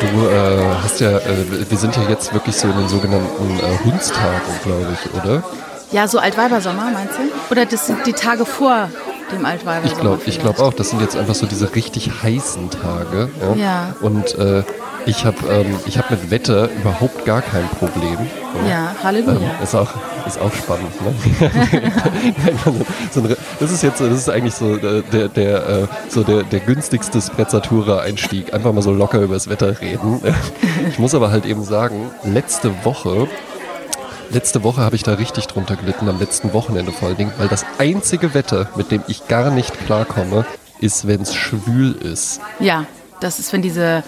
Du 0.00 0.28
äh, 0.28 0.74
hast 0.82 1.00
ja, 1.00 1.18
äh, 1.18 1.68
wir 1.68 1.78
sind 1.78 1.96
ja 1.96 2.02
jetzt 2.08 2.32
wirklich 2.32 2.54
so 2.56 2.68
in 2.68 2.76
den 2.76 2.88
sogenannten 2.88 3.58
äh, 3.58 3.84
Hundstagen, 3.84 4.52
glaube 4.62 4.86
ich, 4.92 5.22
oder? 5.22 5.42
Ja, 5.90 6.06
so 6.06 6.18
Altweibersommer, 6.18 6.90
meinst 6.92 7.14
du? 7.18 7.22
Oder 7.50 7.66
das 7.66 7.86
sind 7.86 8.06
die 8.06 8.12
Tage 8.12 8.44
vor 8.44 8.90
dem 9.32 9.44
Altweibersommer? 9.44 9.92
Ich 9.92 10.00
glaube 10.00 10.22
ich 10.26 10.38
glaub 10.40 10.60
auch, 10.60 10.72
das 10.72 10.90
sind 10.90 11.00
jetzt 11.00 11.16
einfach 11.16 11.34
so 11.34 11.46
diese 11.46 11.74
richtig 11.74 12.10
heißen 12.22 12.70
Tage. 12.70 13.28
Ja. 13.40 13.54
Ja. 13.54 13.94
Und 14.00 14.34
äh, 14.36 14.62
ich 15.06 15.24
habe 15.24 15.36
ähm, 15.50 15.78
ich 15.86 15.98
hab 15.98 16.10
mit 16.10 16.30
Wetter 16.30 16.68
überhaupt 16.70 17.24
gar 17.24 17.42
kein 17.42 17.66
Problem. 17.68 18.18
Ja, 18.68 18.94
Halleluja. 19.02 19.38
Ähm, 19.38 19.62
ist, 19.62 19.74
auch, 19.74 19.90
ist 20.28 20.40
auch 20.40 20.52
spannend. 20.52 20.92
Ne? 21.02 21.14
das 23.60 23.72
ist 23.72 23.82
jetzt, 23.82 24.00
das 24.00 24.12
ist 24.12 24.30
eigentlich 24.30 24.54
so 24.54 24.76
äh, 24.76 25.02
der, 25.12 25.28
der, 25.28 25.68
äh, 25.68 25.86
so 26.08 26.22
der, 26.22 26.42
der 26.44 26.60
günstigste 26.60 27.20
Sprezzatura-Einstieg. 27.20 28.54
Einfach 28.54 28.72
mal 28.72 28.82
so 28.82 28.92
locker 28.92 29.20
über 29.20 29.34
das 29.34 29.48
Wetter 29.48 29.80
reden. 29.80 30.20
Ich 30.88 30.98
muss 30.98 31.14
aber 31.14 31.30
halt 31.30 31.44
eben 31.44 31.64
sagen, 31.64 32.10
letzte 32.24 32.72
Woche 32.84 33.28
Letzte 34.30 34.62
Woche 34.62 34.82
habe 34.82 34.94
ich 34.94 35.02
da 35.02 35.14
richtig 35.14 35.46
drunter 35.46 35.76
gelitten, 35.76 36.06
am 36.06 36.18
letzten 36.18 36.52
Wochenende 36.52 36.92
vor 36.92 37.08
allen 37.08 37.16
Dingen, 37.16 37.32
weil 37.38 37.48
das 37.48 37.64
einzige 37.78 38.34
Wetter, 38.34 38.68
mit 38.76 38.90
dem 38.90 39.02
ich 39.08 39.26
gar 39.26 39.50
nicht 39.50 39.72
klarkomme, 39.86 40.44
ist, 40.80 41.06
wenn 41.06 41.22
es 41.22 41.34
schwül 41.34 41.92
ist. 41.92 42.40
Ja, 42.60 42.84
das 43.20 43.38
ist, 43.38 43.52
wenn 43.54 43.62
diese, 43.62 44.04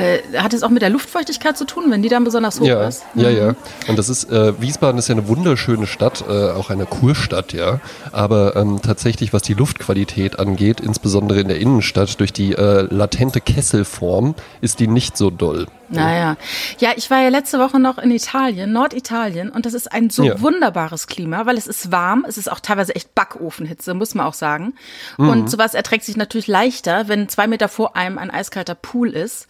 äh, 0.00 0.38
hat 0.38 0.54
es 0.54 0.62
auch 0.62 0.70
mit 0.70 0.82
der 0.82 0.90
Luftfeuchtigkeit 0.90 1.56
zu 1.56 1.64
tun, 1.64 1.84
wenn 1.88 2.02
die 2.02 2.08
dann 2.08 2.24
besonders 2.24 2.60
hoch 2.60 2.66
ja, 2.66 2.86
ist? 2.88 3.02
Ja, 3.14 3.30
ja. 3.30 3.54
Und 3.88 3.98
das 3.98 4.08
ist, 4.08 4.30
äh, 4.30 4.60
Wiesbaden 4.60 4.98
ist 4.98 5.08
ja 5.08 5.14
eine 5.14 5.28
wunderschöne 5.28 5.86
Stadt, 5.86 6.24
äh, 6.28 6.50
auch 6.50 6.70
eine 6.70 6.86
Kurstadt, 6.86 7.52
ja. 7.52 7.80
Aber 8.12 8.56
ähm, 8.56 8.80
tatsächlich, 8.82 9.32
was 9.32 9.42
die 9.42 9.54
Luftqualität 9.54 10.38
angeht, 10.38 10.80
insbesondere 10.80 11.40
in 11.40 11.48
der 11.48 11.58
Innenstadt, 11.58 12.18
durch 12.20 12.32
die 12.32 12.52
äh, 12.54 12.86
latente 12.90 13.40
Kesselform, 13.40 14.34
ist 14.60 14.80
die 14.80 14.86
nicht 14.88 15.16
so 15.16 15.30
doll. 15.30 15.66
Naja. 15.92 16.36
Ja, 16.78 16.90
ich 16.94 17.10
war 17.10 17.20
ja 17.20 17.30
letzte 17.30 17.58
Woche 17.58 17.80
noch 17.80 17.98
in 17.98 18.12
Italien, 18.12 18.72
Norditalien, 18.72 19.50
und 19.50 19.66
das 19.66 19.74
ist 19.74 19.90
ein 19.92 20.08
so 20.08 20.22
Ja. 20.22 20.40
wunderbares 20.40 21.08
Klima, 21.08 21.46
weil 21.46 21.58
es 21.58 21.66
ist 21.66 21.90
warm, 21.90 22.24
es 22.28 22.38
ist 22.38 22.50
auch 22.50 22.60
teilweise 22.60 22.94
echt 22.94 23.14
Backofenhitze, 23.16 23.94
muss 23.94 24.14
man 24.14 24.26
auch 24.26 24.34
sagen. 24.34 24.74
Und 25.16 25.50
sowas 25.50 25.74
erträgt 25.74 26.04
sich 26.04 26.16
natürlich 26.16 26.46
leichter, 26.46 27.08
wenn 27.08 27.28
zwei 27.28 27.48
Meter 27.48 27.68
vor 27.68 27.96
einem 27.96 28.18
ein 28.18 28.30
eiskalter 28.30 28.76
Pool 28.76 29.10
ist. 29.10 29.48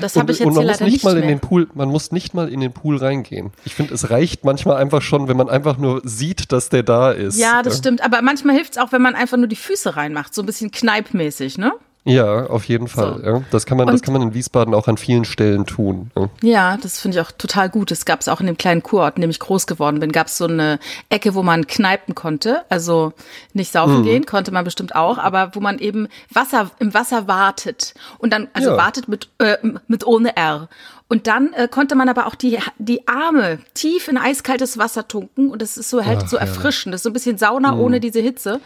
Das 0.00 0.16
habe 0.16 0.32
ich 0.32 0.38
jetzt 0.38 0.46
und 0.46 0.54
man 0.54 0.64
muss 0.64 0.72
leider 0.72 0.84
nicht 0.84 0.92
nicht 0.94 1.04
mal 1.04 1.16
in 1.16 1.28
den 1.28 1.40
Pool, 1.40 1.68
man 1.74 1.88
muss 1.88 2.12
nicht 2.12 2.34
mal 2.34 2.48
in 2.48 2.60
den 2.60 2.72
Pool 2.72 2.96
reingehen. 2.96 3.50
Ich 3.64 3.74
finde, 3.74 3.94
es 3.94 4.10
reicht 4.10 4.44
manchmal 4.44 4.76
einfach 4.76 5.02
schon, 5.02 5.28
wenn 5.28 5.36
man 5.36 5.48
einfach 5.48 5.78
nur 5.78 6.00
sieht, 6.04 6.52
dass 6.52 6.68
der 6.68 6.82
da 6.82 7.10
ist. 7.12 7.38
ja, 7.38 7.62
das 7.62 7.78
stimmt. 7.78 8.02
Aber 8.02 8.22
manchmal 8.22 8.54
hilft 8.54 8.72
es 8.72 8.78
auch, 8.78 8.92
wenn 8.92 9.02
man 9.02 9.14
einfach 9.14 9.36
nur 9.36 9.46
die 9.46 9.56
Füße 9.56 9.96
reinmacht, 9.96 10.34
so 10.34 10.42
ein 10.42 10.46
bisschen 10.46 10.70
kneipmäßig, 10.70 11.58
ne? 11.58 11.72
Ja, 12.04 12.46
auf 12.46 12.64
jeden 12.64 12.88
Fall. 12.88 13.20
So. 13.20 13.26
Ja. 13.30 13.42
Das 13.52 13.64
kann 13.64 13.78
man, 13.78 13.86
das 13.86 14.02
kann 14.02 14.12
man 14.12 14.22
in 14.22 14.34
Wiesbaden 14.34 14.74
auch 14.74 14.88
an 14.88 14.96
vielen 14.96 15.24
Stellen 15.24 15.66
tun. 15.66 16.10
Ja. 16.16 16.28
Ja, 16.42 16.76
das 16.76 16.98
finde 16.98 17.16
ich 17.18 17.24
auch 17.24 17.30
total 17.30 17.68
gut. 17.70 17.92
Es 17.92 18.04
gab 18.04 18.20
es 18.20 18.28
auch 18.28 18.40
in 18.40 18.46
dem 18.48 18.58
kleinen 18.58 18.82
Kurort, 18.82 19.16
in 19.16 19.20
dem 19.22 19.30
ich 19.30 19.38
groß 19.38 19.68
geworden 19.68 20.00
bin, 20.00 20.10
gab 20.10 20.26
es 20.26 20.36
so 20.36 20.46
eine 20.46 20.80
Ecke, 21.10 21.34
wo 21.36 21.44
man 21.44 21.68
kneipen 21.68 22.16
konnte. 22.16 22.62
Also 22.68 23.12
nicht 23.52 23.70
saufen 23.70 24.00
Mhm. 24.00 24.04
gehen, 24.04 24.26
konnte 24.26 24.50
man 24.50 24.64
bestimmt 24.64 24.96
auch, 24.96 25.16
aber 25.18 25.52
wo 25.54 25.60
man 25.60 25.78
eben 25.78 26.08
Wasser 26.28 26.72
im 26.80 26.92
Wasser 26.92 27.28
wartet. 27.28 27.94
Und 28.18 28.32
dann, 28.32 28.48
also 28.52 28.70
Ja. 28.70 28.76
wartet 28.76 29.06
mit, 29.06 29.28
äh, 29.38 29.58
mit 29.86 30.04
ohne 30.04 30.36
R. 30.36 30.68
Und 31.08 31.28
dann 31.28 31.52
äh, 31.52 31.68
konnte 31.68 31.94
man 31.94 32.08
aber 32.08 32.26
auch 32.26 32.34
die, 32.34 32.58
die 32.78 33.06
Arme 33.06 33.58
tief 33.74 34.08
in 34.08 34.16
eiskaltes 34.16 34.76
Wasser 34.76 35.06
tunken 35.06 35.50
und 35.50 35.62
das 35.62 35.76
ist 35.76 35.90
so 35.90 36.04
halt 36.04 36.22
Ach, 36.24 36.28
so 36.28 36.36
erfrischend. 36.36 36.94
Das 36.94 37.00
ist 37.00 37.02
so 37.04 37.10
ein 37.10 37.12
bisschen 37.12 37.38
Sauna 37.38 37.76
ohne 37.76 38.00
diese 38.00 38.20
Hitze. 38.20 38.60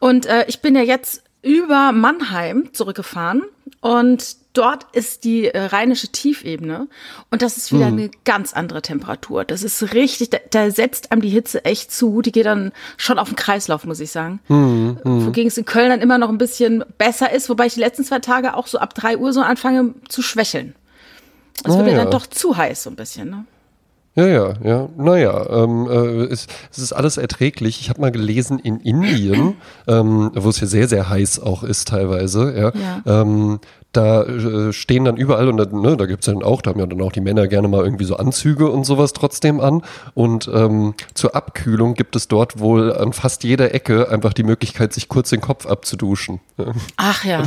Und 0.00 0.26
äh, 0.26 0.44
ich 0.48 0.60
bin 0.60 0.74
ja 0.74 0.82
jetzt 0.82 1.22
über 1.42 1.92
Mannheim 1.92 2.70
zurückgefahren 2.72 3.42
und 3.80 4.36
dort 4.52 4.86
ist 4.94 5.24
die 5.24 5.46
äh, 5.48 5.58
rheinische 5.58 6.08
Tiefebene 6.08 6.86
und 7.30 7.42
das 7.42 7.56
ist 7.56 7.72
wieder 7.72 7.86
eine 7.86 8.10
ganz 8.24 8.52
andere 8.52 8.80
Temperatur. 8.82 9.44
Das 9.44 9.62
ist 9.62 9.92
richtig, 9.94 10.30
da, 10.30 10.38
da 10.50 10.70
setzt 10.70 11.10
einem 11.10 11.20
die 11.22 11.30
Hitze 11.30 11.64
echt 11.64 11.90
zu. 11.90 12.22
Die 12.22 12.30
geht 12.32 12.46
dann 12.46 12.70
schon 12.96 13.18
auf 13.18 13.28
den 13.28 13.36
Kreislauf, 13.36 13.84
muss 13.84 13.98
ich 14.00 14.10
sagen. 14.12 14.40
Wogegen 14.48 15.48
es 15.48 15.58
in 15.58 15.64
Köln 15.64 15.88
dann 15.90 16.00
immer 16.00 16.18
noch 16.18 16.28
ein 16.28 16.38
bisschen 16.38 16.84
besser 16.98 17.32
ist, 17.32 17.48
wobei 17.48 17.66
ich 17.66 17.74
die 17.74 17.80
letzten 17.80 18.04
zwei 18.04 18.18
Tage 18.20 18.54
auch 18.56 18.66
so 18.68 18.78
ab 18.78 18.94
drei 18.94 19.16
Uhr 19.16 19.32
so 19.32 19.40
anfange 19.40 19.94
zu 20.08 20.22
schwächeln. 20.22 20.74
Es 21.64 21.70
wird 21.70 21.80
Ah, 21.80 21.82
mir 21.82 21.92
ja. 21.92 21.96
dann 21.98 22.10
doch 22.10 22.26
zu 22.26 22.56
heiß 22.56 22.84
so 22.84 22.90
ein 22.90 22.96
bisschen. 22.96 23.30
Ne? 23.30 23.44
Ja, 24.14 24.26
ja, 24.26 24.54
ja. 24.62 24.88
Naja, 24.96 25.46
ähm, 25.48 25.88
äh, 25.90 26.24
es, 26.24 26.46
es 26.70 26.78
ist 26.78 26.92
alles 26.92 27.16
erträglich. 27.16 27.80
Ich 27.80 27.88
habe 27.88 28.00
mal 28.00 28.12
gelesen, 28.12 28.58
in 28.58 28.78
Indien, 28.80 29.54
ähm, 29.88 30.30
wo 30.34 30.50
es 30.50 30.60
ja 30.60 30.66
sehr, 30.66 30.86
sehr 30.86 31.08
heiß 31.08 31.40
auch 31.40 31.62
ist 31.62 31.88
teilweise, 31.88 32.52
ja, 32.54 32.72
Ja. 33.06 33.22
Ähm, 33.22 33.58
da 33.92 34.22
äh, 34.24 34.72
stehen 34.72 35.04
dann 35.04 35.16
überall, 35.16 35.48
und 35.48 35.56
da, 35.58 35.66
ne, 35.66 35.96
da 35.96 36.06
gibt's 36.06 36.26
dann 36.26 36.42
auch, 36.42 36.62
da 36.62 36.70
haben 36.70 36.80
ja 36.80 36.86
dann 36.86 37.00
auch 37.02 37.12
die 37.12 37.20
Männer 37.20 37.46
gerne 37.46 37.68
mal 37.68 37.84
irgendwie 37.84 38.04
so 38.04 38.16
Anzüge 38.16 38.70
und 38.70 38.84
sowas 38.84 39.12
trotzdem 39.12 39.60
an. 39.60 39.82
Und 40.14 40.48
ähm, 40.52 40.94
zur 41.14 41.36
Abkühlung 41.36 41.94
gibt 41.94 42.16
es 42.16 42.28
dort 42.28 42.58
wohl 42.58 42.92
an 42.92 43.12
fast 43.12 43.44
jeder 43.44 43.74
Ecke 43.74 44.08
einfach 44.10 44.32
die 44.32 44.44
Möglichkeit, 44.44 44.92
sich 44.92 45.08
kurz 45.08 45.30
den 45.30 45.40
Kopf 45.42 45.66
abzuduschen. 45.66 46.40
Ach 46.96 47.24
ja. 47.24 47.42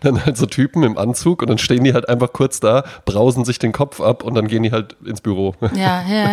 Dann 0.00 0.24
halt 0.24 0.36
so 0.36 0.46
Typen 0.46 0.82
im 0.82 0.96
Anzug 0.96 1.42
und 1.42 1.48
dann 1.50 1.58
stehen 1.58 1.84
die 1.84 1.92
halt 1.92 2.08
einfach 2.08 2.32
kurz 2.32 2.60
da, 2.60 2.84
brausen 3.04 3.44
sich 3.44 3.58
den 3.58 3.72
Kopf 3.72 4.00
ab 4.00 4.22
und 4.24 4.34
dann 4.34 4.48
gehen 4.48 4.62
die 4.62 4.72
halt 4.72 4.96
ins 5.04 5.20
Büro. 5.20 5.54
Ja, 5.74 6.02
ja, 6.08 6.14
ja. 6.14 6.28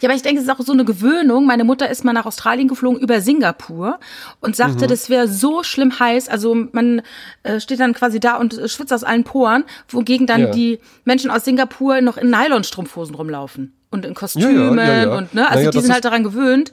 Ja, 0.00 0.08
aber 0.08 0.14
ich 0.14 0.22
denke, 0.22 0.40
es 0.40 0.46
ist 0.46 0.50
auch 0.50 0.64
so 0.64 0.72
eine 0.72 0.84
Gewöhnung. 0.84 1.46
Meine 1.46 1.64
Mutter 1.64 1.90
ist 1.90 2.04
mal 2.04 2.12
nach 2.12 2.26
Australien 2.26 2.68
geflogen 2.68 2.98
über 3.00 3.20
Singapur 3.20 3.98
und 4.40 4.50
Mhm. 4.50 4.54
sagte, 4.54 4.86
das 4.86 5.10
wäre 5.10 5.28
so 5.28 5.62
schlimm 5.62 5.98
heiß. 5.98 6.28
Also 6.28 6.54
man 6.72 7.02
äh, 7.42 7.60
steht 7.60 7.80
dann 7.80 7.92
quasi 7.92 8.18
da 8.20 8.36
und 8.36 8.54
schwitzt 8.66 8.93
aus 8.94 9.04
allen 9.04 9.24
Poren, 9.24 9.64
wogegen 9.88 10.26
dann 10.26 10.40
Ja. 10.42 10.50
die 10.50 10.78
Menschen 11.04 11.30
aus 11.30 11.44
Singapur 11.44 12.00
noch 12.00 12.16
in 12.16 12.30
Nylonstrumpfhosen 12.30 13.14
rumlaufen 13.14 13.72
und 13.90 14.04
in 14.04 14.14
Kostümen 14.14 14.78
Ja, 14.78 15.02
ja, 15.04 15.16
und 15.16 15.34
ne, 15.34 15.46
also 15.46 15.58
Naja, 15.58 15.70
die 15.70 15.80
sind 15.80 15.92
halt 15.92 16.04
daran 16.04 16.22
gewöhnt. 16.24 16.72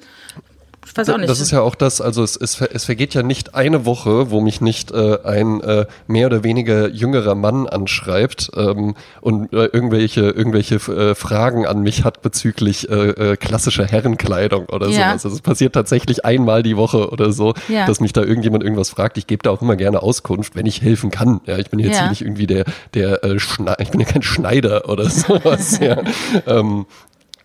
Ich 0.83 0.97
weiß 0.97 1.09
auch 1.09 1.17
nicht. 1.17 1.29
Das 1.29 1.39
ist 1.39 1.51
ja 1.51 1.61
auch 1.61 1.75
das, 1.75 2.01
also 2.01 2.23
es, 2.23 2.35
es, 2.35 2.59
es 2.59 2.85
vergeht 2.85 3.13
ja 3.13 3.21
nicht 3.23 3.53
eine 3.55 3.85
Woche, 3.85 4.31
wo 4.31 4.41
mich 4.41 4.61
nicht 4.61 4.91
äh, 4.91 5.19
ein 5.23 5.61
äh, 5.61 5.85
mehr 6.07 6.25
oder 6.25 6.43
weniger 6.43 6.89
jüngerer 6.89 7.35
Mann 7.35 7.67
anschreibt 7.67 8.51
ähm, 8.55 8.95
und 9.21 9.53
äh, 9.53 9.65
irgendwelche, 9.65 10.21
irgendwelche 10.31 10.75
äh, 10.75 11.15
Fragen 11.15 11.65
an 11.67 11.81
mich 11.81 12.03
hat 12.03 12.21
bezüglich 12.23 12.89
äh, 12.89 13.09
äh, 13.33 13.37
klassischer 13.37 13.85
Herrenkleidung 13.85 14.65
oder 14.65 14.87
Ja. 14.87 15.09
sowas. 15.11 15.25
Also 15.25 15.35
es 15.35 15.41
passiert 15.41 15.73
tatsächlich 15.73 16.25
einmal 16.25 16.63
die 16.63 16.75
Woche 16.77 17.09
oder 17.11 17.31
so, 17.31 17.53
Ja. 17.69 17.85
dass 17.85 17.99
mich 17.99 18.11
da 18.11 18.21
irgendjemand 18.23 18.63
irgendwas 18.63 18.89
fragt. 18.89 19.17
Ich 19.19 19.27
gebe 19.27 19.43
da 19.43 19.51
auch 19.51 19.61
immer 19.61 19.75
gerne 19.75 20.01
Auskunft, 20.01 20.55
wenn 20.55 20.65
ich 20.65 20.81
helfen 20.81 21.11
kann. 21.11 21.41
Ja, 21.45 21.57
ich 21.59 21.69
bin 21.69 21.79
jetzt 21.79 21.93
Ja. 21.95 22.01
hier 22.01 22.09
nicht 22.09 22.21
irgendwie 22.21 22.47
der, 22.47 22.65
der 22.95 23.23
äh, 23.23 23.39
Schne 23.39 23.75
ich 23.79 23.91
bin 23.91 23.99
ja 24.01 24.07
kein 24.07 24.23
Schneider 24.23 24.89
oder 24.89 25.09
sowas. 25.09 25.79
ja. 25.79 25.97
ähm, 26.47 26.85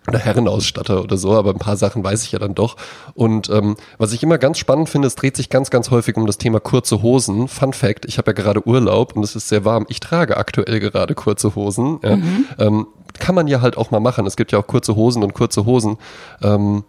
oder 0.08 0.18
Herrenausstatter 0.18 1.02
oder 1.02 1.16
so, 1.16 1.32
aber 1.34 1.50
ein 1.50 1.58
paar 1.58 1.76
Sachen 1.76 2.04
weiß 2.04 2.24
ich 2.24 2.32
ja 2.32 2.38
dann 2.38 2.54
doch. 2.54 2.76
Und 3.14 3.48
ähm, 3.50 3.76
was 3.98 4.12
ich 4.12 4.22
immer 4.22 4.38
ganz 4.38 4.58
spannend 4.58 4.88
finde, 4.88 5.08
es 5.08 5.14
dreht 5.14 5.36
sich 5.36 5.48
ganz, 5.48 5.70
ganz 5.70 5.90
häufig 5.90 6.16
um 6.16 6.26
das 6.26 6.38
Thema 6.38 6.60
kurze 6.60 7.02
Hosen. 7.02 7.48
Fun 7.48 7.72
Fact, 7.72 8.04
ich 8.06 8.18
habe 8.18 8.30
ja 8.30 8.32
gerade 8.34 8.66
Urlaub 8.66 9.16
und 9.16 9.22
es 9.22 9.36
ist 9.36 9.48
sehr 9.48 9.64
warm. 9.64 9.86
Ich 9.88 10.00
trage 10.00 10.36
aktuell 10.36 10.80
gerade 10.80 11.14
kurze 11.14 11.54
Hosen. 11.54 11.98
Ja. 12.02 12.18
Ähm, 12.58 12.86
kann 13.18 13.34
man 13.34 13.46
ja 13.48 13.60
halt 13.60 13.76
auch 13.76 13.90
mal 13.90 14.00
machen. 14.00 14.26
Es 14.26 14.36
gibt 14.36 14.52
ja 14.52 14.58
auch 14.58 14.66
kurze 14.66 14.94
Hosen 14.94 15.22
und 15.22 15.34
kurze 15.34 15.64
Hosen. 15.64 15.96
Ähm, 16.42 16.84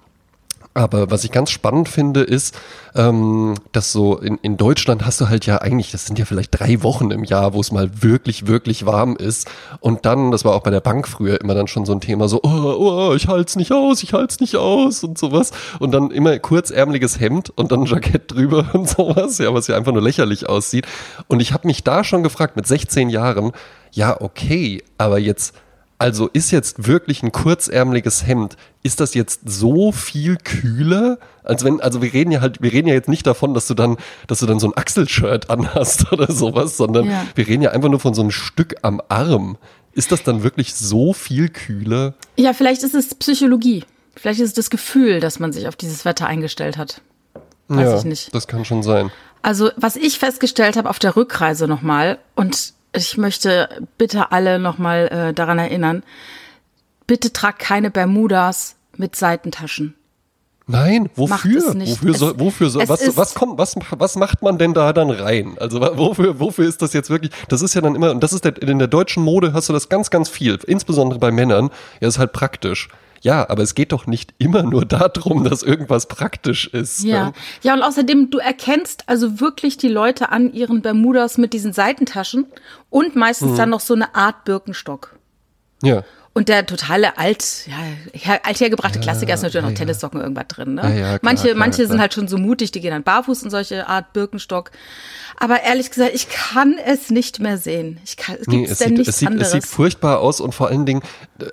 aber 0.77 1.09
was 1.09 1.23
ich 1.23 1.31
ganz 1.31 1.49
spannend 1.49 1.89
finde, 1.89 2.21
ist, 2.21 2.57
ähm, 2.95 3.55
dass 3.71 3.91
so 3.91 4.17
in, 4.17 4.37
in 4.41 4.57
Deutschland 4.57 5.05
hast 5.05 5.19
du 5.19 5.27
halt 5.27 5.45
ja 5.45 5.57
eigentlich, 5.57 5.91
das 5.91 6.05
sind 6.05 6.19
ja 6.19 6.25
vielleicht 6.25 6.57
drei 6.57 6.83
Wochen 6.83 7.11
im 7.11 7.23
Jahr, 7.23 7.53
wo 7.53 7.59
es 7.59 7.71
mal 7.71 8.03
wirklich, 8.03 8.47
wirklich 8.47 8.85
warm 8.85 9.15
ist. 9.15 9.49
Und 9.79 10.05
dann, 10.05 10.31
das 10.31 10.45
war 10.45 10.53
auch 10.53 10.61
bei 10.61 10.71
der 10.71 10.79
Bank 10.79 11.07
früher 11.07 11.41
immer 11.41 11.55
dann 11.55 11.67
schon 11.67 11.85
so 11.85 11.93
ein 11.93 12.01
Thema, 12.01 12.27
so, 12.27 12.41
oh, 12.43 13.09
oh, 13.09 13.13
ich 13.15 13.27
halt's 13.27 13.55
nicht 13.55 13.71
aus, 13.71 14.03
ich 14.03 14.13
halt's 14.13 14.39
nicht 14.39 14.55
aus 14.55 15.03
und 15.03 15.17
sowas. 15.17 15.51
Und 15.79 15.91
dann 15.91 16.11
immer 16.11 16.37
kurzärmeliges 16.37 17.19
Hemd 17.19 17.51
und 17.55 17.71
dann 17.71 17.81
ein 17.81 17.85
Jackett 17.87 18.31
drüber 18.31 18.65
und 18.73 18.87
sowas, 18.87 19.39
ja, 19.39 19.53
was 19.53 19.67
ja 19.67 19.75
einfach 19.75 19.93
nur 19.93 20.03
lächerlich 20.03 20.47
aussieht. 20.47 20.85
Und 21.27 21.39
ich 21.39 21.53
habe 21.53 21.67
mich 21.67 21.83
da 21.83 22.03
schon 22.03 22.23
gefragt, 22.23 22.55
mit 22.55 22.67
16 22.67 23.09
Jahren, 23.09 23.51
ja, 23.91 24.21
okay, 24.21 24.83
aber 24.97 25.17
jetzt 25.17 25.55
also 25.99 26.27
ist 26.27 26.51
jetzt 26.51 26.87
wirklich 26.87 27.23
ein 27.23 27.31
kurzärmeliges 27.31 28.25
Hemd, 28.27 28.55
ist 28.83 28.99
das 28.99 29.13
jetzt 29.15 29.41
so 29.45 29.91
viel 29.91 30.37
kühler? 30.37 31.17
Als 31.43 31.63
wenn, 31.63 31.81
also 31.81 32.01
wir 32.01 32.13
reden 32.13 32.31
ja 32.31 32.41
halt, 32.41 32.61
wir 32.61 32.71
reden 32.71 32.87
ja 32.87 32.93
jetzt 32.93 33.09
nicht 33.09 33.25
davon, 33.25 33.53
dass 33.53 33.67
du 33.67 33.73
dann, 33.73 33.97
dass 34.27 34.39
du 34.39 34.45
dann 34.45 34.59
so 34.59 34.67
ein 34.67 34.77
Achselshirt 34.77 35.49
anhast 35.49 36.11
oder 36.11 36.31
sowas, 36.31 36.77
sondern 36.77 37.05
Ja. 37.09 37.25
wir 37.35 37.47
reden 37.47 37.63
ja 37.63 37.71
einfach 37.71 37.89
nur 37.89 37.99
von 37.99 38.13
so 38.13 38.21
einem 38.21 38.31
Stück 38.31 38.75
am 38.83 39.01
Arm. 39.09 39.57
Ist 39.93 40.11
das 40.11 40.21
dann 40.21 40.43
wirklich 40.43 40.75
so 40.75 41.13
viel 41.13 41.49
kühler? 41.49 42.13
ja, 42.35 42.53
vielleicht 42.53 42.83
ist 42.83 42.93
es 42.93 43.15
Psychologie. 43.15 43.83
Vielleicht 44.15 44.39
ist 44.39 44.49
es 44.49 44.53
das 44.53 44.69
Gefühl, 44.69 45.19
dass 45.19 45.39
man 45.39 45.51
sich 45.51 45.67
auf 45.67 45.75
dieses 45.75 46.05
Wetter 46.05 46.27
eingestellt 46.27 46.77
hat. 46.77 47.01
Weiß 47.69 47.85
ja, 47.89 47.97
ich 47.97 48.03
nicht. 48.05 48.33
das 48.35 48.47
kann 48.47 48.65
schon 48.65 48.81
sein. 48.83 49.11
Also, 49.41 49.69
was 49.77 49.95
ich 49.95 50.19
festgestellt 50.19 50.77
habe 50.77 50.89
auf 50.89 50.99
der 50.99 51.15
Rückreise 51.15 51.67
nochmal, 51.67 52.17
und 52.35 52.73
ich 52.93 53.17
möchte 53.17 53.69
bitte 53.97 54.31
alle 54.31 54.59
nochmal 54.59 55.07
äh, 55.07 55.33
daran 55.33 55.59
erinnern, 55.59 56.03
bitte 57.05 57.31
tragt 57.33 57.59
keine 57.59 57.91
Bermudas 57.91 58.75
mit 58.97 59.15
Seitentaschen. 59.15 59.93
Nein, 60.69 61.09
wofür? 61.15 61.59
es. 61.75 61.89
Wofür 61.91 62.11
Es- 62.11 62.19
soll, 62.19 62.39
wofür 62.39 62.69
soll, 62.69 62.83
es 62.83 62.89
was, 62.89 63.15
was 63.15 63.33
kommt, 63.35 63.57
was, 63.57 63.75
was 63.89 64.15
macht 64.17 64.41
man 64.41 64.57
denn 64.57 64.73
da 64.73 64.91
dann 64.91 65.09
rein? 65.09 65.55
Also 65.59 65.79
wofür, 65.79 66.41
wofür 66.41 66.67
ist 66.67 66.81
das 66.81 66.91
jetzt 66.91 67.09
wirklich? 67.09 67.31
Das 67.47 67.61
ist 67.61 67.73
ja 67.73 67.79
dann 67.79 67.95
immer, 67.95 68.11
und 68.11 68.21
das 68.21 68.33
ist 68.33 68.43
der, 68.43 68.61
in 68.61 68.77
der 68.77 68.89
deutschen 68.89 69.23
Mode 69.23 69.53
hast 69.53 69.69
du 69.69 69.73
das 69.73 69.87
ganz, 69.87 70.09
ganz 70.09 70.27
viel, 70.27 70.59
insbesondere 70.67 71.19
bei 71.19 71.31
Männern. 71.31 71.69
Ja, 72.01 72.09
ist 72.09 72.19
halt 72.19 72.33
praktisch. 72.33 72.89
Ja, 73.21 73.49
aber 73.49 73.63
es 73.63 73.75
geht 73.75 73.91
doch 73.91 74.07
nicht 74.07 74.33
immer 74.37 74.63
nur 74.63 74.85
darum, 74.85 75.43
dass 75.43 75.63
irgendwas 75.63 76.07
praktisch 76.07 76.67
ist. 76.67 77.03
Ja. 77.03 77.33
ja, 77.63 77.73
und 77.73 77.81
außerdem, 77.83 78.29
du 78.29 78.37
erkennst 78.37 79.03
also 79.07 79.39
wirklich 79.39 79.77
die 79.77 79.87
Leute 79.89 80.31
an 80.31 80.53
ihren 80.53 80.81
Bermudas 80.81 81.37
mit 81.37 81.53
diesen 81.53 81.73
Seitentaschen 81.73 82.45
und 82.89 83.15
meistens 83.15 83.51
Mhm. 83.53 83.57
dann 83.57 83.69
noch 83.69 83.79
so 83.81 83.93
eine 83.93 84.15
Art 84.15 84.43
Birkenstock. 84.45 85.15
Ja. 85.83 86.03
Und 86.37 86.49
der 86.49 86.67
totale 86.67 87.17
alt, 87.17 87.65
ja, 87.65 87.77
her, 88.13 88.41
althergebrachte 88.45 88.99
Klassiker 88.99 89.33
ist 89.33 89.41
natürlich 89.41 89.55
ja, 89.55 89.61
noch 89.63 89.69
ja. 89.71 89.75
Tennissocken 89.75 90.21
irgendwas 90.21 90.45
drin. 90.49 90.75
Ne? 90.75 90.83
Ja, 90.83 90.89
ja, 90.89 90.95
klar, 90.95 91.19
manche 91.23 91.43
klar, 91.45 91.55
manche 91.55 91.77
sind 91.77 91.87
klar. 91.87 92.01
halt 92.01 92.13
schon 92.13 92.27
so 92.27 92.37
mutig, 92.37 92.69
die 92.71 92.79
gehen 92.79 92.91
dann 92.91 93.01
barfuß 93.01 93.41
in 93.41 93.49
solche 93.49 93.87
Art 93.87 94.13
Birkenstock. 94.13 94.69
Aber 95.39 95.63
ehrlich 95.63 95.89
gesagt, 95.89 96.11
ich 96.13 96.29
kann 96.29 96.75
es 96.85 97.09
nicht 97.09 97.39
mehr 97.39 97.57
sehen. 97.57 97.99
Ich 98.05 98.17
kann, 98.17 98.35
Nee, 98.45 98.67
es 98.69 98.77
denn 98.77 98.97
sieht, 98.97 99.07
es, 99.07 99.17
sieht, 99.17 99.29
anderes? 99.29 99.47
es 99.47 99.53
sieht 99.53 99.65
furchtbar 99.65 100.19
aus 100.19 100.39
und 100.39 100.53
vor 100.53 100.67
allen 100.67 100.85
Dingen, 100.85 101.01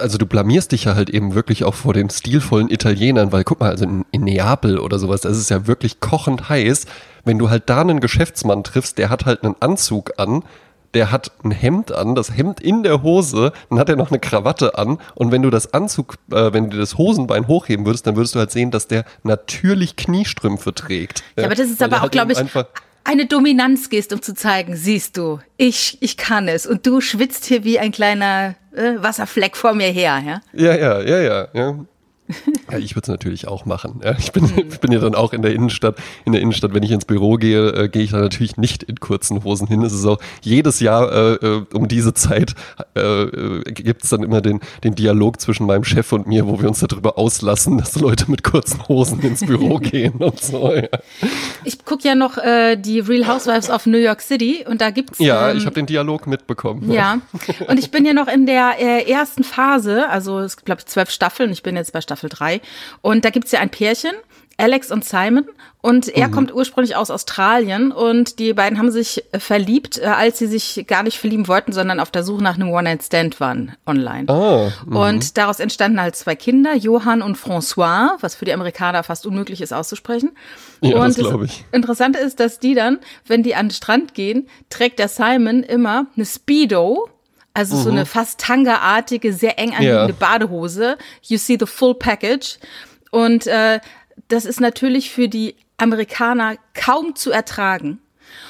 also 0.00 0.18
du 0.18 0.26
blamierst 0.26 0.72
dich 0.72 0.84
ja 0.84 0.94
halt 0.94 1.08
eben 1.08 1.34
wirklich 1.34 1.64
auch 1.64 1.74
vor 1.74 1.94
den 1.94 2.10
stilvollen 2.10 2.68
Italienern, 2.68 3.32
weil 3.32 3.42
guck 3.42 3.60
mal, 3.60 3.70
also 3.70 3.84
in, 3.86 4.04
in 4.10 4.24
Neapel 4.24 4.78
oder 4.78 4.98
sowas, 4.98 5.22
das 5.22 5.38
ist 5.38 5.48
ja 5.48 5.66
wirklich 5.66 6.00
kochend 6.00 6.50
heiß. 6.50 6.84
Wenn 7.24 7.38
du 7.38 7.48
halt 7.48 7.70
da 7.70 7.80
einen 7.80 8.00
Geschäftsmann 8.00 8.64
triffst, 8.64 8.98
der 8.98 9.08
hat 9.08 9.24
halt 9.24 9.44
einen 9.44 9.56
Anzug 9.60 10.18
an, 10.18 10.42
der 10.94 11.10
hat 11.10 11.32
ein 11.44 11.50
Hemd 11.50 11.92
an, 11.92 12.14
das 12.14 12.36
Hemd 12.36 12.60
in 12.60 12.82
der 12.82 13.02
Hose, 13.02 13.52
dann 13.68 13.78
hat 13.78 13.88
er 13.88 13.96
noch 13.96 14.10
eine 14.10 14.18
Krawatte 14.18 14.78
an 14.78 14.98
und 15.14 15.32
wenn 15.32 15.42
du 15.42 15.50
das 15.50 15.74
Anzug, 15.74 16.14
äh, 16.32 16.52
wenn 16.52 16.70
du 16.70 16.78
das 16.78 16.96
Hosenbein 16.96 17.48
hochheben 17.48 17.84
würdest, 17.84 18.06
dann 18.06 18.16
würdest 18.16 18.34
du 18.34 18.38
halt 18.38 18.50
sehen, 18.50 18.70
dass 18.70 18.88
der 18.88 19.04
natürlich 19.22 19.96
Kniestrümpfe 19.96 20.74
trägt. 20.74 21.22
ja, 21.36 21.44
aber 21.44 21.54
das 21.54 21.68
ist 21.68 21.82
aber 21.82 21.96
er 21.96 22.04
auch, 22.04 22.10
glaube 22.10 22.32
ich, 22.32 22.38
eine 23.04 23.26
Dominanzgest, 23.26 24.12
um 24.12 24.22
zu 24.22 24.34
zeigen, 24.34 24.76
siehst 24.76 25.16
du, 25.18 25.38
ich, 25.58 25.98
ich 26.00 26.16
kann 26.16 26.48
es. 26.48 26.66
Und 26.66 26.86
du 26.86 27.02
schwitzt 27.02 27.44
hier 27.44 27.62
wie 27.62 27.78
ein 27.78 27.92
kleiner 27.92 28.54
äh, 28.74 28.94
Wasserfleck 28.96 29.56
vor 29.56 29.74
mir 29.74 29.88
her. 29.88 30.22
Ja? 30.26 30.40
Ja, 30.54 30.74
ja, 30.74 31.00
ja, 31.02 31.20
ja, 31.20 31.48
ja. 31.52 31.78
Ja, 32.70 32.78
ich 32.78 32.96
würde 32.96 33.04
es 33.04 33.08
natürlich 33.08 33.46
auch 33.46 33.66
machen. 33.66 34.00
Ja, 34.02 34.16
ich, 34.18 34.32
bin, 34.32 34.50
ich 34.56 34.80
bin 34.80 34.90
ja 34.90 34.98
dann 34.98 35.14
auch 35.14 35.32
in 35.32 35.42
der 35.42 35.52
Innenstadt. 35.54 35.96
In 36.24 36.32
der 36.32 36.40
Innenstadt, 36.40 36.72
wenn 36.72 36.82
ich 36.82 36.90
ins 36.90 37.04
Büro 37.04 37.36
gehe, 37.36 37.68
äh, 37.68 37.88
gehe 37.88 38.02
ich 38.02 38.10
da 38.10 38.18
natürlich 38.18 38.56
nicht 38.56 38.82
in 38.82 38.98
kurzen 38.98 39.44
Hosen 39.44 39.68
hin. 39.68 39.82
Es 39.82 39.92
ist 39.92 40.06
auch 40.06 40.18
jedes 40.40 40.80
Jahr 40.80 41.12
äh, 41.12 41.34
äh, 41.34 41.66
um 41.74 41.88
diese 41.88 42.14
Zeit 42.14 42.54
äh, 42.96 43.00
äh, 43.00 43.62
gibt 43.72 44.04
es 44.04 44.10
dann 44.10 44.22
immer 44.22 44.40
den, 44.40 44.60
den 44.82 44.94
Dialog 44.94 45.40
zwischen 45.40 45.66
meinem 45.66 45.84
Chef 45.84 46.10
und 46.12 46.26
mir, 46.26 46.46
wo 46.46 46.60
wir 46.60 46.68
uns 46.68 46.80
darüber 46.80 47.18
auslassen, 47.18 47.78
dass 47.78 47.94
Leute 48.00 48.30
mit 48.30 48.42
kurzen 48.42 48.88
Hosen 48.88 49.20
ins 49.20 49.44
Büro 49.44 49.78
gehen 49.78 50.14
und 50.14 50.40
so. 50.40 50.72
Ja, 50.72 50.88
Ich 51.64 51.84
gucke 51.84 52.08
ja 52.08 52.14
noch 52.14 52.38
äh, 52.38 52.76
die 52.76 53.00
Real 53.00 53.28
Housewives 53.28 53.68
of 53.68 53.84
New 53.86 53.98
York 53.98 54.22
City 54.22 54.64
und 54.66 54.80
da 54.80 54.90
gibt's 54.90 55.18
ja 55.18 55.50
ähm, 55.50 55.58
ich 55.58 55.66
habe 55.66 55.74
den 55.74 55.86
Dialog 55.86 56.26
mitbekommen. 56.26 56.90
Ja, 56.90 57.20
und 57.68 57.78
ich 57.78 57.90
bin 57.90 58.06
ja 58.06 58.14
noch 58.14 58.28
in 58.28 58.46
der 58.46 59.06
ersten 59.06 59.44
Phase, 59.44 60.08
also 60.08 60.40
es 60.40 60.56
gibt, 60.56 60.66
glaube 60.66 60.80
ich, 60.80 60.86
zwölf 60.86 61.10
Staffeln, 61.10 61.52
ich 61.52 61.62
bin 61.62 61.76
jetzt 61.76 61.92
bei 61.92 62.00
Staffel 62.00 62.13
drei. 62.16 62.60
Und 63.02 63.24
da 63.24 63.30
gibt's 63.30 63.52
ja 63.52 63.60
ein 63.60 63.70
Pärchen, 63.70 64.12
Alex 64.56 64.92
und 64.92 65.04
Simon. 65.04 65.46
Und 65.80 66.08
er 66.08 66.30
kommt 66.30 66.54
ursprünglich 66.54 66.96
aus 66.96 67.10
Australien 67.10 67.92
und 67.92 68.38
die 68.38 68.54
beiden 68.54 68.78
haben 68.78 68.90
sich 68.90 69.22
äh, 69.32 69.38
verliebt, 69.38 69.98
äh, 69.98 70.06
als 70.06 70.38
sie 70.38 70.46
sich 70.46 70.86
gar 70.86 71.02
nicht 71.02 71.18
verlieben 71.18 71.46
wollten, 71.46 71.72
sondern 71.72 72.00
auf 72.00 72.10
der 72.10 72.22
Suche 72.22 72.42
nach 72.42 72.54
einem 72.54 72.70
One-Night-Stand 72.70 73.38
waren 73.38 73.76
online. 73.84 74.26
Ah, 74.28 74.72
Und 74.86 75.36
daraus 75.36 75.60
entstanden 75.60 76.00
halt 76.00 76.16
zwei 76.16 76.36
Kinder, 76.36 76.74
Johann 76.74 77.20
und 77.20 77.36
François, 77.36 78.12
was 78.20 78.34
für 78.34 78.46
die 78.46 78.54
Amerikaner 78.54 79.02
fast 79.02 79.26
unmöglich 79.26 79.60
ist 79.60 79.74
auszusprechen. 79.74 80.30
Ja, 80.80 80.96
und 80.96 81.18
das 81.18 81.28
glaub 81.28 81.42
ich. 81.42 81.66
Interessante 81.70 82.18
ist, 82.18 82.40
dass 82.40 82.58
die 82.58 82.74
dann, 82.74 82.98
wenn 83.26 83.42
die 83.42 83.54
an 83.54 83.66
den 83.66 83.72
Strand 83.72 84.14
gehen, 84.14 84.48
trägt 84.70 84.98
der 84.98 85.08
Simon 85.08 85.64
immer 85.64 86.06
eine 86.16 86.24
Speedo, 86.24 87.10
also 87.54 87.76
so 87.76 87.90
eine 87.90 88.04
fast 88.04 88.40
Tanga-artige, 88.40 89.32
sehr 89.32 89.58
eng 89.58 89.72
anliegende 89.74 90.12
Mhm. 90.12 90.18
Ja. 90.20 90.26
Badehose. 90.28 90.98
You 91.22 91.38
see 91.38 91.56
the 91.58 91.66
full 91.66 91.94
package. 91.94 92.58
Und 93.10 93.46
äh, 93.46 93.80
das 94.28 94.44
ist 94.44 94.60
natürlich 94.60 95.10
für 95.10 95.28
die 95.28 95.54
Amerikaner 95.76 96.56
kaum 96.74 97.14
zu 97.14 97.30
ertragen. 97.30 98.00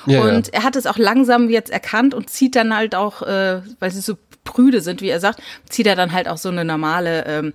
Ja, 0.07 0.23
und 0.23 0.49
ja. 0.49 0.55
er 0.55 0.63
hat 0.63 0.77
es 0.77 0.87
auch 0.87 0.99
langsam 0.99 1.51
jetzt 1.51 1.71
erkannt 1.71 2.15
und 2.15 2.31
zieht 2.31 2.57
dann 2.57 2.75
halt 2.75 2.95
auch, 2.95 3.23
äh, 3.23 3.61
weil 3.79 3.91
sie 3.91 4.01
so 4.01 4.17
prüde 4.45 4.81
sind, 4.81 5.01
wie 5.01 5.09
er 5.09 5.21
sagt, 5.21 5.41
zieht 5.69 5.87
er 5.87 5.97
dann 5.97 6.13
halt 6.13 6.29
auch 6.29 6.37
so 6.39 6.49
eine 6.51 6.65
normale 6.65 7.25
ähm, 7.27 7.53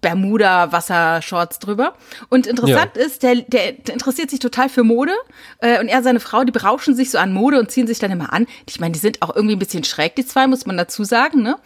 Bermuda-Wassershorts 0.00 1.58
drüber. 1.60 1.94
Und 2.28 2.46
interessant 2.46 2.96
ist, 2.96 3.22
der, 3.22 3.36
der, 3.36 3.72
der 3.72 3.94
interessiert 3.94 4.30
sich 4.30 4.40
total 4.40 4.68
für 4.68 4.82
Mode 4.82 5.12
äh, 5.60 5.78
und 5.80 5.88
er, 5.88 6.02
seine 6.02 6.20
Frau, 6.20 6.44
die 6.44 6.52
berauschen 6.52 6.94
sich 6.94 7.10
so 7.10 7.18
an 7.18 7.32
Mode 7.32 7.58
und 7.58 7.70
ziehen 7.70 7.86
sich 7.86 7.98
dann 7.98 8.10
immer 8.10 8.32
an. 8.32 8.46
Ich 8.68 8.80
meine, 8.80 8.92
die 8.92 8.98
sind 8.98 9.22
auch 9.22 9.34
irgendwie 9.34 9.54
ein 9.56 9.58
bisschen 9.58 9.84
schräg, 9.84 10.16
die 10.16 10.26
zwei, 10.26 10.46
muss 10.46 10.66
man 10.66 10.76
dazu 10.76 11.04
sagen, 11.04 11.42
ne? 11.42 11.56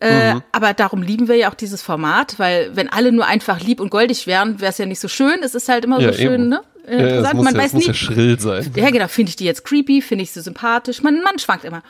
Äh, 0.00 0.20
Mhm. 0.34 0.42
Aber 0.52 0.74
darum 0.74 1.02
lieben 1.02 1.28
wir 1.28 1.36
ja 1.36 1.50
auch 1.50 1.54
dieses 1.54 1.82
Format, 1.82 2.38
weil 2.38 2.74
wenn 2.76 2.88
alle 2.88 3.10
nur 3.12 3.26
einfach 3.26 3.60
lieb 3.60 3.80
und 3.80 3.90
goldig 3.90 4.26
wären, 4.26 4.60
wäre 4.60 4.70
es 4.70 4.78
ja 4.78 4.86
nicht 4.86 5.00
so 5.00 5.08
schön. 5.08 5.40
Es 5.42 5.54
ist 5.54 5.68
halt 5.68 5.84
immer 5.84 6.00
Ja, 6.00 6.12
so 6.12 6.18
schön, 6.18 6.34
eben. 6.42 6.48
ne? 6.48 6.60
Ja, 6.86 6.92
ja, 6.92 6.98
es 6.98 7.02
Interessant. 7.10 7.34
muss, 7.36 7.44
man 7.44 7.54
ja, 7.54 7.60
weiß 7.62 7.72
muss 7.74 7.82
nie, 7.82 7.88
ja 7.88 7.94
schrill 7.94 8.40
sein. 8.40 8.70
ja, 8.74 8.90
genau. 8.90 9.08
Finde 9.08 9.30
ich 9.30 9.36
die 9.36 9.44
jetzt 9.44 9.64
creepy? 9.64 10.02
Finde 10.02 10.22
ich 10.24 10.32
sie 10.32 10.40
sympathisch? 10.40 11.02
Man, 11.02 11.22
man 11.22 11.38
schwankt 11.38 11.64
immer. 11.64 11.82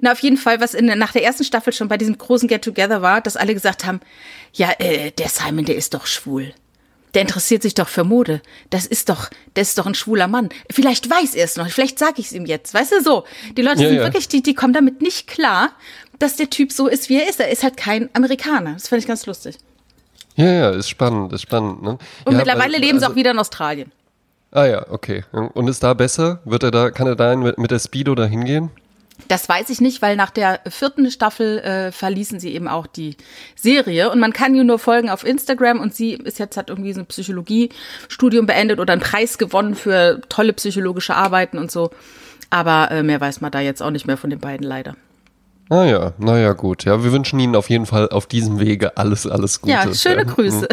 Na, 0.00 0.12
auf 0.12 0.20
jeden 0.20 0.36
Fall, 0.36 0.60
was 0.60 0.74
in, 0.74 0.86
nach 0.86 1.12
der 1.12 1.22
ersten 1.24 1.44
Staffel 1.44 1.72
schon 1.72 1.88
bei 1.88 1.96
diesem 1.96 2.18
großen 2.18 2.48
Get-Together 2.48 3.02
war, 3.02 3.20
dass 3.20 3.36
alle 3.36 3.54
gesagt 3.54 3.84
haben, 3.84 4.00
ja, 4.52 4.70
äh, 4.78 5.10
der 5.12 5.28
Simon, 5.28 5.64
der 5.64 5.76
ist 5.76 5.94
doch 5.94 6.06
schwul. 6.06 6.52
Der 7.14 7.22
interessiert 7.22 7.62
sich 7.62 7.72
doch 7.72 7.88
für 7.88 8.04
Mode. 8.04 8.42
Das 8.68 8.84
ist 8.84 9.08
doch, 9.08 9.30
der 9.54 9.62
ist 9.62 9.78
doch 9.78 9.86
ein 9.86 9.94
schwuler 9.94 10.28
Mann. 10.28 10.50
Vielleicht 10.70 11.08
weiß 11.08 11.34
er 11.34 11.44
es 11.46 11.56
noch. 11.56 11.66
Vielleicht 11.70 11.98
sage 11.98 12.14
ich 12.18 12.26
es 12.26 12.32
ihm 12.32 12.44
jetzt. 12.44 12.74
Weißt 12.74 12.92
du 12.92 13.00
so? 13.02 13.24
Die 13.56 13.62
Leute 13.62 13.82
Ja, 13.82 13.88
sind 13.88 13.96
ja. 13.98 14.02
wirklich, 14.04 14.28
die, 14.28 14.42
die 14.42 14.54
kommen 14.54 14.74
damit 14.74 15.00
nicht 15.00 15.26
klar, 15.26 15.70
dass 16.18 16.36
der 16.36 16.50
Typ 16.50 16.72
so 16.72 16.88
ist, 16.88 17.08
wie 17.08 17.18
er 17.20 17.28
ist. 17.28 17.40
Er 17.40 17.48
ist 17.48 17.62
halt 17.62 17.78
kein 17.78 18.10
Amerikaner. 18.12 18.74
Das 18.74 18.88
finde 18.88 19.00
ich 19.00 19.06
ganz 19.06 19.24
lustig. 19.24 19.56
Ja, 20.34 20.44
ja, 20.52 20.70
ist 20.70 20.90
spannend, 20.90 21.32
ist 21.32 21.40
spannend. 21.42 21.82
Ne? 21.82 21.96
Und 22.26 22.32
ja, 22.32 22.38
mittlerweile 22.38 22.74
weil- 22.74 22.80
leben 22.80 22.98
sie 22.98 23.04
also- 23.06 23.12
auch 23.14 23.16
wieder 23.16 23.30
in 23.30 23.38
Australien. 23.38 23.92
Ah 24.52 24.66
ja, 24.66 24.86
okay. 24.90 25.24
Und 25.32 25.68
ist 25.68 25.82
da 25.82 25.94
besser? 25.94 26.40
Wird 26.44 26.62
er 26.62 26.70
da, 26.70 26.90
kann 26.90 27.06
er 27.06 27.16
da 27.16 27.34
mit, 27.36 27.58
mit 27.58 27.70
der 27.70 27.78
Speedo 27.78 28.14
da 28.14 28.24
hingehen? 28.26 28.70
Das 29.28 29.48
weiß 29.48 29.70
ich 29.70 29.80
nicht, 29.80 30.02
weil 30.02 30.14
nach 30.16 30.30
der 30.30 30.60
vierten 30.68 31.10
Staffel 31.10 31.58
äh, 31.58 31.92
verließen 31.92 32.38
sie 32.38 32.54
eben 32.54 32.68
auch 32.68 32.86
die 32.86 33.16
Serie 33.54 34.10
und 34.10 34.20
man 34.20 34.32
kann 34.32 34.54
ihr 34.54 34.64
nur 34.64 34.78
folgen 34.78 35.10
auf 35.10 35.24
Instagram 35.24 35.80
und 35.80 35.94
sie 35.94 36.12
ist 36.12 36.38
jetzt 36.38 36.56
hat 36.56 36.70
irgendwie 36.70 36.92
so 36.92 37.00
ein 37.00 37.06
Psychologiestudium 37.06 38.46
beendet 38.46 38.78
oder 38.78 38.92
einen 38.92 39.02
Preis 39.02 39.38
gewonnen 39.38 39.74
für 39.74 40.20
tolle 40.28 40.52
psychologische 40.52 41.14
Arbeiten 41.16 41.58
und 41.58 41.70
so. 41.70 41.90
Aber 42.50 42.90
äh, 42.90 43.02
mehr 43.02 43.20
weiß 43.20 43.40
man 43.40 43.50
da 43.50 43.60
jetzt 43.60 43.82
auch 43.82 43.90
nicht 43.90 44.06
mehr 44.06 44.16
von 44.16 44.30
den 44.30 44.38
beiden 44.38 44.66
leider. 44.66 44.94
Ah 45.68 45.84
ja, 45.84 46.12
naja, 46.18 46.52
gut. 46.52 46.84
Ja, 46.84 47.02
wir 47.02 47.10
wünschen 47.10 47.40
Ihnen 47.40 47.56
auf 47.56 47.70
jeden 47.70 47.86
Fall 47.86 48.08
auf 48.10 48.26
diesem 48.26 48.60
Wege 48.60 48.96
alles, 48.96 49.26
alles 49.26 49.60
Gute. 49.60 49.72
Ja, 49.72 49.92
schöne 49.92 50.24
Grüße. 50.24 50.68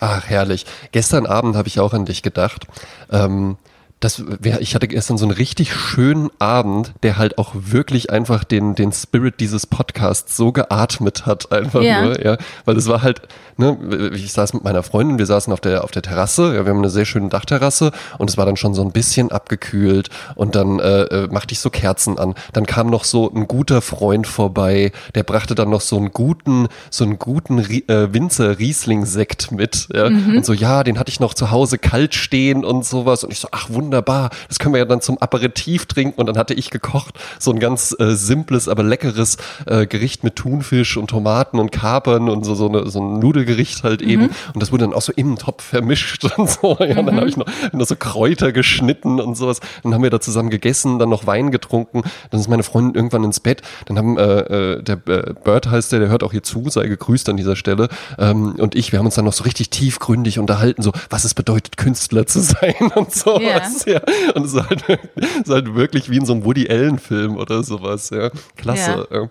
Ach, 0.00 0.24
herrlich. 0.28 0.66
Gestern 0.92 1.26
Abend 1.26 1.56
habe 1.56 1.66
ich 1.66 1.80
auch 1.80 1.92
an 1.92 2.04
dich 2.04 2.22
gedacht. 2.22 2.66
Ähm, 3.10 3.56
das 4.00 4.22
wär, 4.26 4.60
ich 4.60 4.74
hatte 4.74 4.88
gestern 4.88 5.16
so 5.16 5.24
einen 5.24 5.32
richtig 5.34 5.74
schönen 5.74 6.28
Abend, 6.38 6.92
der 7.02 7.16
halt 7.16 7.38
auch 7.38 7.52
wirklich 7.54 8.10
einfach 8.10 8.44
den, 8.44 8.74
den 8.74 8.92
Spirit 8.92 9.40
dieses 9.40 9.66
Podcasts 9.66 10.36
so 10.36 10.52
geatmet 10.52 11.24
hat, 11.24 11.50
einfach 11.50 11.80
Ja. 11.82 12.02
nur, 12.02 12.22
ja. 12.24 12.36
Weil 12.66 12.76
es 12.76 12.88
war 12.88 13.00
halt, 13.02 13.22
ne, 13.56 14.10
ich 14.14 14.32
saß 14.32 14.52
mit 14.52 14.64
meiner 14.64 14.82
Freundin, 14.82 15.18
wir 15.18 15.24
saßen 15.24 15.50
auf 15.50 15.60
der, 15.62 15.82
auf 15.82 15.92
der 15.92 16.02
Terrasse, 16.02 16.54
ja, 16.54 16.66
wir 16.66 16.70
haben 16.72 16.78
eine 16.78 16.90
sehr 16.90 17.06
schöne 17.06 17.30
Dachterrasse 17.30 17.90
und 18.18 18.28
es 18.28 18.36
war 18.36 18.44
dann 18.44 18.58
schon 18.58 18.74
so 18.74 18.82
ein 18.82 18.92
bisschen 18.92 19.32
abgekühlt 19.32 20.10
und 20.34 20.54
dann 20.56 20.78
äh, 20.78 21.02
äh, 21.04 21.28
machte 21.28 21.52
ich 21.52 21.60
so 21.60 21.70
Kerzen 21.70 22.18
an. 22.18 22.34
Dann 22.52 22.66
kam 22.66 22.88
noch 22.90 23.04
so 23.04 23.32
ein 23.34 23.48
guter 23.48 23.80
Freund 23.80 24.26
vorbei, 24.26 24.92
der 25.14 25.22
brachte 25.22 25.54
dann 25.54 25.70
noch 25.70 25.80
so 25.80 25.96
einen 25.96 26.12
guten, 26.12 26.68
so 26.90 27.04
einen 27.04 27.18
guten 27.18 27.58
äh, 27.60 28.12
Winzer 28.12 28.58
Riesling-Sekt 28.58 29.52
mit, 29.52 29.88
ja. 29.94 30.04
Und 30.06 30.44
so, 30.44 30.52
ja, 30.52 30.84
den 30.84 30.98
hatte 30.98 31.10
ich 31.10 31.18
noch 31.18 31.32
zu 31.32 31.50
Hause 31.50 31.78
kalt 31.78 32.14
stehen 32.14 32.62
und 32.64 32.84
sowas. 32.84 33.24
Und 33.24 33.32
ich 33.32 33.38
so, 33.40 33.48
ach, 33.52 33.70
wunderbar, 33.70 33.85
das 33.90 34.58
können 34.58 34.74
wir 34.74 34.78
ja 34.78 34.84
dann 34.84 35.00
zum 35.00 35.18
Aperitif 35.18 35.86
trinken. 35.86 36.20
Und 36.20 36.26
dann 36.26 36.38
hatte 36.38 36.54
ich 36.54 36.70
gekocht, 36.70 37.18
so 37.38 37.50
ein 37.50 37.60
ganz 37.60 37.94
äh, 37.98 38.14
simples, 38.14 38.68
aber 38.68 38.82
leckeres 38.82 39.36
äh, 39.66 39.86
Gericht 39.86 40.24
mit 40.24 40.36
Thunfisch 40.36 40.96
und 40.96 41.08
Tomaten 41.08 41.58
und 41.58 41.72
Kapern 41.72 42.28
und 42.28 42.44
so, 42.44 42.54
so, 42.54 42.68
eine, 42.68 42.88
so 42.88 43.00
ein 43.00 43.18
Nudelgericht 43.18 43.84
halt 43.84 44.02
eben. 44.02 44.30
Und 44.54 44.62
das 44.62 44.72
wurde 44.72 44.84
dann 44.84 44.94
auch 44.94 45.02
so 45.02 45.12
im 45.14 45.36
Topf 45.36 45.62
vermischt 45.64 46.24
und 46.36 46.50
so. 46.50 46.76
Ja, 46.80 46.98
und 46.98 47.06
dann 47.06 47.16
habe 47.16 47.28
ich 47.28 47.36
noch, 47.36 47.46
noch 47.72 47.86
so 47.86 47.96
Kräuter 47.96 48.52
geschnitten 48.52 49.20
und 49.20 49.36
sowas. 49.36 49.60
Dann 49.82 49.94
haben 49.94 50.02
wir 50.02 50.10
da 50.10 50.20
zusammen 50.20 50.50
gegessen, 50.50 50.98
dann 50.98 51.08
noch 51.08 51.26
Wein 51.26 51.50
getrunken. 51.50 52.02
Dann 52.30 52.40
ist 52.40 52.48
meine 52.48 52.62
Freundin 52.62 52.94
irgendwann 52.94 53.24
ins 53.24 53.40
Bett. 53.40 53.62
Dann 53.86 53.98
haben 53.98 54.18
äh, 54.18 54.76
äh, 54.76 54.82
der 54.82 54.96
äh, 55.06 55.34
Bird 55.44 55.70
heißt 55.70 55.92
der, 55.92 56.00
der 56.00 56.08
hört 56.08 56.22
auch 56.22 56.32
hier 56.32 56.42
zu, 56.42 56.68
sei 56.68 56.86
gegrüßt 56.86 57.28
an 57.28 57.36
dieser 57.36 57.56
Stelle. 57.56 57.88
Ähm, 58.18 58.56
und 58.56 58.74
ich, 58.74 58.92
wir 58.92 58.98
haben 58.98 59.06
uns 59.06 59.14
dann 59.14 59.24
noch 59.24 59.32
so 59.32 59.44
richtig 59.44 59.70
tiefgründig 59.70 60.38
unterhalten, 60.38 60.82
so 60.82 60.92
was 61.10 61.24
es 61.24 61.34
bedeutet, 61.34 61.76
Künstler 61.76 62.26
zu 62.26 62.40
sein 62.40 62.74
und 62.94 63.12
sowas. 63.12 63.75
Ja. 63.84 64.00
Und 64.34 64.46
es 64.46 64.54
ist 64.54 64.68
halt, 64.68 64.84
ist 65.16 65.50
halt 65.50 65.74
wirklich 65.74 66.10
wie 66.10 66.16
in 66.16 66.24
so 66.24 66.32
einem 66.32 66.44
Woody 66.44 66.68
Allen-Film 66.68 67.36
oder 67.36 67.62
sowas. 67.62 68.10
Ja. 68.10 68.30
Klasse. 68.56 69.06
Ja. 69.10 69.28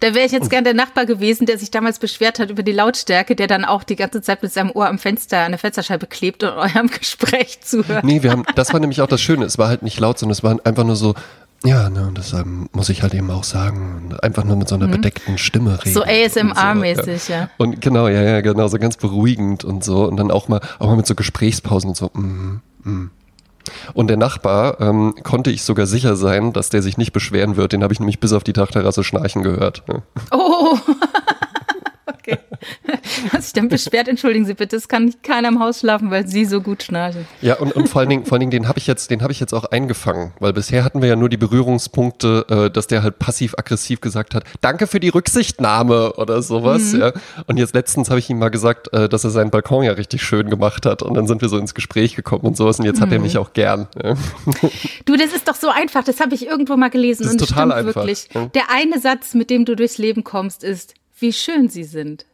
Da 0.00 0.14
wäre 0.14 0.26
ich 0.26 0.32
jetzt 0.32 0.50
gern 0.50 0.64
der 0.64 0.74
Nachbar 0.74 1.06
gewesen, 1.06 1.46
der 1.46 1.58
sich 1.58 1.70
damals 1.70 1.98
beschwert 1.98 2.38
hat 2.38 2.50
über 2.50 2.62
die 2.62 2.72
Lautstärke, 2.72 3.36
der 3.36 3.46
dann 3.46 3.64
auch 3.64 3.84
die 3.84 3.96
ganze 3.96 4.22
Zeit 4.22 4.42
mit 4.42 4.52
seinem 4.52 4.70
Ohr 4.70 4.88
am 4.88 4.98
Fenster, 4.98 5.40
an 5.40 5.52
der 5.52 5.58
Fensterscheibe 5.58 6.06
klebt 6.06 6.42
und 6.42 6.50
eurem 6.56 6.88
Gespräch 6.88 7.60
zuhört. 7.60 8.04
Nee, 8.04 8.22
wir 8.22 8.30
haben, 8.30 8.44
das 8.54 8.72
war 8.72 8.80
nämlich 8.80 9.00
auch 9.00 9.08
das 9.08 9.20
Schöne. 9.20 9.44
Es 9.44 9.58
war 9.58 9.68
halt 9.68 9.82
nicht 9.82 9.98
laut, 10.00 10.18
sondern 10.18 10.32
es 10.32 10.42
war 10.42 10.56
einfach 10.64 10.84
nur 10.84 10.96
so, 10.96 11.14
ja, 11.64 11.88
ne, 11.88 12.10
das 12.14 12.32
ähm, 12.32 12.68
muss 12.72 12.90
ich 12.90 13.02
halt 13.02 13.14
eben 13.14 13.30
auch 13.30 13.44
sagen. 13.44 14.14
Einfach 14.22 14.44
nur 14.44 14.56
mit 14.56 14.68
so 14.68 14.74
einer 14.74 14.88
bedeckten 14.88 15.38
Stimme 15.38 15.78
reden. 15.84 15.94
So 15.94 16.04
ASMR-mäßig, 16.04 17.28
ja. 17.28 17.36
ja. 17.40 17.50
Und 17.56 17.80
genau, 17.80 18.08
ja, 18.08 18.22
ja, 18.22 18.40
genau, 18.40 18.68
so 18.68 18.78
ganz 18.78 18.96
beruhigend 18.96 19.64
und 19.64 19.82
so. 19.82 20.06
Und 20.06 20.16
dann 20.16 20.30
auch 20.30 20.48
mal, 20.48 20.60
auch 20.78 20.86
mal 20.86 20.96
mit 20.96 21.06
so 21.06 21.14
Gesprächspausen 21.14 21.88
und 21.88 21.96
so. 21.96 22.10
Mm, 22.12 22.60
mm. 22.84 23.10
Und 23.94 24.08
der 24.08 24.16
Nachbar 24.16 24.80
ähm, 24.80 25.14
konnte 25.22 25.50
ich 25.50 25.62
sogar 25.62 25.86
sicher 25.86 26.16
sein, 26.16 26.52
dass 26.52 26.70
der 26.70 26.82
sich 26.82 26.98
nicht 26.98 27.12
beschweren 27.12 27.56
wird. 27.56 27.72
Den 27.72 27.82
habe 27.82 27.92
ich 27.92 28.00
nämlich 28.00 28.20
bis 28.20 28.32
auf 28.32 28.44
die 28.44 28.52
Dachterrasse 28.52 29.04
schnarchen 29.04 29.42
gehört. 29.42 29.82
Ja. 29.88 30.02
Oh, 30.30 30.78
okay. 32.26 32.38
Was 33.32 33.44
sich 33.44 33.52
dann 33.52 33.68
beschwert, 33.68 34.08
entschuldigen 34.08 34.44
Sie 34.46 34.54
bitte, 34.54 34.76
es 34.76 34.88
kann 34.88 35.14
keiner 35.22 35.48
im 35.48 35.60
Haus 35.60 35.80
schlafen, 35.80 36.10
weil 36.10 36.26
Sie 36.26 36.44
so 36.44 36.60
gut 36.60 36.82
schnarchen. 36.82 37.26
Ja, 37.40 37.56
und, 37.58 37.72
und 37.72 37.88
vor 37.88 38.00
allen 38.00 38.08
Dingen, 38.10 38.24
vor 38.24 38.32
allen 38.34 38.40
Dingen, 38.40 38.50
den 38.50 38.68
habe 38.68 38.78
ich 38.78 38.86
jetzt, 38.86 39.10
den 39.10 39.22
habe 39.22 39.32
ich 39.32 39.40
jetzt 39.40 39.52
auch 39.52 39.64
eingefangen, 39.64 40.32
weil 40.40 40.52
bisher 40.52 40.84
hatten 40.84 41.00
wir 41.02 41.08
ja 41.08 41.16
nur 41.16 41.28
die 41.28 41.36
Berührungspunkte, 41.36 42.46
äh, 42.48 42.70
dass 42.70 42.86
der 42.86 43.02
halt 43.02 43.18
passiv-aggressiv 43.18 44.00
gesagt 44.00 44.34
hat, 44.34 44.44
danke 44.60 44.86
für 44.86 45.00
die 45.00 45.08
Rücksichtnahme 45.08 46.14
oder 46.14 46.42
sowas, 46.42 46.92
Mhm. 46.92 47.00
ja. 47.00 47.12
Und 47.46 47.56
jetzt 47.58 47.74
letztens 47.74 48.10
habe 48.10 48.18
ich 48.18 48.28
ihm 48.30 48.38
mal 48.38 48.50
gesagt, 48.50 48.92
äh, 48.92 49.08
dass 49.08 49.24
er 49.24 49.30
seinen 49.30 49.50
Balkon 49.50 49.84
ja 49.84 49.92
richtig 49.92 50.22
schön 50.22 50.50
gemacht 50.50 50.86
hat 50.86 51.02
und 51.02 51.14
dann 51.14 51.26
sind 51.26 51.40
wir 51.42 51.48
so 51.48 51.58
ins 51.58 51.74
Gespräch 51.74 52.14
gekommen 52.16 52.44
und 52.44 52.56
sowas 52.56 52.78
und 52.78 52.84
jetzt 52.86 52.98
Mhm. 52.98 53.02
hat 53.02 53.12
er 53.12 53.18
mich 53.20 53.38
auch 53.38 53.52
gern. 53.52 53.88
Ja. 54.02 54.14
Du, 55.04 55.16
das 55.16 55.32
ist 55.32 55.48
doch 55.48 55.54
so 55.54 55.68
einfach, 55.68 56.04
das 56.04 56.20
habe 56.20 56.34
ich 56.34 56.46
irgendwo 56.46 56.76
mal 56.76 56.90
gelesen 56.90 57.24
Das 57.24 57.34
ist 57.34 57.40
und 57.40 57.48
total 57.48 57.68
stimmt 57.70 57.72
einfach, 57.88 57.94
wirklich. 58.06 58.28
Der 58.54 58.70
eine 58.70 58.98
Satz, 59.00 59.34
mit 59.34 59.50
dem 59.50 59.64
du 59.64 59.76
durchs 59.76 59.98
Leben 59.98 60.24
kommst, 60.24 60.64
ist, 60.64 60.94
wie 61.18 61.32
schön 61.32 61.68
Sie 61.68 61.84
sind. 61.84 62.26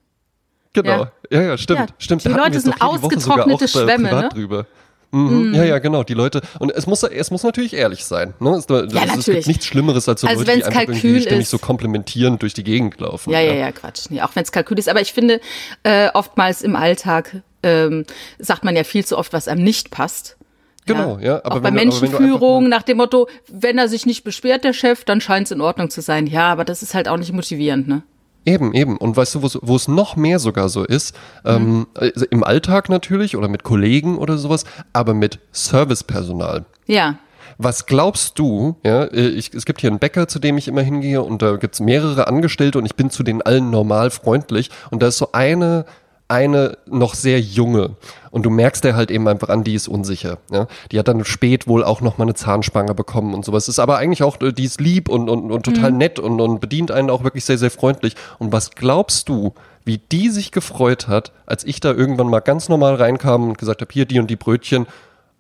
Genau. 0.73 1.07
Ja, 1.31 1.43
ja, 1.43 1.59
stimmt, 1.59 1.81
Ja, 1.81 1.87
stimmt. 1.99 2.25
die 2.25 2.29
Da 2.31 2.37
Leute 2.37 2.57
es 2.57 2.63
sind 2.65 2.81
ausgetrocknete 2.81 3.65
äh, 3.65 3.69
Schwämme, 3.69 4.11
ne? 4.11 4.29
drüber. 4.33 4.67
Mhm. 5.11 5.53
Ja, 5.55 5.65
ja, 5.65 5.79
genau. 5.79 6.03
Die 6.05 6.15
Leute 6.15 6.41
und 6.59 6.73
es 6.73 6.87
muss, 6.87 7.03
es 7.03 7.31
muss 7.31 7.43
natürlich 7.43 7.75
ehrlich 7.75 8.05
sein. 8.07 8.33
Ne? 8.41 8.51
Es, 8.53 8.65
es, 8.65 8.71
es 8.71 8.93
natürlich. 8.95 9.25
gibt 9.27 9.47
nichts 9.47 9.67
Schlimmeres 9.67 10.09
als 10.09 10.23
so 10.23 10.27
Also 10.27 10.41
Leute, 10.43 10.57
die 10.57 10.65
einfach 10.65 10.81
irgendwie 10.81 11.21
ständig 11.21 11.43
ist. 11.43 11.51
so 11.51 11.59
komplimentierend 11.59 12.41
durch 12.41 12.55
die 12.55 12.65
Gegend 12.65 12.99
laufen. 12.99 13.31
Ja, 13.31 13.41
ja, 13.41 13.53
ja, 13.53 13.71
Quatsch. 13.73 14.07
Nee, 14.09 14.23
auch 14.23 14.35
wenn 14.35 14.43
es 14.45 14.53
Kalkül 14.53 14.79
ist. 14.79 14.89
Aber 14.89 15.03
ich 15.03 15.13
finde, 15.13 15.41
äh, 15.83 16.09
oftmals 16.15 16.63
im 16.63 16.75
Alltag 16.77 17.43
ähm, 17.63 18.07
sagt 18.39 18.65
man 18.65 18.75
ja 18.75 18.85
viel 18.85 19.05
zu 19.05 19.19
oft, 19.19 19.35
was 19.35 19.49
einem 19.49 19.63
nicht 19.63 19.91
passt. 19.91 20.39
Genau, 20.87 21.19
ja. 21.19 21.45
Aber 21.45 21.57
auch 21.57 21.61
bei 21.61 21.71
Menschenführung 21.71 22.69
nach 22.71 22.83
dem 22.83 22.97
Motto, 22.97 23.29
wenn 23.49 23.77
er 23.77 23.89
sich 23.89 24.07
nicht 24.07 24.25
beschwert, 24.25 24.65
der 24.65 24.73
Chef, 24.73 25.05
dann 25.05 25.21
scheint 25.21 25.47
es 25.47 25.51
in 25.53 25.61
Ordnung 25.61 25.91
zu 25.91 26.01
sein. 26.01 26.27
Ja, 26.27 26.51
aber 26.51 26.65
das 26.65 26.83
ist 26.83 26.95
halt 26.95 27.07
auch 27.07 27.19
nicht 27.19 27.33
motivierend, 27.33 27.87
ne? 27.87 28.03
Eben, 28.45 28.73
eben. 28.75 28.97
Und 28.97 29.17
weißt 29.17 29.37
du, 29.37 29.43
wo 29.43 29.77
es 29.77 29.89
noch 29.89 30.17
mehr 30.17 30.39
sogar 30.39 30.69
so 30.69 30.85
ist, 30.85 31.15
ähm, 31.45 31.87
also 31.95 32.27
im 32.31 32.43
Alltag 32.43 32.89
natürlich 32.89 33.37
oder 33.37 33.49
mit 33.49 33.63
Kollegen 33.63 34.19
oder 34.19 34.37
sowas, 34.37 34.65
aber 34.93 35.15
mit 35.15 35.39
Servicepersonal. 35.53 36.65
Ja. 36.87 37.19
Was 37.59 37.87
glaubst 37.87 38.39
du, 38.39 38.77
ja, 38.85 39.05
äh, 39.05 39.29
ich, 39.29 39.55
es 39.55 39.65
gibt 39.65 39.81
hier 39.81 39.91
einen 39.91 40.01
Bäcker, 40.01 40.27
zu 40.27 40.39
dem 40.39 40.59
ich 40.59 40.67
immer 40.67 40.83
hingehe 40.83 41.23
und 41.23 41.43
da 41.43 41.57
gibt's 41.57 41.81
mehrere 41.81 42.27
Angestellte 42.27 42.79
und 42.79 42.87
ich 42.87 42.97
bin 42.97 43.11
zu 43.11 43.23
denen 43.23 43.43
allen 43.43 43.71
normal 43.71 44.11
freundlich 44.11 44.71
und 44.91 45.03
da 45.03 45.09
ist 45.09 45.19
so 45.19 45.31
eine, 45.33 45.85
eine 46.33 46.79
noch 46.87 47.15
sehr 47.15 47.41
junge 47.41 47.97
und 48.31 48.45
du 48.45 48.51
merkst 48.51 48.83
der 48.83 48.97
halt 48.97 49.11
eben 49.11 49.29
einfach 49.29 49.51
an, 49.51 49.63
die 49.63 49.75
ist 49.75 49.87
unsicher. 49.87 50.39
Ja? 50.51 50.67
Die 50.91 50.99
hat 50.99 51.07
dann 51.07 51.25
spät 51.25 51.69
wohl 51.69 51.85
auch 51.85 52.01
noch 52.01 52.17
mal 52.17 52.25
eine 52.25 52.35
Zahnspange 52.35 52.95
bekommen 52.95 53.35
und 53.35 53.45
sowas. 53.45 53.69
Ist 53.69 53.79
aber 53.79 53.99
eigentlich 53.99 54.23
auch, 54.23 54.39
die 54.39 54.65
ist 54.65 54.81
lieb 54.81 55.11
und, 55.11 55.29
und, 55.29 55.53
und 55.53 55.63
total 55.65 55.93
nett 55.93 56.19
und, 56.19 56.41
und 56.41 56.61
bedient 56.61 56.91
einen 56.91 57.11
auch 57.11 57.23
wirklich 57.23 57.45
sehr, 57.45 57.59
sehr 57.59 57.71
freundlich. 57.71 58.15
Und 58.39 58.51
was 58.51 58.71
glaubst 58.71 59.29
du, 59.29 59.53
wie 59.85 59.99
die 59.99 60.31
sich 60.31 60.51
gefreut 60.51 61.09
hat, 61.09 61.33
als 61.45 61.65
ich 61.65 61.81
da 61.81 61.93
irgendwann 61.93 62.29
mal 62.29 62.41
ganz 62.41 62.71
normal 62.71 62.95
reinkam 62.95 63.49
und 63.49 63.59
gesagt 63.59 63.83
habe, 63.83 63.93
hier 63.93 64.07
die 64.07 64.19
und 64.19 64.31
die 64.31 64.37
Brötchen 64.37 64.87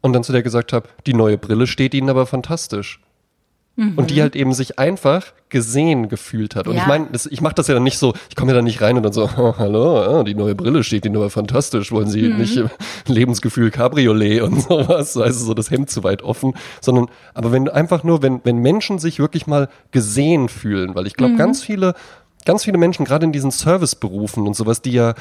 und 0.02 0.12
dann 0.12 0.24
zu 0.24 0.32
der 0.32 0.42
gesagt 0.42 0.74
habe, 0.74 0.88
die 1.06 1.14
neue 1.14 1.38
Brille 1.38 1.66
steht 1.66 1.94
ihnen 1.94 2.10
aber 2.10 2.26
fantastisch. 2.26 3.00
Und 3.74 4.10
die 4.10 4.20
halt 4.20 4.36
eben 4.36 4.52
sich 4.52 4.78
einfach 4.78 5.32
gesehen 5.48 6.08
gefühlt 6.10 6.56
hat. 6.56 6.66
Und 6.68 6.74
Ja. 6.76 6.82
ich 6.82 6.86
meine, 6.88 7.08
ich 7.30 7.40
mache 7.40 7.54
das 7.54 7.68
ja 7.68 7.74
dann 7.74 7.82
nicht 7.82 7.96
so, 7.98 8.12
ich 8.28 8.36
komme 8.36 8.50
ja 8.52 8.56
dann 8.56 8.64
nicht 8.64 8.82
rein 8.82 8.98
und 8.98 9.02
dann 9.02 9.14
so, 9.14 9.24
oh, 9.36 9.54
hallo, 9.58 9.98
ah, 9.98 10.24
die 10.24 10.34
neue 10.34 10.54
Brille 10.54 10.84
steht 10.84 11.06
Ihnen 11.06 11.16
aber 11.16 11.30
fantastisch. 11.30 11.90
Wollen 11.90 12.08
Sie 12.08 12.28
nicht 12.28 12.58
äh, 12.58 12.64
Lebensgefühl 13.06 13.70
Cabriolet 13.70 14.42
und 14.42 14.60
sowas, 14.68 15.16
also 15.16 15.46
so 15.46 15.54
das 15.54 15.70
Hemd 15.70 15.88
zu 15.88 16.04
weit 16.04 16.22
offen, 16.22 16.52
sondern, 16.82 17.06
aber 17.32 17.50
wenn 17.50 17.66
einfach 17.68 18.04
nur, 18.04 18.20
wenn, 18.20 18.40
wenn 18.44 18.58
Menschen 18.58 18.98
sich 18.98 19.18
wirklich 19.18 19.46
mal 19.46 19.68
gesehen 19.90 20.50
fühlen, 20.50 20.94
weil 20.94 21.06
ich 21.06 21.14
glaube, 21.14 21.36
ganz 21.36 21.62
viele, 21.62 21.94
ganz 22.44 22.64
viele 22.64 22.76
Menschen, 22.76 23.06
gerade 23.06 23.24
in 23.24 23.32
diesen 23.32 23.50
Serviceberufen 23.50 24.46
und 24.46 24.54
sowas, 24.54 24.82
die 24.82 24.92
ja 24.92 25.14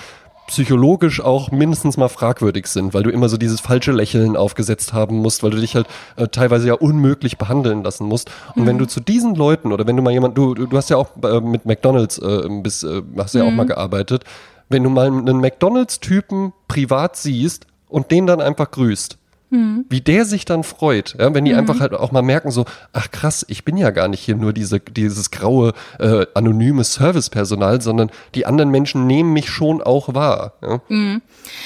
psychologisch 0.52 1.22
auch 1.22 1.50
mindestens 1.50 1.96
mal 1.96 2.10
fragwürdig 2.10 2.68
sind, 2.68 2.94
weil 2.94 3.04
du 3.04 3.10
immer 3.10 3.30
so 3.30 3.38
dieses 3.38 3.62
falsche 3.62 3.94
Lächeln 3.94 4.36
aufgesetzt 4.36 4.92
haben 4.92 5.16
musst, 5.16 5.44
weil 5.44 5.52
du 5.52 5.58
dich 5.58 5.76
halt 5.76 5.88
äh, 6.18 6.28
teilweise 6.28 6.68
ja 6.68 6.74
unmöglich 6.74 7.38
behandeln 7.38 7.84
lassen 7.84 8.06
musst. 8.06 8.30
Und 8.56 8.66
wenn 8.66 8.78
du 8.78 8.86
zu 8.86 9.00
diesen 9.00 9.36
Leuten 9.36 9.72
oder 9.72 9.88
wenn 9.88 9.96
du 9.96 10.04
mal 10.04 10.12
jemand, 10.12 10.38
du, 10.38 10.54
du 10.54 10.76
hast 10.76 10.90
ja 10.90 10.98
auch 10.98 11.12
äh, 11.24 11.40
mit 11.40 11.66
McDonalds 11.66 12.18
äh, 12.18 12.50
bis, 12.62 12.84
äh, 12.84 13.02
hast 13.18 13.34
ja 13.34 13.46
auch 13.46 13.52
mal 13.52 13.66
gearbeitet, 13.66 14.26
wenn 14.68 14.84
du 14.84 14.90
mal 14.90 15.08
einen 15.08 15.40
McDonalds-Typen 15.40 16.52
privat 16.68 17.16
siehst 17.16 17.66
und 17.88 18.12
den 18.12 18.28
dann 18.28 18.42
einfach 18.42 18.72
grüßt, 18.72 19.18
wie 19.52 20.02
der 20.02 20.24
sich 20.24 20.46
dann 20.46 20.64
freut, 20.64 21.16
ja, 21.20 21.34
wenn 21.34 21.44
die 21.44 21.54
einfach 21.54 21.82
halt 21.82 21.94
auch 21.94 22.12
mal 22.14 22.22
merken 22.22 22.52
so, 22.52 22.66
ach 22.94 23.12
krass, 23.12 23.46
ich 23.50 23.66
bin 23.66 23.76
ja 23.76 23.90
gar 23.90 24.08
nicht 24.08 24.22
hier 24.22 24.36
nur 24.36 24.54
diese, 24.54 24.80
dieses 24.80 25.30
graue, 25.30 25.74
äh, 26.00 26.26
anonyme 26.34 26.86
Servicepersonal, 26.86 27.82
sondern 27.82 28.12
die 28.34 28.46
anderen 28.46 28.72
Menschen 28.72 29.08
nehmen 29.08 29.34
mich 29.34 29.50
schon 29.50 29.82
auch 29.82 30.14
wahr. 30.14 30.54
Ja. 30.62 30.82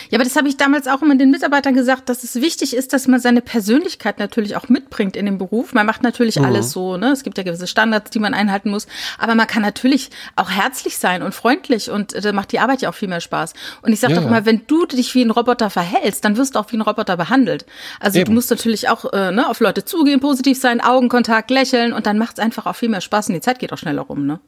Ja, 0.09 0.17
aber 0.17 0.23
das 0.23 0.35
habe 0.35 0.47
ich 0.47 0.57
damals 0.57 0.87
auch 0.87 1.03
immer 1.03 1.15
den 1.15 1.29
Mitarbeitern 1.29 1.75
gesagt, 1.75 2.09
dass 2.09 2.23
es 2.23 2.35
wichtig 2.35 2.75
ist, 2.75 2.91
dass 2.93 3.07
man 3.07 3.19
seine 3.19 3.41
Persönlichkeit 3.41 4.17
natürlich 4.17 4.55
auch 4.55 4.67
mitbringt 4.67 5.15
in 5.15 5.25
den 5.25 5.37
Beruf. 5.37 5.73
Man 5.73 5.85
macht 5.85 6.01
natürlich 6.01 6.41
alles 6.41 6.71
so, 6.71 6.97
ne? 6.97 7.11
Es 7.11 7.23
gibt 7.23 7.37
ja 7.37 7.43
gewisse 7.43 7.67
Standards, 7.67 8.09
die 8.09 8.19
man 8.19 8.33
einhalten 8.33 8.71
muss. 8.71 8.87
Aber 9.19 9.35
man 9.35 9.45
kann 9.45 9.61
natürlich 9.61 10.09
auch 10.35 10.49
herzlich 10.49 10.97
sein 10.97 11.21
und 11.21 11.35
freundlich 11.35 11.91
und 11.91 12.13
äh, 12.13 12.21
da 12.21 12.31
macht 12.31 12.51
die 12.51 12.59
Arbeit 12.59 12.81
ja 12.81 12.89
auch 12.89 12.95
viel 12.95 13.09
mehr 13.09 13.21
Spaß. 13.21 13.53
Und 13.83 13.93
ich 13.93 13.99
sage 13.99 14.13
Ja, 14.13 14.21
doch 14.21 14.29
mal, 14.29 14.45
wenn 14.45 14.61
du 14.65 14.85
dich 14.85 15.13
wie 15.13 15.21
ein 15.21 15.31
Roboter 15.31 15.69
verhältst, 15.69 16.25
dann 16.25 16.37
wirst 16.37 16.55
du 16.55 16.59
auch 16.59 16.71
wie 16.71 16.77
ein 16.77 16.81
Roboter 16.81 17.17
behandelt. 17.17 17.65
Also 17.99 18.19
Eben. 18.19 18.27
du 18.27 18.31
musst 18.33 18.49
natürlich 18.49 18.89
auch 18.89 19.11
äh, 19.13 19.31
ne, 19.31 19.49
auf 19.49 19.59
Leute 19.59 19.85
zugehen, 19.85 20.19
positiv 20.19 20.59
sein, 20.59 20.81
Augenkontakt, 20.81 21.51
lächeln 21.51 21.93
und 21.93 22.05
dann 22.05 22.17
macht 22.17 22.37
es 22.37 22.43
einfach 22.43 22.65
auch 22.65 22.75
viel 22.75 22.89
mehr 22.89 23.01
Spaß 23.01 23.29
und 23.29 23.35
die 23.35 23.41
Zeit 23.41 23.59
geht 23.59 23.73
auch 23.73 23.77
schneller 23.77 24.03
rum, 24.03 24.25
ne? 24.25 24.39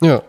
Ja. 0.00 0.22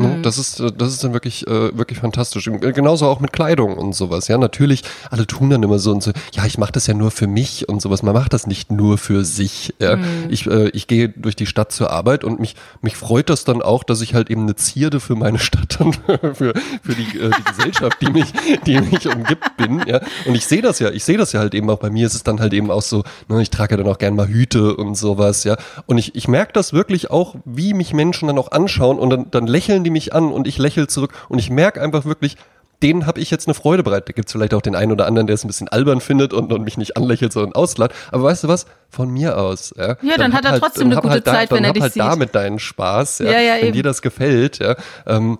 Ne, 0.00 0.20
Das 0.22 0.38
ist, 0.38 0.60
äh, 0.60 0.70
das 0.70 0.92
ist 0.92 1.02
dann 1.02 1.12
wirklich, 1.12 1.46
äh, 1.46 1.76
wirklich 1.76 1.98
fantastisch. 1.98 2.46
Äh, 2.46 2.72
Genauso 2.72 3.06
auch 3.06 3.20
mit 3.20 3.32
Kleidung 3.32 3.76
und 3.76 3.94
sowas. 3.94 4.28
Ja, 4.28 4.38
natürlich, 4.38 4.82
alle 5.10 5.26
tun 5.26 5.50
dann 5.50 5.62
immer 5.62 5.78
so 5.78 5.90
und 5.90 6.02
so, 6.02 6.12
ja, 6.32 6.46
ich 6.46 6.58
mache 6.58 6.72
das 6.72 6.86
ja 6.86 6.94
nur 6.94 7.10
für 7.10 7.26
mich 7.26 7.68
und 7.68 7.82
sowas. 7.82 8.02
Man 8.02 8.14
macht 8.14 8.32
das 8.32 8.46
nicht 8.46 8.70
nur 8.70 8.98
für 8.98 9.24
sich. 9.24 9.74
Ja. 9.80 9.98
Ich, 10.28 10.46
äh, 10.46 10.68
ich 10.68 10.86
gehe 10.86 11.08
durch 11.08 11.36
die 11.36 11.46
Stadt 11.46 11.72
zur 11.72 11.90
Arbeit 11.90 12.22
und 12.24 12.38
mich, 12.40 12.54
mich 12.80 12.96
freut 12.96 13.28
das 13.28 13.44
dann 13.44 13.60
auch, 13.62 13.82
dass 13.82 14.00
ich 14.00 14.14
halt 14.14 14.30
eben 14.30 14.42
eine 14.42 14.56
Zierde 14.56 15.00
für 15.00 15.16
meine 15.16 15.38
Stadt 15.48 15.80
und 15.80 15.96
für, 15.96 16.34
für 16.82 16.94
die, 16.94 17.18
äh, 17.18 17.30
die 17.36 17.44
Gesellschaft, 17.44 17.98
die 18.00 18.10
mich, 18.10 18.32
die 18.66 18.80
mich 18.80 19.06
umgibt, 19.08 19.56
bin. 19.56 19.82
Ja. 19.86 20.00
Und 20.26 20.34
ich 20.34 20.46
sehe 20.46 20.62
das 20.62 20.78
ja, 20.78 20.90
ich 20.90 21.04
sehe 21.04 21.18
das 21.18 21.32
ja 21.32 21.40
halt 21.40 21.54
eben 21.54 21.68
auch 21.70 21.78
bei 21.78 21.90
mir. 21.90 22.06
Es 22.06 22.14
ist 22.14 22.28
dann 22.28 22.40
halt 22.40 22.52
eben 22.52 22.70
auch 22.70 22.82
so, 22.82 23.02
ne, 23.28 23.42
ich 23.42 23.50
trage 23.50 23.74
ja 23.74 23.82
dann 23.82 23.92
auch 23.92 23.98
gern 23.98 24.14
mal 24.14 24.28
Hüte 24.28 24.76
und 24.76 24.94
sowas, 24.94 25.44
ja. 25.44 25.56
Und 25.86 25.98
ich, 25.98 26.14
ich 26.14 26.28
merke 26.28 26.52
das 26.52 26.72
wirklich 26.72 27.10
auch, 27.10 27.34
wie 27.44 27.74
mich 27.74 27.92
Menschen 27.92 28.28
dann 28.28 28.38
auch 28.38 28.52
anschauen 28.52 28.98
und 28.98 29.10
dann, 29.10 29.30
dann 29.30 29.46
lächeln 29.46 29.84
die 29.84 29.87
mich 29.90 30.12
an 30.14 30.30
und 30.32 30.46
ich 30.46 30.58
lächle 30.58 30.86
zurück 30.86 31.12
und 31.28 31.38
ich 31.38 31.50
merke 31.50 31.80
einfach 31.80 32.04
wirklich, 32.04 32.36
denen 32.82 33.06
habe 33.06 33.18
ich 33.20 33.30
jetzt 33.32 33.48
eine 33.48 33.54
Freude 33.54 33.82
bereit. 33.82 34.08
Da 34.08 34.12
gibt 34.12 34.28
es 34.28 34.32
vielleicht 34.32 34.54
auch 34.54 34.62
den 34.62 34.76
einen 34.76 34.92
oder 34.92 35.06
anderen, 35.06 35.26
der 35.26 35.34
es 35.34 35.42
ein 35.44 35.48
bisschen 35.48 35.68
albern 35.68 36.00
findet 36.00 36.32
und, 36.32 36.52
und 36.52 36.62
mich 36.62 36.76
nicht 36.78 36.96
anlächelt, 36.96 37.32
sondern 37.32 37.52
auslacht. 37.54 37.90
Aber 38.12 38.22
weißt 38.22 38.44
du 38.44 38.48
was? 38.48 38.66
Von 38.88 39.10
mir 39.10 39.36
aus. 39.36 39.74
Ja, 39.76 39.96
Ja, 40.00 40.16
dann 40.16 40.32
hat 40.32 40.44
hab 40.46 40.52
er 40.54 40.60
trotzdem 40.60 40.86
eine 40.86 40.96
hab 40.96 41.02
gute 41.02 41.14
halt 41.14 41.26
da, 41.26 41.32
Zeit, 41.32 41.50
dann 41.50 41.56
wenn 41.58 41.64
er 41.64 41.68
hab 41.70 41.74
dich 41.74 41.82
halt 41.82 41.92
sieht. 41.94 42.02
damit 42.02 42.34
deinen 42.36 42.60
Spaß. 42.60 43.18
Ja, 43.18 43.32
Ja, 43.32 43.40
ja, 43.40 43.54
wenn 43.56 43.64
eben. 43.64 43.72
dir 43.72 43.82
das 43.82 44.00
gefällt. 44.00 44.58
Ja. 44.60 44.76
Ähm, 45.06 45.38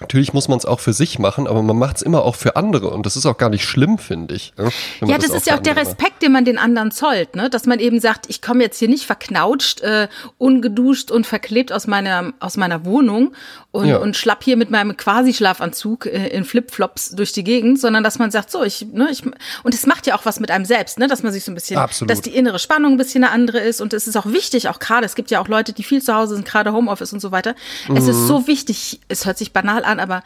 Natürlich 0.00 0.32
muss 0.32 0.48
man 0.48 0.58
es 0.58 0.64
auch 0.64 0.80
für 0.80 0.92
sich 0.92 1.18
machen, 1.18 1.46
aber 1.46 1.62
man 1.62 1.76
macht 1.78 1.96
es 1.96 2.02
immer 2.02 2.22
auch 2.24 2.34
für 2.36 2.56
andere 2.56 2.90
und 2.90 3.04
das 3.06 3.16
ist 3.16 3.26
auch 3.26 3.36
gar 3.38 3.50
nicht 3.50 3.64
schlimm, 3.64 3.98
finde 3.98 4.34
ich. 4.34 4.52
Ja, 4.58 4.68
Ja, 5.06 5.18
das, 5.18 5.30
ist 5.30 5.46
ja 5.46 5.56
auch 5.56 5.60
der 5.60 5.74
macht. 5.74 5.86
Respekt, 5.86 6.22
den 6.22 6.32
man 6.32 6.44
den 6.44 6.58
anderen 6.58 6.90
zollt, 6.90 7.36
ne? 7.36 7.50
Dass 7.50 7.66
man 7.66 7.78
eben 7.80 8.00
sagt, 8.00 8.26
ich 8.28 8.40
komme 8.42 8.62
jetzt 8.62 8.78
hier 8.78 8.88
nicht 8.88 9.06
verknautscht, 9.06 9.80
äh, 9.80 10.08
ungeduscht 10.38 11.10
und 11.10 11.26
verklebt 11.26 11.72
aus 11.72 11.86
meiner 11.86 12.32
aus 12.40 12.56
meiner 12.56 12.84
Wohnung 12.84 13.32
und, 13.70 13.86
Ja. 13.88 13.98
und 13.98 14.16
schlapp 14.16 14.42
hier 14.44 14.56
mit 14.56 14.70
meinem 14.70 14.96
Quasi-Schlafanzug 14.96 16.06
äh, 16.06 16.28
in 16.28 16.44
Flipflops 16.44 17.10
durch 17.10 17.32
die 17.32 17.44
Gegend, 17.44 17.78
sondern 17.80 18.02
dass 18.04 18.18
man 18.18 18.30
sagt, 18.30 18.50
so 18.50 18.62
ich, 18.62 18.86
ne, 18.92 19.08
ich 19.10 19.22
und 19.62 19.74
es 19.74 19.86
macht 19.86 20.06
ja 20.06 20.16
auch 20.16 20.24
was 20.24 20.40
mit 20.40 20.50
einem 20.50 20.64
selbst, 20.64 20.98
ne? 20.98 21.06
Dass 21.06 21.22
man 21.22 21.32
sich 21.32 21.44
so 21.44 21.52
ein 21.52 21.54
bisschen, 21.54 21.78
Absolut. 21.78 22.10
dass 22.10 22.20
die 22.20 22.34
innere 22.34 22.58
Spannung 22.58 22.92
ein 22.92 22.96
bisschen 22.98 23.24
eine 23.24 23.32
andere 23.32 23.58
ist 23.60 23.80
und 23.80 23.92
es 23.92 24.06
ist 24.06 24.16
auch 24.16 24.26
wichtig, 24.26 24.68
auch 24.68 24.78
gerade, 24.78 25.06
es 25.06 25.14
gibt 25.14 25.30
ja 25.30 25.40
auch 25.40 25.48
Leute, 25.48 25.72
die 25.72 25.82
viel 25.82 26.02
zu 26.02 26.14
Hause 26.14 26.34
sind, 26.34 26.44
gerade 26.46 26.72
Homeoffice 26.72 27.12
und 27.12 27.20
so 27.20 27.30
weiter. 27.32 27.54
Es 27.94 28.06
ist 28.06 28.26
so 28.26 28.46
wichtig, 28.46 29.00
es 29.08 29.26
hört 29.26 29.38
sich 29.38 29.52
banal 29.52 29.84
an, 29.84 29.87
aber 29.96 30.22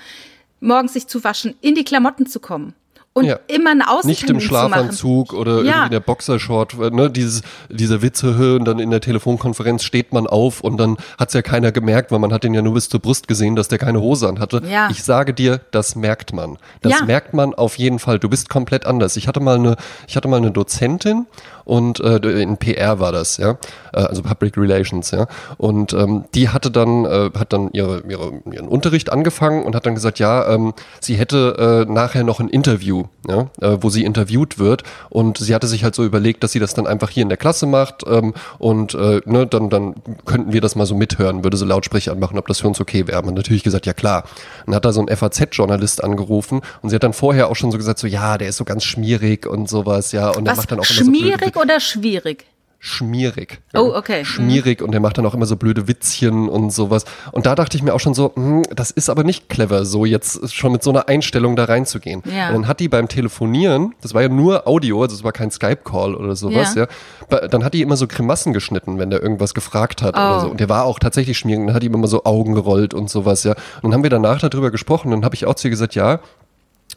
morgens 0.61 0.93
sich 0.93 1.07
zu 1.07 1.25
waschen, 1.25 1.55
in 1.61 1.75
die 1.75 1.85
Klamotten 1.85 2.27
zu 2.27 2.41
kommen 2.41 2.75
und 3.15 3.27
ja. 3.27 3.39
immer 3.47 3.71
eine 3.71 3.89
Außentermin 3.89 4.09
Nicht 4.09 4.31
im 4.31 4.41
Schlafanzug 4.41 5.35
oder 5.35 5.63
ja. 5.63 5.73
irgendwie 5.73 5.91
der 5.91 6.01
Boxershort, 6.01 6.79
ne, 6.93 7.11
dieses, 7.11 7.43
dieser 7.69 8.01
Witze 8.01 8.57
und 8.57 8.65
dann 8.65 8.79
in 8.79 8.91
der 8.91 9.01
Telefonkonferenz 9.01 9.85
steht 9.85 10.13
man 10.13 10.27
auf 10.27 10.63
und 10.63 10.79
dann 10.79 10.97
hat's 11.19 11.35
ja 11.35 11.43
keiner 11.43 11.73
gemerkt, 11.73 12.11
weil 12.11 12.19
man 12.19 12.33
hat 12.33 12.45
den 12.45 12.55
ja 12.55 12.63
nur 12.63 12.75
bis 12.75 12.89
zur 12.89 13.01
Brust 13.01 13.29
gesehen, 13.29 13.55
dass 13.55 13.69
der 13.69 13.79
keine 13.79 14.01
Hose 14.01 14.29
an 14.29 14.39
hatte. 14.39 14.63
Ja. 14.67 14.89
Ich 14.91 15.05
sage 15.05 15.35
dir, 15.35 15.61
das 15.73 15.95
merkt 15.95 16.33
man. 16.33 16.59
Das 16.81 17.05
merkt 17.05 17.35
man 17.35 17.55
auf 17.55 17.77
jeden 17.77 17.99
Fall. 17.99 18.19
Du 18.19 18.29
bist 18.29 18.49
komplett 18.49 18.87
anders. 18.87 19.17
Ich 19.17 19.29
hatte 19.29 19.41
mal 19.41 19.57
eine, 19.57 19.77
ich 20.07 20.17
hatte 20.17 20.29
mal 20.29 20.39
eine 20.39 20.51
Dozentin 20.51 21.27
und 21.65 22.01
äh, 22.01 22.17
in 22.41 22.57
PR 22.57 23.01
war 23.01 23.13
das, 23.13 23.37
ja, 23.37 23.59
äh, 23.93 24.01
also 24.01 24.23
Public 24.23 24.57
Relations, 24.57 25.11
ja. 25.11 25.27
Und 25.59 25.93
ähm, 25.93 26.25
die 26.35 26.49
hatte 26.49 26.71
dann, 26.71 27.05
äh, 27.05 27.31
hat 27.39 27.53
dann 27.53 27.71
ihre, 27.73 28.03
ihre, 28.09 28.43
ihren 28.51 28.69
Unterricht 28.69 29.11
angefangen 29.13 29.65
und 29.65 29.75
hat 29.75 29.87
dann 29.87 29.95
gesagt, 29.95 30.19
ja, 30.19 30.49
ähm, 30.49 30.75
sie 31.01 31.15
hätte 31.15 31.87
äh, 31.89 31.93
nachher 31.93 32.25
noch 32.25 32.41
ein 32.41 32.49
Interview, 32.49 33.05
ja, 33.29 33.51
äh, 33.61 33.79
wo 33.81 33.91
sie 33.91 34.05
interviewt 34.05 34.59
wird. 34.59 34.83
Und 35.11 35.39
sie 35.39 35.55
hatte 35.55 35.67
sich 35.67 35.85
halt 35.85 35.95
so 35.95 36.05
überlegt, 36.05 36.43
dass 36.43 36.53
sie 36.53 36.61
das 36.61 36.75
dann 36.75 36.87
einfach 36.87 37.11
hier 37.11 37.23
in 37.23 37.29
der 37.29 37.39
Klasse 37.39 37.67
macht 37.67 38.03
ähm, 38.07 38.35
und 38.59 38.95
äh, 38.95 39.21
ne, 39.25 39.47
dann, 39.47 39.71
dann 39.71 39.95
könnten 40.25 40.53
wir 40.53 40.61
das 40.61 40.75
mal 40.75 40.87
so 40.87 40.95
mithören, 40.95 41.45
würde 41.45 41.57
sie 41.57 41.65
Lautsprecher 41.65 42.13
anmachen, 42.13 42.39
ob 42.39 42.47
das 42.49 42.61
für 42.61 42.69
uns 42.69 42.81
okay 42.81 43.07
wäre. 43.07 43.23
Man 43.23 43.35
natürlich 43.35 43.63
gesagt, 43.63 43.87
ja 43.87 43.93
klar. 43.93 44.25
Und 44.67 44.75
hat 44.75 44.85
da 44.85 44.93
so 44.93 45.05
ein 45.05 45.15
FAZ-Journalist 45.15 46.03
angerufen 46.03 46.61
und 46.83 46.91
sie 46.91 46.97
hat 46.97 47.03
dann 47.03 47.13
vorher 47.13 47.49
auch 47.49 47.57
schon 47.57 47.71
so 47.71 47.79
gesagt, 47.79 47.99
so 47.99 48.07
ja, 48.07 48.39
der 48.39 48.49
ist 48.49 48.57
so 48.57 48.65
ganz 48.65 48.85
schmierig 48.85 49.47
und 49.47 49.69
sowas, 49.69 50.13
ja. 50.13 50.31
Und 50.31 50.47
der 50.47 50.57
macht 50.57 50.71
dann 50.71 50.81
auch 50.81 50.91
immer 50.91 51.05
schmierig 51.05 51.33
so 51.33 51.39
blöde, 51.39 51.52
oder 51.57 51.81
schwierig? 51.81 52.47
schmierig. 52.85 53.61
Oh, 53.75 53.93
okay. 53.95 54.23
Mhm. 54.23 54.25
Schmierig 54.25 54.81
mhm. 54.81 54.87
und 54.87 54.93
der 54.93 55.01
macht 55.01 55.17
dann 55.17 55.25
auch 55.25 55.35
immer 55.35 55.47
so 55.47 55.55
blöde 55.55 55.87
Witzchen 55.87 56.49
und 56.49 56.71
sowas. 56.73 57.05
Und 57.31 57.47
da 57.47 57.55
dachte 57.55 57.77
ich 57.77 57.83
mir 57.85 57.95
auch 57.95 58.01
schon 58.01 58.13
so, 58.13 58.33
hm, 58.35 58.65
das 58.75 58.91
ist 58.91 59.09
aber 59.09 59.23
nicht 59.23 59.49
clever, 59.49 59.85
so 59.85 60.05
jetzt 60.05 60.53
schon 60.53 60.73
mit 60.73 60.83
so 60.83 60.91
einer 60.91 61.09
Einstellung 61.09 61.55
da 61.55 61.65
reinzugehen. 61.65 62.25
Ja. 62.25 62.49
Und 62.49 62.55
dann 62.55 62.67
hat 62.67 62.81
die 62.81 62.89
beim 62.89 63.07
Telefonieren, 63.07 63.95
das 64.01 64.15
war 64.15 64.23
ja 64.23 64.29
nur 64.29 64.67
Audio, 64.67 65.01
also 65.01 65.15
es 65.15 65.23
war 65.23 65.31
kein 65.31 65.53
Skype-Call 65.53 66.17
oder 66.17 66.35
sowas, 66.35 66.75
ja. 66.75 66.89
ja. 67.31 67.47
Dann 67.47 67.63
hat 67.63 67.73
die 67.73 67.83
immer 67.83 67.97
so 67.97 68.09
Grimassen 68.09 68.53
geschnitten, 68.53 68.99
wenn 68.99 69.11
der 69.11 69.23
irgendwas 69.23 69.55
gefragt 69.55 70.03
hat 70.03 70.17
oh. 70.17 70.19
oder 70.19 70.41
so. 70.41 70.51
Und 70.51 70.59
der 70.59 70.69
war 70.69 70.85
auch 70.85 70.99
tatsächlich 70.99 71.39
schmierig, 71.39 71.65
dann 71.65 71.77
hat 71.77 71.85
die 71.85 71.87
immer 71.87 72.09
so 72.09 72.25
Augen 72.25 72.53
gerollt 72.57 72.95
und 72.95 73.09
sowas, 73.09 73.45
ja. 73.45 73.53
Und 73.53 73.85
dann 73.85 73.95
haben 73.95 74.03
wir 74.03 74.11
danach 74.11 74.41
darüber 74.41 74.73
gesprochen 74.73 75.13
und 75.13 75.21
dann 75.21 75.25
habe 75.25 75.37
ich 75.37 75.47
auch 75.47 75.55
zu 75.55 75.69
ihr 75.69 75.71
gesagt, 75.71 75.95
ja, 75.95 76.19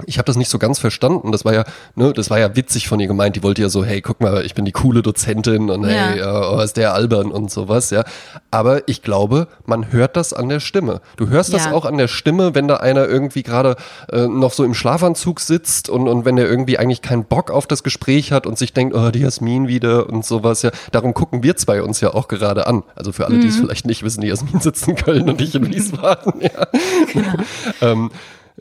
ich 0.06 0.18
habe 0.18 0.26
das 0.26 0.36
nicht 0.36 0.50
so 0.50 0.60
ganz 0.60 0.78
verstanden. 0.78 1.32
Das 1.32 1.46
war 1.46 1.54
ja, 1.54 1.64
ne, 1.96 2.12
das 2.12 2.30
war 2.30 2.38
ja 2.38 2.56
witzig 2.56 2.90
von 2.90 3.00
ihr 3.00 3.08
gemeint. 3.08 3.38
Die 3.38 3.44
wollte 3.44 3.62
ja 3.62 3.70
so, 3.70 3.86
hey, 3.86 4.02
guck 4.02 4.20
mal, 4.20 4.46
ich 4.46 4.54
bin 4.54 4.66
die 4.66 4.74
coole 4.74 5.02
Dozentin 5.02 5.70
und 5.70 5.86
hey, 5.86 6.20
ja. 6.20 6.52
oh, 6.52 6.60
ist 6.60 6.76
der 6.76 6.94
albern 6.94 7.32
und 7.32 7.50
sowas, 7.50 7.92
ja. 7.92 8.04
Aber 8.52 8.88
ich 8.90 9.02
glaube, 9.02 9.48
man 9.66 9.94
hört 9.94 10.18
das 10.18 10.34
an 10.34 10.50
der 10.50 10.60
Stimme. 10.60 11.00
Du 11.16 11.30
hörst 11.30 11.54
ja. 11.54 11.60
das 11.60 11.72
auch 11.72 11.86
an 11.86 11.98
der 11.98 12.10
Stimme, 12.10 12.56
wenn 12.56 12.68
da 12.68 12.78
einer 12.78 13.08
irgendwie 13.08 13.44
gerade 13.44 13.78
äh, 14.12 14.28
noch 14.28 14.52
so 14.52 14.66
im 14.66 14.74
Schlafanzug 14.74 15.40
sitzt 15.40 15.88
und, 15.88 16.10
und 16.10 16.26
wenn 16.26 16.36
der 16.36 16.50
irgendwie 16.50 16.78
eigentlich 16.78 17.02
keinen 17.02 17.24
Bock 17.24 17.50
auf 17.50 17.66
das 17.66 17.82
Gespräch 17.82 18.34
hat 18.34 18.46
und 18.46 18.58
sich 18.58 18.74
denkt, 18.74 18.96
oh, 18.96 19.12
die 19.12 19.20
Jasmin 19.20 19.70
wieder 19.70 20.10
und 20.10 20.26
sowas, 20.26 20.62
ja. 20.62 20.72
Darum 20.92 21.14
gucken 21.14 21.42
wir 21.42 21.56
zwei 21.56 21.82
uns 21.82 22.02
ja 22.02 22.14
auch 22.14 22.28
gerade 22.28 22.68
an. 22.68 22.84
Also 22.96 23.14
für 23.14 23.26
alle, 23.26 23.36
mhm. 23.36 23.42
die 23.42 23.48
es 23.48 23.56
vielleicht 23.56 23.86
nicht 23.86 24.04
wissen, 24.04 24.20
die 24.20 24.28
Jasmin 24.28 24.60
sitzt 24.60 24.90
in 24.90 24.96
Köln 24.96 25.30
und 25.30 25.40
ich 25.40 25.56
in 25.56 25.66
Wiesbaden, 25.74 26.34
ja. 26.42 26.68
Genau. 27.14 27.34
ähm, 27.82 28.12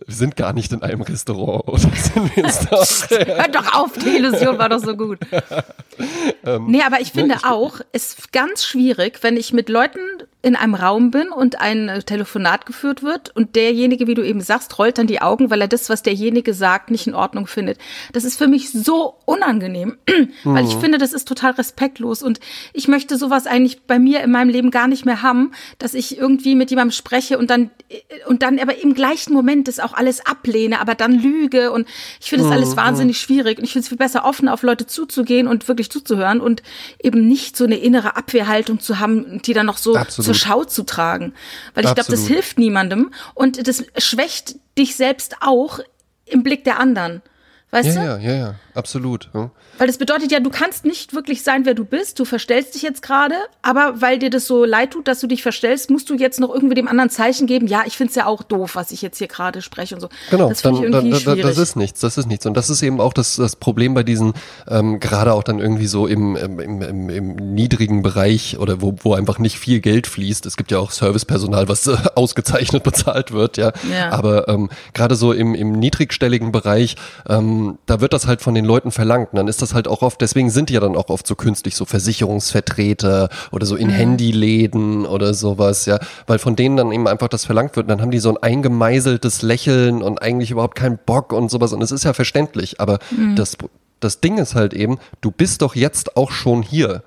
sind 0.06 0.36
gar 0.36 0.52
nicht 0.52 0.72
in 0.72 0.82
einem 0.82 1.02
Restaurant, 1.02 1.64
oder 1.68 1.78
sind 1.78 2.36
wir 2.36 2.44
jetzt 2.44 2.70
doch? 2.70 2.86
Hör 3.26 3.48
doch 3.48 3.74
auf, 3.74 3.92
die 3.92 4.16
Illusion 4.16 4.58
war 4.58 4.68
doch 4.68 4.80
so 4.80 4.96
gut. 4.96 5.18
ähm, 6.44 6.66
nee, 6.66 6.82
aber 6.82 7.00
ich 7.00 7.12
finde 7.12 7.36
ich, 7.36 7.44
auch, 7.44 7.80
es 7.92 8.14
ist 8.14 8.32
ganz 8.32 8.64
schwierig, 8.64 9.18
wenn 9.22 9.36
ich 9.36 9.52
mit 9.52 9.68
Leuten 9.68 10.00
in 10.44 10.56
einem 10.56 10.74
Raum 10.74 11.10
bin 11.10 11.28
und 11.28 11.58
ein 11.58 11.88
äh, 11.88 12.02
Telefonat 12.02 12.66
geführt 12.66 13.02
wird 13.02 13.34
und 13.34 13.56
derjenige, 13.56 14.06
wie 14.06 14.14
du 14.14 14.22
eben 14.22 14.42
sagst, 14.42 14.78
rollt 14.78 14.98
dann 14.98 15.06
die 15.06 15.22
Augen, 15.22 15.48
weil 15.48 15.62
er 15.62 15.68
das, 15.68 15.88
was 15.88 16.02
derjenige 16.02 16.52
sagt, 16.52 16.90
nicht 16.90 17.06
in 17.06 17.14
Ordnung 17.14 17.46
findet. 17.46 17.78
Das 18.12 18.24
ist 18.24 18.36
für 18.36 18.46
mich 18.46 18.70
so 18.70 19.14
unangenehm, 19.24 19.96
weil 20.44 20.66
ich 20.66 20.76
mhm. 20.76 20.80
finde, 20.80 20.98
das 20.98 21.14
ist 21.14 21.26
total 21.26 21.52
respektlos 21.52 22.22
und 22.22 22.40
ich 22.74 22.88
möchte 22.88 23.16
sowas 23.16 23.46
eigentlich 23.46 23.84
bei 23.84 23.98
mir 23.98 24.20
in 24.22 24.32
meinem 24.32 24.50
Leben 24.50 24.70
gar 24.70 24.86
nicht 24.86 25.06
mehr 25.06 25.22
haben, 25.22 25.52
dass 25.78 25.94
ich 25.94 26.18
irgendwie 26.18 26.54
mit 26.56 26.68
jemandem 26.68 26.92
spreche 26.92 27.38
und 27.38 27.48
dann 27.48 27.70
äh, 27.88 27.96
und 28.26 28.42
dann 28.42 28.58
aber 28.58 28.76
im 28.76 28.92
gleichen 28.92 29.32
Moment 29.32 29.66
das 29.66 29.80
auch 29.80 29.94
alles 29.94 30.26
ablehne, 30.26 30.78
aber 30.78 30.94
dann 30.94 31.18
lüge 31.18 31.72
und 31.72 31.88
ich 32.20 32.28
finde 32.28 32.44
das 32.44 32.52
alles 32.52 32.70
mhm. 32.72 32.76
wahnsinnig 32.76 33.18
schwierig 33.18 33.56
und 33.56 33.64
ich 33.64 33.72
finde 33.72 33.84
es 33.84 33.88
viel 33.88 33.96
besser 33.98 34.26
offen 34.26 34.48
auf 34.48 34.62
Leute 34.62 34.86
zuzugehen 34.86 35.48
und 35.48 35.68
wirklich 35.68 35.90
zuzuhören 35.90 36.40
und 36.40 36.62
eben 37.02 37.26
nicht 37.26 37.56
so 37.56 37.64
eine 37.64 37.76
innere 37.76 38.16
Abwehrhaltung 38.16 38.78
zu 38.78 38.98
haben, 38.98 39.40
die 39.40 39.54
dann 39.54 39.64
noch 39.64 39.78
so 39.78 39.96
Absolut 39.96 40.33
zur 40.34 40.46
Schau 40.46 40.64
zu 40.64 40.82
tragen. 40.84 41.34
Weil 41.74 41.84
ich 41.84 41.94
glaube, 41.94 42.10
das 42.10 42.26
hilft 42.26 42.58
niemandem 42.58 43.12
und 43.34 43.66
das 43.66 43.84
schwächt 43.98 44.56
dich 44.78 44.96
selbst 44.96 45.36
auch 45.40 45.80
im 46.26 46.42
Blick 46.42 46.64
der 46.64 46.78
anderen. 46.78 47.22
Weißt 47.74 47.96
ja, 47.96 48.16
du? 48.16 48.22
Ja, 48.22 48.30
ja, 48.30 48.38
ja, 48.38 48.54
absolut. 48.74 49.30
Ja. 49.34 49.50
Weil 49.78 49.88
das 49.88 49.98
bedeutet 49.98 50.30
ja, 50.30 50.38
du 50.38 50.50
kannst 50.50 50.84
nicht 50.84 51.12
wirklich 51.12 51.42
sein, 51.42 51.66
wer 51.66 51.74
du 51.74 51.84
bist. 51.84 52.20
Du 52.20 52.24
verstellst 52.24 52.76
dich 52.76 52.82
jetzt 52.82 53.02
gerade, 53.02 53.34
aber 53.62 54.00
weil 54.00 54.20
dir 54.20 54.30
das 54.30 54.46
so 54.46 54.64
leid 54.64 54.92
tut, 54.92 55.08
dass 55.08 55.18
du 55.18 55.26
dich 55.26 55.42
verstellst, 55.42 55.90
musst 55.90 56.08
du 56.08 56.14
jetzt 56.14 56.38
noch 56.38 56.54
irgendwie 56.54 56.76
dem 56.76 56.86
anderen 56.86 57.10
Zeichen 57.10 57.48
geben. 57.48 57.66
Ja, 57.66 57.82
ich 57.84 57.96
finde 57.96 58.10
es 58.10 58.14
ja 58.14 58.26
auch 58.26 58.44
doof, 58.44 58.76
was 58.76 58.92
ich 58.92 59.02
jetzt 59.02 59.18
hier 59.18 59.26
gerade 59.26 59.60
spreche 59.60 59.96
und 59.96 60.00
so. 60.00 60.08
Genau, 60.30 60.48
das 60.50 60.62
dann, 60.62 60.80
dann, 60.92 61.10
dann, 61.10 61.40
das 61.40 61.58
ist 61.58 61.74
nichts, 61.74 61.98
das 61.98 62.16
ist 62.16 62.26
nichts. 62.26 62.46
Und 62.46 62.56
das 62.56 62.70
ist 62.70 62.80
eben 62.80 63.00
auch 63.00 63.12
das, 63.12 63.34
das 63.34 63.56
Problem 63.56 63.94
bei 63.94 64.04
diesen, 64.04 64.34
ähm, 64.68 65.00
gerade 65.00 65.32
auch 65.32 65.42
dann 65.42 65.58
irgendwie 65.58 65.88
so 65.88 66.06
im, 66.06 66.36
im, 66.36 66.60
im, 66.60 67.10
im 67.10 67.54
niedrigen 67.56 68.02
Bereich 68.02 68.56
oder 68.60 68.82
wo, 68.82 68.94
wo 69.00 69.14
einfach 69.14 69.40
nicht 69.40 69.58
viel 69.58 69.80
Geld 69.80 70.06
fließt. 70.06 70.46
Es 70.46 70.56
gibt 70.56 70.70
ja 70.70 70.78
auch 70.78 70.92
Servicepersonal, 70.92 71.66
was 71.68 71.88
äh, 71.88 71.96
ausgezeichnet 72.14 72.82
bezahlt 72.84 73.32
wird, 73.32 73.56
ja. 73.56 73.72
ja. 73.92 74.10
Aber 74.12 74.46
ähm, 74.46 74.70
gerade 74.92 75.16
so 75.16 75.32
im, 75.32 75.56
im 75.56 75.72
niedrigstelligen 75.72 76.52
Bereich, 76.52 76.94
ähm, 77.28 77.63
da 77.86 78.00
wird 78.00 78.12
das 78.12 78.26
halt 78.26 78.40
von 78.40 78.54
den 78.54 78.64
Leuten 78.64 78.90
verlangt. 78.90 79.32
Und 79.32 79.36
dann 79.36 79.48
ist 79.48 79.62
das 79.62 79.74
halt 79.74 79.88
auch 79.88 80.02
oft, 80.02 80.20
deswegen 80.20 80.50
sind 80.50 80.68
die 80.68 80.74
ja 80.74 80.80
dann 80.80 80.96
auch 80.96 81.08
oft 81.08 81.26
so 81.26 81.34
künstlich, 81.34 81.76
so 81.76 81.84
Versicherungsvertreter 81.84 83.28
oder 83.52 83.66
so 83.66 83.76
in 83.76 83.88
mhm. 83.88 83.92
Handyläden 83.92 85.06
oder 85.06 85.34
sowas, 85.34 85.86
ja, 85.86 85.98
weil 86.26 86.38
von 86.38 86.56
denen 86.56 86.76
dann 86.76 86.92
eben 86.92 87.08
einfach 87.08 87.28
das 87.28 87.44
verlangt 87.44 87.76
wird 87.76 87.84
und 87.84 87.88
dann 87.88 88.00
haben 88.00 88.10
die 88.10 88.18
so 88.18 88.30
ein 88.30 88.36
eingemeißeltes 88.36 89.42
Lächeln 89.42 90.02
und 90.02 90.22
eigentlich 90.22 90.50
überhaupt 90.50 90.76
keinen 90.76 90.98
Bock 91.04 91.32
und 91.32 91.50
sowas 91.50 91.72
und 91.72 91.82
es 91.82 91.92
ist 91.92 92.04
ja 92.04 92.12
verständlich, 92.12 92.80
aber 92.80 92.98
mhm. 93.10 93.36
das, 93.36 93.56
das 94.00 94.20
Ding 94.20 94.38
ist 94.38 94.54
halt 94.54 94.74
eben, 94.74 94.98
du 95.20 95.30
bist 95.30 95.62
doch 95.62 95.74
jetzt 95.74 96.16
auch 96.16 96.30
schon 96.30 96.62
hier. 96.62 97.02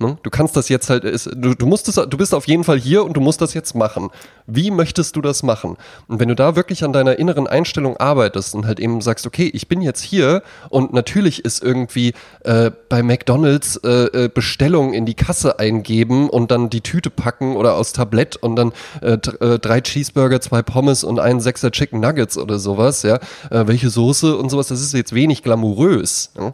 Ne? 0.00 0.16
Du 0.22 0.30
kannst 0.30 0.56
das 0.56 0.68
jetzt 0.68 0.90
halt, 0.90 1.02
ist, 1.02 1.28
du, 1.34 1.54
du 1.54 1.66
musst 1.66 1.88
es, 1.88 1.96
du 1.96 2.16
bist 2.16 2.32
auf 2.32 2.46
jeden 2.46 2.62
Fall 2.62 2.78
hier 2.78 3.04
und 3.04 3.14
du 3.16 3.20
musst 3.20 3.40
das 3.40 3.52
jetzt 3.52 3.74
machen. 3.74 4.10
Wie 4.46 4.70
möchtest 4.70 5.16
du 5.16 5.20
das 5.20 5.42
machen? 5.42 5.76
Und 6.06 6.20
wenn 6.20 6.28
du 6.28 6.36
da 6.36 6.54
wirklich 6.54 6.84
an 6.84 6.92
deiner 6.92 7.18
inneren 7.18 7.48
Einstellung 7.48 7.96
arbeitest 7.96 8.54
und 8.54 8.64
halt 8.64 8.78
eben 8.78 9.00
sagst, 9.00 9.26
okay, 9.26 9.50
ich 9.52 9.66
bin 9.66 9.80
jetzt 9.80 10.00
hier 10.00 10.42
und 10.68 10.92
natürlich 10.92 11.44
ist 11.44 11.62
irgendwie 11.62 12.14
äh, 12.44 12.70
bei 12.88 13.02
McDonalds 13.02 13.76
äh, 13.78 14.24
äh 14.24 14.28
Bestellung 14.28 14.92
in 14.92 15.04
die 15.04 15.14
Kasse 15.14 15.58
eingeben 15.58 16.30
und 16.30 16.52
dann 16.52 16.70
die 16.70 16.80
Tüte 16.80 17.10
packen 17.10 17.56
oder 17.56 17.74
aus 17.74 17.92
Tablett 17.92 18.36
und 18.36 18.54
dann 18.54 18.72
äh, 19.02 19.14
äh, 19.14 19.58
drei 19.58 19.80
Cheeseburger, 19.80 20.40
zwei 20.40 20.62
Pommes 20.62 21.02
und 21.02 21.18
einen 21.18 21.40
Sechser 21.40 21.72
Chicken 21.72 21.98
Nuggets 21.98 22.38
oder 22.38 22.60
sowas, 22.60 23.02
ja, 23.02 23.16
äh, 23.50 23.66
welche 23.66 23.90
Soße 23.90 24.36
und 24.36 24.48
sowas, 24.50 24.68
das 24.68 24.80
ist 24.80 24.92
jetzt 24.94 25.12
wenig 25.12 25.42
glamourös. 25.42 26.30
Ja? 26.38 26.52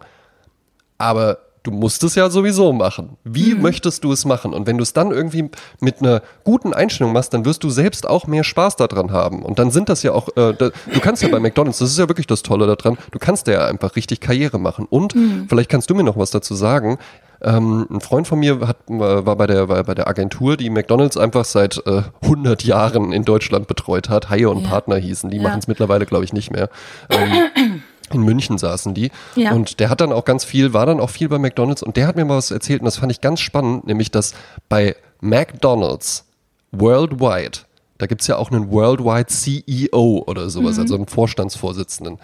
Aber 0.96 1.43
du 1.64 1.70
musst 1.70 2.04
es 2.04 2.14
ja 2.14 2.30
sowieso 2.30 2.72
machen. 2.72 3.16
Wie 3.24 3.54
mhm. 3.54 3.62
möchtest 3.62 4.04
du 4.04 4.12
es 4.12 4.24
machen? 4.24 4.52
Und 4.52 4.66
wenn 4.66 4.76
du 4.76 4.82
es 4.82 4.92
dann 4.92 5.10
irgendwie 5.10 5.50
mit 5.80 6.00
einer 6.00 6.22
guten 6.44 6.72
Einstellung 6.72 7.12
machst, 7.12 7.34
dann 7.34 7.44
wirst 7.44 7.64
du 7.64 7.70
selbst 7.70 8.06
auch 8.08 8.26
mehr 8.26 8.44
Spaß 8.44 8.76
daran 8.76 9.10
haben. 9.10 9.42
Und 9.42 9.58
dann 9.58 9.70
sind 9.70 9.88
das 9.88 10.02
ja 10.02 10.12
auch, 10.12 10.28
äh, 10.36 10.52
da, 10.52 10.70
du 10.70 11.00
kannst 11.00 11.22
ja 11.22 11.28
bei 11.28 11.40
McDonalds, 11.40 11.78
das 11.78 11.90
ist 11.90 11.98
ja 11.98 12.08
wirklich 12.08 12.26
das 12.26 12.42
Tolle 12.42 12.66
daran, 12.66 12.98
du 13.10 13.18
kannst 13.18 13.48
ja 13.48 13.66
einfach 13.66 13.96
richtig 13.96 14.20
Karriere 14.20 14.60
machen. 14.60 14.86
Und 14.88 15.14
mhm. 15.14 15.46
vielleicht 15.48 15.70
kannst 15.70 15.88
du 15.88 15.94
mir 15.94 16.04
noch 16.04 16.18
was 16.18 16.30
dazu 16.30 16.54
sagen. 16.54 16.98
Ähm, 17.42 17.86
ein 17.90 18.00
Freund 18.00 18.26
von 18.26 18.38
mir 18.38 18.60
hat, 18.66 18.78
war, 18.86 19.36
bei 19.36 19.46
der, 19.46 19.68
war 19.68 19.82
bei 19.84 19.94
der 19.94 20.08
Agentur, 20.08 20.56
die 20.56 20.70
McDonalds 20.70 21.16
einfach 21.16 21.44
seit 21.44 21.82
äh, 21.86 22.02
100 22.22 22.64
Jahren 22.64 23.12
in 23.12 23.24
Deutschland 23.24 23.66
betreut 23.66 24.08
hat. 24.08 24.30
Haie 24.30 24.48
und 24.48 24.62
ja. 24.62 24.68
Partner 24.68 24.96
hießen. 24.96 25.30
Die 25.30 25.38
ja. 25.38 25.42
machen 25.42 25.58
es 25.58 25.68
mittlerweile, 25.68 26.06
glaube 26.06 26.24
ich, 26.24 26.32
nicht 26.32 26.50
mehr. 26.50 26.68
Ähm, 27.10 27.73
in 28.12 28.22
München 28.22 28.58
saßen 28.58 28.94
die. 28.94 29.10
Ja. 29.34 29.52
Und 29.52 29.80
der 29.80 29.90
hat 29.90 30.00
dann 30.00 30.12
auch 30.12 30.24
ganz 30.24 30.44
viel, 30.44 30.72
war 30.72 30.86
dann 30.86 31.00
auch 31.00 31.10
viel 31.10 31.28
bei 31.28 31.38
McDonalds 31.38 31.82
und 31.82 31.96
der 31.96 32.06
hat 32.06 32.16
mir 32.16 32.24
mal 32.24 32.36
was 32.36 32.50
erzählt 32.50 32.80
und 32.80 32.86
das 32.86 32.96
fand 32.96 33.12
ich 33.12 33.20
ganz 33.20 33.40
spannend, 33.40 33.86
nämlich 33.86 34.10
dass 34.10 34.34
bei 34.68 34.96
McDonalds 35.20 36.26
worldwide, 36.72 37.60
da 37.98 38.06
gibt 38.06 38.20
es 38.20 38.26
ja 38.26 38.36
auch 38.36 38.50
einen 38.50 38.70
Worldwide 38.70 39.26
CEO 39.26 40.24
oder 40.26 40.50
sowas, 40.50 40.76
mhm. 40.76 40.82
also 40.82 40.94
einen 40.96 41.06
Vorstandsvorsitzenden. 41.06 42.18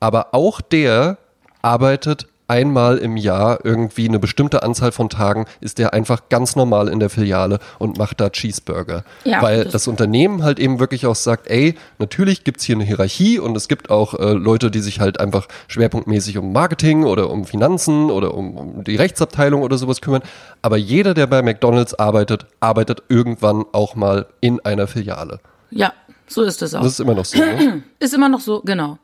Aber 0.00 0.34
auch 0.34 0.60
der 0.60 1.18
arbeitet 1.60 2.26
einmal 2.52 2.98
im 2.98 3.16
Jahr 3.16 3.64
irgendwie 3.64 4.06
eine 4.06 4.18
bestimmte 4.18 4.62
Anzahl 4.62 4.92
von 4.92 5.08
Tagen 5.08 5.46
ist 5.62 5.78
der 5.78 5.94
einfach 5.94 6.28
ganz 6.28 6.54
normal 6.54 6.88
in 6.88 7.00
der 7.00 7.08
Filiale 7.08 7.60
und 7.78 7.96
macht 7.96 8.20
da 8.20 8.28
Cheeseburger. 8.28 9.04
Ja, 9.24 9.40
Weil 9.40 9.64
das, 9.64 9.72
das, 9.72 9.88
Unternehmen 9.88 10.44
halt 10.44 10.58
eben 10.58 10.78
wirklich 10.78 11.06
auch 11.06 11.14
sagt, 11.14 11.46
ey, 11.48 11.76
natürlich 11.98 12.44
gibt 12.44 12.60
es 12.60 12.66
hier 12.66 12.76
eine 12.76 12.84
Hierarchie 12.84 13.38
und 13.38 13.56
es 13.56 13.68
gibt 13.68 13.88
auch 13.88 14.12
äh, 14.12 14.32
Leute, 14.32 14.70
die 14.70 14.80
sich 14.80 15.00
halt 15.00 15.18
einfach 15.18 15.48
schwerpunktmäßig 15.68 16.36
um 16.36 16.52
Marketing 16.52 17.04
oder 17.04 17.30
um 17.30 17.46
Finanzen 17.46 18.10
oder 18.10 18.34
um, 18.34 18.54
um 18.58 18.84
die 18.84 18.96
Rechtsabteilung 18.96 19.62
oder 19.62 19.78
sowas 19.78 20.02
kümmern. 20.02 20.22
Aber 20.60 20.76
jeder, 20.76 21.14
der 21.14 21.28
bei 21.28 21.40
McDonalds 21.40 21.94
arbeitet, 21.94 22.44
arbeitet 22.60 23.02
irgendwann 23.08 23.64
auch 23.72 23.94
mal 23.94 24.26
in 24.42 24.60
einer 24.60 24.86
Filiale. 24.88 25.40
Ja, 25.70 25.94
so 26.26 26.42
ist 26.42 26.60
es 26.60 26.74
auch. 26.74 26.82
Das 26.82 26.92
ist 26.92 27.00
immer 27.00 27.14
noch 27.14 27.24
so. 27.24 27.38
Ne? 27.38 27.82
Ist 27.98 28.14
immer 28.14 28.28
noch 28.28 28.40
so, 28.40 28.60
genau. 28.62 28.98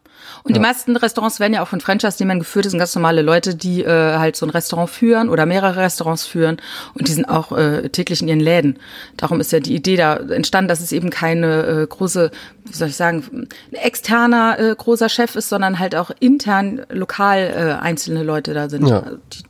Und 0.44 0.56
die 0.56 0.60
meisten 0.60 0.96
Restaurants 0.96 1.40
werden 1.40 1.54
ja 1.54 1.62
auch 1.62 1.68
von 1.68 1.80
Franchise-Nehmern 1.80 2.38
geführt. 2.38 2.64
Das 2.64 2.70
sind 2.72 2.78
ganz 2.78 2.94
normale 2.94 3.22
Leute, 3.22 3.54
die 3.54 3.82
äh, 3.82 4.16
halt 4.18 4.36
so 4.36 4.46
ein 4.46 4.50
Restaurant 4.50 4.88
führen 4.88 5.28
oder 5.28 5.46
mehrere 5.46 5.76
Restaurants 5.76 6.24
führen. 6.26 6.58
Und 6.94 7.08
die 7.08 7.12
sind 7.12 7.26
auch 7.26 7.52
äh, 7.52 7.88
täglich 7.90 8.22
in 8.22 8.28
ihren 8.28 8.40
Läden. 8.40 8.78
Darum 9.16 9.40
ist 9.40 9.52
ja 9.52 9.60
die 9.60 9.74
Idee 9.74 9.96
da 9.96 10.16
entstanden, 10.16 10.68
dass 10.68 10.80
es 10.80 10.92
eben 10.92 11.10
keine 11.10 11.66
äh, 11.66 11.86
große, 11.86 12.30
wie 12.64 12.72
soll 12.72 12.88
ich 12.88 12.96
sagen, 12.96 13.48
ein 13.72 13.74
externer 13.74 14.58
äh, 14.58 14.74
großer 14.76 15.08
Chef 15.08 15.34
ist, 15.36 15.48
sondern 15.48 15.78
halt 15.78 15.94
auch 15.94 16.10
intern 16.20 16.82
lokal 16.90 17.38
äh, 17.78 17.82
einzelne 17.82 18.22
Leute 18.22 18.54
da 18.54 18.68
sind, 18.68 18.86
Ja. 18.86 19.04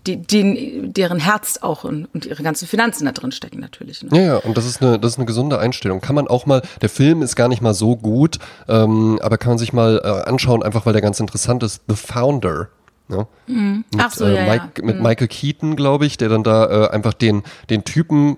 die, 0.07 0.17
die, 0.17 0.23
die, 0.27 0.93
deren 0.93 1.19
Herz 1.19 1.59
auch 1.63 1.85
und, 1.85 2.09
und 2.15 2.27
ihre 2.27 2.43
ganzen 2.43 2.67
Finanzen 2.67 3.05
da 3.07 3.13
drin 3.13 3.33
stecken 3.33 3.61
natürlich. 3.61 4.03
Ne? 4.03 4.09
Ja, 4.13 4.23
ja, 4.23 4.37
und 4.37 4.57
das 4.57 4.67
ist 4.67 4.83
eine, 4.83 4.99
das 4.99 5.13
ist 5.13 5.19
eine 5.19 5.27
gesunde 5.27 5.59
Einstellung. 5.59 6.01
Kann 6.01 6.15
man 6.15 6.29
auch 6.29 6.47
mal, 6.47 6.63
der 6.83 6.89
Film 6.89 7.23
ist 7.23 7.37
gar 7.37 7.49
nicht 7.49 7.63
mal 7.63 7.75
so 7.75 7.97
gut, 7.97 8.39
ähm, 8.69 9.19
aber 9.23 9.39
kann 9.39 9.51
man 9.51 9.59
sich 9.59 9.73
mal 9.73 10.01
äh, 10.03 10.29
anschauen, 10.29 10.58
einfach 10.63 10.87
weil 10.87 10.93
der 10.93 11.03
ganz 11.03 11.21
interessant 11.21 11.63
ist. 11.63 11.83
The 11.89 11.97
Founder. 11.97 12.69
Ja? 13.09 13.27
Mit, 13.47 13.85
Ach 13.97 14.11
so, 14.13 14.25
äh, 14.25 14.35
ja, 14.35 14.45
ja. 14.45 14.53
Mike, 14.53 14.85
mit 14.85 15.01
Michael 15.01 15.29
Keaton, 15.29 15.77
glaube 15.77 16.05
ich, 16.05 16.19
der 16.19 16.29
dann 16.29 16.43
da 16.43 16.87
äh, 16.87 16.91
einfach 16.91 17.15
den, 17.15 17.43
den 17.71 17.85
Typen 17.85 18.37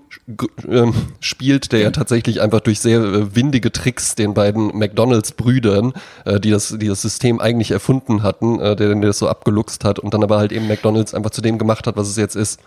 ähm, 0.69 0.95
spielt, 1.19 1.73
der 1.73 1.81
ja 1.81 1.91
tatsächlich 1.91 2.41
einfach 2.41 2.61
durch 2.61 2.79
sehr 2.79 3.01
äh, 3.01 3.35
windige 3.35 3.73
Tricks 3.73 4.15
den 4.15 4.35
beiden 4.35 4.79
McDonalds-Brüdern, 4.79 5.93
äh, 6.25 6.39
die, 6.39 6.51
das, 6.51 6.77
die 6.79 6.87
das 6.87 7.03
System 7.03 7.41
eigentlich 7.41 7.73
erfunden 7.73 8.23
hatten, 8.23 8.61
äh, 8.61 8.77
der, 8.77 8.95
der 8.95 9.01
das 9.01 9.19
so 9.19 9.29
abgeluchst 9.29 9.85
hat 9.85 9.99
und 9.99 10.15
dann 10.15 10.23
aber 10.23 10.39
halt 10.39 10.53
eben 10.53 10.69
McDonalds 10.69 11.15
einfach 11.15 11.31
zu 11.31 11.41
dem 11.41 11.59
gemacht 11.59 11.87
hat, 11.87 11.97
was 11.97 12.09
es 12.09 12.17
jetzt 12.17 12.37
ist. 12.37 12.61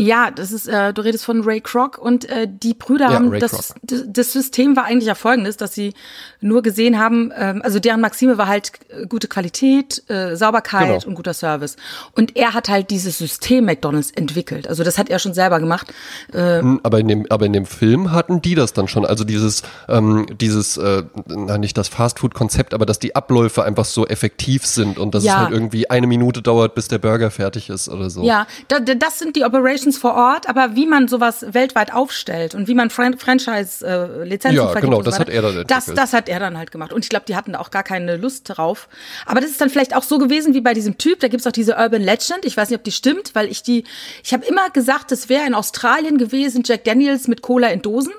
Ja, 0.00 0.30
das 0.30 0.50
ist, 0.52 0.66
äh, 0.66 0.92
du 0.92 1.02
redest 1.02 1.24
von 1.24 1.42
Ray 1.42 1.60
Kroc 1.60 1.98
und 1.98 2.24
äh, 2.28 2.48
die 2.50 2.74
Brüder 2.74 3.06
Ja, 3.06 3.12
haben 3.14 3.28
Ray 3.28 3.40
das, 3.40 3.74
das, 3.82 4.04
das 4.06 4.32
System 4.32 4.74
war 4.76 4.84
eigentlich 4.84 5.06
ja 5.06 5.14
folgendes, 5.14 5.56
dass 5.56 5.74
sie 5.74 5.92
nur 6.40 6.62
gesehen 6.62 6.98
haben, 6.98 7.32
ähm, 7.36 7.60
also 7.62 7.78
deren 7.80 8.00
Maxime 8.00 8.38
war 8.38 8.46
halt 8.48 8.72
äh, 8.88 9.06
gute 9.06 9.28
Qualität, 9.28 10.02
äh, 10.08 10.36
Sauberkeit 10.36 10.86
Genau. 10.88 11.06
und 11.06 11.14
guter 11.14 11.34
Service. 11.34 11.76
Und 12.16 12.36
er 12.36 12.54
hat 12.54 12.68
halt 12.68 12.90
dieses 12.90 13.18
System 13.18 13.64
McDonalds 13.66 14.10
entwickelt. 14.12 14.66
Also 14.68 14.84
das 14.84 14.96
hat 14.98 15.10
er 15.10 15.18
schon 15.18 15.34
selber 15.34 15.60
gemacht. 15.60 15.92
Äh, 16.32 16.60
Hm, 16.60 16.80
Aber 16.82 16.98
in 17.00 17.08
dem, 17.08 17.26
aber 17.30 17.46
in 17.46 17.52
dem 17.52 17.66
Film 17.66 18.12
hatten 18.12 18.40
die 18.42 18.54
das 18.54 18.72
dann 18.72 18.88
schon. 18.88 19.04
Also 19.04 19.24
dieses, 19.24 19.62
ähm, 19.88 20.26
dieses, 20.40 20.76
äh, 20.78 21.02
na, 21.26 21.58
nicht 21.58 21.76
das 21.76 21.88
Fastfood-Konzept, 21.88 22.74
aber 22.74 22.86
dass 22.86 22.98
die 22.98 23.14
Abläufe 23.14 23.64
einfach 23.64 23.84
so 23.84 24.06
effektiv 24.06 24.64
sind 24.66 24.98
und 24.98 25.14
dass 25.14 25.24
Ja. 25.24 25.32
es 25.34 25.38
halt 25.40 25.52
irgendwie 25.52 25.90
eine 25.90 26.06
Minute 26.06 26.42
dauert, 26.42 26.74
bis 26.74 26.88
der 26.88 26.98
Burger 26.98 27.30
fertig 27.30 27.68
ist 27.70 27.88
oder 27.88 28.08
so. 28.10 28.22
Ja, 28.24 28.46
da, 28.68 28.80
da, 28.80 28.94
das 28.94 29.18
sind 29.18 29.36
die 29.36 29.44
Operations 29.44 29.89
vor 29.98 30.14
Ort, 30.14 30.48
aber 30.48 30.74
wie 30.76 30.86
man 30.86 31.08
sowas 31.08 31.44
weltweit 31.52 31.92
aufstellt 31.92 32.54
und 32.54 32.68
wie 32.68 32.74
man 32.74 32.90
Fran 32.90 33.18
Franchise-Lizenzen 33.18 34.56
Ja, 34.56 34.68
vergibt 34.68 34.84
genau, 34.84 34.96
so 34.98 35.02
das 35.02 35.14
weiter, 35.20 35.20
hat 35.20 35.34
er 35.34 35.42
dann 35.42 35.54
das, 35.66 35.88
entwickelt. 35.88 35.98
das 35.98 36.12
hat 36.12 36.28
er 36.28 36.40
dann 36.40 36.58
halt 36.58 36.70
gemacht. 36.70 36.92
Und 36.92 37.04
ich 37.04 37.08
glaube, 37.08 37.24
die 37.26 37.36
hatten 37.36 37.52
da 37.52 37.60
auch 37.60 37.70
gar 37.70 37.82
keine 37.82 38.16
Lust 38.16 38.44
drauf. 38.46 38.88
Aber 39.26 39.40
das 39.40 39.50
ist 39.50 39.60
dann 39.60 39.70
vielleicht 39.70 39.94
auch 39.94 40.02
so 40.02 40.18
gewesen 40.18 40.54
wie 40.54 40.60
bei 40.60 40.74
diesem 40.74 40.98
Typ. 40.98 41.20
Da 41.20 41.28
gibt's 41.28 41.46
auch 41.46 41.52
diese 41.52 41.76
Urban 41.76 42.02
Legend. 42.02 42.44
Ich 42.44 42.56
weiß 42.56 42.70
nicht, 42.70 42.78
ob 42.78 42.84
die 42.84 42.92
stimmt, 42.92 43.34
weil 43.34 43.48
ich 43.48 43.62
die, 43.62 43.84
ich 44.24 44.32
habe 44.32 44.44
immer 44.46 44.70
gesagt, 44.70 45.12
das 45.12 45.28
wäre 45.28 45.46
in 45.46 45.54
Australien 45.54 46.18
gewesen, 46.18 46.62
Jack 46.64 46.84
Daniels 46.84 47.28
mit 47.28 47.42
Cola 47.42 47.68
in 47.68 47.82
Dosen. 47.82 48.12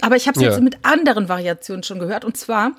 Aber 0.00 0.16
ich 0.16 0.26
habe 0.26 0.36
es 0.38 0.42
Ja. 0.44 0.50
jetzt 0.50 0.60
mit 0.60 0.76
anderen 0.82 1.28
Variationen 1.28 1.82
schon 1.82 1.98
gehört. 1.98 2.24
Und 2.24 2.36
zwar, 2.36 2.72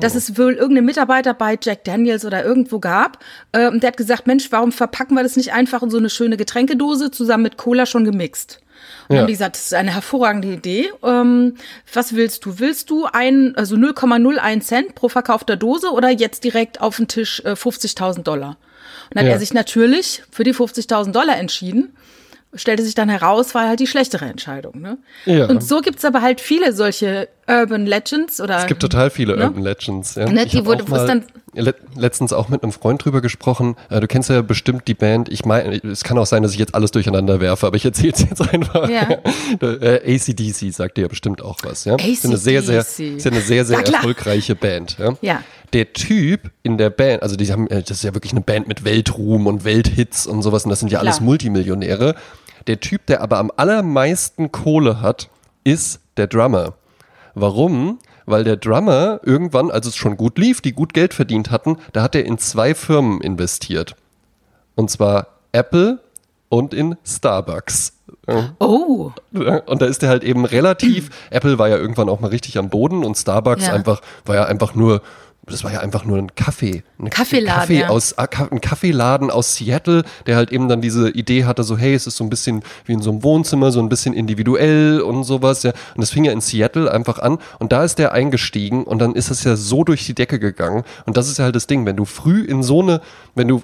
dass 0.00 0.14
es 0.14 0.36
wohl 0.38 0.52
irgendeine 0.54 0.82
Mitarbeiter 0.82 1.32
bei 1.34 1.58
Jack 1.62 1.84
Daniels 1.84 2.24
oder 2.24 2.44
irgendwo 2.44 2.78
gab. 2.80 3.24
Äh, 3.52 3.68
und 3.68 3.82
der 3.82 3.88
hat 3.88 3.96
gesagt, 3.96 4.26
Mensch, 4.26 4.50
warum 4.52 4.72
verpacken 4.72 5.14
wir 5.16 5.22
das 5.22 5.36
nicht 5.36 5.52
einfach 5.52 5.82
in 5.82 5.90
so 5.90 5.98
eine 5.98 6.10
schöne 6.10 6.36
Getränkedose 6.36 7.10
zusammen 7.10 7.44
mit 7.44 7.56
Cola 7.56 7.86
schon 7.86 8.04
gemixt? 8.04 8.60
Und 9.08 9.10
dann 9.10 9.16
Ja. 9.16 9.20
haben 9.22 9.26
die 9.28 9.32
gesagt, 9.32 9.56
das 9.56 9.66
ist 9.66 9.74
eine 9.74 9.94
hervorragende 9.94 10.48
Idee. 10.48 10.90
Ähm, 11.02 11.54
was 11.94 12.14
willst 12.14 12.44
du? 12.44 12.58
Willst 12.58 12.90
du 12.90 13.06
ein, 13.10 13.54
also 13.56 13.76
0,01 13.76 14.60
Cent 14.66 14.94
pro 14.94 15.08
verkaufter 15.08 15.56
Dose 15.56 15.90
oder 15.90 16.10
jetzt 16.10 16.44
direkt 16.44 16.80
auf 16.80 16.96
den 16.96 17.08
Tisch 17.08 17.40
äh, 17.44 17.52
50.000 17.56 18.22
Dollar? 18.24 18.50
Und 19.08 19.16
dann 19.16 19.24
hat 19.24 19.28
Ja. 19.28 19.34
er 19.34 19.38
sich 19.40 19.54
natürlich 19.54 20.22
für 20.30 20.44
die 20.44 20.52
50.000 20.52 21.12
Dollar 21.12 21.38
entschieden. 21.38 21.96
Stellte 22.56 22.82
sich 22.84 22.94
dann 22.94 23.08
heraus, 23.08 23.54
war 23.54 23.68
halt 23.68 23.80
die 23.80 23.86
schlechtere 23.86 24.24
Entscheidung. 24.26 24.80
Ne? 24.80 24.98
Ja. 25.24 25.46
Und 25.46 25.62
so 25.62 25.80
gibt's 25.80 26.04
aber 26.04 26.22
halt 26.22 26.40
viele 26.40 26.72
solche 26.72 27.28
Urban 27.48 27.86
Legends 27.86 28.40
oder 28.40 28.58
Es 28.58 28.66
gibt 28.66 28.80
total 28.82 29.10
viele 29.10 29.36
Ne? 29.36 29.44
Urban 29.44 29.62
Legends. 29.62 30.14
Ja. 30.16 30.28
Ne, 30.28 30.44
ich 30.44 30.50
die 30.52 30.64
wurde- 30.66 30.82
es 30.84 30.88
mal 30.88 31.06
dann- 31.06 31.24
le 31.54 31.74
letztens 31.94 32.32
auch 32.34 32.48
mit 32.50 32.62
einem 32.62 32.72
Freund 32.72 33.02
drüber 33.04 33.20
gesprochen. 33.22 33.76
Äh, 33.88 34.00
du 34.00 34.06
kennst 34.08 34.28
ja 34.28 34.42
bestimmt 34.42 34.88
die 34.88 34.94
Band. 34.94 35.28
Ich 35.30 35.44
meine, 35.46 35.76
es 35.76 36.02
kann 36.04 36.18
auch 36.18 36.26
sein, 36.26 36.42
dass 36.42 36.52
ich 36.52 36.58
jetzt 36.58 36.74
alles 36.74 36.90
durcheinander 36.90 37.40
werfe, 37.40 37.66
aber 37.66 37.76
ich 37.76 37.84
erzähle 37.84 38.12
es 38.14 38.20
jetzt 38.20 38.40
einfach. 38.52 38.88
Ja. 38.90 39.08
äh, 39.62 40.14
ACDC 40.16 40.70
sagt 40.72 40.96
dir 40.98 41.02
ja 41.02 41.08
bestimmt 41.08 41.40
auch 41.42 41.58
was. 41.62 41.84
Ja? 41.84 41.96
Ist 41.96 42.24
eine 42.26 42.36
sehr, 42.36 42.62
sehr, 42.62 42.80
AC/DC. 42.80 43.16
ist 43.16 43.24
ja 43.24 43.30
eine 43.30 43.40
sehr, 43.40 43.64
sehr 43.64 43.80
Ja, 43.80 43.92
erfolgreiche 43.94 44.54
Band. 44.54 44.96
Ja? 44.98 45.14
Ja. 45.22 45.42
Der 45.72 45.92
Typ 45.92 46.50
in 46.62 46.78
der 46.78 46.90
Band, 46.90 47.22
also 47.22 47.36
die 47.36 47.50
haben, 47.50 47.68
äh, 47.68 47.80
das 47.82 47.98
ist 47.98 48.04
ja 48.04 48.12
wirklich 48.14 48.32
eine 48.32 48.40
Band 48.42 48.68
mit 48.68 48.84
Weltruhm 48.84 49.46
und 49.46 49.64
Welthits 49.64 50.26
und 50.26 50.42
sowas 50.42 50.64
und 50.64 50.70
das 50.70 50.80
sind 50.80 50.90
ja 50.92 50.98
alles. 51.00 51.20
Multimillionäre. 51.20 52.14
Der 52.66 52.80
Typ, 52.80 53.06
der 53.06 53.20
aber 53.22 53.38
am 53.38 53.52
allermeisten 53.56 54.50
Kohle 54.52 55.00
hat, 55.00 55.28
ist 55.64 56.00
der 56.16 56.26
Drummer. 56.26 56.74
Warum? 57.34 57.98
Weil 58.24 58.42
der 58.44 58.56
Drummer 58.56 59.20
irgendwann, 59.22 59.70
als 59.70 59.86
es 59.86 59.94
schon 59.96 60.16
gut 60.16 60.38
lief, 60.38 60.60
die 60.60 60.72
gut 60.72 60.94
Geld 60.94 61.14
verdient 61.14 61.50
hatten, 61.50 61.76
da 61.92 62.02
hat 62.02 62.14
er 62.14 62.24
in 62.24 62.38
zwei 62.38 62.74
Firmen 62.74 63.20
investiert. 63.20 63.94
Und 64.74 64.90
zwar 64.90 65.28
Apple 65.52 66.00
und 66.48 66.74
in 66.74 66.96
Starbucks. 67.04 67.92
Oh, 68.58 69.12
Und 69.32 69.82
da 69.82 69.86
ist 69.86 70.02
er 70.02 70.08
halt 70.08 70.24
eben 70.24 70.44
relativ, 70.44 71.10
Apple 71.30 71.58
war 71.58 71.68
ja 71.68 71.76
irgendwann 71.76 72.08
auch 72.08 72.18
mal 72.18 72.28
richtig 72.28 72.58
am 72.58 72.68
Boden 72.70 73.04
und 73.04 73.16
Starbucks 73.16 73.66
Ja. 73.66 73.72
einfach, 73.72 74.00
war 74.24 74.34
ja 74.34 74.44
einfach 74.44 74.74
nur, 74.74 75.02
das 75.48 75.62
war 75.62 75.72
ja 75.72 75.80
einfach 75.80 76.04
nur 76.04 76.18
ein 76.18 76.34
Kaffee. 76.34 76.82
Ein 76.98 77.08
Kaffeeladen, 77.08 77.60
Kaffee 77.60 77.80
ja. 77.80 77.88
aus, 77.88 78.18
ah, 78.18 78.26
ein 78.50 78.60
Kaffeeladen 78.60 79.30
aus 79.30 79.54
Seattle, 79.54 80.04
der 80.26 80.36
halt 80.36 80.50
eben 80.50 80.68
dann 80.68 80.80
diese 80.80 81.08
Idee 81.10 81.44
hatte, 81.44 81.62
so 81.62 81.78
hey, 81.78 81.94
es 81.94 82.08
ist 82.08 82.16
so 82.16 82.24
ein 82.24 82.30
bisschen 82.30 82.64
wie 82.84 82.94
in 82.94 83.00
so 83.00 83.10
einem 83.10 83.22
Wohnzimmer, 83.22 83.70
so 83.70 83.78
ein 83.80 83.88
bisschen 83.88 84.12
individuell 84.12 85.00
und 85.00 85.22
sowas, 85.22 85.62
ja. 85.62 85.70
Und 85.94 86.00
das 86.00 86.10
fing 86.10 86.24
ja 86.24 86.32
in 86.32 86.40
Seattle 86.40 86.90
einfach 86.90 87.20
an 87.20 87.38
und 87.60 87.70
da 87.70 87.84
ist 87.84 87.98
der 88.00 88.12
eingestiegen 88.12 88.82
und 88.82 88.98
dann 88.98 89.14
ist 89.14 89.30
das 89.30 89.44
ja 89.44 89.54
so 89.54 89.84
durch 89.84 90.04
die 90.04 90.14
Decke 90.14 90.40
gegangen. 90.40 90.82
Und 91.04 91.16
das 91.16 91.28
ist 91.28 91.38
ja 91.38 91.44
halt 91.44 91.54
das 91.54 91.68
Ding, 91.68 91.86
wenn 91.86 91.96
du 91.96 92.04
früh 92.04 92.42
in 92.42 92.64
so 92.64 92.82
eine, 92.82 93.00
wenn 93.34 93.46
du 93.46 93.62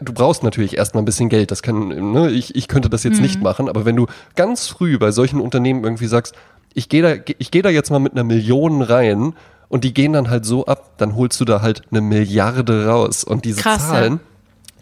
du 0.00 0.12
brauchst 0.12 0.42
natürlich 0.42 0.76
erstmal 0.76 1.02
ein 1.02 1.06
bisschen 1.06 1.28
Geld. 1.28 1.52
Das 1.52 1.62
kann, 1.62 2.12
ne, 2.12 2.30
ich, 2.30 2.56
ich 2.56 2.66
könnte 2.66 2.90
das 2.90 3.04
jetzt 3.04 3.20
nicht 3.20 3.40
machen, 3.40 3.68
aber 3.68 3.84
wenn 3.84 3.96
du 3.96 4.06
ganz 4.34 4.66
früh 4.66 4.98
bei 4.98 5.12
solchen 5.12 5.40
Unternehmen 5.40 5.84
irgendwie 5.84 6.08
sagst, 6.08 6.34
ich 6.74 6.88
gehe 6.88 7.02
da, 7.02 7.32
ich 7.38 7.50
gehe 7.50 7.62
da 7.62 7.70
jetzt 7.70 7.90
mal 7.90 8.00
mit 8.00 8.12
einer 8.12 8.24
Million 8.24 8.82
rein 8.82 9.34
und 9.68 9.84
die 9.84 9.94
gehen 9.94 10.12
dann 10.12 10.30
halt 10.30 10.44
so 10.44 10.66
ab, 10.66 10.92
dann 10.98 11.14
holst 11.14 11.40
du 11.40 11.44
da 11.44 11.60
halt 11.62 11.82
eine 11.90 12.00
Milliarde 12.00 12.86
raus. 12.86 13.24
Und 13.24 13.44
diese 13.44 13.60
Krass, 13.60 13.82
ja. 13.82 13.88
Zahlen, 13.88 14.20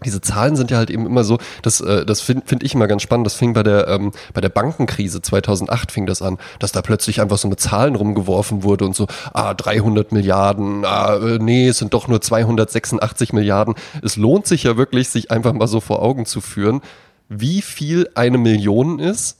diese 0.05 0.20
Zahlen 0.20 0.57
sind 0.57 0.70
ja 0.70 0.77
halt 0.77 0.90
eben 0.90 1.07
immer 1.07 1.25
so, 1.25 1.38
das, 1.62 1.81
äh, 1.81 2.05
das 2.05 2.20
finde 2.20 2.46
find 2.46 2.62
ich 2.62 2.75
immer 2.75 2.87
ganz 2.87 3.03
spannend. 3.03 3.27
Das 3.27 3.35
fing 3.35 3.55
bei 3.55 3.62
der, 3.62 3.88
ähm, 3.88 4.12
bei 4.35 4.40
der 4.40 4.51
Bankenkrise 4.51 5.22
2008 5.22 5.90
fing 5.90 6.07
das 6.07 6.22
an, 6.22 6.38
dass 6.59 6.72
da 6.72 6.83
plötzlich 6.83 7.20
einfach 7.20 7.38
so 7.38 7.49
mit 7.49 7.61
Zahlen 7.61 7.94
rumgeworfen 7.94 8.62
wurde 8.62 8.85
und 8.85 8.94
so, 8.94 9.07
ah, 9.33 9.55
300 9.55 10.12
Milliarden, 10.12 10.85
ah, 10.85 11.16
äh, 11.16 11.38
nee, 11.38 11.68
es 11.68 11.79
sind 11.79 11.94
doch 11.94 12.09
nur 12.09 12.20
286 12.20 13.33
Milliarden. 13.33 13.75
Es 14.03 14.16
lohnt 14.16 14.46
sich 14.46 14.64
ja 14.64 14.77
wirklich, 14.77 15.09
sich 15.09 15.31
einfach 15.31 15.55
mal 15.55 15.66
so 15.66 15.81
vor 15.81 16.03
Augen 16.03 16.27
zu 16.27 16.40
führen, 16.40 16.83
wie 17.29 17.62
viel 17.62 18.09
eine 18.14 18.38
Million 18.38 18.99
ist 18.99 19.38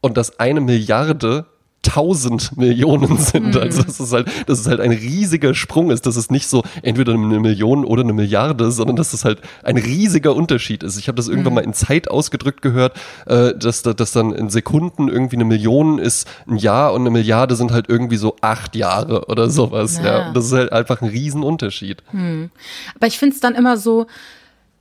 und 0.00 0.16
dass 0.16 0.40
eine 0.40 0.60
Milliarde 0.60 1.46
tausend 1.86 2.56
Millionen 2.56 3.16
sind. 3.18 3.54
Mhm. 3.54 3.60
Also 3.60 3.82
das 3.82 4.00
ist 4.00 4.12
halt, 4.12 4.28
dass 4.46 4.58
es 4.58 4.66
halt 4.66 4.80
ein 4.80 4.90
riesiger 4.90 5.54
Sprung 5.54 5.90
ist, 5.90 6.06
dass 6.06 6.16
es 6.16 6.30
nicht 6.30 6.48
so 6.48 6.62
entweder 6.82 7.14
eine 7.14 7.40
Million 7.40 7.84
oder 7.84 8.02
eine 8.02 8.12
Milliarde, 8.12 8.70
sondern 8.72 8.96
dass 8.96 9.12
es 9.12 9.24
halt 9.24 9.40
ein 9.62 9.76
riesiger 9.76 10.34
Unterschied 10.34 10.82
ist. 10.82 10.98
Ich 10.98 11.08
habe 11.08 11.16
das 11.16 11.26
Mhm. 11.26 11.32
irgendwann 11.32 11.54
mal 11.54 11.64
in 11.64 11.72
Zeit 11.74 12.10
ausgedrückt 12.10 12.62
gehört, 12.62 12.96
äh, 13.26 13.54
dass, 13.56 13.82
da- 13.82 13.92
dass 13.94 14.12
dann 14.12 14.32
in 14.32 14.50
Sekunden 14.50 15.08
irgendwie 15.08 15.36
eine 15.36 15.44
Million 15.44 15.98
ist 15.98 16.26
ein 16.48 16.56
Jahr 16.56 16.92
und 16.92 17.02
eine 17.02 17.10
Milliarde 17.10 17.56
sind 17.56 17.70
halt 17.72 17.88
irgendwie 17.88 18.16
so 18.16 18.36
acht 18.40 18.74
Jahre 18.76 19.26
oder 19.26 19.48
sowas. 19.48 19.98
Ja. 19.98 20.04
Ja. 20.04 20.32
Das 20.32 20.46
ist 20.46 20.52
halt 20.52 20.72
einfach 20.72 21.00
ein 21.02 21.08
Riesenunterschied. 21.08 22.02
Aber 22.12 23.06
ich 23.06 23.18
finde 23.18 23.34
es 23.34 23.40
dann 23.40 23.54
immer 23.54 23.76
so 23.76 24.06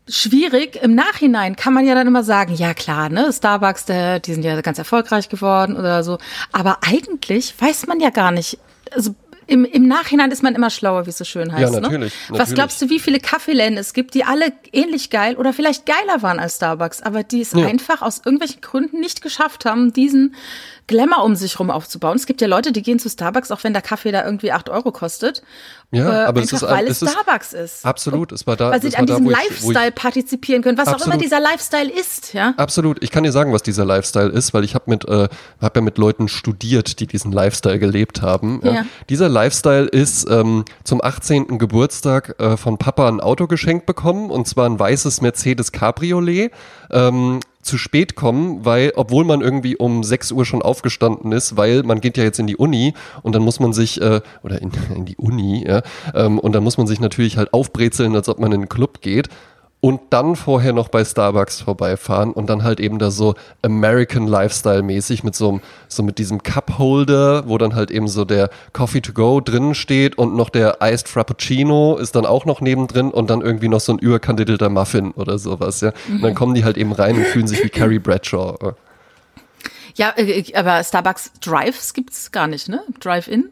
schwierig. 0.07 0.79
Im 0.81 0.95
Nachhinein 0.95 1.55
kann 1.55 1.73
man 1.73 1.85
ja 1.85 1.95
dann 1.95 2.07
immer 2.07 2.23
sagen, 2.23 2.53
ja 2.53 2.73
klar, 2.73 3.09
ne, 3.09 3.31
Starbucks, 3.31 3.85
der, 3.85 4.19
die 4.19 4.33
sind 4.33 4.43
ja 4.43 4.59
ganz 4.61 4.77
erfolgreich 4.77 5.29
geworden 5.29 5.75
oder 5.75 6.03
so. 6.03 6.17
Aber 6.51 6.79
eigentlich 6.81 7.53
weiß 7.59 7.87
man 7.87 7.99
ja 7.99 8.09
gar 8.09 8.31
nicht. 8.31 8.57
Also 8.91 9.15
im, 9.47 9.63
im 9.63 9.87
Nachhinein 9.87 10.31
ist 10.31 10.41
man 10.41 10.55
immer 10.55 10.71
schlauer, 10.71 11.05
wie 11.05 11.11
es 11.11 11.19
so 11.19 11.23
schön 11.23 11.51
heißt. 11.53 11.73
Ja, 11.75 11.79
natürlich, 11.79 12.13
Ne? 12.13 12.19
Was 12.29 12.37
natürlich. 12.39 12.55
glaubst 12.55 12.81
du, 12.81 12.89
wie 12.89 12.99
viele 12.99 13.19
Kaffeeläden 13.19 13.77
es 13.77 13.93
gibt, 13.93 14.15
die 14.15 14.23
alle 14.23 14.53
ähnlich 14.71 15.11
geil 15.11 15.35
oder 15.35 15.53
vielleicht 15.53 15.85
geiler 15.85 16.23
waren 16.23 16.39
als 16.39 16.55
Starbucks, 16.55 17.01
aber 17.03 17.23
die 17.23 17.41
es 17.41 17.51
Ja. 17.53 17.65
einfach 17.67 18.01
aus 18.01 18.21
irgendwelchen 18.25 18.61
Gründen 18.61 18.99
nicht 18.99 19.21
geschafft 19.21 19.65
haben, 19.65 19.93
diesen 19.93 20.33
Glamour 20.87 21.23
um 21.23 21.35
sich 21.35 21.59
rum 21.59 21.71
aufzubauen. 21.71 22.15
Es 22.15 22.25
gibt 22.25 22.41
ja 22.41 22.47
Leute, 22.47 22.71
die 22.71 22.83
gehen 22.83 22.99
zu 22.99 23.09
Starbucks, 23.09 23.51
auch 23.51 23.63
wenn 23.63 23.73
der 23.73 23.81
Kaffee 23.81 24.11
da 24.11 24.23
irgendwie 24.23 24.51
acht 24.51 24.69
Euro 24.69 24.91
kostet. 24.91 25.41
Ja, 25.91 26.23
äh, 26.23 26.25
aber 26.25 26.41
es 26.41 26.53
einfach, 26.53 26.67
ist, 26.67 26.73
weil 26.73 26.85
es 26.85 27.01
es 27.01 27.01
ist 27.03 27.11
Starbucks 27.11 27.53
ist. 27.53 27.85
absolut. 27.85 28.31
Es 28.31 28.45
war 28.45 28.55
da, 28.55 28.71
Weil 28.71 28.81
sie 28.81 28.89
es 28.89 28.95
an 28.95 29.01
war 29.01 29.05
da, 29.07 29.13
diesem 29.13 29.25
wo 29.25 29.31
ich, 29.31 29.37
Lifestyle 29.37 29.91
partizipieren 29.91 30.61
können, 30.61 30.77
was 30.77 30.87
auch 30.87 30.93
immer 30.93 31.15
Absolut. 31.15 31.23
dieser 31.23 31.39
Lifestyle 31.39 31.91
ist, 31.91 32.33
ja. 32.33 32.53
Absolut. 32.57 33.01
Ich 33.03 33.11
kann 33.11 33.23
dir 33.23 33.31
sagen, 33.31 33.53
was 33.53 33.63
dieser 33.63 33.85
Lifestyle 33.85 34.29
ist, 34.29 34.53
weil 34.53 34.63
ich 34.63 34.75
habe 34.75 34.85
mit, 34.87 35.05
äh, 35.07 35.27
hab 35.61 35.75
ja 35.75 35.81
mit 35.81 35.97
Leuten 35.97 36.27
studiert, 36.27 36.99
die 36.99 37.07
diesen 37.07 37.31
Lifestyle 37.31 37.79
gelebt 37.79 38.21
haben. 38.21 38.61
Ja. 38.63 38.73
Ja. 38.73 38.85
Dieser 39.09 39.29
Lifestyle 39.29 39.87
ist 39.87 40.29
ähm, 40.29 40.65
zum 40.83 41.03
18. 41.03 41.57
Geburtstag 41.57 42.35
äh, 42.39 42.57
von 42.57 42.77
Papa 42.77 43.07
ein 43.07 43.21
Auto 43.21 43.47
geschenkt 43.47 43.85
bekommen 43.85 44.29
und 44.29 44.47
zwar 44.47 44.67
ein 44.67 44.79
weißes 44.79 45.21
Mercedes 45.21 45.71
Cabriolet. 45.71 46.51
Ähm, 46.91 47.39
zu 47.65 47.77
spät 47.77 48.15
kommen, 48.15 48.63
weil, 48.63 48.93
obwohl 48.95 49.25
man 49.25 49.41
irgendwie 49.41 49.75
um 49.75 50.03
6 50.03 50.31
Uhr 50.31 50.45
schon 50.45 50.61
aufgestanden 50.61 51.31
ist, 51.31 51.57
weil 51.57 51.83
man 51.83 51.99
geht 51.99 52.17
ja 52.17 52.23
jetzt 52.23 52.39
in 52.39 52.47
die 52.47 52.57
Uni 52.57 52.93
und 53.23 53.35
dann 53.35 53.41
muss 53.41 53.59
man 53.59 53.73
sich, 53.73 54.01
äh, 54.01 54.21
oder 54.43 54.61
in, 54.61 54.71
in 54.95 55.05
die 55.05 55.17
Uni, 55.17 55.65
ja, 55.67 55.81
ähm, 56.13 56.39
und 56.39 56.53
dann 56.53 56.63
muss 56.63 56.77
man 56.77 56.87
sich 56.87 56.99
natürlich 56.99 57.37
halt 57.37 57.53
aufbrezeln, 57.53 58.15
als 58.15 58.29
ob 58.29 58.39
man 58.39 58.51
in 58.51 58.61
einen 58.61 58.69
Club 58.69 59.01
geht 59.01 59.29
und 59.85 60.01
dann 60.09 60.35
vorher 60.35 60.73
noch 60.73 60.87
bei 60.87 61.05
Starbucks 61.05 61.61
vorbeifahren 61.61 62.31
und 62.33 62.49
dann 62.49 62.63
halt 62.63 62.79
eben 62.79 62.97
da 62.97 63.11
so 63.11 63.35
American 63.61 64.25
Lifestyle 64.25 64.81
mäßig 64.81 65.23
mit 65.23 65.35
so, 65.35 65.49
einem- 65.49 65.61
so 65.87 66.01
mit 66.01 66.17
diesem 66.17 66.41
Cup 66.41 66.79
Holder, 66.79 67.47
wo 67.47 67.59
dann 67.59 67.75
halt 67.75 67.91
eben 67.91 68.07
so 68.07 68.25
der 68.25 68.49
Coffee 68.73 69.01
to 69.01 69.13
go 69.13 69.41
drin 69.41 69.75
steht 69.75 70.17
und 70.17 70.35
noch 70.35 70.49
der 70.49 70.79
Iced 70.81 71.07
Frappuccino 71.07 71.97
ist 71.97 72.15
dann 72.15 72.25
auch 72.25 72.45
noch 72.45 72.61
nebendrin 72.61 73.11
und 73.11 73.29
dann 73.29 73.41
irgendwie 73.41 73.67
noch 73.67 73.79
so 73.79 73.91
ein 73.91 73.99
überkandidelter 73.99 74.69
Muffin 74.69 75.11
oder 75.11 75.37
sowas, 75.37 75.81
ja. 75.81 75.91
Und 76.09 76.23
dann 76.23 76.33
kommen 76.33 76.55
die 76.55 76.63
halt 76.63 76.77
eben 76.77 76.91
rein 76.91 77.15
und 77.17 77.25
fühlen 77.25 77.45
sich 77.47 77.63
wie 77.63 77.69
Carrie 77.69 77.99
Bradshaw. 77.99 78.73
Ja, 79.97 80.13
äh, 80.17 80.43
aber 80.55 80.83
Starbucks 80.83 81.31
Drives 81.41 81.93
gibt's 81.93 82.31
gar 82.31 82.47
nicht, 82.47 82.69
ne? 82.69 82.81
Drive-In? 83.01 83.49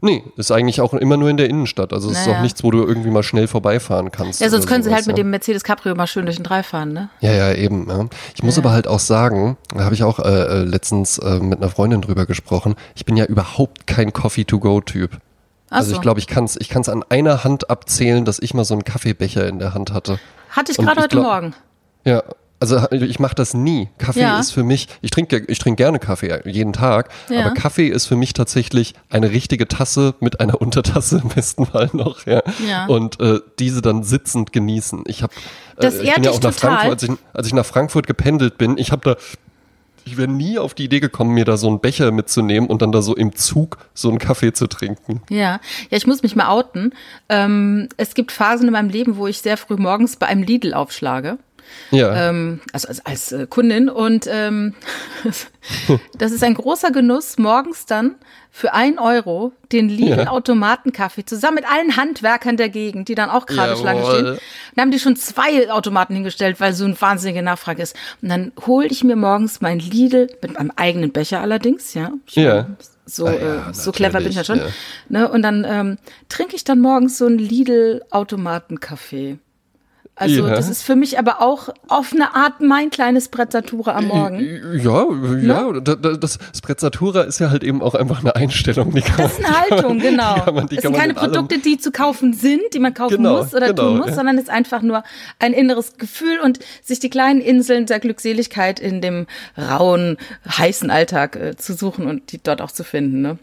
Nee, 0.00 0.22
ist 0.36 0.52
eigentlich 0.52 0.80
auch 0.80 0.94
immer 0.94 1.16
nur 1.16 1.28
in 1.28 1.36
der 1.36 1.50
Innenstadt. 1.50 1.92
Also 1.92 2.08
es 2.10 2.18
ist 2.18 2.26
Naja. 2.26 2.38
auch 2.38 2.42
nichts, 2.42 2.62
wo 2.62 2.70
du 2.70 2.84
irgendwie 2.84 3.10
mal 3.10 3.24
schnell 3.24 3.48
vorbeifahren 3.48 4.12
kannst. 4.12 4.40
Ja, 4.40 4.48
sonst 4.48 4.68
können 4.68 4.84
sie 4.84 4.94
halt 4.94 5.08
mit 5.08 5.18
ja. 5.18 5.24
dem 5.24 5.30
Mercedes 5.30 5.64
Cabrio 5.64 5.96
mal 5.96 6.06
schön 6.06 6.24
durch 6.24 6.36
den 6.36 6.44
Drive 6.44 6.68
fahren, 6.68 6.92
ne? 6.92 7.10
Ja, 7.20 7.32
ja, 7.32 7.52
eben. 7.52 7.88
Ja. 7.88 8.06
Ich 8.34 8.42
muss 8.44 8.56
aber 8.58 8.70
halt 8.70 8.86
auch 8.86 9.00
sagen, 9.00 9.56
da 9.74 9.84
habe 9.84 9.94
ich 9.96 10.04
auch 10.04 10.20
äh, 10.20 10.22
äh, 10.28 10.62
letztens 10.62 11.18
äh, 11.18 11.40
mit 11.40 11.58
einer 11.60 11.70
Freundin 11.70 12.00
drüber 12.00 12.26
gesprochen, 12.26 12.76
ich 12.94 13.06
bin 13.06 13.16
ja 13.16 13.24
überhaupt 13.24 13.88
kein 13.88 14.12
Coffee-to-go-Typ. 14.12 15.18
Also 15.70 15.90
so. 15.90 15.96
ich 15.96 16.00
glaube, 16.00 16.20
ich 16.20 16.28
kann 16.28 16.44
es 16.44 16.56
ich 16.58 16.68
kann's 16.68 16.88
an 16.88 17.04
einer 17.08 17.42
Hand 17.42 17.68
abzählen, 17.68 18.24
dass 18.24 18.38
ich 18.38 18.54
mal 18.54 18.64
so 18.64 18.74
einen 18.74 18.84
Kaffeebecher 18.84 19.48
in 19.48 19.58
der 19.58 19.74
Hand 19.74 19.92
hatte. 19.92 20.18
Hatte 20.50 20.70
ich 20.72 20.78
gerade 20.78 21.00
heute 21.00 21.08
glaub- 21.08 21.24
Morgen. 21.24 21.54
Ja, 22.04 22.22
also 22.60 22.90
ich 22.90 23.18
mache 23.20 23.34
das 23.34 23.54
nie. 23.54 23.88
Kaffee 23.98 24.20
Ja. 24.20 24.40
ist 24.40 24.50
für 24.50 24.64
mich, 24.64 24.88
ich 25.00 25.10
trinke 25.10 25.44
ich 25.46 25.58
trinke 25.58 25.76
gerne 25.82 25.98
Kaffee 25.98 26.40
jeden 26.44 26.72
Tag, 26.72 27.10
Ja. 27.28 27.46
aber 27.46 27.54
Kaffee 27.54 27.88
ist 27.88 28.06
für 28.06 28.16
mich 28.16 28.32
tatsächlich 28.32 28.94
eine 29.10 29.30
richtige 29.30 29.68
Tasse 29.68 30.14
mit 30.20 30.40
einer 30.40 30.60
Untertasse 30.60 31.20
im 31.22 31.28
besten 31.28 31.66
Fall 31.66 31.90
noch, 31.92 32.26
ja. 32.26 32.42
Ja. 32.68 32.86
Und 32.86 33.20
äh, 33.20 33.40
diese 33.58 33.82
dann 33.82 34.02
sitzend 34.02 34.52
genießen. 34.52 35.04
Ich 35.06 35.22
habe 35.22 35.32
Das 35.76 35.96
äh, 35.96 36.04
ich 36.04 36.14
bin 36.14 36.24
ja 36.24 36.30
auch 36.30 36.40
nach 36.40 36.54
total. 36.54 36.70
Frankfurt, 36.78 36.90
als 36.92 37.02
ich, 37.04 37.10
als 37.32 37.46
ich 37.46 37.54
nach 37.54 37.66
Frankfurt 37.66 38.06
gependelt 38.06 38.58
bin, 38.58 38.76
ich 38.78 38.90
habe 38.92 39.02
da 39.04 39.16
ich 40.04 40.16
wäre 40.16 40.26
nie 40.28 40.58
auf 40.58 40.72
die 40.72 40.84
Idee 40.84 41.00
gekommen, 41.00 41.34
mir 41.34 41.44
da 41.44 41.58
so 41.58 41.68
einen 41.68 41.80
Becher 41.80 42.10
mitzunehmen 42.12 42.70
und 42.70 42.80
dann 42.80 42.92
da 42.92 43.02
so 43.02 43.14
im 43.14 43.34
Zug 43.36 43.76
so 43.92 44.08
einen 44.08 44.18
Kaffee 44.18 44.54
zu 44.54 44.66
trinken. 44.66 45.20
Ja, 45.28 45.60
ja, 45.90 45.96
ich 45.98 46.06
muss 46.06 46.22
mich 46.22 46.34
mal 46.34 46.48
outen. 46.48 46.94
Ähm, 47.28 47.90
es 47.98 48.14
gibt 48.14 48.32
Phasen 48.32 48.68
in 48.68 48.72
meinem 48.72 48.88
Leben, 48.88 49.18
wo 49.18 49.26
ich 49.26 49.40
sehr 49.42 49.58
früh 49.58 49.76
morgens 49.76 50.16
bei 50.16 50.26
einem 50.26 50.42
Lidl 50.44 50.72
aufschlage. 50.72 51.36
Ja. 51.90 52.28
Ähm, 52.28 52.60
also 52.72 52.88
als, 52.88 53.04
als 53.04 53.32
äh, 53.32 53.46
Kundin. 53.48 53.88
Und 53.88 54.26
ähm, 54.30 54.74
das 56.18 56.32
ist 56.32 56.44
ein 56.44 56.54
großer 56.54 56.90
Genuss, 56.90 57.38
morgens 57.38 57.86
dann 57.86 58.16
für 58.50 58.74
ein 58.74 58.98
Euro 58.98 59.52
den 59.70 59.88
Lidl-Automatenkaffee 59.88 61.24
zusammen 61.24 61.56
mit 61.56 61.70
allen 61.70 61.96
Handwerkern 61.96 62.56
der 62.56 62.68
Gegend, 62.68 63.08
die 63.08 63.14
dann 63.14 63.30
auch 63.30 63.46
gerade. 63.46 63.76
Schlange 63.76 64.04
stehen. 64.04 64.38
Dann 64.74 64.82
haben 64.82 64.90
die 64.90 64.98
schon 64.98 65.16
zwei 65.16 65.70
Automaten 65.70 66.14
hingestellt, 66.14 66.58
weil 66.60 66.72
so 66.72 66.84
eine 66.84 67.00
wahnsinnige 67.00 67.42
Nachfrage 67.42 67.82
ist. 67.82 67.94
Und 68.22 68.30
dann 68.30 68.52
hole 68.66 68.86
ich 68.88 69.04
mir 69.04 69.16
morgens 69.16 69.60
mein 69.60 69.78
Lidl, 69.78 70.28
mit 70.42 70.54
meinem 70.54 70.72
eigenen 70.74 71.12
Becher 71.12 71.40
allerdings, 71.40 71.94
ja. 71.94 72.10
Ich 72.26 72.36
Ja. 72.36 72.66
So, 73.06 73.26
Ah 73.26 73.32
ja, 73.32 73.70
äh, 73.70 73.74
so 73.74 73.90
clever 73.90 74.18
bin 74.18 74.28
ich 74.28 74.36
ja 74.36 74.44
schon. 74.44 74.56
natürlich, 74.56 74.74
Ne? 75.08 75.30
Und 75.30 75.40
dann 75.42 75.64
ähm, 75.66 75.98
trinke 76.28 76.56
ich 76.56 76.64
dann 76.64 76.80
morgens 76.80 77.16
so 77.16 77.26
einen 77.26 77.38
Lidl-Automatenkaffee. 77.38 79.38
Also 80.20 80.48
Ja. 80.48 80.54
das 80.56 80.68
ist 80.68 80.82
für 80.82 80.96
mich 80.96 81.16
aber 81.18 81.40
auch 81.40 81.68
auf 81.86 82.12
eine 82.12 82.34
Art 82.34 82.60
mein 82.60 82.90
kleines 82.90 83.28
Brezzatura 83.28 83.94
am 83.94 84.08
Morgen. 84.08 84.40
Ja, 84.82 85.06
ja, 85.40 85.80
da- 85.80 85.94
da- 85.94 86.16
das 86.16 86.38
Sprezzatura 86.56 87.20
ist 87.22 87.38
ja 87.38 87.50
halt 87.50 87.62
eben 87.62 87.80
auch 87.82 87.94
einfach 87.94 88.18
eine 88.20 88.34
Einstellung. 88.34 88.92
Die 88.92 89.00
kann 89.00 89.16
Das 89.18 89.38
ist 89.38 89.44
eine 89.44 89.60
Haltung, 89.60 89.98
genau. 90.00 90.34
kann 90.40 90.54
man- 90.56 90.68
kann 90.68 90.78
sind 90.80 90.90
man 90.90 91.00
keine 91.00 91.12
in 91.12 91.18
allem- 91.18 91.32
Produkte, 91.32 91.58
die 91.60 91.78
zu 91.78 91.92
kaufen 91.92 92.32
sind, 92.34 92.62
die 92.74 92.80
man 92.80 92.94
kaufen 92.94 93.18
Genau, 93.18 93.38
muss 93.38 93.54
oder 93.54 93.68
genau, 93.68 93.82
tun 93.90 93.98
muss, 93.98 94.08
ja. 94.08 94.14
sondern 94.14 94.36
es 94.38 94.44
ist 94.44 94.50
einfach 94.50 94.82
nur 94.82 95.04
ein 95.38 95.52
inneres 95.52 95.96
Gefühl 95.98 96.40
und 96.42 96.58
sich 96.82 96.98
die 96.98 97.10
kleinen 97.10 97.40
Inseln 97.40 97.86
der 97.86 98.00
Glückseligkeit 98.00 98.80
in 98.80 99.00
dem 99.00 99.26
rauen, 99.56 100.16
heißen 100.48 100.90
Alltag 100.90 101.36
äh, 101.36 101.56
zu 101.56 101.74
suchen 101.74 102.06
und 102.08 102.32
die 102.32 102.42
dort 102.42 102.60
auch 102.60 102.72
zu 102.72 102.82
finden. 102.82 103.22
Ne? 103.22 103.38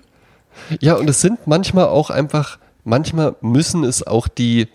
Ja, 0.81 0.95
und 0.95 1.09
es 1.09 1.21
sind 1.21 1.47
manchmal 1.47 1.85
auch 1.85 2.09
einfach, 2.09 2.59
manchmal 2.83 3.35
müssen 3.41 3.83
es 3.85 4.05
auch 4.05 4.27
die 4.27 4.67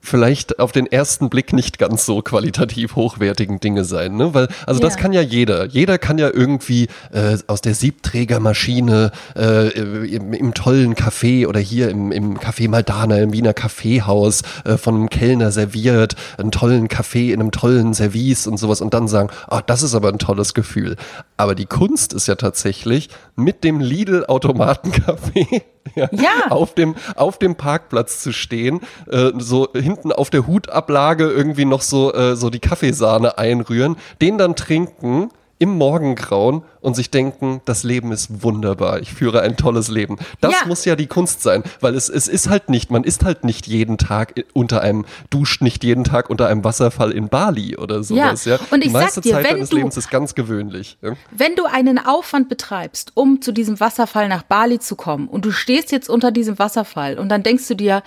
vielleicht 0.00 0.60
auf 0.60 0.70
den 0.70 0.86
ersten 0.86 1.28
Blick 1.28 1.52
nicht 1.52 1.78
ganz 1.78 2.06
so 2.06 2.22
qualitativ 2.22 2.94
hochwertigen 2.94 3.58
Dinge 3.58 3.84
sein, 3.84 4.16
ne? 4.16 4.32
Weil, 4.32 4.48
also 4.64 4.80
das 4.80 4.94
Ja. 4.94 5.00
kann 5.00 5.12
ja 5.12 5.20
jeder. 5.22 5.66
Jeder 5.66 5.98
kann 5.98 6.18
ja 6.18 6.30
irgendwie 6.32 6.86
äh, 7.12 7.36
aus 7.48 7.62
der 7.62 7.74
Siebträgermaschine 7.74 9.10
äh, 9.36 9.68
im, 9.70 10.32
im 10.32 10.54
tollen 10.54 10.94
Café 10.94 11.46
oder 11.48 11.58
hier 11.60 11.90
im, 11.90 12.12
im 12.12 12.38
Café 12.38 12.68
Maldana, 12.68 13.18
im 13.18 13.32
Wiener 13.32 13.54
Kaffeehaus 13.54 14.42
äh, 14.64 14.76
von 14.76 14.94
einem 14.94 15.10
Kellner 15.10 15.50
serviert, 15.50 16.14
einen 16.38 16.52
tollen 16.52 16.86
Kaffee 16.88 17.32
in 17.32 17.40
einem 17.40 17.50
tollen 17.50 17.92
Service 17.92 18.46
und 18.46 18.58
sowas 18.58 18.80
und 18.80 18.94
dann 18.94 19.08
sagen, 19.08 19.30
ah, 19.48 19.62
das 19.62 19.82
ist 19.82 19.94
aber 19.94 20.08
ein 20.10 20.18
tolles 20.18 20.54
Gefühl. 20.54 20.96
Aber 21.36 21.54
die 21.54 21.66
Kunst 21.66 22.12
ist 22.14 22.28
ja 22.28 22.34
tatsächlich 22.36 23.08
mit 23.34 23.62
dem 23.62 23.80
Lidl-Automatenkaffee 23.80 25.62
ja, 25.94 26.08
Ja. 26.12 26.50
auf 26.50 26.74
dem 26.74 26.94
auf 27.14 27.38
dem 27.38 27.56
Parkplatz 27.56 28.20
zu 28.22 28.32
stehen, 28.32 28.80
äh, 29.10 29.32
so 29.36 29.68
hinten 29.74 30.12
auf 30.12 30.30
der 30.30 30.46
Hutablage 30.46 31.30
irgendwie 31.30 31.64
noch 31.64 31.82
so 31.82 32.12
äh, 32.14 32.36
so 32.36 32.50
die 32.50 32.60
Kaffeesahne 32.60 33.38
einrühren, 33.38 33.96
den 34.20 34.38
dann 34.38 34.56
trinken 34.56 35.30
im 35.58 35.70
Morgengrauen 35.70 36.62
und 36.86 36.94
sich 36.94 37.10
denken, 37.10 37.60
das 37.64 37.82
Leben 37.82 38.12
ist 38.12 38.44
wunderbar, 38.44 39.00
ich 39.00 39.12
führe 39.12 39.40
ein 39.40 39.56
tolles 39.56 39.88
Leben. 39.88 40.18
Das 40.40 40.52
Ja. 40.52 40.68
muss 40.68 40.84
ja 40.84 40.94
die 40.94 41.08
Kunst 41.08 41.42
sein, 41.42 41.64
weil 41.80 41.96
es, 41.96 42.08
es 42.08 42.28
ist 42.28 42.48
halt 42.48 42.68
nicht, 42.70 42.92
man 42.92 43.02
ist 43.02 43.24
halt 43.24 43.42
nicht 43.42 43.66
jeden 43.66 43.98
Tag 43.98 44.44
unter 44.52 44.82
einem, 44.82 45.04
duscht 45.28 45.62
nicht 45.62 45.82
jeden 45.82 46.04
Tag 46.04 46.30
unter 46.30 46.46
einem 46.46 46.62
Wasserfall 46.62 47.10
in 47.10 47.28
Bali 47.28 47.76
oder 47.76 48.04
sowas. 48.04 48.44
Ja, 48.44 48.60
und 48.70 48.82
ich 48.82 48.86
die 48.86 48.92
meiste 48.92 49.20
dir, 49.20 49.32
Zeit 49.32 49.44
wenn 49.46 49.54
deines 49.54 49.70
du- 49.70 49.76
Lebens 49.78 49.96
ist 49.96 50.12
ganz 50.12 50.36
gewöhnlich. 50.36 50.96
Ja? 51.02 51.14
Wenn 51.32 51.56
du 51.56 51.64
einen 51.64 51.98
Aufwand 51.98 52.48
betreibst, 52.48 53.10
um 53.14 53.42
zu 53.42 53.50
diesem 53.50 53.80
Wasserfall 53.80 54.28
nach 54.28 54.44
Bali 54.44 54.78
zu 54.78 54.94
kommen 54.94 55.26
und 55.26 55.44
du 55.44 55.50
stehst 55.50 55.90
jetzt 55.90 56.08
unter 56.08 56.30
diesem 56.30 56.56
Wasserfall 56.60 57.18
und 57.18 57.30
dann 57.30 57.42
denkst 57.42 57.66
du 57.66 57.74
dir, 57.74 58.04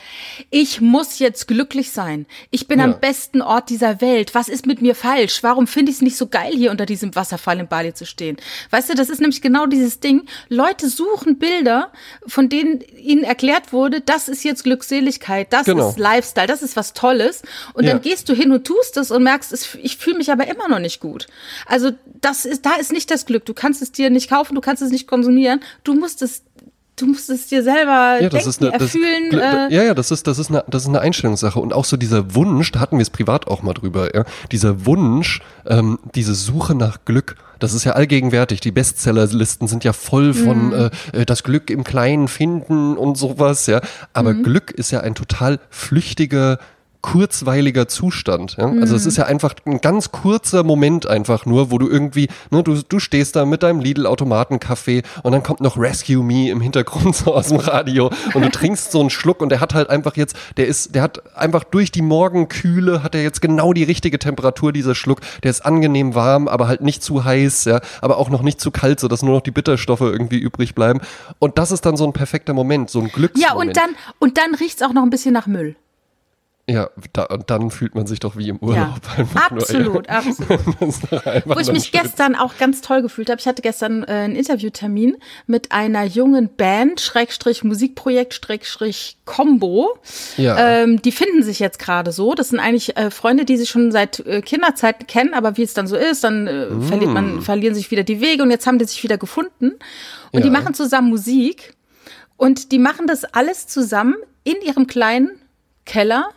ich 0.51 0.79
muss 0.79 1.19
jetzt 1.19 1.49
glücklich 1.49 1.91
sein. 1.91 2.25
Ich 2.49 2.69
bin 2.69 2.79
Ja. 2.79 2.85
am 2.85 3.01
besten 3.01 3.41
Ort 3.41 3.69
dieser 3.69 3.99
Welt. 3.99 4.33
Was 4.35 4.47
ist 4.47 4.65
mit 4.65 4.81
mir 4.81 4.95
falsch? 4.95 5.43
Warum 5.43 5.67
finde 5.67 5.89
ich 5.91 5.97
es 5.97 6.01
nicht 6.01 6.15
so 6.15 6.27
geil, 6.27 6.53
hier 6.55 6.71
unter 6.71 6.85
diesem 6.85 7.13
Wasserfall 7.13 7.59
in 7.59 7.67
Bali 7.67 7.93
zu 7.93 8.05
stehen? 8.05 8.37
Weißt 8.71 8.89
du, 8.89 8.93
das 8.95 9.09
ist 9.09 9.19
nämlich 9.19 9.41
genau 9.41 9.65
dieses 9.65 9.99
Ding. 9.99 10.27
Leute 10.47 10.89
suchen 10.89 11.39
Bilder, 11.39 11.91
von 12.27 12.49
denen 12.49 12.81
ihnen 12.97 13.23
erklärt 13.23 13.73
wurde, 13.73 14.01
das 14.01 14.29
ist 14.29 14.43
jetzt 14.43 14.63
Glückseligkeit, 14.63 15.51
das 15.51 15.65
Genau. 15.65 15.89
ist 15.89 15.97
Lifestyle, 15.99 16.47
das 16.47 16.61
ist 16.61 16.75
was 16.75 16.93
Tolles. 16.93 17.41
Und 17.73 17.85
Ja. 17.85 17.91
dann 17.93 18.01
gehst 18.01 18.29
du 18.29 18.33
hin 18.33 18.51
und 18.51 18.65
tust 18.65 18.97
es 18.97 19.11
und 19.11 19.23
merkst, 19.23 19.51
es, 19.51 19.75
ich 19.81 19.97
fühle 19.97 20.17
mich 20.17 20.31
aber 20.31 20.47
immer 20.47 20.67
noch 20.67 20.79
nicht 20.79 20.99
gut. 20.99 21.27
Also 21.65 21.91
das 22.21 22.45
ist, 22.45 22.65
da 22.65 22.75
ist 22.75 22.91
nicht 22.91 23.09
das 23.11 23.25
Glück. 23.25 23.45
Du 23.45 23.53
kannst 23.53 23.81
es 23.81 23.91
dir 23.91 24.09
nicht 24.09 24.29
kaufen, 24.29 24.55
du 24.55 24.61
kannst 24.61 24.81
es 24.83 24.91
nicht 24.91 25.07
konsumieren. 25.07 25.61
Du 25.83 25.93
musst 25.93 26.21
es, 26.21 26.43
du 26.99 27.07
musst 27.07 27.29
es 27.29 27.47
dir 27.47 27.63
selber 27.63 28.17
Ja, 28.21 28.29
das 28.29 28.43
denken, 28.43 28.49
ist 28.49 28.61
eine, 28.61 28.71
das, 28.71 28.81
erfühlen. 28.81 29.31
Äh, 29.33 29.73
ja, 29.73 29.83
ja, 29.83 29.93
das 29.93 30.11
ist, 30.11 30.27
das 30.27 30.39
ist 30.39 30.49
eine, 30.49 30.63
das 30.67 30.83
ist 30.83 30.89
eine 30.89 31.01
Einstellungssache 31.01 31.59
und 31.59 31.73
auch 31.73 31.85
so 31.85 31.97
dieser 31.97 32.35
Wunsch, 32.35 32.71
da 32.71 32.79
hatten 32.79 32.97
wir 32.97 33.01
es 33.03 33.09
privat 33.09 33.47
auch 33.47 33.61
mal 33.63 33.73
drüber, 33.73 34.15
ja, 34.15 34.25
dieser 34.51 34.85
Wunsch, 34.85 35.41
ähm, 35.65 35.99
diese 36.15 36.35
Suche 36.35 36.75
nach 36.75 37.05
Glück. 37.05 37.35
Das 37.59 37.73
ist 37.73 37.83
ja 37.83 37.91
allgegenwärtig. 37.91 38.61
Die 38.61 38.71
Bestsellerlisten 38.71 39.67
sind 39.67 39.83
ja 39.83 39.91
voll 39.91 40.33
von 40.33 40.67
Mhm. 40.67 40.73
äh, 41.13 41.21
äh, 41.21 41.25
das 41.25 41.43
Glück 41.43 41.69
im 41.69 41.83
Kleinen 41.83 42.29
finden 42.29 42.95
und 42.95 43.17
sowas, 43.17 43.67
ja. 43.67 43.81
Aber 44.13 44.33
Mhm. 44.33 44.43
Glück 44.43 44.71
ist 44.71 44.91
ja 44.91 45.01
ein 45.01 45.13
total 45.13 45.59
flüchtiger 45.69 46.57
kurzweiliger 47.01 47.87
Zustand. 47.87 48.57
Ja? 48.57 48.65
Also 48.65 48.95
es 48.95 49.05
ist 49.05 49.17
ja 49.17 49.25
einfach 49.25 49.55
ein 49.65 49.79
ganz 49.79 50.11
kurzer 50.11 50.63
Moment 50.63 51.07
einfach 51.07 51.45
nur, 51.45 51.71
wo 51.71 51.77
du 51.77 51.87
irgendwie, 51.87 52.27
ne, 52.51 52.61
du, 52.61 52.81
du 52.81 52.99
stehst 52.99 53.35
da 53.35 53.45
mit 53.45 53.63
deinem 53.63 53.79
Lidl-Automaten-Kaffee 53.79 55.03
und 55.23 55.31
dann 55.31 55.41
kommt 55.41 55.61
noch 55.61 55.77
Rescue 55.77 56.23
Me 56.23 56.49
im 56.49 56.59
Hintergrund 56.59 57.15
so 57.15 57.33
aus 57.33 57.47
dem 57.47 57.57
Radio 57.57 58.11
und 58.33 58.43
du 58.43 58.49
trinkst 58.49 58.91
so 58.91 58.99
einen 58.99 59.09
Schluck 59.09 59.41
und 59.41 59.49
der 59.49 59.61
hat 59.61 59.73
halt 59.73 59.89
einfach 59.89 60.17
jetzt, 60.17 60.35
der 60.57 60.67
ist, 60.67 60.93
der 60.93 61.01
hat 61.01 61.35
einfach 61.37 61.63
durch 61.63 61.91
die 61.91 62.01
Morgenkühle 62.01 63.01
hat 63.01 63.15
er 63.15 63.23
jetzt 63.23 63.41
genau 63.41 63.71
die 63.71 63.83
richtige 63.83 64.19
Temperatur, 64.19 64.73
dieser 64.73 64.95
Schluck. 64.95 65.21
Der 65.43 65.51
ist 65.51 65.65
angenehm 65.65 66.15
warm, 66.15 66.47
aber 66.47 66.67
halt 66.67 66.81
nicht 66.81 67.01
zu 67.01 67.23
heiß, 67.23 67.65
ja, 67.65 67.79
aber 68.01 68.17
auch 68.17 68.29
noch 68.29 68.41
nicht 68.41 68.59
zu 68.59 68.71
kalt, 68.71 68.99
sodass 68.99 69.23
nur 69.23 69.35
noch 69.35 69.41
die 69.41 69.51
Bitterstoffe 69.51 70.01
irgendwie 70.01 70.37
übrig 70.37 70.75
bleiben. 70.75 70.99
Und 71.39 71.57
das 71.57 71.71
ist 71.71 71.85
dann 71.85 71.95
so 71.95 72.05
ein 72.05 72.13
perfekter 72.13 72.53
Moment, 72.53 72.89
so 72.89 72.99
ein 72.99 73.07
Glücksmoment. 73.07 73.49
Ja, 73.49 73.55
und 73.55 73.77
dann, 73.77 73.95
und 74.19 74.37
dann 74.37 74.55
riecht's 74.55 74.81
auch 74.81 74.93
noch 74.93 75.03
ein 75.03 75.09
bisschen 75.09 75.33
nach 75.33 75.47
Müll. 75.47 75.75
Ja, 76.69 76.91
da, 77.13 77.23
und 77.23 77.49
dann 77.49 77.71
fühlt 77.71 77.95
man 77.95 78.05
sich 78.05 78.19
doch 78.19 78.37
wie 78.37 78.47
im 78.49 78.57
Urlaub. 78.57 79.01
Ja, 79.17 79.25
absolut, 79.33 80.07
nur, 80.07 80.09
absolut. 80.09 81.45
Wo 81.45 81.59
ich 81.59 81.71
mich 81.71 81.85
schön. 81.85 82.01
gestern 82.03 82.35
auch 82.35 82.57
ganz 82.57 82.81
toll 82.81 83.01
gefühlt 83.01 83.31
habe. 83.31 83.39
Ich 83.39 83.47
hatte 83.47 83.63
gestern 83.63 84.03
äh, 84.03 84.11
einen 84.11 84.35
Interviewtermin 84.35 85.17
mit 85.47 85.71
einer 85.71 86.03
jungen 86.03 86.55
Band, 86.55 87.01
Schrägstrich 87.01 87.63
Musikprojekt, 87.63 88.35
Schrägstrich 88.35 89.17
Combo. 89.25 89.97
Ja. 90.37 90.83
Ähm, 90.83 91.01
die 91.01 91.11
finden 91.11 91.41
sich 91.41 91.57
jetzt 91.57 91.79
gerade 91.79 92.11
so. 92.11 92.35
Das 92.35 92.49
sind 92.49 92.59
eigentlich 92.59 92.95
äh, 92.97 93.09
Freunde, 93.09 93.45
die 93.45 93.57
sich 93.57 93.69
schon 93.69 93.91
seit 93.91 94.19
äh, 94.19 94.41
Kinderzeiten 94.41 95.07
kennen, 95.07 95.33
aber 95.33 95.57
wie 95.57 95.63
es 95.63 95.73
dann 95.73 95.87
so 95.87 95.95
ist, 95.95 96.23
dann 96.23 96.45
äh, 96.45 96.67
mm. 96.67 96.83
verliert 96.83 97.11
man, 97.11 97.41
verlieren 97.41 97.73
sich 97.73 97.89
wieder 97.89 98.03
die 98.03 98.21
Wege 98.21 98.43
und 98.43 98.51
jetzt 98.51 98.67
haben 98.67 98.77
die 98.77 98.85
sich 98.85 99.01
wieder 99.01 99.17
gefunden. 99.17 99.71
Und 100.31 100.39
ja. 100.39 100.41
die 100.41 100.51
machen 100.51 100.75
zusammen 100.75 101.09
Musik 101.09 101.73
und 102.37 102.71
die 102.71 102.79
machen 102.79 103.07
das 103.07 103.25
alles 103.25 103.65
zusammen 103.65 104.15
in 104.43 104.61
ihrem 104.61 104.85
kleinen 104.85 105.31
Keller 105.85 106.29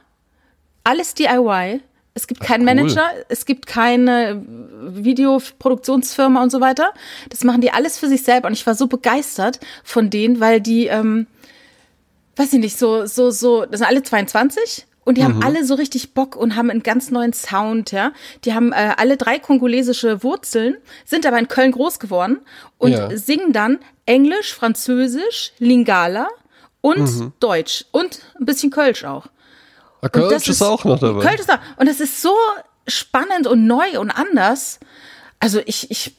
alles 0.84 1.14
DIY. 1.14 1.80
Es 2.14 2.26
gibt 2.26 2.40
keinen 2.40 2.68
cool. 2.68 2.74
Manager, 2.74 3.08
es 3.28 3.46
gibt 3.46 3.66
keine 3.66 4.44
Videoproduktionsfirma 4.46 6.42
und 6.42 6.50
so 6.50 6.60
weiter. 6.60 6.92
Das 7.30 7.42
machen 7.42 7.62
die 7.62 7.70
alles 7.70 7.98
für 7.98 8.08
sich 8.08 8.22
selber. 8.22 8.48
Und 8.48 8.52
ich 8.52 8.66
war 8.66 8.74
so 8.74 8.86
begeistert 8.86 9.60
von 9.82 10.10
denen, 10.10 10.38
weil 10.38 10.60
die, 10.60 10.88
ähm, 10.88 11.26
weiß 12.36 12.52
ich 12.52 12.60
nicht, 12.60 12.78
so, 12.78 13.06
so, 13.06 13.30
so, 13.30 13.64
das 13.64 13.80
sind 13.80 13.88
alle 13.88 14.02
22 14.02 14.86
und 15.04 15.16
die 15.16 15.22
mhm. 15.22 15.26
haben 15.26 15.42
alle 15.42 15.64
so 15.64 15.74
richtig 15.74 16.14
Bock 16.14 16.36
und 16.36 16.54
haben 16.54 16.70
einen 16.70 16.82
ganz 16.82 17.10
neuen 17.10 17.32
Sound, 17.32 17.92
ja. 17.92 18.12
Die 18.44 18.54
haben 18.54 18.72
äh, 18.72 18.94
alle 18.96 19.16
drei 19.16 19.38
kongolesische 19.38 20.22
Wurzeln, 20.22 20.76
sind 21.04 21.26
aber 21.26 21.38
in 21.38 21.48
Köln 21.48 21.72
groß 21.72 21.98
geworden 21.98 22.40
und 22.78 22.92
ja. 22.92 23.16
singen 23.16 23.52
dann 23.52 23.78
Englisch, 24.06 24.54
Französisch, 24.54 25.52
Lingala 25.58 26.28
und 26.80 26.98
mhm. 26.98 27.32
Deutsch 27.40 27.84
und 27.90 28.20
ein 28.38 28.44
bisschen 28.44 28.70
Kölsch 28.70 29.04
auch. 29.04 29.28
Ah, 30.02 30.08
Kölsch 30.08 30.48
ist, 30.48 30.48
ist, 30.48 30.62
auch 30.62 30.84
noch 30.84 30.98
dabei. 30.98 31.22
Kölsch 31.22 31.40
ist 31.40 31.50
auch. 31.50 31.58
Und 31.76 31.86
es 31.86 32.00
ist 32.00 32.20
so 32.20 32.34
spannend 32.86 33.46
und 33.46 33.66
neu 33.66 33.98
und 34.00 34.10
anders. 34.10 34.80
Also 35.38 35.60
ich, 35.64 35.90
ich, 35.90 36.14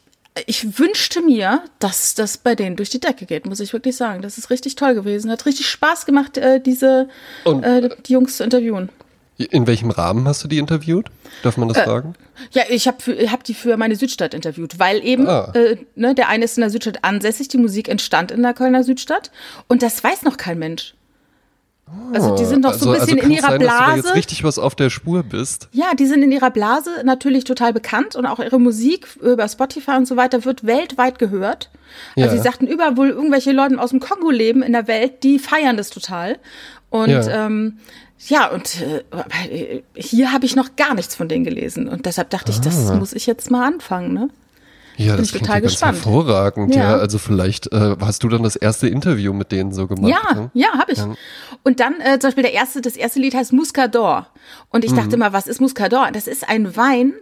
ich 0.47 0.79
wünschte 0.79 1.21
mir, 1.21 1.61
dass 1.79 2.15
das 2.15 2.37
bei 2.37 2.55
denen 2.55 2.77
durch 2.77 2.89
die 2.89 3.01
Decke 3.01 3.25
geht, 3.25 3.45
muss 3.45 3.59
ich 3.59 3.73
wirklich 3.73 3.97
sagen. 3.97 4.21
Das 4.21 4.37
ist 4.37 4.49
richtig 4.49 4.75
toll 4.75 4.95
gewesen. 4.95 5.29
Hat 5.29 5.45
richtig 5.45 5.69
Spaß 5.69 6.05
gemacht, 6.05 6.37
äh, 6.37 6.61
diese 6.61 7.09
und, 7.43 7.63
äh, 7.63 7.89
die 8.05 8.13
Jungs 8.13 8.37
zu 8.37 8.43
interviewen. 8.43 8.89
In 9.37 9.67
welchem 9.67 9.89
Rahmen 9.89 10.27
hast 10.27 10.43
du 10.43 10.47
die 10.47 10.59
interviewt? 10.59 11.07
Darf 11.41 11.57
man 11.57 11.67
das 11.67 11.77
äh, 11.77 11.83
fragen? 11.83 12.13
Ja, 12.51 12.63
ich 12.69 12.87
habe 12.87 12.97
hab 13.29 13.43
die 13.43 13.53
für 13.53 13.75
meine 13.75 13.95
Südstadt 13.95 14.33
interviewt, 14.33 14.79
weil 14.79 15.03
eben 15.03 15.27
ah. 15.27 15.51
äh, 15.55 15.77
ne, 15.95 16.15
der 16.15 16.29
eine 16.29 16.45
ist 16.45 16.57
in 16.57 16.61
der 16.61 16.69
Südstadt 16.69 17.03
ansässig, 17.03 17.49
die 17.49 17.57
Musik 17.57 17.89
entstand 17.89 18.31
in 18.31 18.43
der 18.43 18.53
Kölner 18.53 18.83
Südstadt 18.83 19.31
und 19.67 19.81
das 19.81 20.03
weiß 20.03 20.21
noch 20.21 20.37
kein 20.37 20.59
Mensch. 20.59 20.93
Also 22.13 22.35
die 22.35 22.45
sind 22.45 22.61
noch 22.61 22.73
so 22.73 22.89
ein 22.89 22.95
also, 22.95 23.05
bisschen 23.05 23.19
also 23.19 23.29
in 23.29 23.37
ihrer 23.37 23.49
sein, 23.49 23.59
Blase. 23.59 23.77
Dass 23.77 23.95
du 23.95 24.01
da 24.01 24.07
jetzt 24.07 24.15
richtig 24.15 24.43
was 24.43 24.59
auf 24.59 24.75
der 24.75 24.89
Spur 24.89 25.23
bist. 25.23 25.67
Ja, 25.71 25.93
die 25.97 26.05
sind 26.05 26.23
in 26.23 26.31
ihrer 26.31 26.51
Blase 26.51 26.89
natürlich 27.03 27.43
total 27.43 27.73
bekannt 27.73 28.15
und 28.15 28.25
auch 28.25 28.39
ihre 28.39 28.59
Musik 28.59 29.07
über 29.21 29.47
Spotify 29.47 29.91
und 29.91 30.07
so 30.07 30.15
weiter 30.15 30.45
wird 30.45 30.65
weltweit 30.65 31.19
gehört. 31.19 31.69
Also 32.15 32.35
sie 32.35 32.41
sagten 32.41 32.67
überall 32.67 32.97
wohl 32.97 33.09
irgendwelche 33.09 33.51
Leute 33.51 33.79
aus 33.79 33.91
dem 33.91 33.99
Kongo 33.99 34.31
leben 34.31 34.63
in 34.63 34.73
der 34.73 34.87
Welt, 34.87 35.23
die 35.23 35.39
feiern 35.39 35.77
das 35.77 35.89
total. 35.89 36.39
Und 36.89 37.09
ja, 37.09 37.45
ähm, 37.45 37.77
ja 38.27 38.49
und 38.51 38.81
äh, 38.81 39.81
hier 39.95 40.31
habe 40.31 40.45
ich 40.45 40.55
noch 40.55 40.75
gar 40.75 40.93
nichts 40.93 41.15
von 41.15 41.27
denen 41.27 41.43
gelesen 41.43 41.87
und 41.87 42.05
deshalb 42.05 42.29
dachte 42.29 42.51
ah. 42.51 42.55
ich, 42.55 42.61
das 42.61 42.89
ah. 42.89 42.95
muss 42.95 43.13
ich 43.13 43.25
jetzt 43.25 43.51
mal 43.51 43.65
anfangen, 43.65 44.13
ne? 44.13 44.29
Ja, 44.97 45.17
das 45.17 45.29
klingt 45.29 45.45
total 45.45 45.58
ja 45.58 45.62
gespannt. 45.62 45.95
hervorragend. 45.95 46.75
Ja. 46.75 46.91
ja. 46.91 46.97
also 46.97 47.17
vielleicht 47.17 47.71
äh, 47.71 47.95
hast 47.99 48.23
du 48.23 48.29
dann 48.29 48.43
das 48.43 48.56
erste 48.56 48.88
Interview 48.88 49.34
mit 49.34 49.51
denen 49.51 49.71
so 49.71 49.88
gemacht. 49.88 50.12
Ja, 50.12 50.34
ne? 50.34 50.51
ja, 50.53 50.69
habe 50.77 50.91
ich. 50.91 50.99
Ja. 50.99 51.13
Und 51.63 51.79
dann 51.79 51.95
äh, 51.99 52.19
zum 52.19 52.29
Beispiel 52.29 52.43
der 52.43 52.53
erste, 52.53 52.82
das 52.82 52.95
erste 52.95 53.19
Lied 53.19 53.36
heißt 53.36 53.53
Muscador. 53.53 54.27
Und 54.69 54.86
ich 54.86 54.91
mhm. 54.91 54.97
dachte 54.97 55.17
mal, 55.17 55.34
was 55.34 55.47
ist 55.47 55.62
Muscador? 55.62 56.10
Das 56.12 56.27
ist 56.27 56.47
ein 56.47 56.75
Wein. 56.75 57.13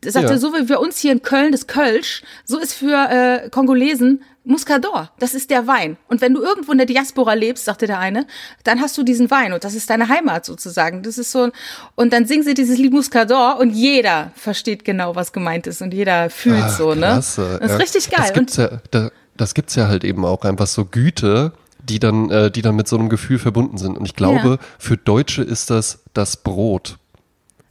Das 0.00 0.14
sagte, 0.14 0.32
ja. 0.32 0.38
so 0.38 0.52
wie 0.52 0.68
wir 0.68 0.80
uns 0.80 0.98
hier 0.98 1.12
in 1.12 1.22
Köln 1.22 1.52
das 1.52 1.66
Kölsch, 1.66 2.22
so 2.44 2.58
ist 2.58 2.74
für 2.74 3.08
äh, 3.08 3.50
Kongolesen 3.50 4.22
Muscador, 4.44 5.10
das 5.18 5.32
ist 5.32 5.50
der 5.50 5.66
Wein. 5.66 5.96
Und 6.08 6.20
wenn 6.20 6.34
du 6.34 6.42
irgendwo 6.42 6.72
in 6.72 6.78
der 6.78 6.86
Diaspora 6.86 7.32
lebst, 7.32 7.64
sagte 7.64 7.86
der 7.86 7.98
eine, 7.98 8.26
dann 8.62 8.80
hast 8.80 8.96
du 8.98 9.02
diesen 9.02 9.30
Wein 9.30 9.54
und 9.54 9.64
das 9.64 9.74
ist 9.74 9.88
deine 9.88 10.08
Heimat 10.08 10.44
sozusagen. 10.44 11.02
Das 11.02 11.16
ist 11.16 11.32
so, 11.32 11.50
und 11.94 12.12
dann 12.12 12.26
singen 12.26 12.42
sie 12.42 12.54
dieses 12.54 12.78
Lied 12.78 12.92
Muscador 12.92 13.58
und 13.58 13.70
jeder 13.70 14.32
versteht 14.36 14.84
genau, 14.84 15.16
was 15.16 15.32
gemeint 15.32 15.66
ist 15.66 15.80
und 15.80 15.94
jeder 15.94 16.28
fühlt 16.28 16.62
Ach, 16.62 16.76
so, 16.76 16.94
ne? 16.94 17.00
Das 17.00 17.38
ist 17.38 17.38
ja. 17.38 17.76
richtig 17.76 18.10
geil. 18.10 18.20
Das 18.26 18.32
gibt's, 18.34 18.56
ja, 18.56 18.80
da, 18.90 19.10
das 19.36 19.54
gibt's 19.54 19.74
ja 19.76 19.88
halt 19.88 20.04
eben 20.04 20.24
auch 20.24 20.42
einfach 20.42 20.66
so 20.66 20.84
Güte, 20.84 21.52
die 21.82 21.98
dann, 21.98 22.30
äh, 22.30 22.50
die 22.50 22.62
dann 22.62 22.76
mit 22.76 22.86
so 22.86 22.98
einem 22.98 23.08
Gefühl 23.08 23.38
verbunden 23.38 23.78
sind. 23.78 23.96
Und 23.96 24.04
ich 24.04 24.14
glaube, 24.14 24.48
ja. 24.48 24.58
für 24.78 24.96
Deutsche 24.96 25.42
ist 25.42 25.70
das 25.70 26.00
das 26.12 26.36
Brot. 26.36 26.98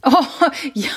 Oh, 0.10 0.46
ja, 0.74 0.88